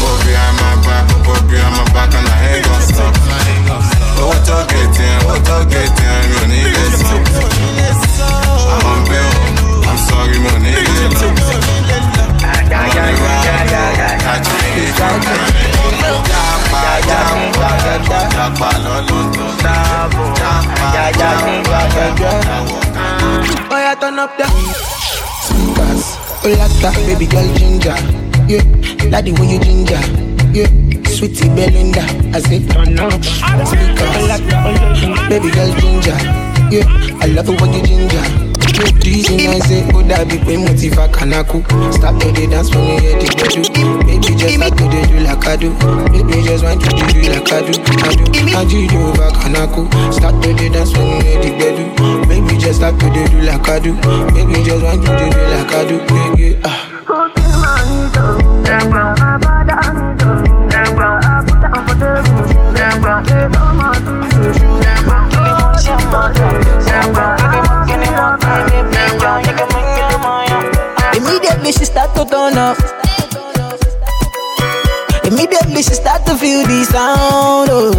Go 0.00 0.08
behind 0.24 0.56
my 0.62 0.74
back, 0.86 1.04
go 1.26 1.34
behind 1.50 1.74
my 1.76 1.84
back, 1.92 2.10
and 2.16 2.24
I 2.24 2.56
ain't 2.56 2.64
gonna 2.64 2.80
stop. 2.88 3.14
Tó 4.46 4.58
gẹ̀tì 4.70 5.02
ẹ̀, 5.02 5.18
owó 5.24 5.34
tó 5.46 5.56
gẹ̀tì 5.72 6.04
ẹ̀, 6.14 6.20
mi 6.28 6.36
ò 6.40 6.44
ní 6.50 6.60
lè. 6.74 6.82
I'm 8.72 8.86
on 8.86 9.00
bail, 9.08 9.28
I'm 9.92 9.98
sorry, 9.98 10.38
nigga. 10.40 10.72
Oh, 26.44 26.48
yeah, 26.48 27.06
baby 27.06 27.26
girl 27.26 27.54
ginger 27.54 27.94
Yeah, 28.48 28.64
daddy, 29.10 29.32
will 29.32 29.44
you 29.44 29.60
ginger? 29.60 30.00
Yeah 30.52 30.92
sweetie 31.12 31.48
Belinda. 31.50 32.00
I 32.34 32.40
said, 32.40 32.66
baby 35.28 35.50
girl 35.50 35.72
ginger. 35.78 36.16
Yeah, 36.70 36.86
I 37.20 37.26
love 37.26 37.46
the 37.46 37.52
way 37.52 37.76
you 37.76 37.82
ginger. 37.84 38.51
Yeah, 38.82 38.98
teasing 38.98 39.46
I 39.46 39.58
say, 39.60 39.86
oh 39.94 40.02
that 40.10 40.26
be 40.26 40.38
when 40.42 40.66
motiva 40.66 41.06
kanaku. 41.06 41.62
Stop 41.94 42.18
to 42.18 42.32
the 42.34 42.46
dance 42.50 42.74
when 42.74 42.82
you 42.82 42.98
hear 42.98 43.14
the 43.14 43.30
bedroom. 43.30 44.02
Baby 44.02 44.34
just 44.34 44.58
start 44.58 44.74
to 44.74 44.84
the 44.90 45.00
do 45.06 45.22
like 45.22 45.46
I 45.46 45.54
do. 45.54 45.70
Baby 46.10 46.42
just 46.42 46.64
want 46.64 46.82
to 46.82 46.90
do 46.90 47.06
do 47.14 47.22
like 47.30 47.52
I 47.52 47.62
do. 47.62 47.78
I 47.78 48.10
do. 48.18 48.26
I 48.58 48.64
do 48.66 48.78
you 48.82 48.98
over 49.06 49.30
kanaku. 49.38 49.86
Start 50.12 50.42
to 50.42 50.50
the 50.50 50.66
dance 50.66 50.90
when 50.98 51.06
you 51.06 51.22
hear 51.22 51.38
the 51.38 51.50
bedroom. 51.54 52.26
Baby 52.26 52.58
just 52.58 52.82
start 52.82 52.98
to 52.98 53.06
the 53.06 53.22
do 53.30 53.38
like 53.46 53.68
I 53.68 53.78
do. 53.78 53.94
Baby 54.34 54.64
just 54.66 54.82
want 54.82 54.98
to 55.06 55.10
do 55.14 55.30
do 55.30 55.40
like 55.46 55.70
I 55.70 55.86
do. 55.86 55.96
Yeah, 56.02 56.58
yeah. 56.58 56.66
Ah. 56.66 56.88
Immediately 71.62 71.86
she 71.86 71.92
start 71.92 72.10
to 72.16 72.24
turn 72.24 72.58
up. 72.58 72.76
Immediately 75.24 75.82
she 75.82 75.94
start 75.94 76.26
to 76.26 76.34
feel 76.34 76.66
the 76.66 76.84
sound. 76.86 77.70
Oh. 77.70 77.92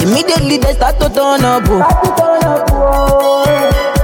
Immediately 0.00 0.58
they 0.58 0.72
start 0.72 0.98
to 0.98 1.08
turn 1.08 1.44
up. 1.44 1.62
Oh. 1.68 1.84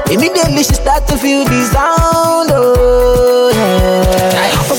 Immediately 0.08 0.62
she 0.62 0.74
start 0.74 1.04
to 1.08 1.16
feel 1.18 1.42
the 1.42 1.64
sound. 1.72 2.50
Oh. 2.52 3.50
Yeah. 3.52 4.01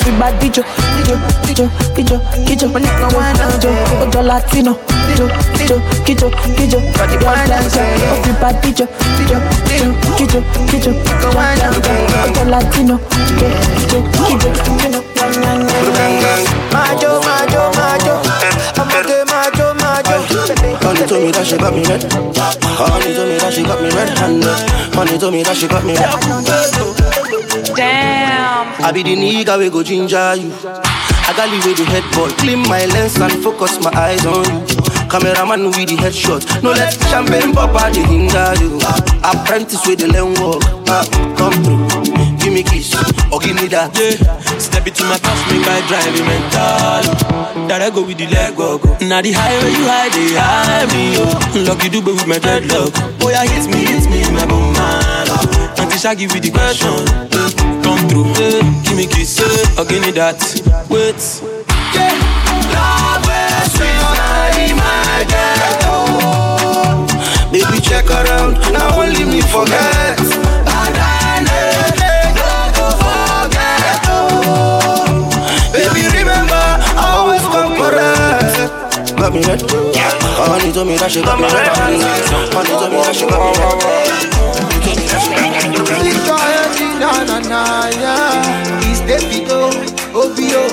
Everybody 0.05 0.49
dijo, 0.49 0.63
dijo, 0.97 1.15
dijo, 1.47 1.69
dijo, 1.95 2.19
dijo. 2.45 2.67
When 2.73 2.83
it's 2.83 2.91
no 2.99 3.07
one 3.07 3.33
dijo, 3.55 3.71
ojo 4.03 4.21
Latino. 4.21 4.77
Dijo, 5.07 5.27
dijo, 5.57 5.79
dijo, 6.05 6.29
dijo. 6.57 6.79
Body 6.97 7.15
one 7.23 7.47
dance. 7.47 7.79
Everybody 7.79 8.57
dijo, 8.67 8.85
dijo, 9.17 9.39
dijo, 9.63 9.87
dijo, 10.17 10.39
dijo. 10.71 10.91
Go 11.21 11.27
one 11.39 11.55
dance. 11.55 11.89
Ojo 12.27 12.43
Latino. 12.49 12.99
Dijo, 13.39 13.47
dijo, 13.87 13.99
dijo, 14.27 14.49
dijo. 14.77 15.03
Majo, 16.73 17.21
majo, 17.23 17.71
majo. 17.79 18.13
Ọmọge 18.81 19.23
majo, 19.31 19.73
majo. 19.79 20.15
Honey 20.83 21.07
told 21.07 21.23
me 21.23 21.31
that 21.31 21.45
she 21.47 21.57
got 21.57 21.73
me 21.73 21.83
red. 21.85 22.03
Honey 22.11 23.13
told 23.15 23.29
me 23.29 23.37
that 23.39 23.53
she 23.53 23.63
got 23.63 23.81
me 23.81 23.89
red 23.89 24.09
handed. 24.17 24.69
Honey 24.93 25.17
told 25.17 25.33
me 25.33 25.43
that 25.43 25.55
she 25.55 25.67
got 25.67 25.85
me 25.85 25.95
red. 25.95 27.32
Damn. 27.75 28.83
I 28.83 28.91
be 28.91 29.03
the 29.03 29.15
nigga 29.15 29.57
we 29.57 29.69
go 29.69 29.83
ginger 29.83 30.35
you. 30.35 30.51
I 31.25 31.31
got 31.35 31.49
leave 31.49 31.65
with 31.65 31.77
the 31.77 31.85
headboard, 31.85 32.31
clean 32.37 32.59
my 32.67 32.85
lens 32.87 33.15
and 33.17 33.31
focus 33.43 33.79
my 33.81 33.91
eyes 33.95 34.25
on 34.25 34.43
you. 34.43 34.75
Cameraman 35.09 35.65
with 35.71 35.87
the 35.89 35.95
headshot, 35.95 36.43
no 36.61 36.71
let 36.71 36.93
champagne 37.09 37.53
pop 37.53 37.71
out 37.79 37.93
the 37.93 38.03
hinder 38.03 38.53
you. 38.59 38.75
Apprentice 39.23 39.85
with 39.87 39.99
the 39.99 40.07
learn 40.11 40.33
walk, 40.41 40.61
ah, 40.91 41.05
come 41.37 41.53
through. 41.63 41.87
Give 42.43 42.51
me 42.53 42.63
kiss 42.63 42.93
or 43.31 43.39
give 43.39 43.55
me 43.55 43.67
that. 43.71 43.95
Yeah, 43.95 44.19
step 44.59 44.85
into 44.85 45.03
my 45.05 45.17
past, 45.17 45.41
make 45.47 45.63
I 45.63 45.79
drive 45.87 46.11
you 46.11 46.25
mental. 46.27 47.67
That 47.71 47.81
I 47.81 47.89
go 47.89 48.03
with 48.03 48.17
the 48.17 48.27
leg 48.27 48.57
go 48.57 48.77
go. 48.77 48.91
Now 49.07 49.21
the 49.21 49.31
highway 49.31 49.71
you 49.71 49.85
hide, 49.87 50.11
they 50.11 50.35
hide 50.35 50.91
me. 50.91 51.15
Oh, 51.23 51.63
lucky 51.71 51.87
do 51.87 52.01
with 52.01 52.27
my 52.27 52.35
dreadlock. 52.37 52.91
Boy, 53.19 53.31
I 53.31 53.47
hit 53.47 53.69
me, 53.71 53.85
hit 53.87 54.09
me, 54.11 54.27
my 54.35 54.45
bum 54.45 54.73
man. 54.73 55.02
Auntie 55.93 56.25
give 56.25 56.33
you 56.33 56.41
the 56.41 56.49
question. 56.49 56.89
Yeah, 57.29 57.53
come 57.85 58.01
through, 58.09 58.33
yeah, 58.41 58.65
give 58.81 58.97
me 58.97 59.05
kiss, 59.05 59.37
yeah, 59.37 59.77
or 59.79 59.85
give 59.85 60.01
me 60.01 60.09
that. 60.17 60.41
Wait. 60.89 61.21
Yeah, 61.93 62.17
love 62.73 63.29
is 63.29 63.77
sweet, 63.77 64.73
my. 64.73 65.21
Baby, 67.51 67.77
check 67.79 68.09
around, 68.09 68.57
now 68.73 68.97
only 68.99 69.23
me 69.23 69.41
forget. 69.41 70.17
I 70.65 70.89
I. 70.97 71.33
Got 79.15 79.31
me 79.31 79.41
red. 79.45 79.61
Honey 79.61 80.71
told 80.73 80.87
me 80.87 80.97
that 80.97 81.11
she 81.11 81.21
got 81.21 81.37
me 81.39 81.45
red. 81.45 81.67
Honey 81.77 82.69
told 82.73 82.91
me 82.91 82.97
that 82.97 83.15
she 83.15 83.25
got 83.27 83.39
me 83.39 83.51
red. 83.61 84.32
Na 86.99 87.23
na 87.25 87.39
na, 87.39 87.89
yeah. 87.89 88.87
It's 88.89 89.01
Davido, 89.01 89.69
Obio. 90.13 90.63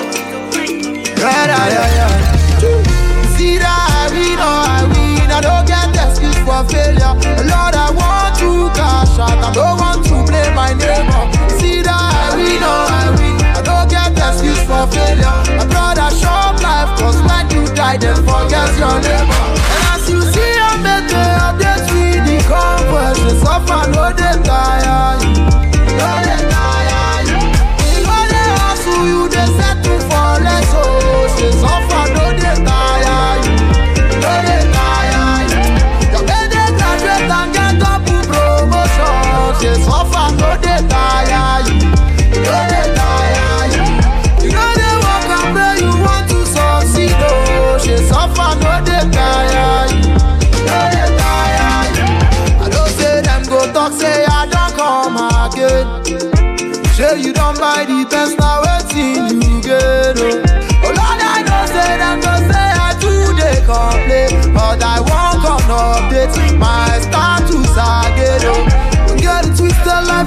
Yeah, 1.19 1.45
yeah, 1.45 1.75
yeah, 1.75 1.97
yeah. 1.97 3.35
See 3.35 3.57
that 3.57 3.87
I 3.91 4.09
win, 4.13 4.39
oh, 4.39 4.65
I 4.65 4.83
win. 4.91 5.31
I 5.31 5.41
don't 5.41 5.65
get 5.67 5.91
excuse 5.93 6.37
for 6.45 6.63
failure. 6.71 7.13
Lord, 7.51 7.75
I 7.75 7.91
want 7.91 8.35
to 8.39 8.69
cash 8.77 9.19
out. 9.19 9.37
I 9.43 9.51
don't 9.53 9.77
want 9.79 10.05
to 10.07 10.15
blame 10.29 10.55
my 10.55 10.73
neighbor. 10.73 11.23
See 11.59 11.81
that 11.81 11.91
I 11.91 12.35
win, 12.35 12.63
oh, 12.63 12.87
I 12.89 13.11
win. 13.17 13.35
I 13.57 13.61
don't 13.61 13.87
get 13.89 14.15
excuse 14.17 14.63
for 14.63 14.87
failure. 14.87 15.37
My 15.57 15.65
brother, 15.67 16.09
short 16.15 16.61
life, 16.63 16.91
cause 16.99 17.19
when 17.27 17.45
you 17.51 17.67
die, 17.75 17.97
then 17.97 18.15
forget 18.23 18.71
your 18.79 18.97
neighbor. 19.01 19.50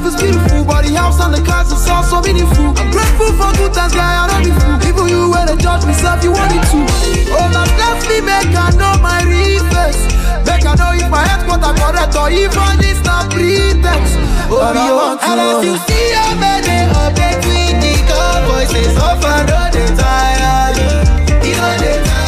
Life 0.04 0.14
is 0.14 0.20
beautiful, 0.20 0.64
but 0.64 0.84
the 0.84 0.92
house 0.94 1.20
and 1.20 1.34
the 1.34 1.40
cars 1.40 1.72
is 1.72 1.88
also 1.88 2.20
meaningful. 2.20 2.76
I'm 2.76 2.90
grateful 2.90 3.32
for 3.40 3.50
good 3.56 3.72
times, 3.72 3.94
guy, 3.94 4.04
I 4.04 4.28
know 4.28 4.40
the 4.44 4.52
fool. 4.60 4.76
Even 4.84 5.08
you 5.08 5.30
when 5.30 5.46
they 5.46 5.56
judge 5.56 5.86
me, 5.86 5.94
self, 5.94 6.22
you 6.22 6.32
want 6.32 6.52
it 6.52 6.64
too. 6.68 6.84
Oh, 7.32 7.48
now 7.48 7.64
bless 7.76 8.04
me, 8.08 8.20
make 8.20 8.52
I 8.52 8.70
know 8.76 9.00
my 9.00 9.24
face. 9.24 10.00
Make 10.44 10.66
I 10.66 10.74
know 10.76 10.92
if 10.92 11.08
my 11.08 11.24
headquarter 11.24 11.72
correct 11.72 12.16
or 12.16 12.28
even 12.30 12.76
it's 12.84 13.00
not 13.04 13.30
pretext. 13.32 14.14
Oh, 14.52 14.60
I 14.60 14.92
want 14.92 15.20
to. 15.20 15.26
And 15.26 15.40
as 15.40 15.58
you 15.64 15.74
see 15.88 16.04
your 16.12 16.32
baby, 16.36 16.76
update 16.92 17.42
with 17.48 17.76
the 17.80 17.92
cowboys, 18.04 18.68
say 18.68 18.84
so 18.92 19.08
far, 19.20 19.40
no, 19.48 19.60
they 19.72 19.88
tire 19.96 20.68
you. 20.76 21.48
You 21.48 21.56
know 21.56 21.74
they 21.80 22.23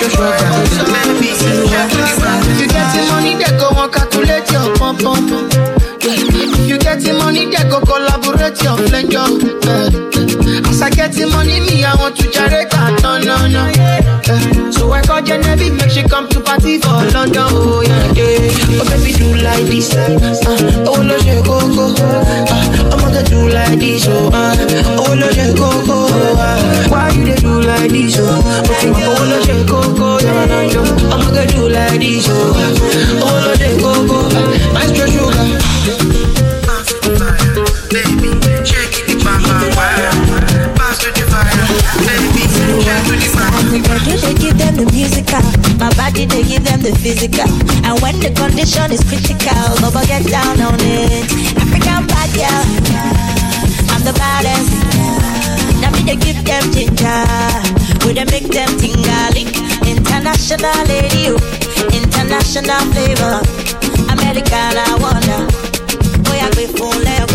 You 0.00 0.08
get 2.66 2.88
the 2.94 3.02
money, 3.10 3.34
they 3.34 3.52
go 3.58 3.68
and 3.68 3.92
calculate 3.92 4.50
your 4.50 4.74
pump 4.76 5.02
pump. 5.02 5.28
You 5.28 5.59
get 6.98 7.14
money, 7.18 7.46
they 7.46 7.62
go 7.68 7.80
collaborate 7.80 8.62
your 8.62 8.76
flango. 8.76 9.22
Uh, 9.62 10.68
as 10.68 10.82
I 10.82 10.90
get 10.90 11.14
money, 11.30 11.60
me 11.60 11.84
I 11.84 11.94
want 11.94 12.16
to 12.16 12.30
generate 12.30 12.70
that 12.70 12.98
no 13.02 13.18
no 13.18 13.46
no. 13.46 13.70
Uh, 14.26 14.72
so 14.72 14.90
I 14.90 15.02
call 15.02 15.22
Genevieve, 15.22 15.74
make 15.76 15.90
she 15.90 16.02
come 16.02 16.28
to 16.30 16.40
party 16.40 16.78
for 16.78 17.04
London. 17.14 17.46
Oh 17.50 17.82
yeah 17.82 18.12
yeah. 18.18 18.80
Oh 18.80 18.86
baby 18.90 19.12
do 19.14 19.34
like 19.38 19.66
this. 19.66 19.94
Uh, 19.94 20.18
oh 20.86 21.02
lo 21.02 21.18
je 21.20 21.38
go 21.46 21.60
go. 21.70 21.94
Uh, 21.94 22.90
I'm 22.90 22.98
gonna 22.98 23.22
do 23.22 23.48
like 23.48 23.78
this. 23.78 24.06
Oh 24.08 24.30
uh, 24.32 24.56
oh 24.98 25.14
lo 25.14 25.28
je 25.30 25.54
go 25.54 25.70
go. 25.86 26.06
Uh, 26.10 26.88
why 26.88 27.10
you 27.10 27.24
they 27.24 27.36
do 27.36 27.60
like 27.62 27.90
this? 27.90 28.16
Oh, 28.18 28.42
okay, 28.66 29.06
oh 29.06 29.22
lo 29.30 29.38
je 29.46 29.64
go 29.66 29.80
go. 29.94 30.18
Yeah, 30.18 30.46
nah. 30.46 31.14
I'm 31.14 31.22
gonna 31.22 31.46
do 31.46 31.68
like 31.68 32.00
this. 32.00 32.26
Oh, 32.28 32.34
uh, 32.34 33.22
oh 33.22 33.36
lo 33.46 33.54
je 33.54 33.78
go 33.78 33.92
go. 34.06 34.26
Uh, 34.26 34.74
my 34.74 34.86
stress 34.86 35.12
sugar. 35.12 35.59
Working, 43.88 44.20
they 44.20 44.34
give 44.34 44.58
them 44.58 44.74
the 44.76 44.86
musical. 44.92 45.42
My 45.78 45.88
body, 45.96 46.26
they 46.26 46.42
give 46.44 46.64
them 46.64 46.80
the 46.82 46.92
physical. 47.00 47.48
And 47.86 47.96
when 48.02 48.18
the 48.20 48.30
condition 48.34 48.92
is 48.92 49.02
critical, 49.06 49.64
Baba 49.80 50.04
get 50.06 50.26
down 50.26 50.60
on 50.60 50.76
it. 50.80 51.24
African 51.56 52.04
bad 52.10 52.30
girl, 52.36 52.64
I'm 53.94 54.02
the 54.04 54.14
baddest. 54.18 54.72
Now 55.80 55.90
me, 55.94 56.02
they 56.04 56.18
give 56.20 56.40
them 56.44 56.64
ginger. 56.74 57.24
We 58.04 58.12
they 58.12 58.26
make 58.28 58.48
them 58.52 58.70
tingaling. 58.76 59.48
International 59.86 60.80
lady, 60.90 61.32
oh. 61.32 61.40
international 61.94 62.84
flavor. 62.92 63.40
American, 64.12 64.74
I 64.76 64.92
wonder. 65.00 65.42
Boy, 66.26 66.38
I 66.38 66.48
be 66.56 66.66
full, 66.76 66.96
let. 67.06 67.30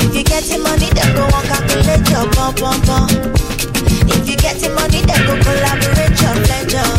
If 0.00 0.14
you 0.14 0.24
get 0.24 0.44
the 0.44 0.58
money, 0.58 0.90
then 0.90 1.14
go 1.14 1.24
on 1.24 1.44
calculate 1.46 2.08
your 2.10 2.26
bum, 2.32 2.54
bum, 2.56 2.80
bum. 2.86 3.57
If 3.86 4.28
you 4.28 4.36
get 4.36 4.58
getting 4.58 4.74
money, 4.74 5.02
then 5.02 5.20
go 5.26 5.34
collaborate 5.42 6.16
your 6.20 6.34
pleasure. 6.46 6.90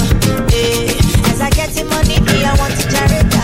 Eh, 0.53 1.29
As 1.29 1.41
I 1.41 1.49
getting 1.51 1.87
money, 1.89 2.19
me 2.21 2.43
I 2.45 2.53
want 2.57 2.73
to 2.79 2.87
generate 2.87 3.38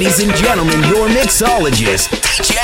Ladies 0.00 0.20
and 0.20 0.34
gentlemen, 0.34 0.80
your 0.84 1.08
mixologist, 1.08 2.08
DJ 2.08 2.56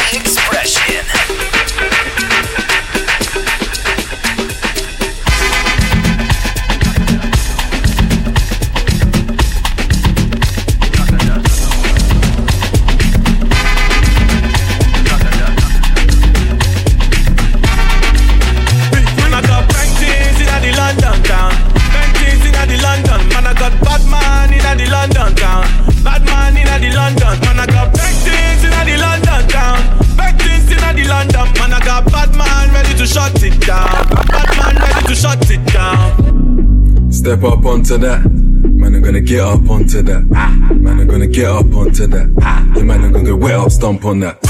onto 37.77 37.98
that. 37.98 38.24
Man, 38.24 38.94
I'm 38.94 39.03
gonna 39.03 39.20
get 39.20 39.40
up 39.40 39.69
onto 39.69 40.01
that. 40.01 40.23
Man, 40.24 40.98
I'm 40.98 41.07
gonna 41.07 41.27
get 41.27 41.44
up 41.44 41.66
onto 41.74 42.07
that. 42.07 42.73
Yeah, 42.74 42.82
man, 42.82 43.05
I'm 43.05 43.12
gonna 43.12 43.24
get 43.24 43.39
wet 43.39 43.55
up, 43.55 43.70
stomp 43.70 44.05
on 44.07 44.20
that. 44.20 44.40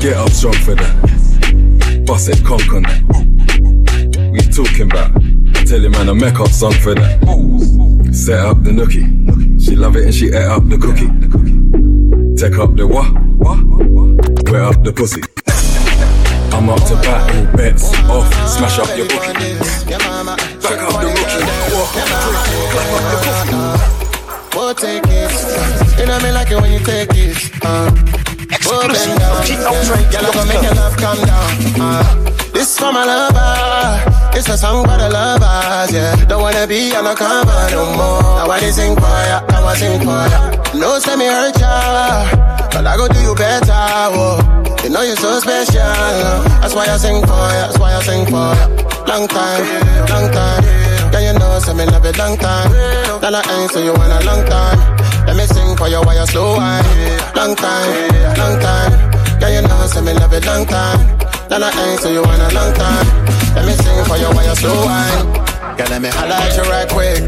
Get 0.00 0.16
up 0.16 0.30
strong 0.30 0.54
for 0.54 0.76
that. 0.76 2.04
Bust 2.06 2.28
it, 2.28 2.44
conk 2.44 2.72
on 2.72 2.82
that. 2.82 3.02
We 4.32 4.38
talking 4.54 4.90
about? 4.92 5.10
I 5.56 5.64
tell 5.64 5.80
you, 5.80 5.90
man, 5.90 6.08
I 6.08 6.12
make 6.12 6.38
up 6.38 6.50
song 6.50 6.72
for 6.72 6.94
that. 6.94 7.18
Set 8.12 8.38
up 8.38 8.62
the 8.62 8.70
nookie. 8.70 9.08
She 9.60 9.74
love 9.74 9.96
it 9.96 10.04
and 10.04 10.14
she 10.14 10.28
ate 10.28 10.50
up 10.56 10.68
the 10.68 10.78
cookie. 10.78 11.10
Take 12.36 12.58
up 12.60 12.76
the 12.76 12.86
what? 12.86 13.10
Wet 14.50 14.62
up 14.62 14.84
the 14.84 14.92
pussy. 14.92 15.22
I'm 16.54 16.68
up 16.68 16.82
to 16.86 16.94
battle, 16.94 17.56
bets 17.56 17.92
off, 18.08 18.32
smash 18.48 18.78
up 18.78 18.96
your 18.96 19.08
bookie. 19.08 20.49
Oh, 24.52 24.72
take 24.76 25.02
it. 25.06 25.98
You 25.98 26.06
know 26.06 26.18
me 26.20 26.30
like 26.30 26.50
it 26.50 26.60
when 26.60 26.72
you 26.72 26.78
take 26.80 27.10
it. 27.14 27.36
Uh, 27.64 27.90
oh, 28.66 28.86
bend 28.86 29.18
down. 29.18 29.42
Girl, 30.10 30.26
I'm 30.26 30.32
gonna 30.32 30.46
make 30.46 30.62
your 30.62 30.74
love 30.74 30.96
come 30.96 31.18
down. 31.26 31.50
Uh, 31.80 32.30
this 32.52 32.78
for 32.78 32.92
my 32.92 33.04
lover. 33.04 34.38
It's 34.38 34.48
a 34.48 34.56
song 34.56 34.84
for 34.86 34.96
the 34.96 35.10
lovers, 35.10 35.92
yeah. 35.92 36.14
Don't 36.26 36.42
wanna 36.42 36.66
be 36.66 36.94
on 36.94 37.06
a 37.06 37.14
cover 37.16 37.70
no 37.74 37.84
more. 37.96 38.52
I 38.52 38.70
sing 38.70 38.94
for 38.94 39.02
ya, 39.02 39.42
I 39.50 39.74
sing 39.74 39.98
for 40.00 40.22
ya. 40.30 40.78
No, 40.78 40.98
say 41.00 41.16
me 41.16 41.26
hurt 41.26 41.58
ya, 41.58 42.30
but 42.70 42.86
I 42.86 42.96
go 42.96 43.08
do 43.08 43.20
you 43.20 43.34
better, 43.34 43.66
whoa. 44.14 44.38
You 44.84 44.90
know 44.90 45.02
you're 45.02 45.16
so 45.16 45.40
special. 45.40 45.74
That's 46.62 46.74
why 46.74 46.86
I 46.86 46.96
sing 46.96 47.20
for 47.22 47.34
ya, 47.34 47.66
that's 47.66 47.78
why 47.78 47.94
I 47.96 48.02
sing 48.02 48.24
for 48.26 48.54
ya. 48.54 48.66
Long 49.06 49.26
time, 49.26 49.66
long 50.08 50.30
time. 50.30 50.79
Yeah, 51.12 51.32
you 51.32 51.38
know, 51.38 51.58
say 51.58 51.74
me 51.74 51.84
love 51.86 52.04
it 52.04 52.16
long 52.18 52.36
time. 52.38 52.70
Then 53.20 53.34
I 53.34 53.42
ain't 53.60 53.70
so 53.70 53.78
you 53.82 53.92
want 53.92 54.12
a 54.12 54.20
long 54.26 54.44
time. 54.46 54.78
Let 55.26 55.36
me 55.36 55.44
sing 55.46 55.76
for 55.76 55.88
you 55.88 56.00
while 56.02 56.18
you 56.18 56.26
slow 56.26 56.56
wine. 56.56 56.84
Long 57.34 57.54
time, 57.56 57.90
long 58.38 58.56
time. 58.60 58.92
Yeah, 59.40 59.60
you 59.60 59.62
know, 59.66 59.86
say 59.86 60.00
me 60.00 60.12
love 60.14 60.32
it 60.32 60.46
long 60.46 60.66
time. 60.66 61.00
Then 61.48 61.62
I 61.62 61.70
ain't 61.70 62.00
so 62.00 62.08
you 62.10 62.22
want 62.22 62.40
a 62.40 62.54
long 62.54 62.72
time. 62.74 63.06
Let 63.54 63.66
me 63.66 63.72
sing 63.74 64.04
for 64.06 64.16
you 64.16 64.30
while 64.30 64.46
you 64.46 64.54
slow 64.54 64.84
wine. 64.86 65.26
Yeah, 65.78 65.86
let 65.90 66.00
me 66.02 66.08
holla 66.08 66.34
at 66.34 66.56
you 66.56 66.62
right 66.70 66.88
quick. 66.88 67.20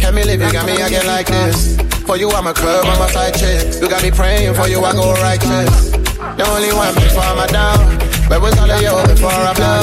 Can 0.00 0.14
me 0.14 0.24
live, 0.24 0.40
you 0.40 0.52
got 0.52 0.66
me 0.66 0.80
again 0.80 1.06
like 1.06 1.26
this. 1.26 1.76
For 2.06 2.16
you, 2.16 2.28
I'm 2.30 2.46
a 2.46 2.52
curve, 2.52 2.84
I'm 2.84 3.00
a 3.00 3.08
side 3.08 3.34
chick. 3.34 3.80
You 3.80 3.88
got 3.88 4.02
me 4.02 4.10
praying 4.10 4.54
for 4.54 4.68
you, 4.68 4.82
I 4.84 4.92
go 4.92 5.12
righteous. 5.22 5.90
The 6.36 6.44
only 6.48 6.72
one 6.72 6.94
before 6.94 7.22
I'm 7.22 7.46
down. 7.48 8.09
Where 8.30 8.38
was 8.38 8.56
all 8.58 8.70
of 8.70 8.80
you 8.80 8.94
before 9.10 9.34
I 9.34 9.52
blow? 9.58 9.82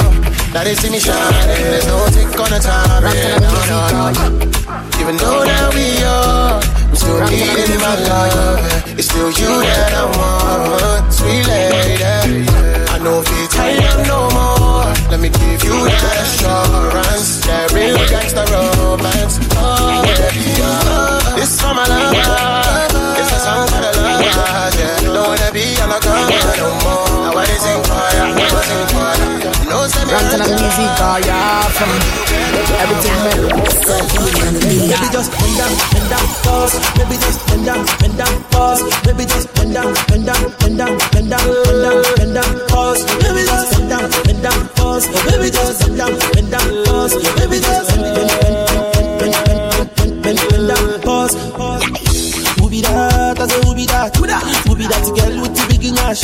Now 0.54 0.64
they 0.64 0.74
see 0.74 0.88
me 0.88 0.98
shining, 0.98 1.68
there's 1.68 1.86
no 1.86 2.08
tick 2.08 2.32
on 2.40 2.48
the 2.48 2.58
time. 2.58 3.04
Yeah, 3.12 3.36
no, 3.44 3.52
no, 3.68 4.08
no. 4.08 4.48
Even 4.96 5.20
though 5.20 5.44
that 5.44 5.68
we 5.76 6.00
are, 6.00 6.56
I'm 6.88 6.96
still 6.96 7.20
needing 7.28 7.76
my 7.76 7.92
love. 8.08 8.64
It's 8.96 9.12
still 9.12 9.28
you 9.28 9.52
that 9.68 9.92
I 9.92 10.04
want, 10.16 11.12
sweet 11.12 11.44
lady. 11.44 12.48
I 12.88 12.96
know 13.04 13.20
if 13.20 13.28
you 13.28 13.46
tired 13.52 14.08
no 14.08 14.32
more. 14.32 14.88
Let 15.12 15.20
me 15.20 15.28
give 15.28 15.62
you 15.68 15.84
that 15.84 16.16
assurance, 16.24 17.44
that 17.44 17.70
real 17.76 18.00
gangsta 18.08 18.48
romance. 18.48 19.36
Oh, 19.60 20.00
baby, 20.08 20.56
oh. 20.64 21.36
This 21.36 21.60
for 21.60 21.74
my 21.74 21.84
love, 21.84 22.57
Ranting 30.08 30.40
on 30.40 30.50
music, 30.56 30.88
oh 31.04 31.20
yeah, 31.20 31.68
from 31.76 31.90
everything 32.80 33.18
man. 33.24 33.38
Baby 34.88 35.08
just 35.12 35.30
bend 35.36 35.56
down, 35.58 35.72
bend 35.92 36.08
down, 36.08 36.26
pause. 36.42 36.74
Baby 36.96 37.16
just 37.20 37.40
bend 37.46 37.64
down, 37.66 37.84
bend 38.00 38.16
down, 38.16 38.34
pause. 38.50 38.82
Baby 39.04 39.24
just 39.28 39.52
bend 39.54 39.74
down, 39.74 39.92
bend 40.08 40.24
down, 40.26 40.42
bend 40.60 40.78
down, 40.78 40.96
bend 41.12 41.28
down, 41.28 41.44
bend 41.44 41.82
down, 41.84 42.02
bend 42.16 42.34
down, 42.34 42.52
pause. 42.68 43.04
Baby 43.20 43.42
just 43.44 43.68
bend 43.76 43.88
down, 43.90 44.08
bend 44.24 44.42
down, 44.42 44.68
pause. 44.80 45.04
Baby 45.28 45.50
just 45.52 45.80
bend 45.84 45.98
down, 45.98 46.12
bend 46.32 46.50
down, 46.50 46.68
pause. 46.88 47.14
Baby 47.36 47.58
just 47.60 47.90
bend, 47.92 48.16
bend, 48.16 48.30
bend, 48.40 49.18
bend, 49.20 49.34
bend, 49.44 49.92
bend, 49.96 50.22
bend, 50.24 50.38
bend 50.48 50.68
down, 50.68 51.00
pause. 51.02 51.34
Who 52.58 52.70
be 52.70 52.80
that? 52.80 53.38
I 53.38 53.46
say 53.46 53.60
who 53.64 53.74
be 53.74 53.84
that? 53.86 54.16
Who 54.16 54.24
be 54.74 54.86
that 54.88 55.04
girl 55.04 55.40
with 55.42 55.52
the 55.52 55.67
big? 55.98 56.18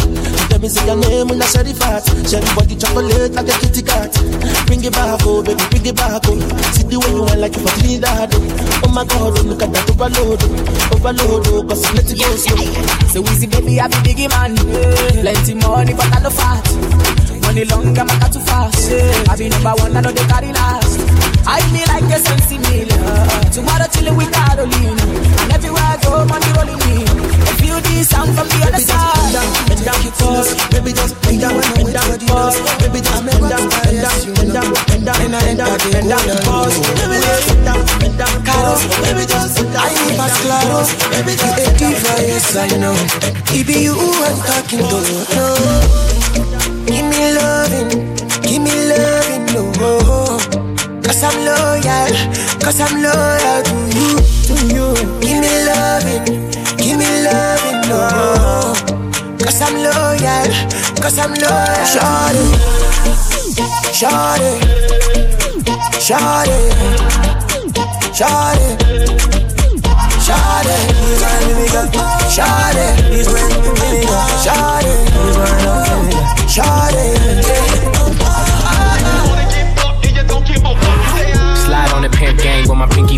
Tell 0.51 0.61
me 0.61 0.69
say 0.69 0.87
your 0.87 0.97
name 0.97 1.29
when 1.29 1.43
I 1.43 1.47
share 1.47 1.65
the 1.65 1.75
fat. 1.75 2.05
Share 2.29 2.41
the 2.41 2.51
body 2.55 2.77
chocolate 2.77 3.33
like 3.35 3.49
a 3.49 3.55
kitty 3.59 3.83
cat. 3.83 4.13
Bring 4.67 4.85
it 4.85 4.93
back, 4.93 5.21
oh 5.25 5.43
baby, 5.43 5.63
bring 5.71 5.87
it 5.87 5.97
back, 5.97 6.23
oh. 6.27 6.39
See 6.75 6.85
the 6.87 6.99
way 6.99 7.11
you 7.11 7.23
want 7.23 7.41
like 7.41 7.55
you 7.57 7.63
for 7.63 7.73
Trinidad, 7.81 8.31
oh. 8.35 8.83
Oh 8.85 8.91
my 8.93 9.05
God, 9.05 9.35
oh, 9.39 9.43
look 9.43 9.63
at 9.63 9.73
that 9.73 9.91
overload, 9.91 10.41
oh. 10.43 10.95
overload, 10.95 11.47
oh, 11.49 11.63
cause 11.67 11.85
let 11.95 12.07
it 12.09 12.19
go 12.19 12.29
slow. 12.37 12.65
So 13.11 13.19
easy, 13.33 13.47
baby, 13.47 13.81
I 13.81 13.89
be 13.89 13.99
biggie 14.07 14.29
man. 14.31 14.55
Plenty 15.21 15.55
money, 15.59 15.93
but 15.95 16.09
I 16.15 16.19
no 16.23 16.31
fat. 16.31 16.65
Money 17.43 17.65
long, 17.67 17.93
I'm 17.99 18.09
a 18.09 18.27
too 18.31 18.41
fast. 18.41 18.91
I 19.29 19.37
be 19.37 19.49
number 19.49 19.75
one, 19.83 19.97
I 19.97 20.01
know 20.01 20.13
they 20.13 20.25
carry 20.27 20.53
last. 20.53 21.01
I 21.47 21.61
be 21.71 21.85
like 21.87 22.09
a 22.09 22.19
sensi. 22.23 22.57
Tomorrow 23.53 23.87
chillin' 23.93 24.17
with 24.17 24.33
Carolina. 24.33 25.03
And 25.45 25.53
everywhere 25.53 25.85
I 25.85 25.97
go, 26.03 26.25
money 26.25 26.51
rolling 26.57 26.81
in. 26.89 27.07
I 27.47 27.53
sound 28.05 28.31
from 28.37 28.49
the 28.49 28.59
other 28.69 28.79
side. 28.79 29.33
Bend 29.69 29.85
down, 29.85 30.03
pause. 30.21 30.53
Baby 30.71 30.93
just 30.93 31.15
bend 31.23 31.41
down, 31.41 31.61
bend 31.75 31.93
down, 31.93 32.19
pause. 32.29 32.57
Baby 32.81 33.01
just 33.01 33.25
bend 33.25 33.43
down, 33.49 33.65
bend 33.73 34.05
down, 34.05 34.17
bend 34.35 34.53
down, 34.53 34.71
bend 34.85 35.05
down, 35.05 35.21
bend 35.25 35.59
down, 35.59 35.79
bend 35.91 36.09
down, 36.09 36.39
pause. 36.45 36.77
Baby 37.01 37.19
just 37.25 37.49
bend 37.49 37.65
down, 37.65 37.81
bend 37.99 38.17
down, 38.19 38.37
pause. 38.45 38.83
Baby 39.01 39.25
just 39.27 39.57
bend 39.57 39.73
down, 39.73 39.89
bend 39.89 40.21
down, 40.21 40.65
pause. 40.69 40.91
Baby 41.11 41.33
just 41.35 41.57
bend 41.57 41.79
down, 41.81 42.21
yes, 42.29 42.57
I 42.57 42.69
know. 42.77 42.97
It 43.57 43.65
be 43.67 43.77
you 43.89 43.97
I'm 43.97 44.39
talking 44.45 44.85
to. 44.85 44.99
Give 46.85 47.07
me 47.09 47.23
loving, 47.35 47.91
give 48.45 48.61
me 48.63 48.75
loving, 48.91 49.45
no. 49.55 49.63
Cause 51.03 51.23
I'm 51.23 51.37
loyal, 51.45 52.13
cause 52.61 52.81
I'm 52.81 53.03
loyal 53.03 53.63
to 53.65 53.77
you, 53.97 54.11
to 54.47 54.55
you. 54.75 54.87
Give 55.21 55.39
me 55.41 55.53
loving, 55.69 56.25
give 56.77 56.97
me 56.99 57.09
loving, 57.25 57.64
no. 57.89 58.75
Cause 59.39 59.61
I'm 59.63 59.75
loyal, 59.77 60.49
cause 61.01 61.19
I'm 61.19 61.33
loyal. 61.35 61.85
Shawty, 61.93 62.47
Shawty, 63.93 64.51
shawty, 66.07 66.59
shawty, 68.19 68.69
shawty, 70.27 70.77
shawty, 72.35 72.87
shawty, 74.45 74.95
shawty. 76.49 77.24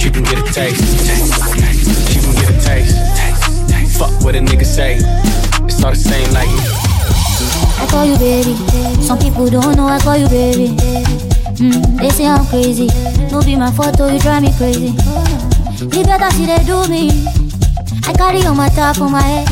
She 0.00 0.10
can 0.10 0.24
get 0.24 0.38
a 0.38 0.52
taste. 0.52 0.80
She 2.08 2.20
can 2.20 2.32
get 2.32 2.48
a 2.48 2.56
taste. 2.64 2.96
Fuck 3.98 4.24
what 4.24 4.34
a 4.34 4.38
nigga 4.38 4.64
say. 4.64 4.96
It's 5.68 5.84
all 5.84 5.90
the 5.90 5.96
same 5.96 6.32
like 6.32 6.48
me. 6.48 6.64
I 7.76 7.86
call 7.90 8.06
you 8.06 8.16
baby. 8.16 8.56
Some 9.02 9.18
people 9.18 9.50
don't 9.50 9.76
know 9.76 9.88
I 9.88 9.98
call 10.00 10.16
you 10.16 10.26
baby. 10.28 10.68
Mm, 11.60 12.00
they 12.00 12.08
say 12.08 12.26
I'm 12.26 12.46
crazy. 12.46 12.88
No 13.30 13.42
be 13.42 13.56
my 13.56 13.70
photo, 13.70 14.08
you 14.08 14.18
drive 14.18 14.42
me 14.42 14.52
crazy. 14.56 14.96
You 15.76 16.02
better 16.02 16.30
see 16.30 16.46
they 16.46 16.64
do 16.64 16.88
me. 16.88 17.10
I 18.08 18.14
carry 18.16 18.40
on 18.46 18.56
my 18.56 18.70
top 18.70 18.98
on 19.02 19.12
my 19.12 19.20
head. 19.20 19.48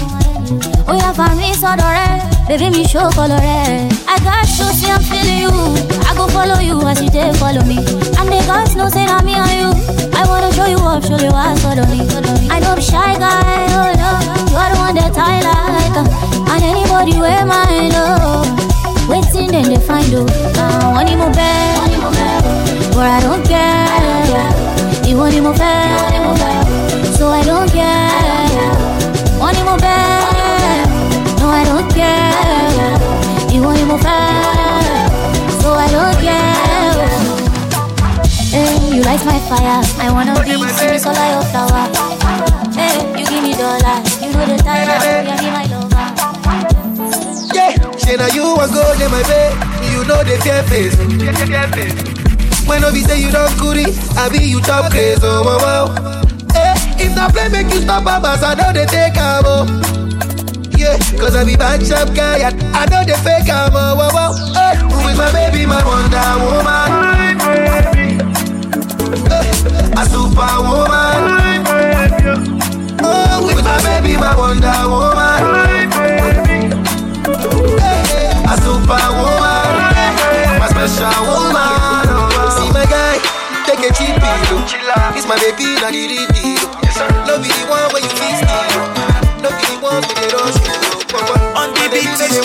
Oh 0.89 0.97
yeah, 0.97 1.13
for 1.13 1.29
me, 1.37 1.53
so 1.53 1.77
Baby, 2.49 2.71
me 2.71 2.85
show 2.89 3.11
color 3.11 3.37
red. 3.37 3.93
I 4.09 4.17
got 4.25 4.49
to 4.49 4.65
see 4.73 4.89
I'm 4.91 5.03
feeling 5.05 5.37
you. 5.45 5.53
I 6.09 6.15
go 6.17 6.27
follow 6.29 6.59
you 6.61 6.81
as 6.89 6.97
you 7.03 7.11
take 7.11 7.37
follow 7.37 7.61
me. 7.69 7.77
And 7.77 8.25
the 8.33 8.41
guys 8.49 8.75
know 8.75 8.89
say 8.89 9.05
that 9.05 9.23
me 9.23 9.35
and 9.37 9.53
you. 9.61 9.69
I 10.17 10.25
wanna 10.27 10.51
show 10.57 10.65
you 10.65 10.79
up, 10.81 11.05
show 11.05 11.21
you 11.21 11.29
why 11.29 11.55
follow 11.61 11.85
me. 11.93 12.09
I 12.49 12.59
know 12.61 12.75
be 12.75 12.81
shy 12.81 13.19
guy, 13.21 13.69
oh 13.77 13.93
no. 14.01 14.11
You 14.49 14.57
are 14.57 14.71
the 14.73 14.79
one 14.81 14.95
that 14.97 15.13
I 15.13 15.45
like. 15.45 15.97
And 16.49 16.65
anybody 16.65 17.21
wear 17.21 17.45
mine, 17.45 17.93
oh. 17.93 18.49
Waiting 19.13 19.53
then 19.53 19.69
they 19.69 19.81
find 19.85 20.09
you. 20.09 20.25
Uh, 20.57 20.97
one 20.97 21.19
more 21.21 21.31
bad, 21.31 21.85
but 22.97 23.13
I 23.13 23.21
don't 23.21 23.45
care. 23.45 25.05
You 25.07 25.19
want 25.19 25.35
him 25.35 25.45
more 25.45 25.53
bad, 25.53 27.13
so 27.13 27.29
I 27.29 27.45
don't 27.45 27.69
care. 27.69 28.73
One 29.37 29.55
more 29.67 29.77
bad, 29.77 30.89
no 31.41 31.49
I 31.49 31.65
don't 31.65 31.93
care. 31.93 32.28
More 33.89 33.99
bad, 34.01 35.09
so 35.63 35.73
I 35.73 35.89
don't 35.89 36.17
care. 36.21 37.09
Hey, 38.53 38.95
you 38.95 39.03
light 39.03 39.25
my 39.25 39.41
fire. 39.49 39.81
I 39.97 40.13
wanna 40.13 40.35
be 40.45 40.61
see 40.77 40.93
me 40.93 40.99
solar 40.99 41.29
your 41.33 41.45
flower. 41.49 41.89
Hey, 42.77 43.01
you 43.17 43.25
give 43.25 43.43
me 43.43 43.55
dollars. 43.57 44.05
You 44.21 44.29
know 44.29 44.45
the 44.45 44.61
tire. 44.61 45.25
You 45.25 45.41
be 45.41 45.49
my 45.57 45.65
lover. 45.73 46.05
Yeah, 47.57 47.73
say 47.97 48.17
now 48.17 48.29
you 48.29 48.45
want 48.61 48.73
go 48.77 48.93
in 48.93 49.11
my 49.11 49.23
bed. 49.25 49.57
You 49.89 50.05
know 50.05 50.21
the 50.23 50.37
fear 50.45 50.63
face. 50.69 50.97
When 52.69 52.83
be 52.93 53.01
say 53.01 53.19
you 53.23 53.33
don't 53.33 53.57
goody, 53.59 53.87
I 54.19 54.29
be 54.29 54.45
you 54.45 54.61
top 54.61 54.91
crazy. 54.91 55.21
Oh 55.25 55.43
wow 55.43 55.57
wow. 55.65 56.21
Eh, 56.55 57.05
if 57.09 57.17
not 57.17 57.33
play 57.33 57.49
make 57.49 57.73
you 57.73 57.81
stop 57.81 58.05
babas, 58.05 58.43
I 58.43 58.53
know 58.53 58.71
they 58.71 58.85
take 58.85 59.17
am 59.17 59.45
oh. 59.47 59.98
Cause 61.19 61.37
I 61.37 61.45
be 61.45 61.55
bad 61.57 61.85
shop 61.87 62.15
guy 62.15 62.39
and 62.49 62.63
I 62.75 62.87
know 62.87 63.05
they 63.05 63.13
fake 63.21 63.49
am 63.53 63.77
oh 63.77 63.95
wow 63.97 64.09
wow. 64.15 64.33
Eh, 64.57 64.81
with 65.05 65.19
my 65.19 65.31
baby, 65.33 65.67
my 65.67 65.85
wonder 65.85 66.17
woman. 66.41 66.89
Eh, 69.29 70.01
a 70.01 70.05
superwoman. 70.09 71.21
Oh, 73.05 73.45
with 73.45 73.63
my 73.65 73.77
baby, 73.85 74.17
my 74.17 74.33
wonder 74.33 74.73
woman. 74.89 75.41
My 75.45 75.69
baby, 75.69 76.73
a 78.49 78.55
superwoman, 78.65 79.69
my 80.57 80.69
special 80.73 81.21
woman. 81.29 82.49
See 82.57 82.71
my 82.73 82.87
guy, 82.89 83.21
take 83.67 83.85
a 83.85 83.93
cheap 83.93 84.17
pill. 84.17 84.65
It's 85.17 85.27
my 85.29 85.37
baby, 85.37 85.77
not 85.81 85.93
the 85.93 86.58
On 92.19 92.27
the 92.27 92.43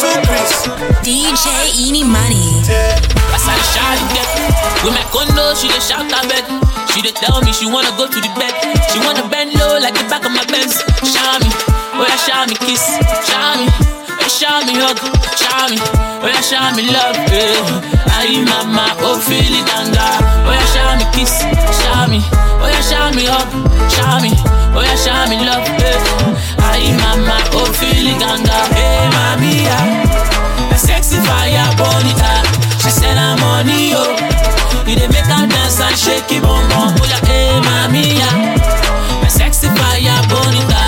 beat 1.02 1.34
DJ 1.34 1.50
Eeny 1.82 2.04
Money. 2.06 2.62
As 3.34 3.42
I 3.50 3.58
shout 3.74 3.98
get 4.14 4.30
with 4.86 4.94
my 4.94 5.02
condo, 5.10 5.56
she 5.58 5.66
dey 5.68 5.82
shout 5.82 6.06
and 6.06 6.30
beg. 6.30 6.46
She 6.94 7.02
dey 7.02 7.10
tell 7.10 7.42
me 7.42 7.50
she 7.52 7.66
wanna 7.66 7.90
go 7.98 8.06
to 8.06 8.20
the 8.22 8.30
bed. 8.38 8.54
She 8.94 9.00
wanna 9.02 9.26
bend 9.34 9.58
low 9.58 9.80
like 9.82 9.98
the 9.98 10.06
back 10.06 10.26
of 10.26 10.32
my 10.32 10.46
Benz. 10.46 10.78
Show 11.02 11.26
me, 11.42 11.50
oh 11.98 12.06
yeah, 12.06 12.22
show 12.22 12.46
me 12.46 12.54
kiss, 12.62 12.86
show 13.26 13.50
me, 13.58 13.66
oh 14.14 14.30
show 14.30 14.62
me 14.70 14.78
hug, 14.78 15.02
show 15.42 15.66
me, 15.74 15.82
oh 16.22 16.30
yeah, 16.30 16.42
show 16.46 16.70
me 16.78 16.86
love. 16.94 17.18
Yeah. 17.34 18.14
Aye 18.22 18.46
mama, 18.46 18.94
oh 19.02 19.18
feel 19.26 19.42
it 19.42 19.66
danga, 19.66 20.06
oh 20.46 20.54
yeah, 20.54 20.70
show 20.70 21.02
me 21.02 21.06
kiss, 21.18 21.42
show 21.82 22.06
me, 22.14 22.22
oh 22.62 22.70
yeah, 22.70 22.86
show 22.86 23.10
me 23.18 23.26
hug, 23.26 23.50
show 23.90 24.22
me, 24.22 24.38
oh 24.78 24.86
yeah, 24.86 24.94
show 25.02 25.18
me 25.34 25.42
love. 25.42 25.66
Yeah. 25.82 26.53
Aye 26.74 26.94
mama, 27.02 27.38
oh 27.54 27.66
feel 27.74 28.08
it 28.08 28.18
danga, 28.22 28.58
hey 28.76 29.10
mami 29.16 29.64
yeah. 29.66 30.76
Sexy 30.78 31.18
fire 31.28 31.70
bonita. 31.78 32.32
She 32.82 32.90
said 32.90 33.18
I'm 33.18 33.42
on 33.44 33.68
yo. 33.70 34.04
You 34.90 34.96
dey 35.00 35.08
make 35.08 35.26
her 35.32 35.48
dance 35.48 35.80
and 35.80 35.96
shake 35.98 36.32
it 36.32 36.42
bum 36.44 36.68
bum. 36.70 36.92
Hey 37.30 37.60
mami 37.64 38.18
yeah. 38.20 39.28
Sexy 39.30 39.68
fire 39.80 40.20
bonita. 40.28 40.82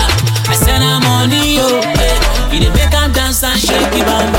I 0.50 0.54
said 0.54 0.82
I'm 0.82 1.04
on 1.06 1.30
yo. 1.30 1.80
Hey. 1.96 2.16
You 2.52 2.60
dey 2.60 2.70
make 2.74 2.92
her 2.92 3.08
dance 3.12 3.42
and 3.44 3.58
shake 3.58 3.94
it 3.94 4.04
bum. 4.04 4.26
Bum, 4.32 4.35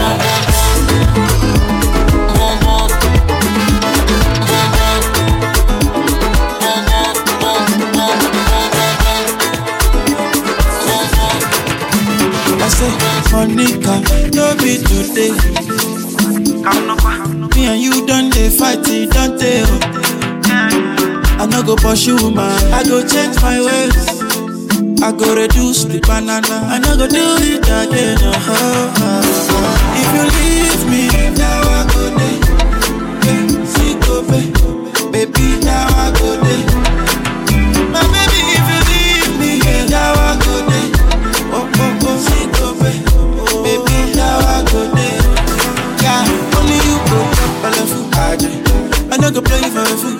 say, 13.38 13.48
Monica, 13.48 14.02
no 14.34 14.56
be 14.58 14.78
today. 14.78 15.32
Me 17.56 17.66
and 17.68 17.82
you 17.82 18.06
done 18.06 18.30
they 18.30 18.50
fight 18.50 18.84
don't 18.84 19.38
they? 19.38 19.64
I 21.40 21.46
no 21.46 21.64
go 21.64 21.76
pursue 21.76 22.32
man, 22.32 22.74
I 22.74 22.84
go 22.84 23.06
change 23.06 23.40
my 23.42 23.60
ways. 23.60 24.22
I 25.02 25.12
go 25.12 25.36
reduce 25.36 25.84
the 25.86 26.00
banana, 26.00 26.66
I 26.68 26.80
no 26.80 26.98
go 26.98 27.08
do 27.08 27.38
it 27.40 27.64
again. 27.64 28.18
uh 28.24 29.22
If 30.00 30.10
you 30.16 30.24
leave 30.38 30.84
me, 30.90 31.08
now 31.36 31.62
I 31.62 31.86
go 31.94 32.08
go 34.02 35.12
baby, 35.12 35.60
now 35.64 35.88
I 35.88 36.12
go 36.20 36.42
there. 36.44 36.87
A 49.38 49.42
play 49.42 49.70
for 49.70 49.82
a 49.82 49.98
fool. 50.02 50.18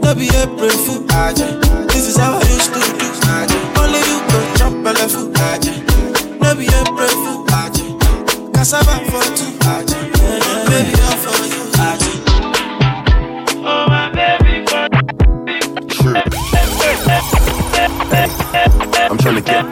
No 0.00 0.14
be 0.14 0.28
April 0.28 0.70
fool. 0.70 1.02
This 1.88 2.08
is 2.08 2.16
how 2.16 2.38
I 2.38 2.42
used 2.48 2.72
to 2.72 2.80
do. 2.80 3.06
Only 3.80 4.00
you 4.00 4.18
can 4.28 4.56
jump 4.56 4.86
a 4.86 4.92
level. 4.96 5.28
No 6.40 6.54
be 6.54 6.66
a 6.66 6.80
April 6.80 7.14
fool. 7.22 7.44
Cassava 8.54 8.96
for 9.10 9.27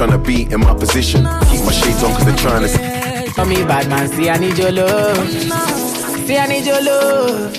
Tryna 0.00 0.24
be 0.24 0.50
in 0.50 0.60
my 0.60 0.72
position. 0.72 1.28
Keep 1.52 1.60
my 1.60 1.72
shades 1.72 2.02
on, 2.02 2.12
cause 2.14 2.24
they're 2.24 2.34
trying 2.36 2.66
to. 2.66 3.32
Tell 3.34 3.44
me, 3.44 3.56
bad 3.64 3.86
man, 3.90 4.08
see, 4.08 4.30
I 4.30 4.38
need 4.38 4.56
your 4.56 4.72
love. 4.72 5.28
See, 5.28 6.38
I 6.38 6.46
need 6.46 6.64
your 6.64 6.80
love. 6.82 7.52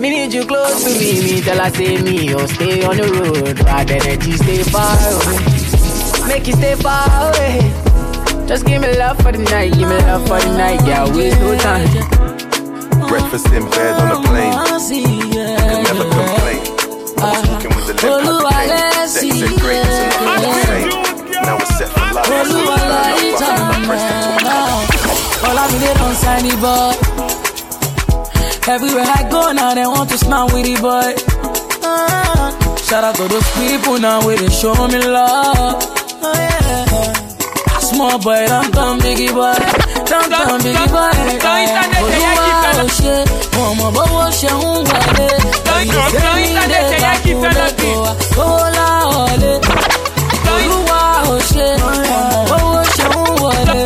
Me 0.00 0.10
need 0.10 0.34
you 0.34 0.44
close 0.46 0.82
to 0.82 0.90
me. 0.98 1.22
Me 1.22 1.40
tell 1.42 1.60
I 1.60 1.70
say 1.70 2.02
me, 2.02 2.34
oh, 2.34 2.44
stay 2.46 2.82
on 2.82 2.96
the 2.96 3.06
road. 3.06 3.54
Bad 3.64 3.88
energy, 3.88 4.32
stay 4.32 4.64
far 4.64 4.98
away. 4.98 6.26
Make 6.26 6.48
you 6.48 6.54
stay 6.54 6.74
far 6.74 7.06
away. 7.30 7.60
Just 8.48 8.66
give 8.66 8.82
me 8.82 8.98
love 8.98 9.16
for 9.18 9.30
the 9.30 9.38
night, 9.38 9.74
give 9.74 9.88
me 9.88 9.96
love 10.10 10.26
for 10.26 10.40
the 10.40 10.58
night, 10.58 10.84
yeah, 10.84 11.06
waste 11.14 11.38
no 11.38 11.56
time. 11.58 11.86
Breakfast 13.06 13.46
in 13.52 13.62
bed 13.70 13.94
on 14.00 14.10
a 14.10 14.26
plane. 14.26 14.52
Could 14.90 15.84
never 15.86 16.02
complain. 16.02 16.58
I 17.22 17.30
was 17.30 17.48
walking 17.48 17.70
with 17.76 17.86
the 17.86 17.94
limp, 18.02 18.50
had 18.50 18.66
the 18.66 18.90
pain. 18.90 19.08
Sex 19.08 19.38
said 19.38 19.60
great, 19.60 19.86
it's 19.86 20.20
not 20.20 20.40
the 20.42 20.90
same. 20.90 21.03
Now 21.46 21.56
we're 21.58 21.72
set 21.78 21.88
for 21.88 22.00
life. 22.14 22.26
So 22.26 22.56
we 22.56 22.64
turn 23.38 23.58
up, 23.60 23.68
fucking 23.68 23.68
my 23.68 23.78
press 23.86 24.02
to. 24.08 24.14
All 25.46 25.58
I'm 25.62 25.74
in 25.76 25.82
it 25.90 26.00
on 26.00 26.14
signy 26.22 26.54
boy. 26.62 26.92
Everywhere 28.66 29.04
I 29.04 29.28
go 29.30 29.52
now, 29.52 29.74
they 29.74 29.86
want 29.86 30.08
to 30.10 30.16
smile 30.18 30.46
with 30.48 30.64
the 30.64 30.76
boy. 30.80 31.12
Ah, 31.84 32.48
shout 32.88 33.04
out 33.04 33.14
to 33.16 33.28
those 33.28 33.48
people 33.60 33.98
now 34.00 34.24
where 34.24 34.38
they 34.38 34.48
show 34.48 34.72
me 34.88 34.98
love. 35.04 35.76
Oh, 36.22 36.32
yeah. 36.32 37.12
Small 37.80 38.18
boy, 38.18 38.46
don't 38.48 38.72
come 38.72 38.98
biggie 39.00 39.32
boy. 39.36 39.52
Don't 40.08 40.30
come 40.32 40.60
biggie 40.64 40.88
boy. 40.88 41.12
Olúwa 42.04 42.54
ò 42.84 42.86
ṣe, 42.96 43.14
ọmọ 43.64 43.86
bọ́wọ́ 43.96 44.26
ṣe 44.38 44.50
ń 44.50 44.56
wọlé. 44.64 45.28
Èyí 45.74 45.98
sẹ́yìn 46.12 46.58
dé 46.72 46.80
kakúlẹ̀ 47.02 47.70
tó 47.78 47.88
wa, 48.02 48.12
owó 48.42 48.64
láwọlé. 48.76 49.52
Olúwa 50.54 50.93
ò 51.32 51.36
ṣe, 51.50 51.66
bọ́wọ́ 52.50 52.82
ṣe 52.94 53.06
ń 53.12 53.26
wọlé. 53.42 53.82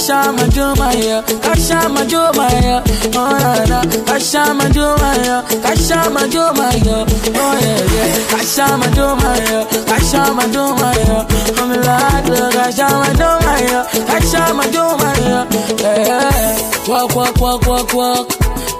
Kasha 0.00 0.32
Majumaya, 0.32 1.20
Kasha 1.42 1.80
Majumaya, 1.92 2.80
oh 3.14 3.36
yeah, 3.36 3.64
yeah. 3.68 4.04
Kasha 4.06 4.44
Majumaya, 4.56 5.44
Kasha 5.60 6.08
Majumaya, 6.08 7.04
oh 7.36 7.58
yeah, 7.60 7.84
yeah. 7.92 8.30
Kasha 8.32 8.64
Majumaya, 8.80 9.60
Kasha 9.84 10.22
Majumaya, 10.32 11.28
I'm 11.60 11.68
like 11.84 12.24
Kasha 12.56 12.88
Majumaya, 13.04 13.80
Kasha 14.08 14.42
Majumaya, 14.56 15.38
yeah. 15.82 16.88
Walk, 16.88 17.14
walk, 17.14 17.36
walk, 17.38 17.66
walk, 17.66 17.92
walk. 17.92 18.28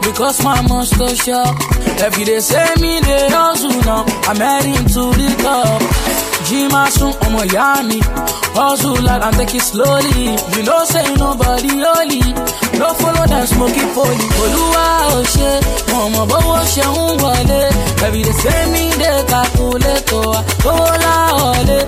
Because 0.01 0.43
my 0.43 0.63
monster 0.69 1.15
shop. 1.17 1.55
Every 2.01 2.25
day 2.25 2.41
say 2.41 2.67
me 2.81 2.99
they 3.01 3.29
hustle 3.29 3.69
now. 3.85 4.07
I'm 4.25 4.37
heading 4.37 4.87
to 4.87 5.13
the 5.13 5.37
top. 5.43 5.83
Jima 6.49 6.89
soon 6.89 7.13
on 7.13 7.33
my 7.35 7.45
yummy. 7.45 8.01
Hustle 8.55 9.01
like 9.03 9.23
and 9.23 9.37
take 9.37 9.55
it 9.55 9.63
slowly. 9.63 10.37
You 10.57 10.63
know 10.69 10.85
say 10.85 11.05
nobody 11.15 11.73
holy. 11.85 12.23
No 12.79 12.89
follow 13.01 13.27
them 13.27 13.47
smoking 13.47 13.91
poly. 13.95 14.27
Olúwa 14.43 14.87
ò 15.17 15.21
ṣe, 15.35 15.51
ọmọ 16.01 16.23
bọ́wọ́ 16.31 16.61
ṣe 16.73 16.85
ń 16.87 16.97
wọlé. 17.23 17.61
Every 18.07 18.23
day 18.27 18.37
say 18.43 18.63
me 18.73 18.85
they 19.01 19.19
calculate 19.31 20.13
wa. 20.27 20.39
Owó 20.71 20.89
láwọlé. 21.05 21.79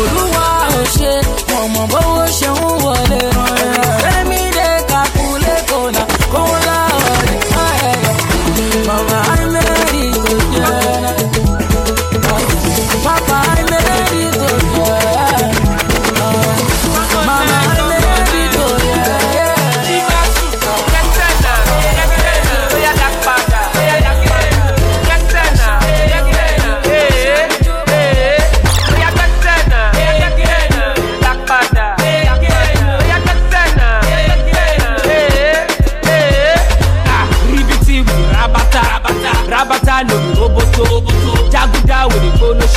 Olúwa 0.00 0.46
ò 0.78 0.82
ṣe, 0.96 1.12
ọmọ 1.60 1.82
bọ́wọ́ 1.92 2.26
ṣe 2.38 2.48
ń 2.56 2.60
wọlé. 2.84 3.20
Every 4.16 4.44
day 4.56 4.76
say. 4.90 6.02
Owó 6.34 6.54
oh, 6.54 6.61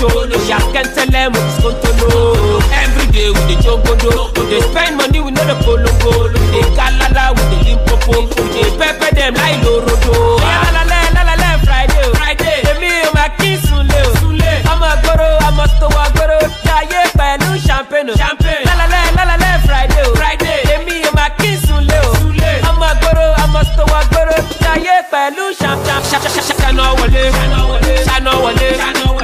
the 0.07 0.13
bono 0.13 0.37
show, 0.37 0.37
no 0.37 0.37
ya 0.47 0.59
can 0.73 0.85
tell 0.93 1.07
them 1.07 1.31
with 1.33 1.41
this 1.45 1.57
contono. 1.63 2.61
Every 2.71 3.05
day 3.11 3.29
with 3.29 3.47
the 3.47 3.55
jogodo, 3.63 4.33
they 4.49 4.61
spend 4.61 4.97
money 4.97 5.19
with 5.21 5.33
no 5.35 5.43
the 5.45 5.55
polongo. 5.63 6.31
They 6.51 6.61
galala 6.77 7.33
with 7.35 7.49
the 7.49 7.57
limpopo, 7.65 8.27
they 8.53 8.69
pepper 8.77 9.13
them 9.15 9.33
like 9.35 9.59
lorodo. 9.65 10.39
La 10.39 10.69
la 10.75 10.83
la 10.83 10.99
la 11.15 11.21
la 11.23 11.35
la 11.35 11.49
Friday, 11.63 12.03
Friday. 12.17 12.61
Èmi 12.71 12.89
ò 13.07 13.11
máa 13.15 13.29
kí 13.39 13.57
sunlé 13.67 13.99
o, 14.07 14.11
sunlé. 14.19 14.51
Ọmọ 14.71 14.89
gbòòrò, 15.01 15.27
ọmọ 15.47 15.63
tó 15.79 15.87
wà 15.95 16.05
gbòòrò, 16.13 16.39
jayé 16.65 17.01
pẹ̀lú 17.17 17.49
champagne 17.67 18.11
o. 18.11 18.15
Champagne. 18.17 18.65
La 18.65 18.73
la 18.79 18.85
la 18.93 19.01
la 19.17 19.23
la 19.31 19.35
la 19.43 19.51
Friday 19.65 20.03
o, 20.05 20.13
Friday. 20.15 20.59
Èmi 20.75 20.95
ò 21.09 21.11
máa 21.17 21.29
kí 21.39 21.51
sunlé 21.67 21.97
o, 22.07 22.13
sunlé. 22.21 22.51
Ọmọ 22.69 22.87
gbòòrò, 23.01 23.25
ọmọ 23.43 23.59
tó 23.77 23.83
wà 23.91 23.99
gbòòrò, 24.11 24.37
jayé 24.63 24.95
pẹ̀lú 25.11 25.43
champagne. 25.59 26.03
Ṣáná 26.59 26.85
wọlé, 26.99 27.23
ṣáná 28.07 28.33
wọlé, 28.43 28.67
nígboro, 28.77 29.05
owó 29.09 29.14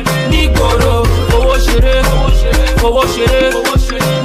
ṣeré, 1.66 1.96
owó 2.86 3.02
ṣeré, 3.14 3.42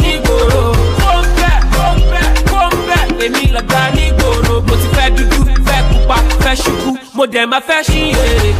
nígboro. 0.03 0.63
Kóńbẹ́, 1.03 1.55
kóńbẹ́, 1.75 2.25
kóńbẹ́, 2.51 3.01
èmi 3.25 3.45
lọ̀gá 3.57 3.81
nígboro. 3.97 4.55
Mo 4.67 4.75
ti 4.81 4.89
fẹ́ 4.97 5.09
dúdú, 5.17 5.39
fẹ́ 5.67 5.81
pupa, 5.91 6.17
fẹ́ 6.45 6.55
ṣubú, 6.63 6.91
mo 7.17 7.25
dẹ̀ 7.33 7.47
máa 7.51 7.61
fẹ́ 7.69 7.81
ṣí 7.89 8.01
èrè. 8.25 8.51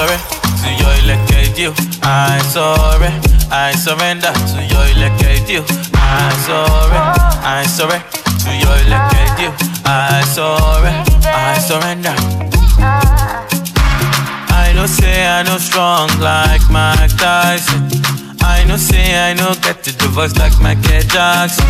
Sorry, 0.00 0.16
I'm 0.16 0.56
to 0.64 0.70
your 0.80 0.94
elected 1.04 1.58
you. 1.58 1.74
I 2.02 2.40
sorry, 2.48 3.12
I 3.52 3.72
surrender 3.76 4.32
to 4.32 4.60
your 4.64 4.86
elected 4.96 5.46
you. 5.46 5.62
I 5.92 6.32
sorry, 6.48 6.96
I 7.44 7.66
sorry 7.68 8.00
to 8.40 8.50
your 8.64 8.76
elected 8.86 9.44
you. 9.44 9.52
I 9.84 10.24
sorry, 10.24 10.88
I 11.28 11.58
surrender. 11.60 12.16
I 14.48 14.72
know 14.74 14.86
say 14.86 15.26
I 15.26 15.42
know 15.42 15.58
strong 15.58 16.08
like 16.18 16.64
Mike 16.70 17.14
Tyson. 17.18 17.90
I 18.40 18.64
know 18.64 18.78
say 18.78 19.28
I 19.28 19.34
know 19.34 19.52
get 19.60 19.82
to 19.84 19.92
the 19.92 20.08
voice 20.08 20.34
like 20.38 20.58
Michael 20.62 21.02
Jackson. 21.12 21.66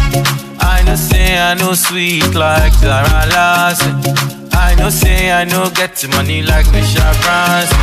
I 0.60 0.84
know 0.86 0.94
say 0.94 1.36
I 1.36 1.54
know 1.54 1.74
sweet 1.74 2.32
like 2.36 2.74
Zara 2.74 3.26
Larsson. 3.26 4.39
I 4.52 4.74
know 4.76 4.90
say 4.90 5.30
I 5.32 5.44
know 5.44 5.70
get 5.70 5.96
money 6.16 6.42
like 6.42 6.66
Michelle 6.72 7.14
Branson. 7.22 7.78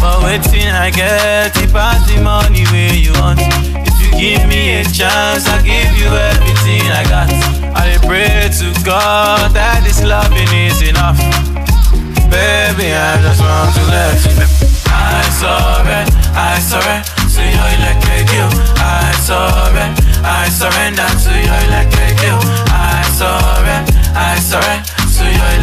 But 0.00 0.22
waiting 0.24 0.68
I 0.70 0.90
get 0.90 1.56
it 1.56 1.72
pass 1.72 2.02
the 2.10 2.20
money 2.20 2.64
where 2.74 2.94
you 2.94 3.12
want. 3.22 3.40
If 3.86 3.94
you 4.02 4.10
give 4.18 4.48
me 4.48 4.80
a 4.80 4.84
chance, 4.84 5.46
I 5.46 5.62
give 5.62 5.94
you 5.94 6.10
everything 6.10 6.82
I 6.90 7.02
got. 7.06 7.30
I 7.76 7.98
pray 8.06 8.50
to 8.58 8.68
God 8.84 9.52
that 9.54 9.82
this 9.84 10.02
loving 10.02 10.50
is 10.50 10.82
enough. 10.82 11.18
Baby, 12.30 12.90
I 12.90 13.20
just 13.22 13.40
want 13.40 13.70
to 13.76 13.82
let 13.92 14.18
you 14.26 14.34
know. 14.40 14.50
I 14.90 15.22
sorry, 15.38 16.02
I 16.34 16.58
sorry 16.58 16.98
to 17.04 17.42
your 17.46 17.68
electric 17.78 18.26
you. 18.32 18.46
I 18.80 19.12
sorry, 19.22 19.86
I 20.24 20.48
surrender 20.48 21.06
to 21.06 21.32
your 21.32 21.60
electric 21.68 22.16
you. 22.26 22.36
I 22.74 23.06
sorry, 23.14 23.76
I 24.16 24.38
your 24.40 24.91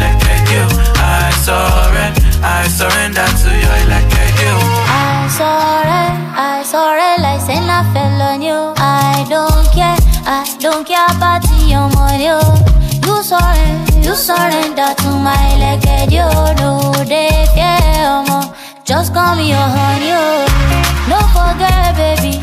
electric 0.00 0.48
you. 0.48 0.64
I 0.96 1.28
sorry, 1.44 2.08
I 2.40 2.64
surrender 2.68 3.28
to 3.28 3.50
your 3.52 3.76
electric 3.84 4.32
you. 4.40 4.56
I 4.88 5.28
sorry, 5.28 6.00
I 6.32 6.62
sorry, 6.64 7.10
like 7.20 7.40
say 7.44 7.60
I 7.60 7.84
fell 7.92 8.22
on 8.22 8.40
you. 8.40 8.72
I 8.80 9.26
don't 9.28 9.68
care, 9.76 10.00
I 10.24 10.44
don't 10.58 10.86
care 10.86 11.04
about 11.12 11.44
your 11.68 11.88
money. 11.92 12.32
You 13.04 13.22
sorry, 13.22 13.68
you 14.00 14.14
surrender 14.14 14.94
to 14.96 15.10
my 15.20 15.44
leg, 15.60 15.84
you 16.10 16.24
know 16.60 16.92
they 17.04 17.44
fear 17.52 18.24
more. 18.28 18.48
Just 18.84 19.12
call 19.12 19.36
me 19.36 19.50
your 19.50 19.68
honey, 19.76 20.12
oh. 20.16 20.48
No 21.08 21.18
forget, 21.34 21.94
baby. 22.00 22.40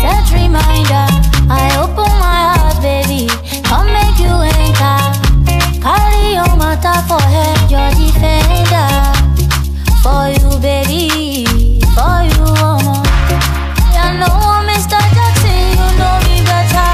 Set 0.00 0.26
reminder. 0.32 1.06
I 1.48 1.70
open 1.78 2.12
my 2.18 2.56
heart, 2.56 2.82
baby. 2.82 3.28
Come 3.62 3.88
enter. 3.88 4.05
Your 6.82 7.02
for 7.08 7.20
head, 7.20 7.70
your 7.70 7.90
defender. 7.98 8.88
For 10.02 10.28
you, 10.30 10.50
baby. 10.60 11.80
For 11.96 12.22
you, 12.22 12.46
mama. 12.60 13.02
I 13.96 14.14
know 14.20 14.62
Mr. 14.68 15.00
Jackson, 15.16 15.74
you 15.74 15.88
know 15.98 16.14
me 16.28 16.36
better. 16.46 16.90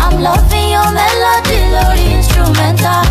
I'm 0.00 0.22
loving 0.22 0.70
your 0.70 0.88
melody, 0.94 1.58
Lord 1.74 2.00
instrumental. 2.00 3.04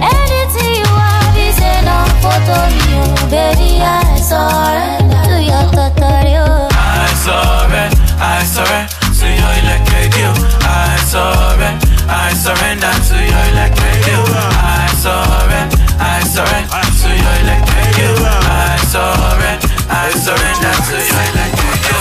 Anything 0.00 0.72
you 0.82 0.90
have 0.90 1.36
is 1.38 1.60
enough 1.60 2.10
photo 2.18 2.58
me, 2.74 2.82
oh, 2.98 3.14
baby. 3.30 3.78
I 3.84 4.18
surrender 4.18 5.22
to 5.28 5.38
your 5.44 5.64
tutorial. 5.70 6.68
I 6.72 7.06
sorry, 7.14 7.84
I 8.18 8.42
sorry 8.42 8.88
to 9.20 9.26
your 9.28 9.52
electric 9.60 10.16
you. 10.18 10.32
I 10.66 10.96
sorry, 11.06 11.70
I 12.10 12.32
surrender 12.34 12.92
to 13.08 13.16
your 13.16 13.44
electric 13.52 14.06
you. 14.06 14.20
I 14.26 14.86
sorry, 15.02 15.60
I 15.98 16.20
sorry 16.34 16.62
to 16.66 17.08
your 17.22 17.36
electric 17.42 17.96
you. 17.98 18.12
I 18.20 18.76
sorry, 18.92 19.52
I 19.88 20.10
surrender 20.24 20.74
to 20.88 20.96
your 20.98 21.22
electric 21.30 21.80
you. 21.88 21.98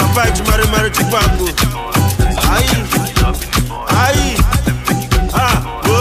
I'm 0.00 0.10
back 0.14 0.30
to 0.34 0.42
Mary 0.48 0.66
Mary 0.72 0.90
Chipango. 0.90 1.46
Aye, 2.54 2.76
aye, 4.04 4.36
ah, 5.34 5.56
wo. 5.86 5.98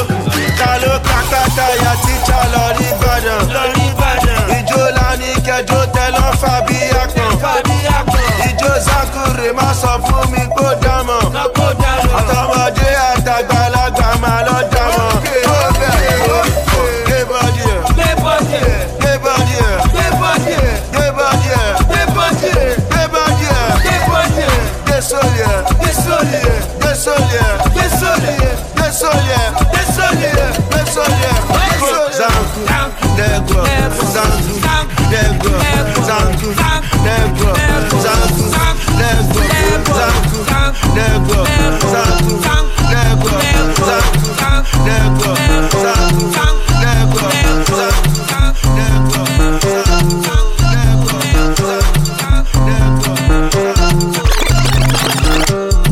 Ta 0.57 0.77
ló 0.81 0.93
kàkàtà 1.07 1.67
ya 1.84 1.93
tíjà 2.03 2.39
lọ 2.53 2.65
rí 2.77 2.88
Ìbàdàn? 2.93 4.47
Ìjó 4.57 4.81
lání 4.97 5.30
kẹjọ 5.45 5.80
tẹ́lọ̀ 5.95 6.30
fàbí 6.41 6.77
àpọ̀n. 7.03 7.31
Ìjó 8.47 8.71
Zakure 8.85 9.49
má 9.57 9.67
sọ 9.81 9.93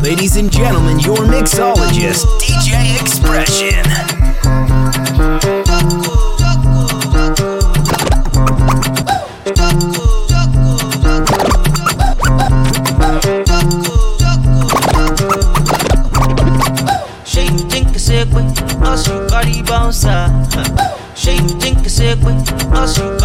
Ladies 0.02 0.36
and 0.36 0.52
gentlemen, 0.52 1.00
your 1.00 1.16
mixologist, 1.16 2.26
DJ 2.40 3.00
Expression. 3.00 3.71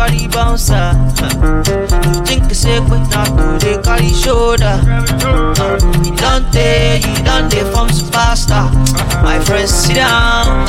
Carry 0.08 0.28
bouncer. 0.28 0.92
Think 2.26 2.50
it's 2.52 2.66
a 2.66 2.80
not 2.82 3.60
to 3.60 3.66
they 3.66 3.82
carry 3.82 4.10
shoulder. 4.10 4.80
Uh, 5.60 5.78
you 6.04 6.16
don't 6.16 6.46
you 6.56 7.24
don't 7.24 7.52
from 7.74 7.88
superstar. 7.90 8.72
My 9.24 9.40
friends 9.40 9.72
sit 9.72 9.96
down. 9.96 10.68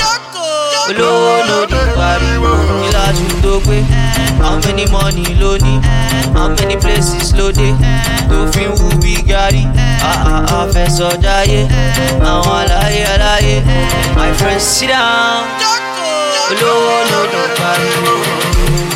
olówó 0.89 1.33
ló 1.49 1.67
dé 1.71 1.81
pariwo 1.97 2.53
láti 2.95 3.27
tó 3.43 3.59
gbé 3.65 3.81
how 4.41 4.55
many 4.65 4.87
money 4.93 5.35
ló 5.41 5.51
ní 5.65 5.75
how 6.37 6.49
many 6.49 6.77
places 6.85 7.35
ló 7.39 7.51
dé 7.59 7.69
tó 8.31 8.39
fi 8.55 8.65
ń 8.65 8.73
wú 8.81 8.89
bí 9.03 9.15
gàrí 9.29 9.63
àfẹsọ̀jáyé 10.61 11.61
àwọn 12.31 12.57
aláyé 12.63 13.05
aláyé 13.15 13.57
my 14.17 14.33
friend 14.39 14.61
sit 14.63 14.89
down. 14.89 15.45
Olówó 16.51 16.97
ló 17.13 17.21
dé 17.33 17.43
pariwo. 17.61 18.88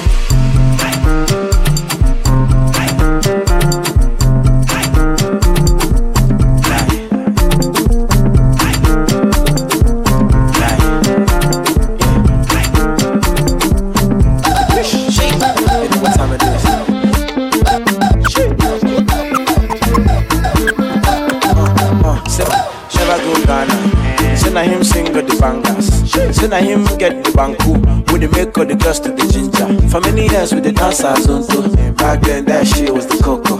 With 28.63 28.79
the 28.79 28.85
girls 28.85 29.01
to 29.01 29.11
the 29.11 29.27
ginger. 29.27 29.67
For 29.89 30.01
many 30.03 30.29
years 30.29 30.55
with 30.55 30.63
the 30.63 30.71
dancers 30.71 31.29
on 31.29 31.43
tour. 31.49 31.69
Back 31.95 32.21
then 32.21 32.45
that 32.45 32.65
shit 32.65 32.95
was 32.95 33.09
the 33.09 33.19
cocoa. 33.19 33.57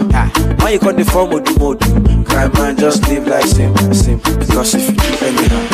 Why 0.63 0.69
you 0.69 0.79
call 0.79 0.93
the 0.93 1.03
form 1.03 1.33
of 1.33 1.43
the 1.43 1.59
mode? 1.59 1.81
Cry 2.25 2.47
man, 2.47 2.77
just 2.77 3.05
live 3.09 3.27
like 3.27 3.43
simple, 3.43 3.93
simple. 3.93 4.37
Because 4.37 4.73
if 4.75 4.87
you 4.87 4.95
do 4.95 5.25
anyhow, 5.25 5.72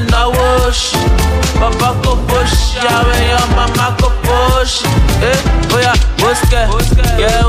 nawoshi 0.00 0.96
Papa 1.58 1.90
ko 2.06 2.14
push, 2.30 2.78
yawe 2.78 3.16
ya 3.34 3.42
mama 3.56 3.90
ko 3.98 4.12
push. 4.22 4.86
Eh, 5.18 5.74
oya, 5.74 5.90
boske, 6.22 6.62
yeah 7.18 7.47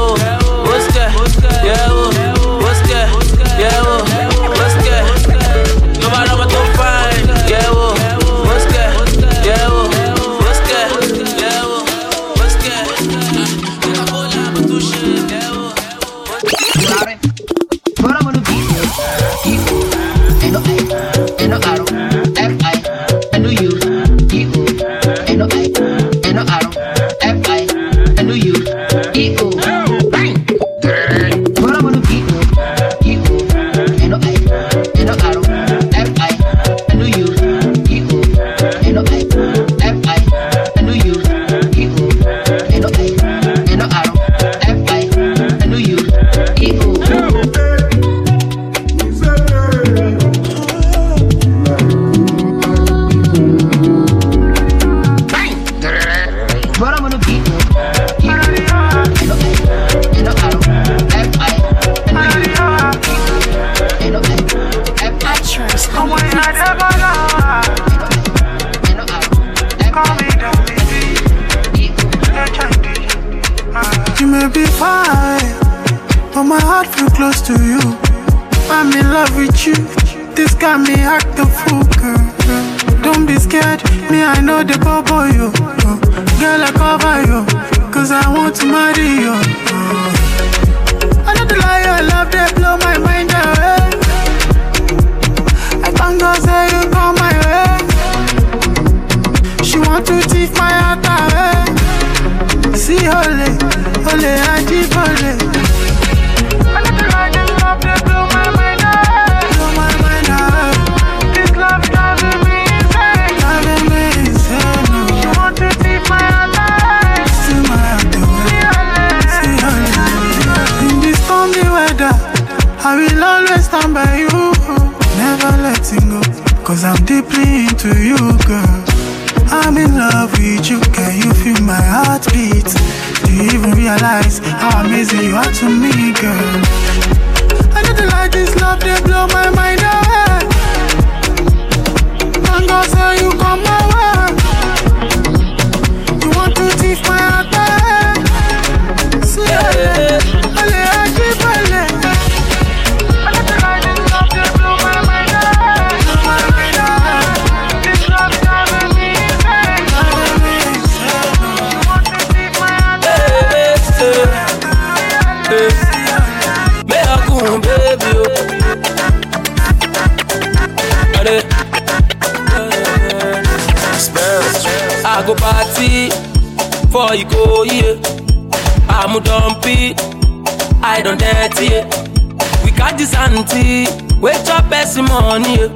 money 185.39 185.57
o 185.63 185.69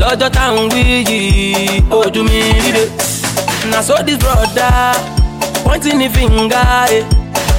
lọ́jọ́ 0.00 0.30
táwọn 0.36 0.66
wí 0.72 0.82
yìí 1.08 1.82
ojú 1.98 2.20
mi 2.28 2.38
ríre 2.62 2.84
na 3.70 3.82
so 3.82 3.94
this 4.06 4.16
brother 4.18 4.72
pointing 5.64 5.98
the 5.98 6.08
finger 6.08 6.56
eh. 6.90 7.04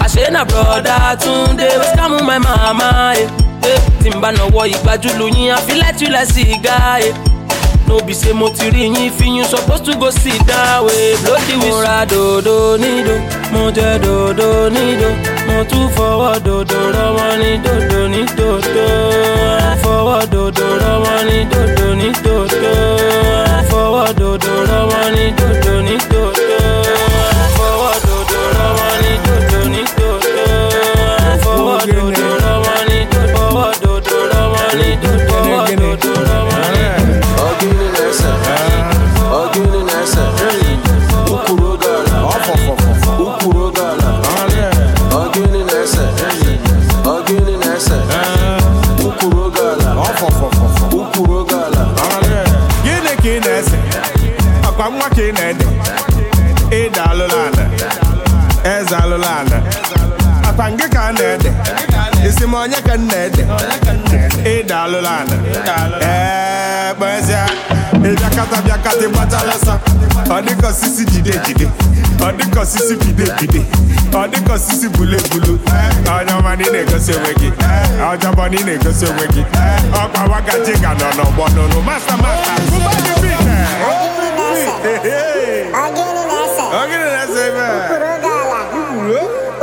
àṣé 0.03 0.31
na 0.31 0.43
brother 0.45 1.17
Túndé 1.21 1.67
ó 1.81 1.83
scam 1.91 2.11
my 2.27 2.37
mama 2.45 3.13
eh. 3.15 3.27
eh. 3.69 3.79
tí 4.01 4.09
n 4.09 4.19
bá 4.21 4.29
nọwọ́ 4.37 4.63
ìgbájúlù 4.73 5.25
yín 5.35 5.51
àfilẹ́tìlẹ̀ 5.57 6.25
sìgá 6.33 6.77
eh. 7.07 7.13
no 7.87 7.99
be 8.05 8.13
say 8.13 8.33
mo 8.33 8.49
ti 8.49 8.65
rí 8.73 8.83
yín 8.95 9.11
fi 9.17 9.25
yín 9.35 9.45
suppose 9.51 9.81
to 9.85 9.91
go 10.01 10.09
sit 10.11 10.39
down 10.47 10.89
eh. 10.89 11.15
blow 11.23 11.37
the 11.47 11.55
whistle. 11.61 11.69
mo 11.69 11.81
ra 11.85 11.97
dòdò 12.11 12.55
nídò 12.81 13.15
mo 13.53 13.61
jẹ 13.75 13.89
dòdò 14.03 14.49
nídò 14.75 15.09
mo 15.47 15.57
tún 15.69 15.85
fọwọ́ 15.95 16.33
dòdò 16.45 16.79
rọwọ́ 16.95 17.29
ní 17.41 17.51
dòdò 17.65 17.99
ní 18.13 18.21
dòdò 18.37 18.87
fọwọ́ 19.83 20.19
dòdò 20.32 20.32
dodo 20.73 20.85
rọwọ́ 20.85 21.17
ní 21.29 21.39
dodo 21.51 21.87
ní 21.99 22.09
dodo. 22.23 22.73
Fọwọ́ 23.69 24.07
dodo 24.19 24.53
rọwọ́ 24.69 25.03
ní 25.15 25.25
dodo. 25.37 25.42
monya 62.53 62.79
cannete 62.81 63.45
e 64.43 64.63
dallo 64.63 65.01
lana 65.01 65.35
eh 66.01 66.93
benzia 66.99 67.45
e 67.93 67.97
biakata 68.15 68.61
biakata 68.65 69.07
batala 69.15 69.53
sa 69.65 69.79
odiko 70.35 70.69
sisi 70.71 71.05
jide 71.05 71.33
jide 71.45 71.67
odiko 72.27 72.65
sisi 72.65 72.95
bide 72.95 73.25
bide 73.39 73.61
odiko 74.23 74.57
sisi 74.57 74.87
bule 74.89 75.17
bulu 75.31 75.59
ọjọ 76.15 76.35
mani 76.43 76.63
ni 76.63 76.69
na-egosi 76.73 77.11
onwe 77.17 77.33
gị 77.39 77.49
ọjọ 78.11 78.29
bọ 78.37 78.45
ni 78.51 78.57
na-egosi 78.67 79.05
onwe 79.09 79.25
no 79.35 79.43
ọkwa 80.03 80.21
wagaji 80.31 80.73
ga 80.81 80.91
nọ 80.99 81.07
n'ọgbọ 81.17 81.43
n'ụlụ 81.53 81.79
masta 81.87 82.15
masta 82.23 82.51
kụba 82.69 82.91
dị 83.05 83.13
bite 83.23 83.57
ogiri 86.79 87.07
na-ese 87.13 87.41
ebe 87.49 87.65
ukpuru 87.77 88.07
oge 88.13 88.29
ala 88.39 88.59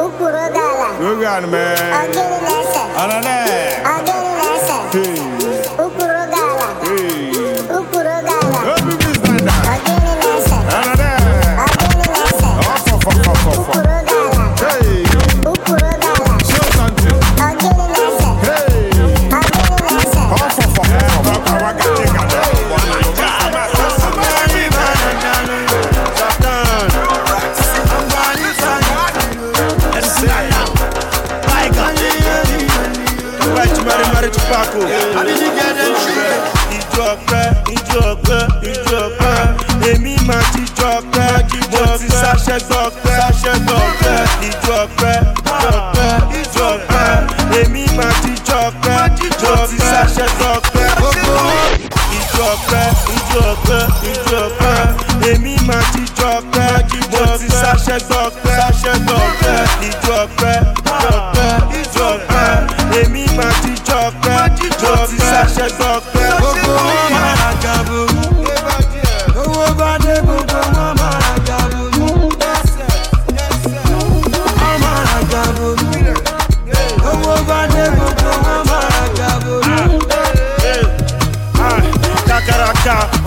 ukpuru 0.04 0.38
oge 0.44 0.58
ala 0.66 0.88
oge 1.10 1.26
ala 1.34 1.46
mee 1.52 2.29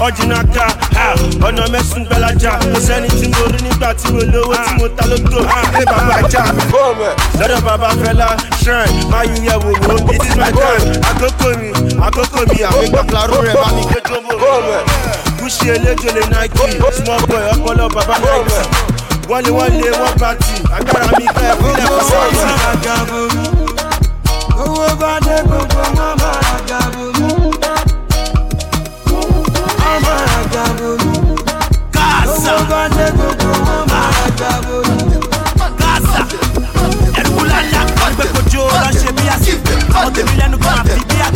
Ọ̀jìnàka, 0.05 0.65
ọ̀nà 1.47 1.63
mẹ́sùn 1.73 2.03
gbẹ́lájà. 2.07 2.51
Kò 2.73 2.80
sẹ́ni 2.88 3.07
tí 3.19 3.25
mo 3.34 3.43
rí 3.51 3.59
nígbà 3.65 3.89
tí 3.99 4.07
mo 4.13 4.19
lówó 4.34 4.55
tí 4.65 4.71
mo 4.80 4.88
ta 4.97 5.03
lóto. 5.09 5.39
Ilé 5.73 5.85
bàbá 5.91 6.15
ajá. 6.23 6.43
Lọ́dọ̀ 7.39 7.61
bàbá 7.67 7.89
Fẹlá, 8.01 8.27
shrine, 8.61 8.99
máa 9.11 9.23
yí 9.30 9.38
yẹ̀ 9.47 9.57
wò 9.63 9.71
wò. 9.85 9.93
It 10.15 10.23
is 10.27 10.35
my 10.41 10.51
time. 10.59 10.85
Àkókò 11.09 11.47
mi, 11.59 11.69
àkókò 12.07 12.39
mi, 12.49 12.57
àwọn 12.69 12.84
ìgbà 12.88 13.01
fúlàrú 13.07 13.38
rẹ̀ 13.47 13.55
bá 13.61 13.67
mi 13.75 13.81
gbé 13.89 13.99
jọ́bọ̀. 14.07 14.35
Gúúsì 15.39 15.65
eléjò 15.75 16.09
lè 16.15 16.23
Nike, 16.34 16.65
small 16.97 17.21
boy 17.30 17.43
ọpọlọ 17.53 17.85
bàbá 17.95 18.15
Nike. 18.23 18.59
Wọ́n 19.30 19.41
lé 19.81 19.89
wọ́n 19.99 20.15
bá 20.21 20.30
tì, 20.43 20.53
agbára 20.77 21.07
mi 21.17 21.25
fẹ́ 21.35 21.51
fílẹ̀ 21.59 21.88
fún 21.91 22.03
sọ́ọ̀tì. 22.09 22.49
Owó 24.63 24.88
bá 25.01 25.11
dé 25.25 25.35
gbogbo 25.47 25.81
wọn 25.97 26.13
máa 26.21 26.39
ra 26.69 26.80
Máa 33.91 34.09
ra 34.15 34.25
gàbó. 34.39 34.77
Ẹ̀kúlálá 37.21 37.81
ọ̀gbẹ́ 38.05 38.27
sì. 39.43 39.53
Tèmi 40.15 40.33
lẹ́nu 40.39 40.57
kan 40.63 40.75
àfi 40.81 40.99
bí 41.09 41.15
a. 41.25 41.29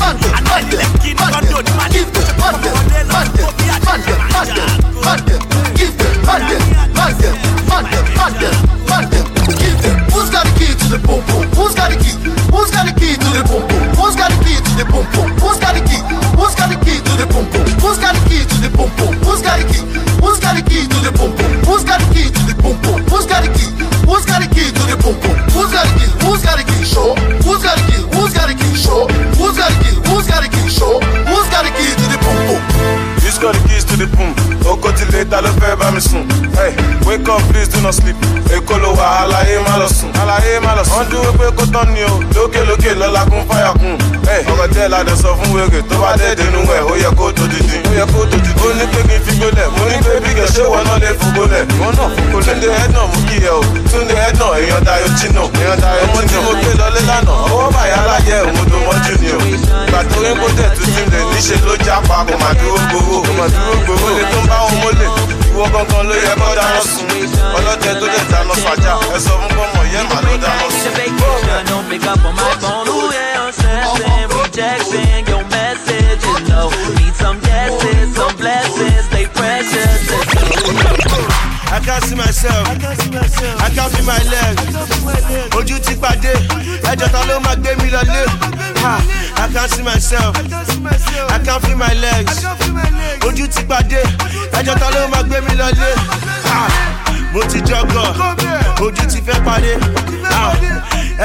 not 37.88 37.96
sleep. 37.96 38.16
Èkó 38.52 38.78
ló 38.84 38.92
wà 39.00 39.06
àlàyé 39.24 39.60
má 39.64 39.78
lọ 39.80 39.88
sùn. 39.88 40.12
Àlàyé 40.22 40.60
má 40.60 40.76
lọ 40.76 40.84
sùn. 40.84 40.94
Wọ́n 40.98 41.10
dúró 41.12 41.32
pé 41.40 41.46
kó 41.58 41.64
tán 41.74 41.94
ni 41.94 42.04
o. 42.04 42.20
Lókè 42.36 42.62
lókè 42.70 42.92
lọ́la 43.00 43.22
kún 43.30 43.44
fáyà 43.50 43.72
kún. 43.80 43.96
Ọkọ̀ 44.52 44.68
tẹ́ 44.76 44.90
la 44.92 45.00
dẹ̀ 45.08 45.16
sọ 45.24 45.30
fún 45.40 45.50
wèrè 45.56 45.82
tó 45.90 45.96
bá 46.02 46.12
dé 46.20 46.36
dénú 46.40 46.60
ẹ̀ 46.78 46.84
ó 46.92 46.94
yẹ 47.04 47.10
kó 47.18 47.32
tó 47.38 47.44
didi. 47.52 47.78
Ó 47.90 47.92
yẹ 48.00 48.06
kó 48.14 48.20
tó 48.32 48.38
didi. 48.44 48.52
Ó 48.64 48.68
ní 48.78 48.86
pé 48.94 49.00
kí 49.08 49.16
n 49.16 49.22
fi 49.26 49.32
gbólẹ̀. 49.40 49.68
Mo 49.78 49.84
ní 49.92 49.98
pé 50.06 50.14
bí 50.24 50.32
ṣé 50.56 50.64
wọn 50.72 50.84
náà 50.88 50.98
lè 51.04 51.10
fún 51.20 51.30
gbólẹ̀. 51.36 51.64
Wọ́n 51.80 51.94
náà 51.98 52.08
fún 52.14 52.26
gbólẹ̀. 52.30 52.46
Túnde 52.48 52.68
head 52.78 52.92
náà 52.96 53.06
mú 53.12 53.18
kí 53.30 53.38
ẹ 53.48 53.52
o. 53.56 53.62
Túnde 53.92 54.14
head 54.22 54.36
náà 54.40 54.50
èèyàn 54.60 54.84
Dayo 54.88 55.08
Chino. 55.20 55.44
Èèyàn 55.60 55.80
Dayo 55.84 56.04
Chino. 56.04 56.12
Ọmọ 56.12 56.22
tí 56.30 56.36
mo 56.46 56.52
gbé 56.62 56.72
lọlé 56.82 57.02
lánàá. 57.10 57.36
Ọwọ́ 57.52 57.72
bàyá 57.76 58.00
láyé 58.10 58.36
òun 58.48 58.66
tó 58.72 58.78
mọ́jú 58.88 59.14
ni 59.22 59.30
o. 59.32 59.40
Ìgbà 59.54 60.00
tó 60.12 60.18
rí 60.24 60.32
kó 60.42 60.48
tẹ̀ 60.58 60.70
tún 60.76 60.88
ti 60.96 61.02
lè 61.12 61.20
níṣe 61.32 61.56
ló 61.66 61.74
jápa 61.86 62.16
kò 62.28 62.34
má 62.42 62.50
dúró 62.60 62.80
gbowó. 62.90 63.18
Kò 63.28 63.32
má 63.40 63.46
dúró 63.54 63.74
gbowó. 63.86 64.08
Ń. 64.12 65.47
Ìwọ 65.58 65.66
gangan 65.74 66.06
ló 66.10 66.16
yẹ 66.26 66.34
kó 66.40 66.48
dáná 66.56 66.82
sun. 66.92 67.08
Ọlọ́jẹ 67.58 67.92
tó 68.00 68.06
lè 68.14 68.20
dáná 68.32 68.54
fàjà. 68.64 68.94
Ẹ 69.16 69.20
sọ 69.26 69.34
fún 69.42 69.52
pọ́nmọ̀ 69.58 69.84
yẹn 69.94 70.06
màá 70.10 70.20
ló 70.26 70.34
dáná 70.44 70.66
sun. 70.70 70.94
Don't 71.68 72.08
up 72.08 72.26
on 72.26 72.36
my 72.36 72.42
phone. 72.62 72.88
Ooh, 72.90 73.12
yeah, 73.12 73.42
I'm 73.42 73.52
stressing, 73.52 74.30
rejecting 74.38 75.28
your 75.32 75.44
message. 75.58 76.22
Need 76.98 77.16
some 77.16 77.40
yeses, 77.50 78.16
some 78.16 78.36
blessings, 78.38 78.67
can't 81.88 82.04
see 82.04 82.16
myself. 82.16 82.68
I 82.68 83.70
can't 83.74 83.92
feel 83.94 84.06
my 84.06 84.20
leg. 84.28 84.56
Ojú 85.56 85.80
ti 85.80 85.96
pàdé. 85.96 86.34
Ẹjọ́ 86.84 87.10
ta 87.12 87.22
ló 87.28 87.40
máa 87.40 87.56
gbé 87.56 87.76
mi 87.82 87.90
lọlé? 87.90 88.24
I 89.38 89.48
can't 89.54 89.72
see 89.72 89.84
myself. 89.84 90.36
I 91.32 91.40
can't 91.46 91.62
feel 91.66 91.78
my 91.78 91.94
legs. 91.94 92.44
Ojú 93.28 93.48
ti 93.48 93.64
pàdé. 93.64 94.02
Ẹjọ́ 94.60 94.76
ta 94.80 94.88
ló 94.92 95.08
máa 95.14 95.24
gbé 95.24 95.42
mi 95.42 95.56
lọlé? 95.56 95.90
Mo 97.34 97.42
ti 97.44 97.60
jọgọ̀. 97.62 98.08
Ojú 98.82 99.04
ti 99.12 99.20
fẹ́ 99.26 99.44
parí. 99.46 99.74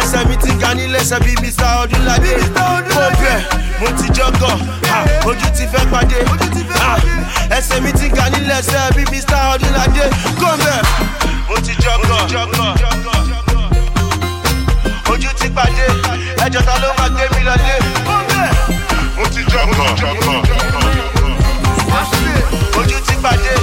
Ẹsẹ̀ 0.00 0.24
mi 0.28 0.36
ti 0.42 0.50
ga 0.60 0.70
nílé 0.74 0.98
ẹsẹ̀ 1.02 1.18
bíi 1.24 1.34
Mr. 1.42 1.70
Ọdúnládé. 1.82 2.32
Mo 2.56 3.06
bẹ̀, 3.22 3.38
mo 3.80 3.86
ti 3.98 4.06
jọgọ̀. 4.16 4.54
Ojú 5.28 5.48
ti 5.56 5.64
fẹ́ 5.72 5.84
pàdé. 5.92 6.18
Ẹsẹ̀ 7.56 7.80
mi 7.84 7.92
ti 7.98 8.06
ga 8.16 8.24
nílé 8.32 8.54
ẹsẹ̀ 8.60 8.90
bíi 8.96 9.04
Mr. 9.12 9.40
Ọdúnládé. 9.54 10.04
Kọ́ńbẹ̀, 10.40 10.78
mo 11.48 11.56
ti 11.64 11.72
jọgọ̀. 11.82 12.20
Ojú 15.12 15.28
ti 15.38 15.48
pàdé. 15.56 15.86
Ẹjọ́ 16.44 16.62
ta 16.66 16.74
ló 16.82 16.88
máa 16.98 17.08
gbé 17.14 17.24
mi 17.34 17.40
lọlé? 17.48 17.74
Mo 19.16 19.24
ti 19.34 19.40
jọgọ̀. 19.52 19.88
Ojú 22.80 22.98
ti 23.06 23.14
pàdé. 23.24 23.54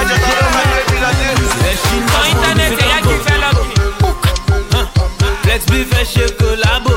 Ẹjọ́ 0.00 0.16
ta 0.24 0.30
ló 0.40 0.46
máa 0.54 0.64
gbé 0.70 0.80
mi 0.90 0.96
lọlé? 1.04 2.49
Flex 5.60 5.66
B 5.66 5.84
fait 5.92 6.04
chez 6.04 6.26
collabo. 6.36 6.94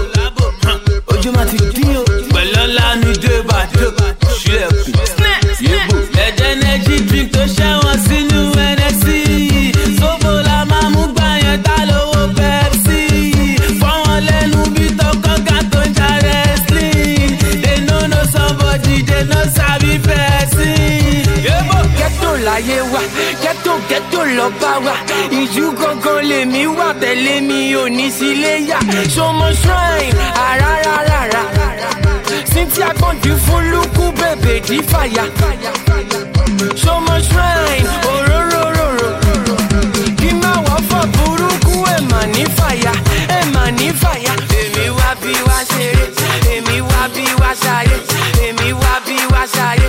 Ojú 1.07 1.31
ma 1.31 1.45
ti 1.45 1.57
dín 1.75 1.97
o. 1.97 2.03
Pẹ̀lú 2.33 2.61
ńlá 2.67 2.95
mi 3.01 3.11
dé 3.23 3.41
bàdó. 3.49 3.87
Ṣílẹ̀ 4.39 4.67
kù. 4.83 4.91
Yébò. 5.67 5.97
Ẹ̀jẹ̀ 6.25 6.51
energy 6.51 6.95
drink 7.07 7.31
tó 7.31 7.41
ṣẹ́wọ̀n 7.55 7.97
sínú 8.05 8.12
lọ 24.43 24.49
bá 24.61 24.79
wa. 24.85 24.95
Ìjú 25.31 25.71
gangan 25.79 26.23
ara. 26.29 26.65
wà 26.77 26.93
tẹ̀lé 27.01 27.41
mi 27.47 27.73
ò 27.75 27.87
ní 27.97 28.09
sílé 28.17 28.53
yá 28.69 28.79
ṣọmọ 29.15 29.47
shrine 29.61 30.23
àràràràrà 30.47 31.41
cynthia 32.53 32.89
gbọ̀ndì 32.97 33.31
fún 33.45 33.63
lukú 33.71 34.03
bèbè 34.19 34.53
dí 34.67 34.77
fàyà. 34.91 35.23
Ṣọmọ 36.83 37.15
shrine 37.27 37.89
òróróróró. 38.13 39.09
Kí 40.19 40.29
má 40.41 40.51
wọ́n 40.65 40.81
burúkú 41.15 41.73
ẹ̀ 41.95 41.99
èmi 44.61 44.85
wá 44.97 45.09
bí 45.21 45.33
èmi 46.55 46.75
wá 46.89 47.03
bí 47.15 47.23
èmi 48.47 48.69
wá 48.81 48.93
bí. 49.05 49.82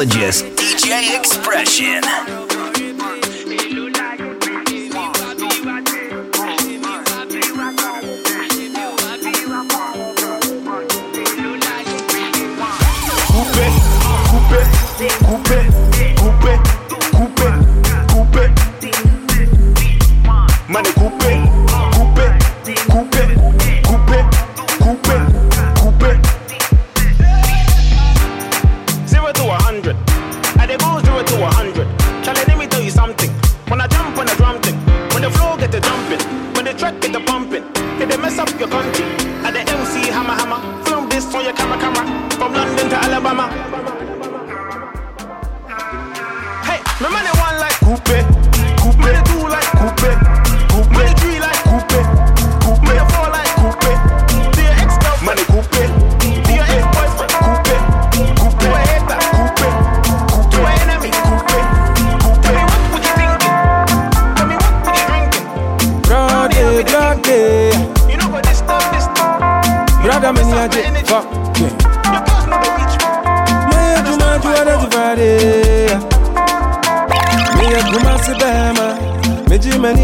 psychologist. 0.00 0.59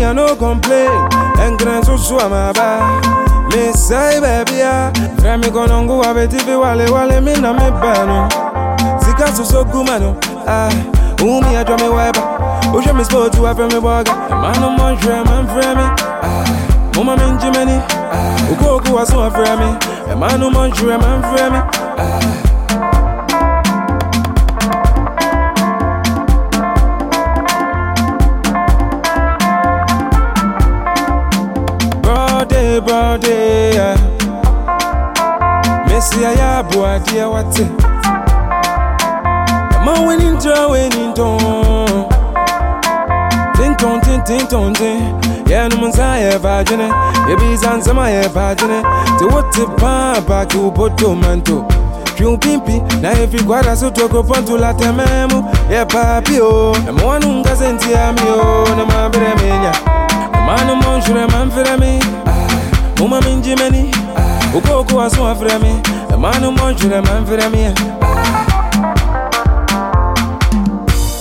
I 0.06 0.12
no 0.12 0.36
complain. 0.36 0.88
And 1.38 1.58
grand 1.58 1.84
so 1.84 1.96
so 1.96 2.16
my 2.28 2.52
ba. 2.52 2.78
Me 3.50 3.72
say 3.72 4.20
baby 4.20 4.62
ah, 4.62 4.92
try 5.18 5.36
me 5.36 5.50
go 5.50 5.66
nongu 5.66 6.02
abeti 6.04 6.38
fi 6.40 6.54
wale 6.54 6.86
wale 6.90 7.20
me 7.20 7.34
na 7.40 7.52
me 7.52 7.70
bano. 7.70 8.28
Sika 9.00 9.26
so 9.34 9.42
so 9.44 9.64
gumano, 9.64 10.14
ah, 10.46 10.70
Who 11.20 11.40
me 11.40 11.56
a 11.56 11.64
drum 11.64 11.80
me 11.80 11.88
wipe. 11.88 12.16
Oje 12.74 12.92
me 12.96 13.02
sport 13.04 13.32
to 13.32 13.44
have 13.44 13.58
me 13.58 13.80
boga. 13.80 14.14
Man 14.30 14.60
no 14.60 14.70
more 14.70 14.94
drum 15.00 15.26
and 15.28 15.48
frame 15.48 15.76
me, 15.78 15.86
ah. 16.22 16.92
Mama 16.94 17.16
me 17.16 17.38
Jimmy, 17.40 17.78
ah. 17.90 18.50
Ugo 18.52 18.78
ugo 18.78 18.98
aso 19.02 19.28
frame 19.32 19.58
me. 19.58 19.78
Eh, 20.10 20.14
man 20.14 20.38
no 20.40 20.50
more 20.50 20.68
drum 20.68 21.02
and 21.02 21.24
frame 21.34 21.52
me. 21.54 21.85
labor 32.80 33.18
day. 33.18 33.72
Messi, 35.88 36.24
I 36.24 36.34
have 36.36 36.70
boy, 36.70 37.00
dear, 37.06 37.28
what's 37.30 37.58
it? 37.58 37.70
I'm 39.74 39.88
a 39.88 40.06
winning 40.06 40.38
draw, 40.38 40.70
winning 40.70 41.14
tone. 41.14 42.08
Tinton, 43.56 44.00
tinton, 44.02 44.74
tinton, 44.74 45.48
yeah, 45.48 45.68
no 45.68 45.80
one's 45.80 45.96
To 49.18 49.26
what 49.28 49.50
papa, 49.78 50.46
to 50.50 50.70
Boto 50.70 51.14
Manto. 51.18 51.66
Kiumpimpi 52.16 52.82
na 53.00 53.10
hivi 53.10 53.42
kwa 53.42 53.62
rasu 53.62 53.90
toko 53.90 54.22
pontu 54.22 54.56
la 54.58 54.74
papi 55.86 56.40
o 56.40 56.76
Na 56.86 56.92
mwanu 56.92 57.32
mkaze 57.32 57.72
ntia 57.72 58.12
mio 58.12 58.66
Na 58.76 58.84
mabire 58.86 59.34
minya 59.34 59.72
Na 60.32 60.40
manu 60.46 60.76
monshure 60.76 61.26
Uma 63.04 63.20
minjimeni 63.20 63.94
Ukoko 64.54 64.96
wa 64.96 65.10
suwa 65.10 65.34
fremi 65.34 65.80
Emanu 66.14 66.52
monjure 66.52 67.00
man 67.00 67.26
fremi 67.26 67.60
eh. 67.62 67.72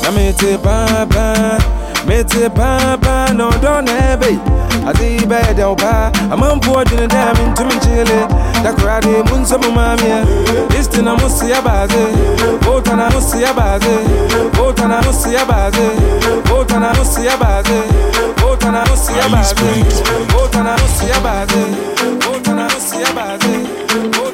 Na 0.03 0.11
mete 0.11 0.57
baba 0.57 1.57
Mete 2.07 2.49
baba 2.49 3.33
no 3.33 3.49
don 3.61 3.87
ebe 3.87 4.39
Ati 4.87 5.15
ibe 5.15 5.35
ede 5.51 5.63
oba 5.63 6.11
Ama 6.31 6.55
mpu 6.55 6.71
odine 6.77 7.07
dami 7.07 7.39
ntumi 7.51 7.73
nchile 7.75 8.27
Dakurade 8.63 9.07
munso 9.31 9.57
mumamie 9.59 10.23
Listi 10.77 10.97
eh. 10.97 11.03
na 11.03 11.15
musi 11.15 11.51
ya 11.51 11.61
baze 11.61 12.05
Vota 12.61 12.95
na 12.95 13.09
musi 13.09 13.41
ya 13.41 13.53
baze 13.53 13.97
Vota 14.53 14.87
na 14.87 15.01
musi 15.01 15.33
ya 15.33 15.45
baze 15.45 15.89
Vota 16.49 16.79
na 16.79 16.93
musi 16.93 17.25
ya 17.25 17.37
baze 17.37 17.81
and 18.65 18.75
I 18.75 18.83
don't 18.83 18.97
see 18.97 19.13
a 19.13 19.29
bad 19.29 19.61
and 20.55 20.67
I 20.67 20.75
don't 20.75 20.89
see 20.89 21.09
a 21.09 21.21
bad 21.21 21.51
and 22.47 22.59
I 22.59 22.67
don't 22.67 22.81
see 22.81 23.01
a 23.01 23.13
bad. 23.13 24.24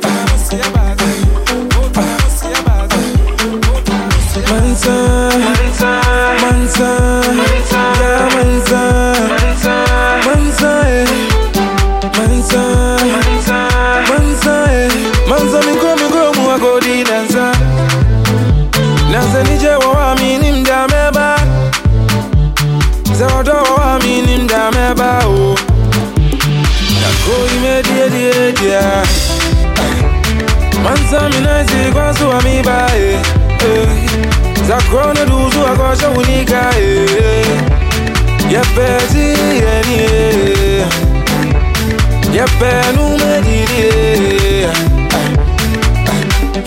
Yepe 42.41 42.71
nume 42.95 43.41
didie 43.41 44.67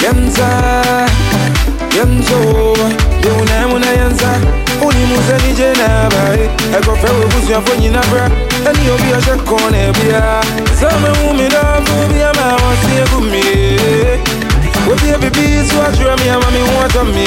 Yemza 0.03 0.49
Yemzo 1.97 2.39
Yeune 3.25 3.81
je 3.83 4.01
yenza 4.01 4.31
Unimuze 4.87 5.37
nije 5.47 5.73
naba 5.73 6.35
Ekofe 6.79 7.07
webuzi 7.13 7.53
yafo 7.53 7.75
nyina 7.81 8.01
bra. 8.13 8.31
Eni 8.71 8.91
obi 8.91 9.11
ya 9.11 9.21
shekone 9.23 9.93
bia. 9.93 10.41
Zame 10.81 11.09
umida 11.31 11.63
Fubia 11.85 12.33
mawasi 12.35 12.97
ya 13.01 13.07
kumie 13.07 14.21
Webi 14.91 15.09
ya 15.09 15.19
bibizu 15.19 15.75
Ajura 15.89 16.17
mi 16.17 16.29
ama 16.29 16.51
mi 16.51 16.63
wata 16.79 17.05
mi 17.05 17.27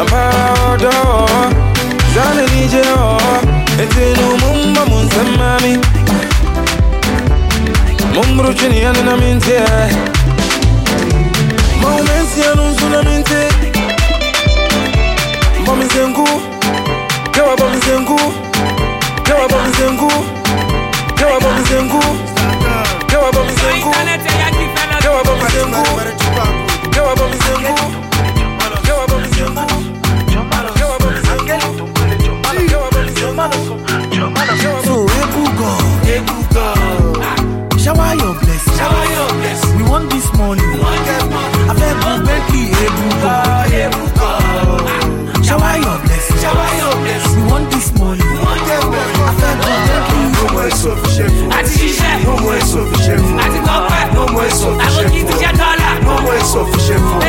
Ampara 0.00 0.54
odo. 0.72 0.90
Zane 2.14 2.42
nije 2.60 2.80
o. 2.92 3.18
Eti 3.82 4.20
numu 4.20 4.66
mba 4.70 4.84
munse 4.86 5.16
mami. 5.38 5.78
Mumbru 8.26 8.54
chini 8.54 8.82
ya 8.82 8.92
nina 8.92 9.16
minti 9.16 9.50
Momensi 11.80 12.40
ya 12.40 12.54
nunsu 12.54 12.88
na 12.88 13.02
minti. 13.02 13.32
Eh. 13.34 13.52
Bomi 15.66 15.84
zengu. 15.86 16.28
Kewa 17.32 17.56
bomi 17.56 17.80
zengu. 17.80 18.18
Kewa 19.22 19.48
bomi 19.48 19.72
zengu. 19.78 20.10
Kewa 21.16 21.40
bomi 21.40 21.62
zengu. 21.68 22.02
Kewa 23.06 23.32
bomi 23.32 23.52
zengu. 23.52 23.94
Kewa 25.00 25.24
bomi 25.24 25.50
zengu 25.54 26.27
money. 40.48 40.62
I 41.70 41.74
fẹ́ 41.78 41.92
bu 42.00 42.10
Bentley 42.26 42.64
Ebuka. 42.84 43.34
Shower 45.46 45.74
your 45.84 45.96
blessing. 46.04 46.38
Shower 46.42 46.70
your 46.80 46.94
blessing. 47.02 47.36
We 47.36 47.50
want 47.50 47.66
this 47.72 47.88
money. 48.00 48.24
I 48.24 48.58
fẹ́ 48.66 48.78
bu 48.82 48.98
Bentley 49.40 49.76
Ebuka. 49.96 50.38
No 50.38 50.44
more 50.54 50.70
so 50.80 50.90
fi 51.00 51.08
ṣe 51.16 51.24
fún. 51.34 51.48
Àti 51.56 51.72
ṣiṣẹ́. 51.80 52.14
No 52.26 52.32
more 52.44 52.60
so 52.70 52.80
fi 52.90 52.96
ṣe 53.04 53.14
no 53.20 53.28
Àti 53.44 53.58
kọ́pẹ́. 53.66 54.02
No 54.16 54.22
more 54.34 54.50
so 54.60 54.68
fi 54.78 54.86
ṣe 54.86 54.96
fún. 54.96 54.96
Àwọn 54.96 55.04
kìí 55.12 55.22
ti 55.28 55.34
jẹ́ 55.42 55.52
dọ́là. 55.60 55.90
No 56.06 56.14
more 56.24 56.42
so 56.52 56.60
fi 56.70 56.78
ṣe 56.86 56.96
fún. 57.04 57.20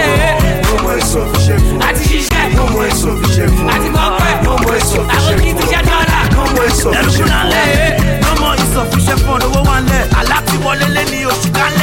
No 0.68 0.74
more 0.84 1.02
so 1.12 1.20
fi 1.32 1.40
ṣe 1.46 1.56
fún. 1.64 1.78
Àti 1.88 2.04
ṣiṣẹ́. 2.12 2.46
No 2.58 2.64
more 2.74 2.92
so 3.02 3.10
fi 3.20 3.28
ṣe 3.36 3.44
no 3.56 3.62
Àti 3.74 3.90
kọ́pẹ́. 3.98 4.34
No 4.46 4.52
more 4.64 4.80
so 4.90 4.98
fi 5.00 5.00
ṣe 5.00 5.00
fún. 5.00 5.16
Àwọn 5.16 5.36
kìí 5.44 5.54
ti 5.60 5.66
jẹ́ 5.72 5.82
dọ́là. 5.90 6.18
No 6.36 6.42
more 6.56 6.72
so 6.80 6.88
no 6.92 7.02
more 7.02 7.12
fún. 7.16 7.28
no 7.28 7.40
more 7.40 7.52
lẹ̀. 7.52 7.92
No 8.24 8.32
more 8.42 8.58
so 8.72 8.82
no 8.82 8.92
more 8.96 9.20
fún. 9.24 9.40
no 9.44 9.60
more 9.68 9.82
ń 9.82 9.92
No 9.92 10.22
more 10.24 10.40
ti 10.48 10.56
no 10.56 10.64
more 10.64 11.04
ní 11.12 11.20
oṣù 11.32 11.50
kálẹ̀. 11.58 11.79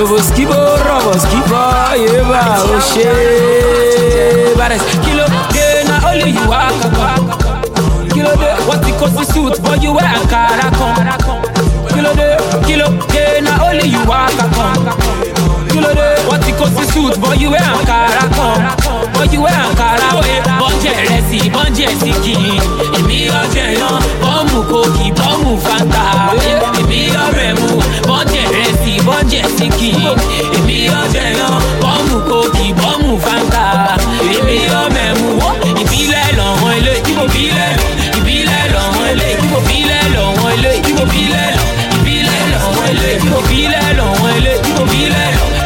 Roboski 0.00 0.46
bo, 0.46 0.54
Roboski 0.54 1.40
bo, 1.46 1.60
Yeba 1.94 2.40
Oshe 2.72 3.04
Bares 4.56 4.80
Kilo 5.04 5.26
de 5.52 5.84
na 5.84 6.00
only 6.08 6.30
you 6.30 6.50
are 6.50 6.72
Kilo 8.08 8.34
de 8.36 8.48
what 8.66 8.80
the 8.80 8.92
cost 8.98 9.32
suit 9.34 9.62
but 9.62 9.82
you 9.82 9.92
wear 9.92 10.06
a 10.06 10.26
caracon 10.26 10.96
Kilo 11.92 12.14
de, 12.14 12.38
kilo 12.66 12.88
de 13.12 13.42
na 13.42 13.62
only 13.62 13.88
you 13.88 14.00
are 14.10 15.59
Kilo 15.80 15.94
de, 15.96 16.12
what 16.28 16.40
the 16.44 16.52
constitute, 16.60 17.16
but 17.24 17.40
you 17.40 17.48
wear 17.50 17.64
come. 17.88 18.60
But 19.16 19.32
you 19.32 19.40
wear 19.40 19.56
oh 19.56 20.20
yeah. 20.28 20.60
Bọ́njẹ̀ 20.60 20.92
rẹ̀ 21.08 21.22
sí, 21.30 21.38
bọ́njẹ̀ 21.54 21.90
sí 22.00 22.10
kì 22.24 22.34
í. 22.52 22.54
Èmi 22.98 23.18
ọjọ́ 23.40 23.66
yan, 23.80 23.96
bọ́ọ̀mù 24.22 24.58
kòkì, 24.70 25.06
bọ́ọ̀mù 25.18 25.52
fanta. 25.64 26.02
Èmi 26.80 27.00
ọ̀rẹ́ 27.24 27.52
mu, 27.60 27.68
bọ́njẹ̀ 28.08 28.44
rẹ̀ 28.54 28.72
sí, 28.82 28.92
bọ́njẹ̀ 29.06 29.42
sí 29.56 29.66
kì 29.78 29.88
í. 30.04 30.10
Èmi 30.56 30.76
ọjọ́ 31.00 31.26
yan, 31.38 31.56
bọ́ọ̀mù 31.82 32.16
kòkì, 32.28 32.66
bọ́ọ̀mù 32.80 33.10
fanta. 33.24 33.64
Èmi 34.36 34.58
ọ̀rẹ́ 34.82 35.08
mu, 35.18 35.28
ìbílẹ̀ 35.82 36.26
lọ́wọ́ 36.38 36.70
ilé, 36.78 36.94
ìbílẹ̀ 37.24 37.70
ìbílẹ̀ 38.18 38.62
lọ́wọ́ 38.74 39.04
ilé, 39.12 39.28
ìbílẹ̀ 39.56 40.02
lọ́wọ́ 40.14 40.48
ilé, 40.56 40.72
ìbílẹ̀ 41.02 41.48
lọ, 41.56 41.64
ìbílẹ̀ 41.96 42.42
lọ́wọ́ 42.52 42.84
ilé, 42.92 43.10
ìbílẹ̀ 43.38 43.86
lọ́wọ́ 43.98 44.28
ilé, 44.38 44.52
ìbílẹ̀ 44.80 45.16
lọ, 45.18 45.28
ìbílẹ̀ 45.40 45.59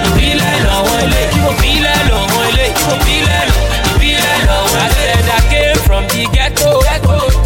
ìbílẹ̀ 3.02 4.36
lọ́wọ́. 4.48 4.82
I 4.84 4.88
said 4.98 5.24
I 5.36 5.40
came 5.52 5.78
from 5.86 6.04
the 6.12 6.22
ghetto, 6.34 6.70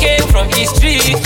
came 0.02 0.26
from 0.32 0.46
the 0.54 0.64
street, 0.74 1.16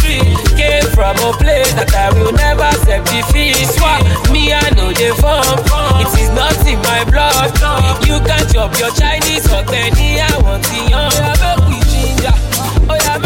came 0.58 0.86
from 0.96 1.14
a 1.28 1.30
place 1.40 1.72
that 1.78 1.92
I 1.94 2.08
will 2.14 2.32
never 2.32 2.70
set 2.84 3.04
defeat. 3.10 3.56
Swap 3.76 4.02
me, 4.32 4.52
I 4.52 4.70
know 4.76 4.90
the 4.92 5.10
form. 5.22 5.58
It 6.02 6.12
is 6.22 6.30
not 6.38 6.56
in 6.66 6.78
my 6.88 7.00
blood. 7.10 7.50
You 8.08 8.18
can 8.28 8.42
chop 8.52 8.70
your 8.78 8.90
Chinese 9.00 9.46
or 9.52 9.62
Benny, 9.70 10.20
I 10.20 10.30
want 10.44 10.62
the 10.70 10.80
young. 10.92 11.12
Oh, 12.90 12.96
yeah, 13.04 13.18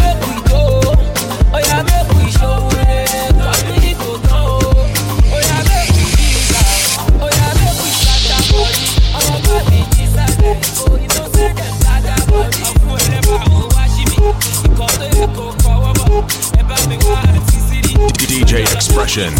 Expression. 18.97 19.31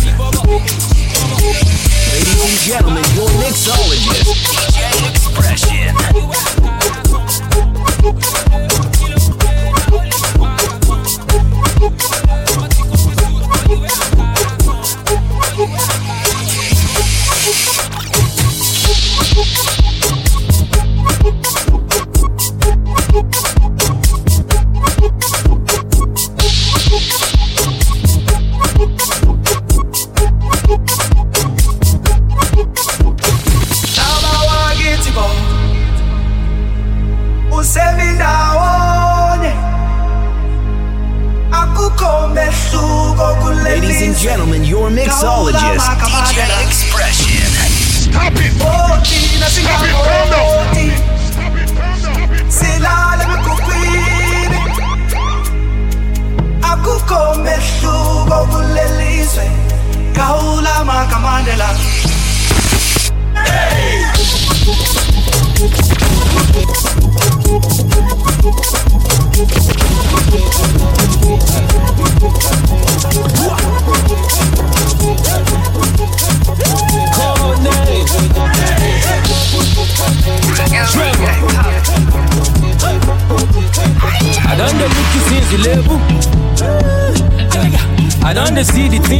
Ladies 2.13 2.41
and 2.45 2.59
gentlemen, 2.61 3.03
your 3.15 3.27
mixologist, 3.41 4.29
DJ 4.53 5.09
Expression. 5.09 6.26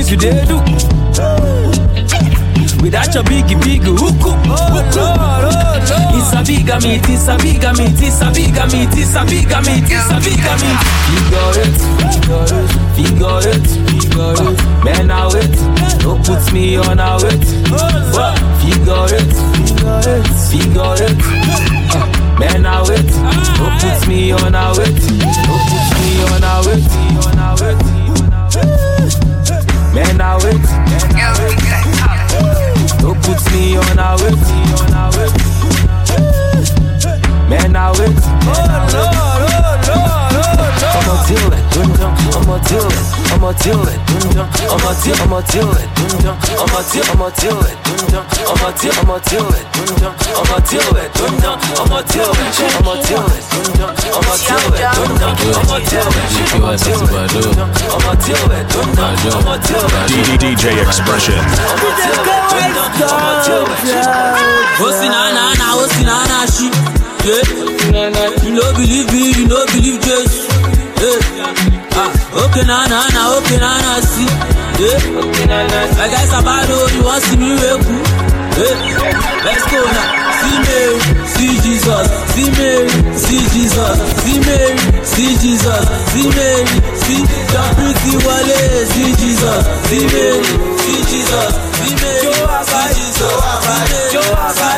Things 0.07 0.11
you 0.11 0.17
did 0.17 0.47
do. 0.47 0.57
Without 2.81 3.13
your 3.13 3.23
biggie 3.23 3.59
big 3.63 3.83
hook 3.83 4.15
It's 6.15 6.33
a 6.33 6.41
big 6.43 6.69
meat, 6.83 7.09
it's 7.09 7.27
a 7.27 7.37
big 7.37 7.63
meat, 7.77 8.01
it's 8.01 8.21
a 8.21 8.31
big 8.31 8.53
meat, 8.71 8.93
it's 8.95 9.15
a 9.15 9.25
big 9.25 9.49
meat, 9.65 9.89
it's 9.91 10.11
a 10.11 10.19
big 10.23 10.45
meat. 10.61 10.81
Figure 11.07 11.55
it, 11.63 11.77
figure 12.95 13.43
it, 13.51 13.67
figure 13.87 14.35
it. 14.47 14.57
Man, 14.83 15.11
I 15.11 15.27
wait, 15.33 15.57
no 16.03 16.11
puts 16.23 16.51
me 16.53 16.77
on 16.77 16.99
a 16.99 17.17
wait. 17.23 17.45
Figure 18.61 19.07
it, 19.17 19.33
figure 20.49 20.95
it. 21.03 21.17
Uh, 21.89 22.05
Man, 22.37 22.65
I 22.67 22.81
wait, 22.83 23.09
no 23.57 23.65
puts 23.81 24.07
me 24.07 24.31
on 24.31 24.53
a 24.53 24.71
wait, 24.77 24.93
no 25.47 25.55
puts 25.65 25.89
me 25.97 26.11
on 26.29 26.43
a 26.43 26.45
wait, 26.67 26.85
Man, 29.97 30.21
I 30.21 30.37
wait, 30.45 30.61
no 33.01 33.15
puts 33.25 33.49
me 33.51 33.77
on 33.77 33.97
a 33.97 34.13
wait, 34.21 34.37
on 34.77 34.93
a 34.93 35.09
wait. 35.17 35.33
Man, 37.49 37.75
I 37.75 37.89
wait. 37.97 38.13
I'ma 40.93 41.15
deal 41.25 41.49
it, 41.49 41.65
dun 41.73 41.89
dun. 41.97 42.13
I'ma 42.37 42.57
deal 42.69 42.85
it, 42.85 43.01
I'ma 43.33 43.51
deal 43.57 43.81
it, 43.89 43.97
dun 44.05 44.29
dun. 44.37 44.47
I'ma 44.69 44.93
deal, 45.01 45.17
I'ma 45.17 45.41
deal 45.49 45.73
it, 45.73 45.89
dun 45.97 46.13
dun. 46.21 46.37
I'ma 46.61 46.79
deal, 46.93 47.09
I'ma 47.09 47.29
deal 47.33 47.57
it, 47.65 47.77
dun. 48.13 48.21
I'ma 48.53 48.69
deal, 48.77 48.93
I'ma 49.01 49.17
it. 49.57 50.26
I'ma 50.37 50.57
deal 50.69 50.95
it, 50.97 51.09
dun 51.17 51.33
dun. 51.41 51.57
I'ma 51.81 51.99
deal 52.11 52.29
it, 52.29 52.59
I'ma 52.77 52.93
deal 53.01 53.25
it, 53.25 53.43
dun 53.51 53.67
dun. 53.77 53.93
I'ma 54.17 54.33
deal 54.37 54.69
it, 54.77 54.85
dun 54.95 55.11
dun. 55.17 55.33
I'ma 55.57 55.77
deal 55.89 56.07
it, 56.07 56.29
I'ma 56.53 56.73
deal 56.77 57.01
it, 57.01 57.25
dun 57.33 57.41
dun. 57.41 57.77
I'ma 57.95 58.13
deal 58.21 58.51
it, 58.51 58.65
dun 58.69 58.89
dun. 58.95 59.13
I'ma 59.33 59.55
deal 59.65 59.85
it. 59.85 60.37
DJ 60.41 60.63
Expression. 60.85 61.41
Osi 64.79 65.07
na 65.09 65.21
na 65.33 65.45
na, 65.59 65.67
osi 65.81 66.03
na 66.05 66.17
na 66.29 66.45
she. 66.45 66.67
Yeah. 67.25 68.43
You 68.43 68.53
no 68.53 68.65
believe 68.73 69.11
me, 69.11 69.31
you 69.37 69.47
no 69.47 69.65
believe 69.67 70.01
Jesus. 70.01 70.47
Yeah. 71.01 71.97
Ah, 71.97 72.11
okay 72.45 72.63
na 72.63 72.85
na 72.87 72.99
na, 73.09 73.21
okay 73.37 73.57
na 73.57 73.71
na 73.81 73.99
see. 74.01 74.29
Yeah. 74.79 75.01
I 75.99 76.07
guess 76.09 76.31
about 76.31 76.69
oh, 76.69 76.87
you 76.93 77.03
want 77.03 77.23
to 77.23 77.29
see 77.29 77.37
me 77.37 77.49
wake 77.57 77.83
Yeah. 78.57 79.43
Let's 79.45 79.65
go 79.71 79.83
now. 79.83 80.26
See 80.43 80.59
Mary, 80.67 80.99
see 81.33 81.53
Jesus. 81.65 82.05
See 82.33 82.49
Mary, 82.57 82.89
see 83.17 83.43
Jesus. 83.53 83.95
See 84.23 84.39
Mary, 84.45 84.77
see 85.03 85.33
Jesus. 85.41 85.83
See 86.13 86.29
Mary, 86.37 86.65
see 87.03 87.21
pretty 87.77 88.13
wale. 88.25 88.61
See 88.93 89.11
Jesus. 89.21 89.61
See 89.89 90.05
Mary, 90.13 90.43
see 90.81 91.01
Jesus. 91.09 91.51
See 91.77 91.93
Mary, 91.97 92.21
see 92.21 92.21
Jesus. 92.21 92.23
Joe 92.23 92.47
Abai, 92.57 92.91
Joe 93.17 93.37
Abai, 93.37 93.87
Joe 94.11 94.31
Abai, 94.45 94.77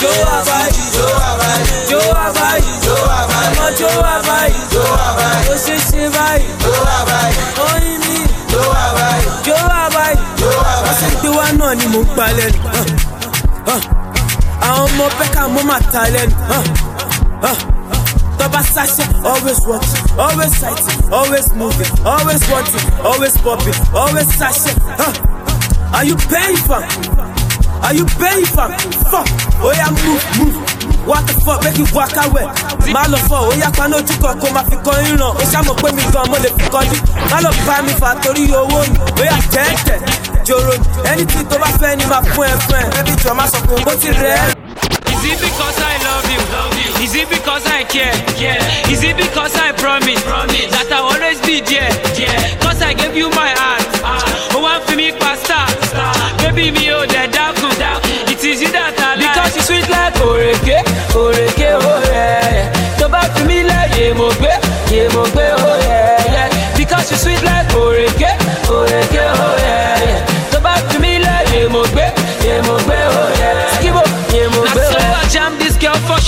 Joe 0.00 0.22
Abai, 0.36 0.68
Joe 0.90 1.18
Abai, 1.28 1.60
Joe 1.88 2.12
Abai, 2.14 2.60
Joe 2.84 3.04
Abai, 3.18 3.58
Joe 3.78 4.02
Abai, 4.14 4.50
Joe 4.72 4.92
Abai, 5.08 5.42
ó 5.48 5.56
ṣe 5.64 5.76
ṣe 5.88 6.02
báyìí, 6.14 6.46
Joe 6.62 6.82
Abai, 6.98 7.32
oyin 7.66 7.98
mi, 8.06 8.18
Joe 8.50 8.70
Abai, 8.86 9.20
Joe 9.46 9.68
Abai, 9.84 10.14
Joe 10.40 10.58
Abai, 10.72 10.94
ṣe 11.00 11.08
gbé 11.20 11.28
wá 11.36 11.46
náà 11.58 11.74
ni 11.78 11.86
mo 11.92 12.00
gbà 12.12 12.26
lẹ́nu. 12.38 12.58
Àwọn 13.72 13.80
ọmọ 14.98 15.08
Bẹ́kà 15.18 15.48
mo 15.54 15.62
máa 15.62 15.80
ta 15.92 16.02
lẹ́nu. 16.14 16.34
Tọ́ba 18.38 18.60
ṣáṣẹ́, 18.74 19.06
always 19.30 19.60
watching, 19.66 20.04
always 20.18 20.52
sighting, 20.60 21.00
always 21.12 21.46
moving, 21.54 21.90
always 22.06 22.42
wanting, 22.50 22.86
always 23.04 23.34
popping, 23.44 23.74
always 23.94 24.26
ṣáṣẹ́. 24.38 24.74
Are 25.94 26.04
you 26.04 26.16
paying 26.16 26.56
for? 26.68 26.82
Are 27.82 27.94
you 27.94 28.04
paying 28.20 28.46
for? 28.54 28.68
Fuck. 29.10 29.26
Oh 29.62 29.72
yeah, 29.78 29.90
move, 30.04 30.24
move. 30.38 30.56
What 31.06 31.26
the 31.26 31.32
fuck, 31.44 31.62
make 31.64 31.78
you 31.78 31.86
walk 31.94 32.14
away. 32.24 32.44
Má 32.94 33.02
lọ 33.12 33.18
fọ, 33.28 33.38
oh 33.40 33.50
ó 33.50 33.52
yá 33.62 33.70
paná 33.70 33.96
ojú 33.96 34.14
kan 34.22 34.34
kó 34.40 34.48
máa 34.52 34.64
fi 34.68 34.76
kan 34.84 34.98
ìran. 35.06 35.32
Ó 35.40 35.44
ṣàmọ̀ 35.52 35.74
pé 35.82 35.88
mi 35.96 36.02
gan 36.12 36.26
mo 36.30 36.36
lè 36.44 36.50
fi 36.58 36.64
kọjú. 36.74 36.96
Má 37.30 37.40
lọ 37.40 37.50
bá 37.66 37.82
mi 37.86 37.92
fà 38.00 38.14
torí 38.22 38.44
owó 38.52 38.80
ni. 38.90 38.98
Ó 39.20 39.22
yá 39.30 39.36
tẹ́tẹ̀, 39.52 39.98
jòrò. 40.46 40.74
Anything 41.10 41.46
tó 41.50 41.56
bá 41.58 41.68
fẹ́ 41.80 41.96
ni 41.96 42.04
máa 42.06 42.22
fún 42.34 42.46
ẹ 42.46 42.54
fún 42.66 42.76
ẹ. 42.78 42.82
Bébí 42.94 43.12
jọ 43.24 43.34
máa 43.34 43.46
sọ 43.52 43.58
pé 43.66 43.74
mo 43.84 43.92
ti 44.00 44.08
rẹ̀. 44.22 44.67
It 45.30 45.38
because 45.40 45.78
I 45.78 45.94
love 46.08 46.26
you? 46.32 46.40
Is 47.04 47.14
it 47.14 47.28
because 47.28 47.66
I 47.66 47.84
care? 47.84 48.12
Is 48.90 49.02
it 49.04 49.16
because 49.16 49.54
I 49.56 49.72
promise, 49.72 50.22
that 50.72 50.88
I'll 50.90 51.12
always 51.12 51.40
be 51.42 51.60
there? 51.60 51.90
Cause 52.60 52.80
I 52.82 52.94
gave 52.94 53.14
you 53.16 53.28
my 53.30 53.50
heart. 53.60 53.84
Oh, 54.54 54.62
one 54.62 54.80
for 54.82 54.96
me, 54.96 55.12
pasta. 55.12 55.66
Baby, 56.42 56.70
me, 56.70 56.90
oh, 56.92 57.06
the 57.06 57.28
dark. 57.32 57.56
It 58.30 58.44
is 58.44 58.62
you 58.62 58.70
that 58.72 58.94
I 58.98 59.16
like. 59.16 59.34
Because 59.34 59.56
you 59.56 59.62
sweet 59.62 59.88
like 59.90 60.14
Oreke, 60.22 60.80
Oreke, 61.12 61.70
oh 61.76 62.02
yeah. 62.12 62.72
Tó 62.98 63.08
bá 63.08 63.20
fi 63.34 63.42
mí 63.44 63.62
lẹ̀, 63.62 63.90
yé 63.98 64.14
mo 64.14 64.28
gbé, 64.38 65.47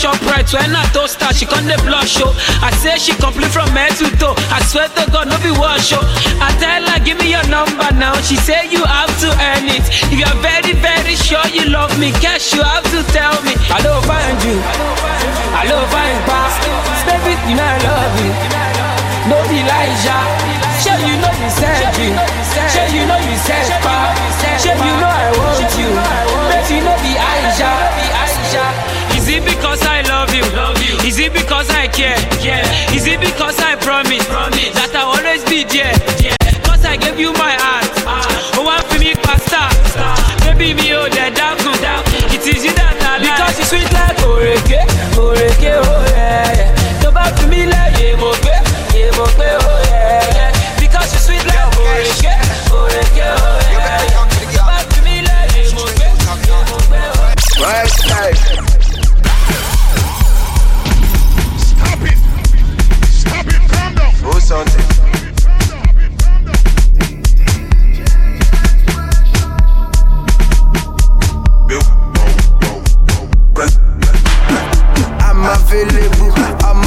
for 0.01 0.17
ShopRite 0.17 0.53
when 0.53 0.75
I 0.75 0.85
toast 0.93 1.21
her, 1.21 1.33
she 1.33 1.45
come 1.45 1.67
the 1.69 1.77
blush 1.85 2.17
show. 2.17 2.33
I 2.65 2.73
say 2.81 2.97
she 2.97 3.13
complete 3.21 3.53
from 3.53 3.69
head 3.77 3.93
to 4.01 4.09
toe. 4.17 4.35
I 4.49 4.61
swear 4.65 4.89
to 4.89 5.05
God, 5.13 5.29
no 5.29 5.37
be 5.45 5.53
one 5.53 5.81
show. 5.81 6.01
Oh. 6.01 6.41
I 6.41 6.51
tell 6.57 6.83
her, 6.89 6.99
give 7.05 7.19
me 7.21 7.31
your 7.31 7.45
number 7.49 7.89
now. 7.97 8.17
She 8.25 8.37
say 8.37 8.69
you 8.71 8.85
have 8.85 9.13
to 9.21 9.29
earn 9.29 9.69
it. 9.69 9.85
If 10.09 10.17
you 10.17 10.25
are 10.25 10.41
very, 10.41 10.73
very 10.73 11.15
sure 11.17 11.45
you 11.53 11.69
love 11.69 11.93
me, 12.01 12.13
cash 12.21 12.53
you 12.55 12.63
have 12.63 12.85
to 12.93 13.01
tell 13.13 13.37
me. 13.45 13.53
I 13.69 13.81
don't 13.85 14.05
find 14.09 14.37
you. 14.45 14.57
I 15.53 15.69
don't 15.69 15.89
find 15.93 16.17
past. 16.25 16.61
Baby, 17.05 17.37
you 17.49 17.57
know 17.57 17.65
I 17.65 17.77
love 17.85 18.15
you. 18.25 18.33
No 19.29 19.39
Elijah. 19.53 20.23
Sure 20.81 20.97
you 20.97 21.15
know 21.21 21.33
you 21.37 21.51
said 21.53 21.93
you. 22.01 22.11
Sure 22.73 22.89
you 22.89 23.05
know 23.05 23.21
you 23.21 23.37
said 23.45 23.69
pa. 23.85 24.17
Sure 24.63 24.73
you 24.73 24.95
know 24.97 25.13
I 25.13 25.29
want 25.37 25.73
you. 25.77 26.30
Because 29.71 29.87
I 29.87 30.03
love 30.03 30.35
you? 30.35 30.43
Is 31.07 31.19
it 31.21 31.33
because 31.33 31.71
I 31.71 31.87
care? 31.87 32.19
Is 32.91 33.07
it 33.07 33.21
because 33.21 33.61
I 33.61 33.77
promise 33.77 34.27
that 34.75 34.91
I'll 34.99 35.15
always 35.15 35.45
be 35.47 35.63
there? 35.63 35.95
Cause 36.67 36.85
I 36.85 36.97
gave 36.97 37.21
you 37.21 37.33
my 37.35 37.55
heart. 37.55 37.87
Oh, 38.59 38.67
one 38.67 38.83
for 38.91 38.99
me, 38.99 39.15
pasta. 39.15 39.71
Baby, 40.43 40.75
me, 40.75 40.93
oh, 40.95 41.00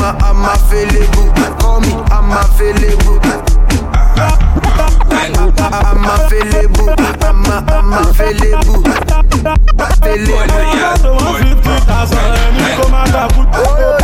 I'm 0.03 0.15
a, 0.15 0.25
I'm 0.25 0.43
available. 0.43 1.31
Call 1.59 1.79
me. 1.79 1.93
I'm 2.11 2.31
available. 2.33 3.19
I'm 5.71 6.03
available. 6.03 6.89
I'm 7.23 7.45
a, 7.45 7.63
I'm 7.71 7.93
available. 8.09 8.83
I 13.55 14.02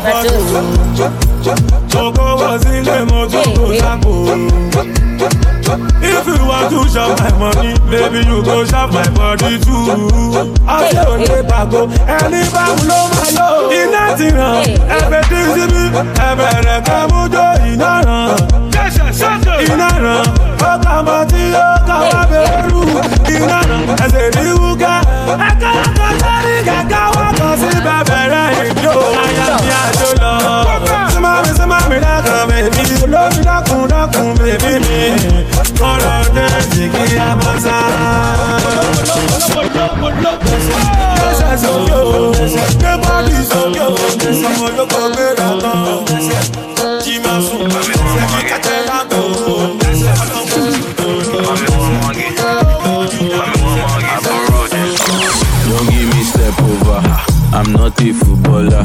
kò 0.00 0.12
jáyà 0.24 0.40
fọ́tò. 0.52 1.08
Kókó 1.92 2.24
wọ 2.40 2.58
sílé 2.62 2.96
mo 3.10 3.26
tún 3.32 3.48
kò 3.56 3.66
sápò. 3.80 4.12
If 6.02 6.26
you 6.26 6.46
want 6.46 6.70
to 6.70 6.88
shop 6.92 7.18
my 7.20 7.30
money, 7.38 7.74
baby 7.90 8.20
you 8.28 8.42
go 8.42 8.64
shop 8.66 8.92
my 8.92 9.08
body 9.16 9.58
too. 9.64 10.50
Ọtí 10.76 10.98
ò 11.06 11.16
lè 11.28 11.38
pàgọ́, 11.50 11.88
ẹni 12.16 12.40
báwo 12.54 12.76
ló 12.88 12.98
máa 13.14 13.28
yọ? 13.36 13.48
Iná 13.80 14.02
ti 14.18 14.26
ràn, 14.36 14.56
ẹ̀bẹ̀ 14.98 15.22
tí 15.30 15.38
síbí, 15.54 15.82
ẹ̀bẹ̀ 16.28 16.52
rẹ̀ 16.66 16.80
ká 16.86 16.98
mú 17.10 17.20
jó 17.34 17.44
iná 17.72 17.92
ràn. 18.06 18.28
Iná 19.72 19.88
ràn, 20.04 20.24
ó 20.70 20.72
kà 20.84 20.94
mọ́ 21.06 21.20
tí 21.30 21.42
ó 21.66 21.68
kà 21.88 21.96
wá 22.10 22.20
bẹ̀rù. 22.30 22.80
Iná 23.34 23.58
ẹsẹ̀ 24.04 24.26
ní 24.36 24.44
wúkẹ́. 24.60 24.96
Ẹ̀ka 25.48 25.70
ẹ̀ka 25.84 26.08
sẹ́rí 26.22 26.54
kẹ̀kẹ́ 26.68 27.04
wọ́n 27.14 27.30
kàn 27.38 27.52
sí 27.60 27.70
bẹ̀bẹ̀rẹ̀ 27.86 28.46
ìjó. 28.68 28.92
Àyà 29.24 29.46
mi 29.64 29.70
àjò 29.84 30.08
lọ. 30.22 30.32
Súnmọ́ 31.12 31.34
mi 31.44 31.50
súnmọ́ 31.58 31.80
mi 31.90 31.96
dákun 32.04 32.40
bèbí. 32.50 32.82
Olómi 33.04 33.40
dákun 33.48 33.82
dákun 33.92 34.28
bèbí 34.40 34.72
mi. 34.84 34.98
Kọ́lọ̀ 35.80 36.16
dẹ́sì 36.36 36.82
kí 36.94 37.04
a 37.26 37.28
bọ́ 37.40 37.54
sá. 37.64 37.76
Gbèsè 41.18 41.50
sókè 41.62 41.96
o, 41.98 42.32
gbé 42.80 42.92
bọ́ọ̀lì 43.02 43.36
sókè 43.50 43.82
o. 43.86 43.94
Ọmọ 44.48 44.64
olóko 44.68 45.00
gbéra 45.12 45.48
tán. 45.62 45.78
Jí 47.04 47.14
máa 47.24 47.38
sùn, 47.46 47.70
ẹ̀mí 48.22 48.40
kẹ́tẹ́ 48.50 48.73
I'm 57.54 57.72
not 57.72 58.00
a 58.00 58.12
footballer. 58.12 58.84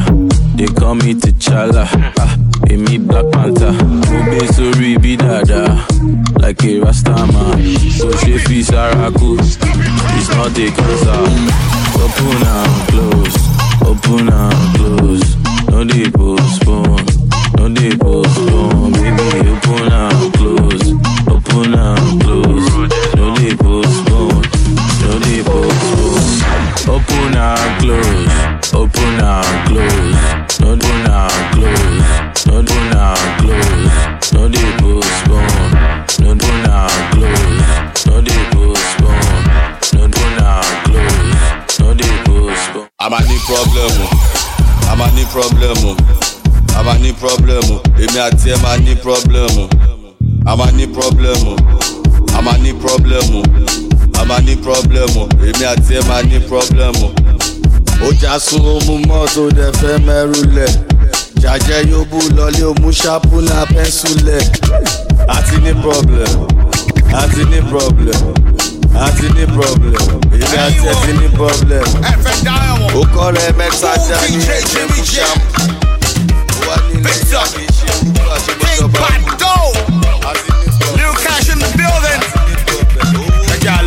They 0.54 0.66
call 0.66 0.94
me 0.94 1.14
T'Challa. 1.14 1.88
Ah, 2.18 2.36
me 2.70 2.98
Black 2.98 3.28
Panther. 3.32 3.74
Obe 3.74 4.46
sorry 4.54 4.96
be 4.96 5.16
dada. 5.16 5.84
Like 6.38 6.62
a 6.62 6.78
Rasta 6.78 7.10
man. 7.10 7.58
So 7.98 8.10
Shefi 8.22 8.62
Saraku. 8.62 9.38
It's 10.16 10.28
not 10.30 10.56
a 10.56 10.70
cancer. 10.70 11.18
Open 11.98 12.46
and 12.46 12.76
close. 12.90 13.36
Open 13.82 14.28
and 14.28 14.76
close. 14.76 15.36
No 15.70 15.82
they 15.82 16.08
postpone. 16.08 17.06
No 17.56 17.68
they 17.68 17.96
postpone. 17.96 18.92
Baby, 18.92 19.50
open 19.50 19.92
and 19.92 20.34
close. 20.34 20.86
Open 21.26 21.74
and 21.74 22.22
close. 22.22 22.70
No 23.16 23.34
they 23.34 23.56
postpone. 23.56 24.44
No 25.02 25.18
they 25.18 25.42
postpone. 25.42 25.99
Open 26.90 27.34
and 27.36 27.70
close. 27.80 28.74
Open 28.74 29.20
and 29.22 29.58
close. 29.68 30.60
No 30.60 30.72
open 30.72 31.06
and 31.06 31.38
close. 31.54 32.46
No 32.46 32.58
open 32.58 32.92
and 32.98 33.26
close. 33.40 34.32
No 34.34 34.48
they 34.48 34.70
postpone. 34.82 35.70
No 36.20 36.30
open 36.32 36.66
and 36.66 36.98
close. 37.12 38.06
No 38.06 38.20
they 38.26 38.42
postpone. 38.52 39.44
No 39.94 40.04
open 40.04 40.38
and 40.42 40.70
close. 40.84 41.78
No 41.80 41.94
they 41.94 42.14
postpone. 42.24 42.88
a 43.02 43.08
máa 43.10 43.20
ní 43.28 43.36
pọ́blẹ́mù 43.48 44.06
a 44.90 44.96
máa 44.98 45.10
ní 45.16 45.22
pọ́blẹ́mù 45.32 45.90
a 46.78 46.82
máa 46.86 46.98
ní 47.02 47.10
pọ́blẹ́mù 47.20 47.74
èmi 48.02 48.18
àti 48.26 48.46
ẹ 48.54 48.56
máa 48.64 48.76
ní 48.84 48.92
pọ́blẹ́mù 49.04 49.62
oh. 49.64 50.50
a 50.50 50.52
máa 50.58 50.70
ní 50.78 50.84
pọ́blẹ́mù 50.96 51.52
a 52.36 52.58
ní 52.62 52.70
pọ́blẹ́mù 52.82 53.38
oh. 53.40 53.89
A 54.20 54.24
máa 54.28 54.40
ní 54.46 54.54
pọ́blẹ́mù 54.64 55.22
èmi 55.48 55.64
àti 55.72 55.92
ẹ 55.98 56.00
máa 56.08 56.22
ní 56.30 56.38
pọ́blẹ́mù. 56.48 57.06
ó 58.04 58.08
já 58.20 58.32
sún 58.46 58.64
omu 58.76 58.94
mọ́tò 59.08 59.42
dẹ̀ 59.56 59.70
fẹ́ 59.80 59.94
mẹ́rù 60.06 60.40
lẹ̀ 60.56 60.70
jàjẹ́ 61.42 61.80
yóò 61.90 62.04
bú 62.10 62.18
lọlé 62.36 62.62
òmú 62.70 62.88
ṣápú 63.00 63.36
náà 63.48 63.64
pẹ́ńsù 63.74 64.10
lẹ̀ 64.26 64.42
àti 65.36 65.56
ní 65.64 65.72
problem 65.82 66.32
àti 67.22 67.42
ní 67.50 67.58
problem 67.70 68.20
àti 69.06 69.26
ní 69.36 69.44
problem 69.56 70.06
èmi 70.42 70.56
àti 70.66 70.84
ẹ 70.92 70.94
ti 71.02 71.12
ní 71.20 71.26
problem. 71.38 71.86
ó 72.98 73.02
kọ́ 73.14 73.26
rẹ 73.36 73.46
mẹ́ta 73.58 73.92
dání 74.08 74.38
ẹgbẹ́ 74.56 74.84
fún 74.90 75.04
ṣáàpù. 75.12 75.46
ó 76.56 76.60
wá 76.68 76.76
nílé 76.88 77.12
ìyá 77.24 77.42
mi 77.54 77.64
ṣe 77.76 77.88
kúrò 78.00 78.30
àti 78.36 78.52
mọ́tò 78.60 78.86
bá 79.00 79.08
Lil 80.96 81.14
Cash 81.24 81.48
in 81.52 81.58
the 81.62 81.68
building. 81.78 82.19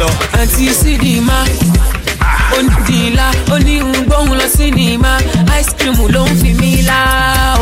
Lọ. 0.04 0.10
àǹtí 0.40 0.66
sídìímá 0.82 1.38
onídìílá 2.58 3.28
oníhùngbóhùn 3.54 4.38
lọ 4.40 4.46
sídìímá 4.58 5.12
ice 5.60 5.72
cream 5.78 5.96
ló 6.14 6.22
ń 6.28 6.36
fi 6.42 6.50
mí 6.60 6.72
lá 6.90 7.00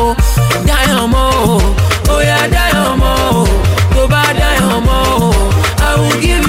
o. 0.06 0.08
Dáyọ̀ 0.68 1.06
mọ́ 1.14 1.28
o 1.54 1.58
ó 2.14 2.16
yá 2.30 2.40
dáyọ̀ 2.54 2.96
mọ́ 3.02 3.14
o. 3.40 3.44
Tó 3.94 4.02
bá 4.12 4.24
dáyọ̀ 4.40 4.80
mọ́ 4.88 5.00
o 5.26 5.30
i 5.88 5.90
will 6.00 6.18
give 6.24 6.41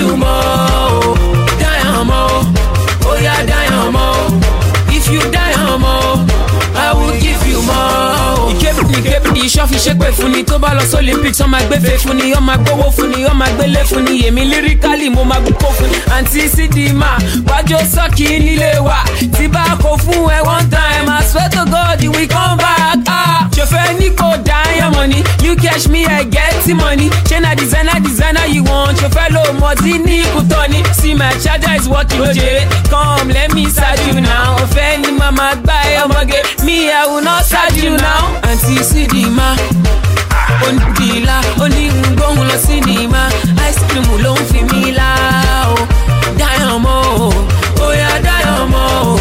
iṣọ́ 8.90 9.66
fi 9.68 9.76
ṣépè 9.78 10.12
fún 10.12 10.32
ni 10.32 10.42
tó 10.44 10.58
bá 10.58 10.74
lọ 10.74 10.82
sí 10.90 10.96
olympics 10.96 11.40
ọmọ 11.40 11.56
agbẹ́fẹ́ 11.56 11.98
fún 12.02 12.14
ni 12.16 12.34
ọmọ 12.34 12.52
agbówó 12.52 12.90
fún 12.96 13.08
ni 13.16 13.24
ọmọ 13.26 13.44
agbélé 13.44 13.84
fún 13.84 14.02
ni 14.04 14.22
èmi 14.28 14.44
lírikálì 14.44 15.10
mo 15.10 15.24
máa 15.24 15.40
gbó 15.40 15.68
fún 15.78 15.88
ni 15.90 15.98
àǹtí 16.16 16.48
sídìímà 16.54 17.08
wájú 17.48 17.76
sọ́ọ̀kì 17.94 18.26
nílé 18.44 18.78
wa 18.86 18.98
tí 19.36 19.48
bá 19.48 19.64
kó 19.82 19.96
fún 20.04 20.28
ẹ 20.30 20.40
one 20.46 20.66
time 20.70 21.08
i 21.08 21.24
swear 21.24 21.48
to 21.50 21.64
god 21.70 22.00
we 22.16 22.26
come 22.26 22.56
back. 22.58 22.98
Ṣòfẹ́ 23.56 23.98
ní 23.98 24.08
kò 24.10 24.28
dáyọ̀ 24.46 24.90
money 24.94 25.22
you 25.44 25.54
catch 25.56 25.88
me 25.88 26.06
i 26.06 26.24
get 26.24 26.66
money 26.74 27.08
ṣé 27.28 27.40
na 27.40 27.54
designer 27.54 28.00
designer 28.00 28.46
you 28.48 28.64
want 28.64 28.98
ṣòfẹ́ 28.98 29.30
ló 29.34 29.42
mọ̀ 29.60 29.74
tí 29.82 29.98
ní 30.06 30.22
kùtọ́ 30.34 30.68
ni 30.70 30.82
see 30.98 31.14
my 31.14 31.30
charger 31.42 31.74
is 31.76 31.88
working 31.88 32.24
jere 32.34 32.66
come 32.90 33.28
let 33.32 33.52
me 33.54 33.64
serve 33.70 34.00
you 34.08 34.20
now 34.20 34.56
ọ̀fẹ́ 34.64 34.98
ni 35.02 35.08
màmá 35.18 35.54
gbá 35.62 35.74
ẹ 35.90 35.98
ọmọge 36.04 36.40
me 36.64 36.90
i 36.90 37.06
will 37.06 37.22
not 37.24 37.44
serve 37.44 37.76
you 37.84 37.90
now. 37.96 38.24
àǹtí 38.42 38.71
sídìímà 38.90 39.48
onídìílá 40.66 41.36
onígbóhùn 41.62 42.46
lọ 42.50 42.56
sí 42.66 42.76
nìímá 42.86 43.22
ice 43.68 43.82
cream 43.88 44.06
ló 44.24 44.32
ń 44.34 44.40
fi 44.50 44.60
mí 44.70 44.82
lá 44.98 45.10
o 45.74 45.78
dáyọ̀ 46.40 46.76
mọ́ 46.84 46.98
o 47.24 47.28
ó 47.84 47.86
yá 48.00 48.10
dáyọ̀ 48.26 48.62
mọ́ 48.74 48.86
o 49.10 49.14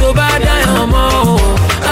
tó 0.00 0.08
bá 0.18 0.28
dáyọ̀ 0.46 0.74
o 1.02 1.38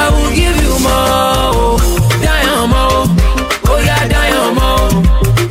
i 0.00 0.04
will 0.14 0.30
give 0.38 0.58
you 0.64 0.74
more 0.84 1.50
o 1.64 1.78
dáyọ̀ 2.24 2.62
mọ́ 2.72 2.86
o 2.98 3.72
ó 3.72 3.74
yá 3.88 3.96
o 4.68 4.74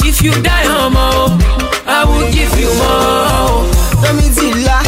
if 0.09 0.17
you 0.25 0.33
dáyọ̀ 0.47 0.75
o 0.95 1.25
i 1.97 1.99
will 2.09 2.27
give 2.35 2.53
you 2.61 2.71
more 2.79 3.27
o. 3.49 3.73
Zilla, 4.35 4.79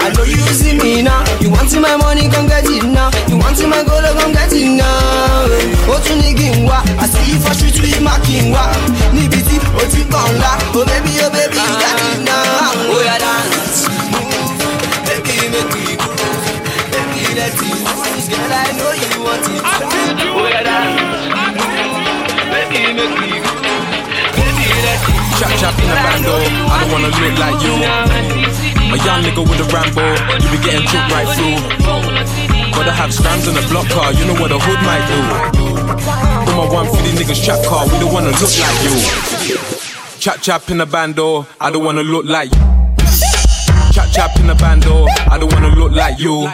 I 0.00 0.10
know 0.16 0.24
you 0.24 0.36
see 0.58 0.74
me 0.78 1.02
now. 1.02 1.22
You 1.40 1.50
want 1.50 1.70
my 1.78 1.96
money, 1.96 2.28
come 2.28 2.48
get 2.48 2.64
it 2.64 2.84
now. 2.84 3.10
You 3.28 3.36
want 3.38 3.58
my 3.68 3.84
gold, 3.84 4.04
come 4.18 4.32
get 4.32 4.52
it 4.52 4.66
now. 4.80 5.07
Ó 5.98 6.00
tún 6.00 6.18
ní 6.22 6.30
kí 6.34 6.46
n 6.54 6.62
wá, 6.62 6.78
àti 7.02 7.18
ifọ̀ 7.34 7.50
ṣùtù 7.58 7.82
yìí 7.82 7.98
má 8.06 8.14
kí 8.22 8.38
n 8.38 8.54
wá. 8.54 8.62
Níbi 9.10 9.42
tí 9.42 9.56
o 9.58 9.82
ti 9.90 10.06
kàn 10.06 10.30
ńlá, 10.30 10.52
oh 10.78 10.84
baby, 10.86 11.10
oh 11.26 11.30
baby, 11.34 11.58
you 11.58 11.74
got 11.82 11.98
it 12.06 12.22
now. 12.22 12.70
Oh 12.94 13.02
dance, 13.18 13.82
move, 14.14 14.62
baby, 15.10 15.34
make 15.50 15.74
we 15.74 15.98
groove. 15.98 16.46
Baby, 16.94 17.22
let's 17.34 17.58
move, 17.66 17.82
girl, 18.30 18.54
I 18.62 18.70
know 18.78 18.92
you 18.94 19.10
want 19.26 19.42
it. 19.50 19.58
Oh 20.38 20.46
yeah, 20.46 20.62
dance, 20.62 21.34
baby, 22.46 22.94
make 22.94 23.14
we 23.18 23.42
groove. 23.42 23.66
Baby, 24.38 24.66
let's 24.86 25.02
Chap 25.38 25.50
chap 25.58 25.74
in 25.82 25.88
the 25.90 25.98
bando, 25.98 26.34
I 26.70 26.78
don't 26.78 26.90
wanna 26.94 27.10
look 27.10 27.34
like 27.42 27.58
you. 27.66 27.74
A 28.94 28.96
young 29.02 29.20
nigga 29.26 29.42
with 29.42 29.66
a 29.66 29.68
Rambo, 29.74 30.06
you 30.42 30.48
be 30.54 30.58
getting 30.62 30.86
tricked 30.86 31.10
right 31.10 31.26
through. 31.34 31.58
Gotta 32.70 32.92
have 32.94 33.10
scrams 33.12 33.48
in 33.48 33.54
the 33.58 33.66
block 33.66 33.88
car, 33.90 34.12
you 34.14 34.24
know 34.26 34.38
what 34.38 34.52
a 34.52 34.58
hood 34.62 34.80
might 34.86 35.02
do. 35.10 35.67
Put 35.88 36.04
my 36.04 36.68
150 36.68 37.16
niggas 37.16 37.42
trap 37.44 37.64
car, 37.64 37.86
we 37.86 37.98
don't 37.98 38.12
wanna 38.12 38.30
look 38.30 38.52
like 38.60 38.82
you. 38.84 39.58
Chap 40.20 40.42
chap 40.42 40.68
in 40.70 40.78
the 40.78 40.86
bando, 40.86 41.46
I 41.60 41.70
don't 41.70 41.82
wanna 41.82 42.02
look 42.02 42.26
like 42.26 42.52
you. 42.52 42.60
Chap 43.92 44.10
chap 44.12 44.38
in 44.38 44.48
the 44.48 44.54
bando, 44.54 45.06
I 45.30 45.38
don't 45.38 45.50
wanna 45.50 45.74
look 45.74 45.92
like 45.92 46.18
you. 46.18 46.44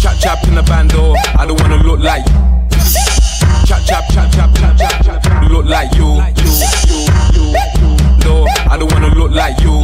Chap 0.00 0.16
chap 0.20 0.46
in 0.46 0.54
the 0.54 0.62
bando, 0.62 1.14
I 1.36 1.44
don't 1.44 1.60
wanna 1.60 1.82
look 1.82 1.98
like 2.00 2.24
you. 2.28 2.36
Chap 3.66 3.82
chap 3.84 4.04
chap 4.12 4.30
chap 4.30 4.54
chap 4.54 4.78
chap 4.78 5.22
chap, 5.24 5.50
look 5.50 5.66
like 5.66 5.92
you. 5.94 6.22
you, 6.38 6.50
you, 6.86 7.50
you. 7.82 7.96
No, 8.24 8.46
I 8.70 8.76
don't 8.78 8.92
wanna 8.92 9.12
look 9.12 9.32
like 9.32 9.58
you. 9.60 9.74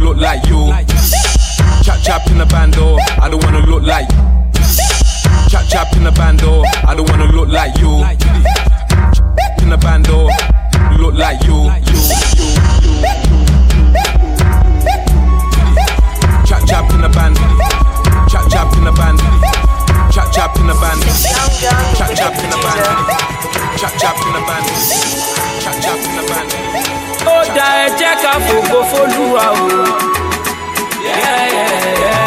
Look 0.00 0.16
like 0.16 0.46
you. 0.46 0.70
Chap 1.82 1.98
chap 2.04 2.26
in 2.30 2.38
the 2.38 2.46
bando, 2.48 2.98
I 3.20 3.28
don't 3.28 3.42
wanna 3.42 3.66
look 3.66 3.82
like. 3.82 4.29
Chap 5.50 5.66
chap 5.68 5.92
in 5.96 6.04
the 6.04 6.12
bando, 6.12 6.62
oh. 6.62 6.64
I 6.86 6.94
don't 6.94 7.08
wanna 7.10 7.26
look 7.32 7.48
like 7.48 7.76
you. 7.78 7.90
In 9.62 9.68
the 9.70 9.76
bando, 9.82 10.28
oh. 10.30 10.96
look 11.00 11.14
like 11.14 11.42
you. 11.42 11.66
Chap 16.46 16.62
chap 16.66 16.86
in 16.94 17.00
the 17.02 17.08
bando, 17.10 17.42
chap 18.30 18.46
chap 18.50 18.70
in 18.78 18.84
the 18.84 18.92
bando, 18.94 19.26
chap 20.14 20.30
chap 20.32 20.54
in 20.58 20.66
the 20.66 20.74
bando, 20.78 21.10
chap 21.98 22.14
chap 22.14 22.34
in 22.38 22.50
the 22.50 22.58
bando, 22.62 22.94
chap 23.76 23.92
chap 23.98 24.14
in 24.22 24.32
the 24.34 24.40
bando, 24.46 24.74
chap 25.62 25.76
chap 25.82 25.98
in 25.98 26.14
the 26.16 26.22
bando. 26.30 26.56
ó 27.26 27.36
dá 27.56 27.66
ẹ 27.84 27.88
jẹ́ 27.98 28.12
ká 28.22 28.32
fògo 28.46 28.80
fólúwa. 28.90 29.44
Yeah, 31.04 31.46
yeah, 31.54 32.00
yeah. 32.02 32.19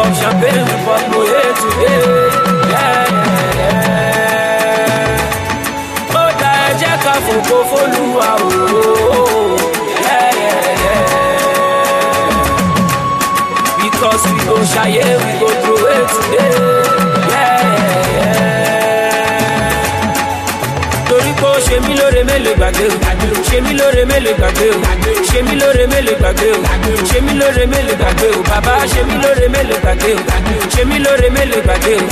Pop 0.00 0.12
champagne, 0.16 0.64
we 0.64 0.76
pop 0.86 1.02
moye 1.12 1.44
today. 1.60 2.00
Yeah, 2.72 3.04
yeah, 3.60 3.80
yeah. 3.84 5.00
Ó 6.20 6.22
dá 6.40 6.52
ẹ 6.66 6.70
jẹ́ 6.80 6.94
ká 7.04 7.14
fògo 7.26 7.58
fólúwa 7.70 8.28
o. 8.44 8.50
Yeah. 10.06 10.32
Because 13.82 14.22
we 14.32 14.38
go 14.48 14.56
ṣayé, 14.72 15.06
we 15.24 15.30
go 15.40 15.48
throw 15.62 15.88
it 15.96 16.06
today. 16.14 16.99
Mélòó 22.30 22.54
gbàgbé 22.54 22.84
o. 22.86 22.94
Ṣe 23.50 23.60
mí 23.60 23.72
lóore 23.78 24.04
mélòó 24.04 24.32
gbàgbé 24.38 24.66
o? 24.70 24.76
Ṣe 25.30 25.42
mí 25.42 25.54
lóore 25.60 25.86
mélòó 25.86 26.14
gbàgbé 26.20 26.46
o? 26.52 26.58
Ṣe 27.10 27.20
mí 27.26 27.32
lóore 27.40 27.66
mélòó 27.66 27.94
gbàgbé 28.00 28.26
o? 28.36 28.42
Bàbá 28.50 28.74
ṣe 28.92 29.02
mí 29.08 29.14
lóore 29.22 29.48
mélòó 29.48 29.78
gbàgbé 29.82 30.10
o? 30.14 30.20
Ṣe 30.74 30.84
mí 30.84 30.98
lóore 31.04 31.28
mélòó 31.36 31.60
gbàgbé 31.64 31.92
o? 31.96 32.02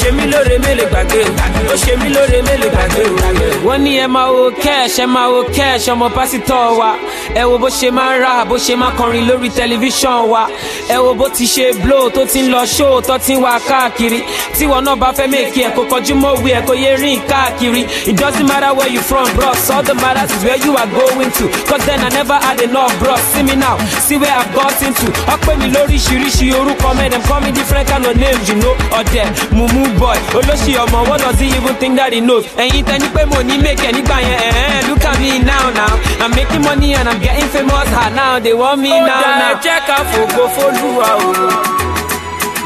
Ṣe 0.00 0.10
mí 0.16 0.24
lóore 0.32 0.58
mélòó 0.64 0.86
gbàgbé 0.90 1.20
o? 1.24 1.72
Ó 1.72 1.76
ṣe 1.84 1.96
mí 2.02 2.08
lóore 2.14 2.42
mélòó 2.48 2.68
gbàgbé 2.74 3.02
o. 3.04 3.66
wọ́n 3.66 3.78
ní 3.82 3.92
ẹ 3.98 4.06
máa 4.06 4.26
wo 4.30 4.50
cash 4.64 4.98
máa 5.06 5.28
wo 5.28 5.42
cash 5.56 5.88
ọmọ 5.92 6.08
pásítọ̀ 6.16 6.78
wa. 6.78 6.90
Ẹ 7.34 7.42
wo 7.44 7.58
bó 7.58 7.68
ṣe 7.68 7.90
máa 7.90 8.16
ń 8.16 8.20
ra 8.22 8.44
bó 8.44 8.56
ṣe 8.56 8.76
máa 8.76 8.90
kọrin 8.98 9.26
lórí 9.28 9.48
tẹlifíṣàn 9.56 10.28
wa. 10.32 10.48
Ẹ 10.88 10.96
wo 10.98 11.14
bó 11.14 11.28
ti 11.28 11.44
ṣe 11.46 11.72
blow 11.82 12.08
tó 12.10 12.24
ti 12.24 12.40
ń 12.42 12.50
lọ 12.54 12.64
show 12.66 13.00
tó 13.00 13.18
ti 13.18 13.34
ń 13.34 13.42
wá 13.42 13.58
káàkiri. 13.68 14.20
Tíwọ 14.58 14.80
náà 14.84 14.94
bá 14.96 15.12
fẹ́ 15.12 15.28
mèkì 15.30 15.60
ẹ̀ 15.66 15.70
kó 15.76 15.82
kọjú 15.90 16.14
mọ́ 16.14 16.34
ẹ̀ 16.46 16.62
kó 16.66 16.74
yé 16.74 16.96
rìn 16.96 17.20
káàkiri. 17.28 17.82
It 18.06 18.16
doesn't 18.16 18.46
matter 18.48 18.72
where 18.74 18.88
you 18.88 19.00
from 19.00 19.26
bros 19.36 19.65
all 19.70 19.82
the 19.82 19.94
matters 19.94 20.30
is 20.36 20.42
where 20.44 20.56
you 20.64 20.76
are 20.76 20.86
going 20.86 21.30
to. 21.38 21.44
Cause 21.66 21.82
then 21.86 22.00
I 22.00 22.08
never 22.10 22.34
had 22.34 22.60
enough 22.60 22.92
bros 22.98 23.20
see 23.32 23.42
me 23.42 23.56
now. 23.56 23.76
See 24.06 24.16
where 24.16 24.32
I've 24.32 24.52
got 24.54 24.76
into. 24.82 25.06
Ọpẹ́ 25.34 25.54
mi 25.60 25.66
lóríṣiríṣi 25.74 26.46
orúkọ 26.58 26.88
mẹ́ 26.98 27.10
dem 27.10 27.22
call 27.28 27.40
me 27.40 27.50
different 27.52 27.88
kind 27.88 28.04
of 28.06 28.16
names 28.16 28.48
you 28.48 28.56
know. 28.62 28.74
Ọ̀dẹ̀ 29.00 29.26
mumu 29.56 29.82
boy 29.98 30.18
olóṣì 30.38 30.72
ọmọ. 30.84 30.98
What 31.08 31.20
does 31.20 31.38
he 31.40 31.48
even 31.58 31.74
think 31.80 31.96
that 31.96 32.12
he 32.12 32.20
knows? 32.20 32.44
Ẹ̀yin 32.56 32.84
tẹni 32.84 33.08
pé 33.14 33.24
mo 33.26 33.38
ní 33.42 33.58
make 33.58 33.82
ẹ̀ 33.88 33.92
nígbà 33.96 34.16
yẹn 34.28 34.40
ẹ̀ẹ́n 34.50 34.88
look 34.88 35.04
at 35.04 35.18
me 35.20 35.38
now 35.38 35.70
now. 35.80 35.92
I'm 36.22 36.30
making 36.34 36.62
money 36.62 36.94
and 36.94 37.08
I'm 37.08 37.20
getting 37.20 37.48
famous 37.54 37.88
ah 38.02 38.08
now. 38.14 38.38
They 38.38 38.54
want 38.54 38.80
me 38.80 38.90
now 38.90 39.06
now. 39.06 39.20
ó 39.20 39.38
dá 39.40 39.48
ẹ 39.50 39.54
jẹ́ 39.64 39.78
ká 39.88 39.96
fògo 40.10 40.44
fólúwa 40.56 41.08
o. 41.26 41.28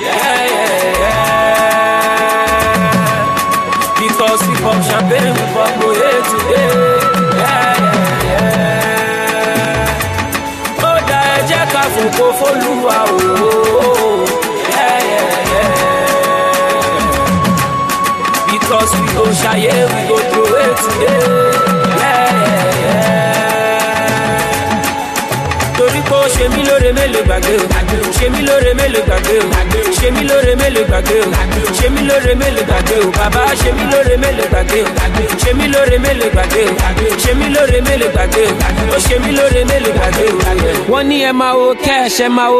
Yeah, 0.00 0.42
yeah, 0.54 1.00
yeah. 1.02 1.30
Because 4.00 4.40
we 4.48 4.54
pop 4.64 4.78
champagne, 4.88 5.28
we 5.36 5.44
pop 5.54 5.70
go 19.58 19.86
we 19.86 20.08
go 20.08 20.16
through 20.30 20.56
it 20.56 20.76
today. 20.76 21.29
Mí 26.54 26.62
lóore 26.68 26.92
mélòó 26.92 27.22
gbàgbé 27.26 27.54
o. 27.56 27.64
Ṣe 28.18 28.26
mí 28.30 28.40
lóore 28.46 28.72
mélòó 28.74 29.02
gbàgbé 29.06 29.34
o. 29.40 29.46
Ṣe 29.98 30.10
mí 30.14 30.22
lóore 30.28 30.54
mélòó 30.60 30.84
gbàgbé 30.88 31.16
o. 31.20 31.30
Ṣe 31.78 31.88
mí 31.94 32.00
lóore 32.08 32.34
mélòó 32.40 32.62
gbàgbé 32.68 32.96
o. 33.04 33.10
Bàbá 33.18 33.42
ṣe 33.62 33.70
mí 33.76 33.84
lóore 33.92 34.16
mélòó 34.22 34.46
gbàgbé 34.52 34.78
o. 34.82 34.88
Ṣe 35.42 35.52
mí 35.58 35.66
lóore 35.72 35.98
mélòó 35.98 36.28
gbàgbé 36.34 36.62
o. 36.64 36.72
Ṣe 37.22 37.32
mí 37.38 37.46
lóore 37.54 37.80
mélòó 37.86 38.08
gbàgbé 38.14 38.42
o. 38.46 38.52
Oh, 38.94 38.98
ṣe 39.08 39.16
mí 39.24 39.30
lóore 39.36 39.64
mélòó 39.70 39.92
gbàgbé 39.96 40.24
o. 40.30 40.92
wọ́n 40.92 41.04
ní 41.08 41.16
ẹ 41.24 41.32
máa 41.32 41.54
wo 41.54 41.74
cash 41.86 42.20
ẹ 42.20 42.28
máa 42.28 42.50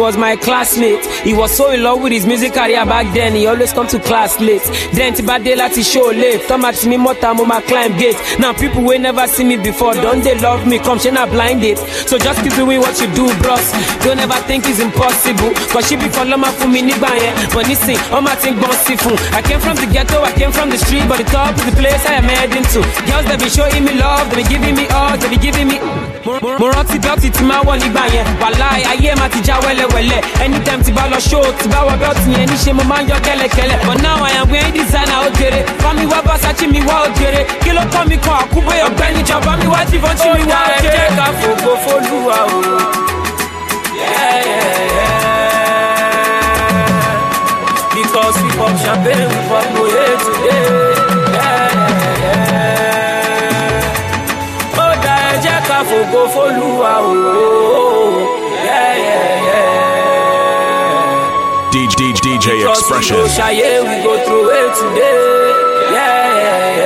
was 0.00 0.16
my 0.16 0.36
classmate. 0.36 1.04
He 1.24 1.32
was 1.34 1.50
so 1.56 1.70
in 1.70 1.82
love 1.82 2.02
with 2.02 2.12
his 2.12 2.26
music 2.26 2.52
career 2.54 2.84
back 2.86 3.06
then 3.14 3.34
he 3.34 3.46
always 3.46 3.72
come 3.72 3.86
to 3.88 3.98
class 4.00 4.38
late. 4.40 4.62
Then 4.92 5.14
tí 5.14 5.22
bá 5.22 5.38
dé 5.38 5.54
láti 5.56 5.82
show 5.84 6.10
late 6.12 6.46
tọ́mà 6.48 6.72
tí 6.72 6.88
mi 6.88 6.96
mọ́ta 6.96 7.34
mo 7.36 7.44
máa 7.44 7.60
climb 7.60 7.96
gate. 7.98 8.16
Now 8.38 8.52
people 8.52 8.82
wey 8.82 8.98
never 8.98 9.26
see 9.28 9.44
me 9.44 9.56
before 9.56 9.94
don 9.94 10.20
dey 10.22 10.34
love 10.40 10.66
me? 10.66 10.78
Come 10.78 10.98
ṣe 10.98 11.12
na 11.12 11.26
blind 11.26 11.60
date. 11.62 11.78
So 12.06 12.18
just 12.18 12.42
keep 12.42 12.54
doing 12.56 12.80
what 12.80 12.98
you 13.00 13.06
do 13.14 13.19
bros. 13.42 13.66
Don't 14.04 14.18
ever 14.20 14.40
think 14.48 14.64
it's 14.68 14.80
impossible. 14.80 15.50
Cause 15.72 15.88
she 15.88 15.96
be 15.96 16.08
fọlọ́mà 16.08 16.48
fún 16.58 16.70
mi 16.72 16.82
nígbà 16.82 17.08
yẹn 17.22 17.34
but 17.54 17.66
nisin 17.68 17.98
ọmọ 18.12 18.30
ti 18.40 18.50
ń 18.50 18.54
gbọ́n 18.58 18.76
sí 18.86 18.94
fún 18.96 19.16
i 19.38 19.42
came 19.42 19.60
from 19.60 19.76
the 19.76 19.86
ghetto 19.86 20.22
i 20.24 20.32
came 20.32 20.52
from 20.52 20.70
the 20.70 20.78
street 20.78 21.06
but 21.08 21.18
the 21.18 21.24
top 21.32 21.54
is 21.58 21.64
the 21.64 21.72
place 21.80 22.02
i 22.06 22.14
am 22.14 22.24
heading 22.24 22.64
to. 22.72 22.80
Girls 23.08 23.24
dey 23.28 23.36
be 23.36 23.48
showing 23.50 23.84
me 23.84 23.92
love 23.94 24.28
dey 24.30 24.36
be 24.42 24.44
giving 24.48 24.74
me 24.76 24.84
hugs 24.90 25.20
dey 25.22 25.28
be 25.30 25.36
giving 25.36 25.68
me. 25.68 25.78
mo 26.60 26.66
rántí 26.72 26.98
bẹ́ẹ̀tì 27.04 27.28
tí 27.36 27.42
máa 27.44 27.60
wọ̀ 27.66 27.76
nígbà 27.82 28.04
yẹn 28.14 28.26
wàláì 28.40 28.82
ayé 28.92 29.14
máa 29.20 29.28
ti 29.28 29.40
já 29.46 29.56
wẹ́lẹ́wẹ́lẹ́ 29.64 30.20
anytime 30.44 30.82
tí 30.84 30.92
bá 30.92 31.04
lọ 31.12 31.18
show 31.28 31.44
tí 31.58 31.66
bá 31.72 31.78
wọ 31.88 31.92
bẹ́ẹ̀tì 32.02 32.28
yẹn 32.38 32.46
níṣẹ́ 32.50 32.72
mo 32.74 32.82
máa 32.90 33.02
ń 33.02 33.08
yọ 33.10 33.16
but 33.86 33.98
now 34.02 34.18
i 34.24 34.30
am 34.40 34.48
wearing 34.50 34.72
designer 34.74 35.18
ó 35.26 35.28
jèrè. 35.38 35.60
Fami 35.82 36.06
wá 36.06 36.20
Versace 36.26 36.66
mi 36.66 36.80
wá 36.80 36.96
ó 37.04 37.08
jèrè. 37.18 37.42
Kí 37.62 37.70
ló 37.76 37.82
kọ́ 37.92 38.08
mi 38.08 38.16
kan? 38.24 38.36
Àkúbọ̀ 38.42 38.76
ọ̀gbẹ́ni 38.88 39.20
ìjọba 39.22 39.52
mi 39.60 39.66
wá 39.72 39.80
jìbọn 39.90 40.14
tí 40.20 40.28
mi 40.36 40.44
wá 40.52 40.58
ó 40.66 40.72
ẹ 40.74 40.78
jèrè. 40.82 40.92
jẹ́ 40.96 41.16
ká 41.16 41.26
fògo 41.40 41.72
fólúwa. 41.84 43.09
Yeah, 44.00 44.36
yeah, 44.50 44.96
yeah. 44.96 45.90
Because 47.96 48.36
we 48.42 48.48
pop 48.58 48.74
champagne, 48.82 49.28
we 49.32 49.38
pop 49.50 49.66
moye 49.74 50.08
today. 50.24 50.64
Yeah, 51.36 51.68
yeah, 52.24 52.52
yeah. 52.52 52.78
Ó 54.82 54.86
dá 55.04 55.14
ẹ 55.30 55.32
jẹ́ 55.44 55.58
ká 55.68 55.78
fògo 55.88 56.22
fólúwa 56.34 56.92
o. 57.02 57.12
Yeah, 58.66 58.92
yeah, 59.06 59.48
yeah. 59.48 59.70
DJ, 61.72 61.98
DJ 62.24 62.46
Because 62.58 62.84
we 62.90 62.98
go 63.10 63.20
shaye, 63.36 63.70
we 63.88 63.94
go 64.04 64.12
throw 64.26 64.50
it 64.60 64.70
today. 64.78 65.20
Yeah, 65.96 66.22
yeah, 66.44 66.78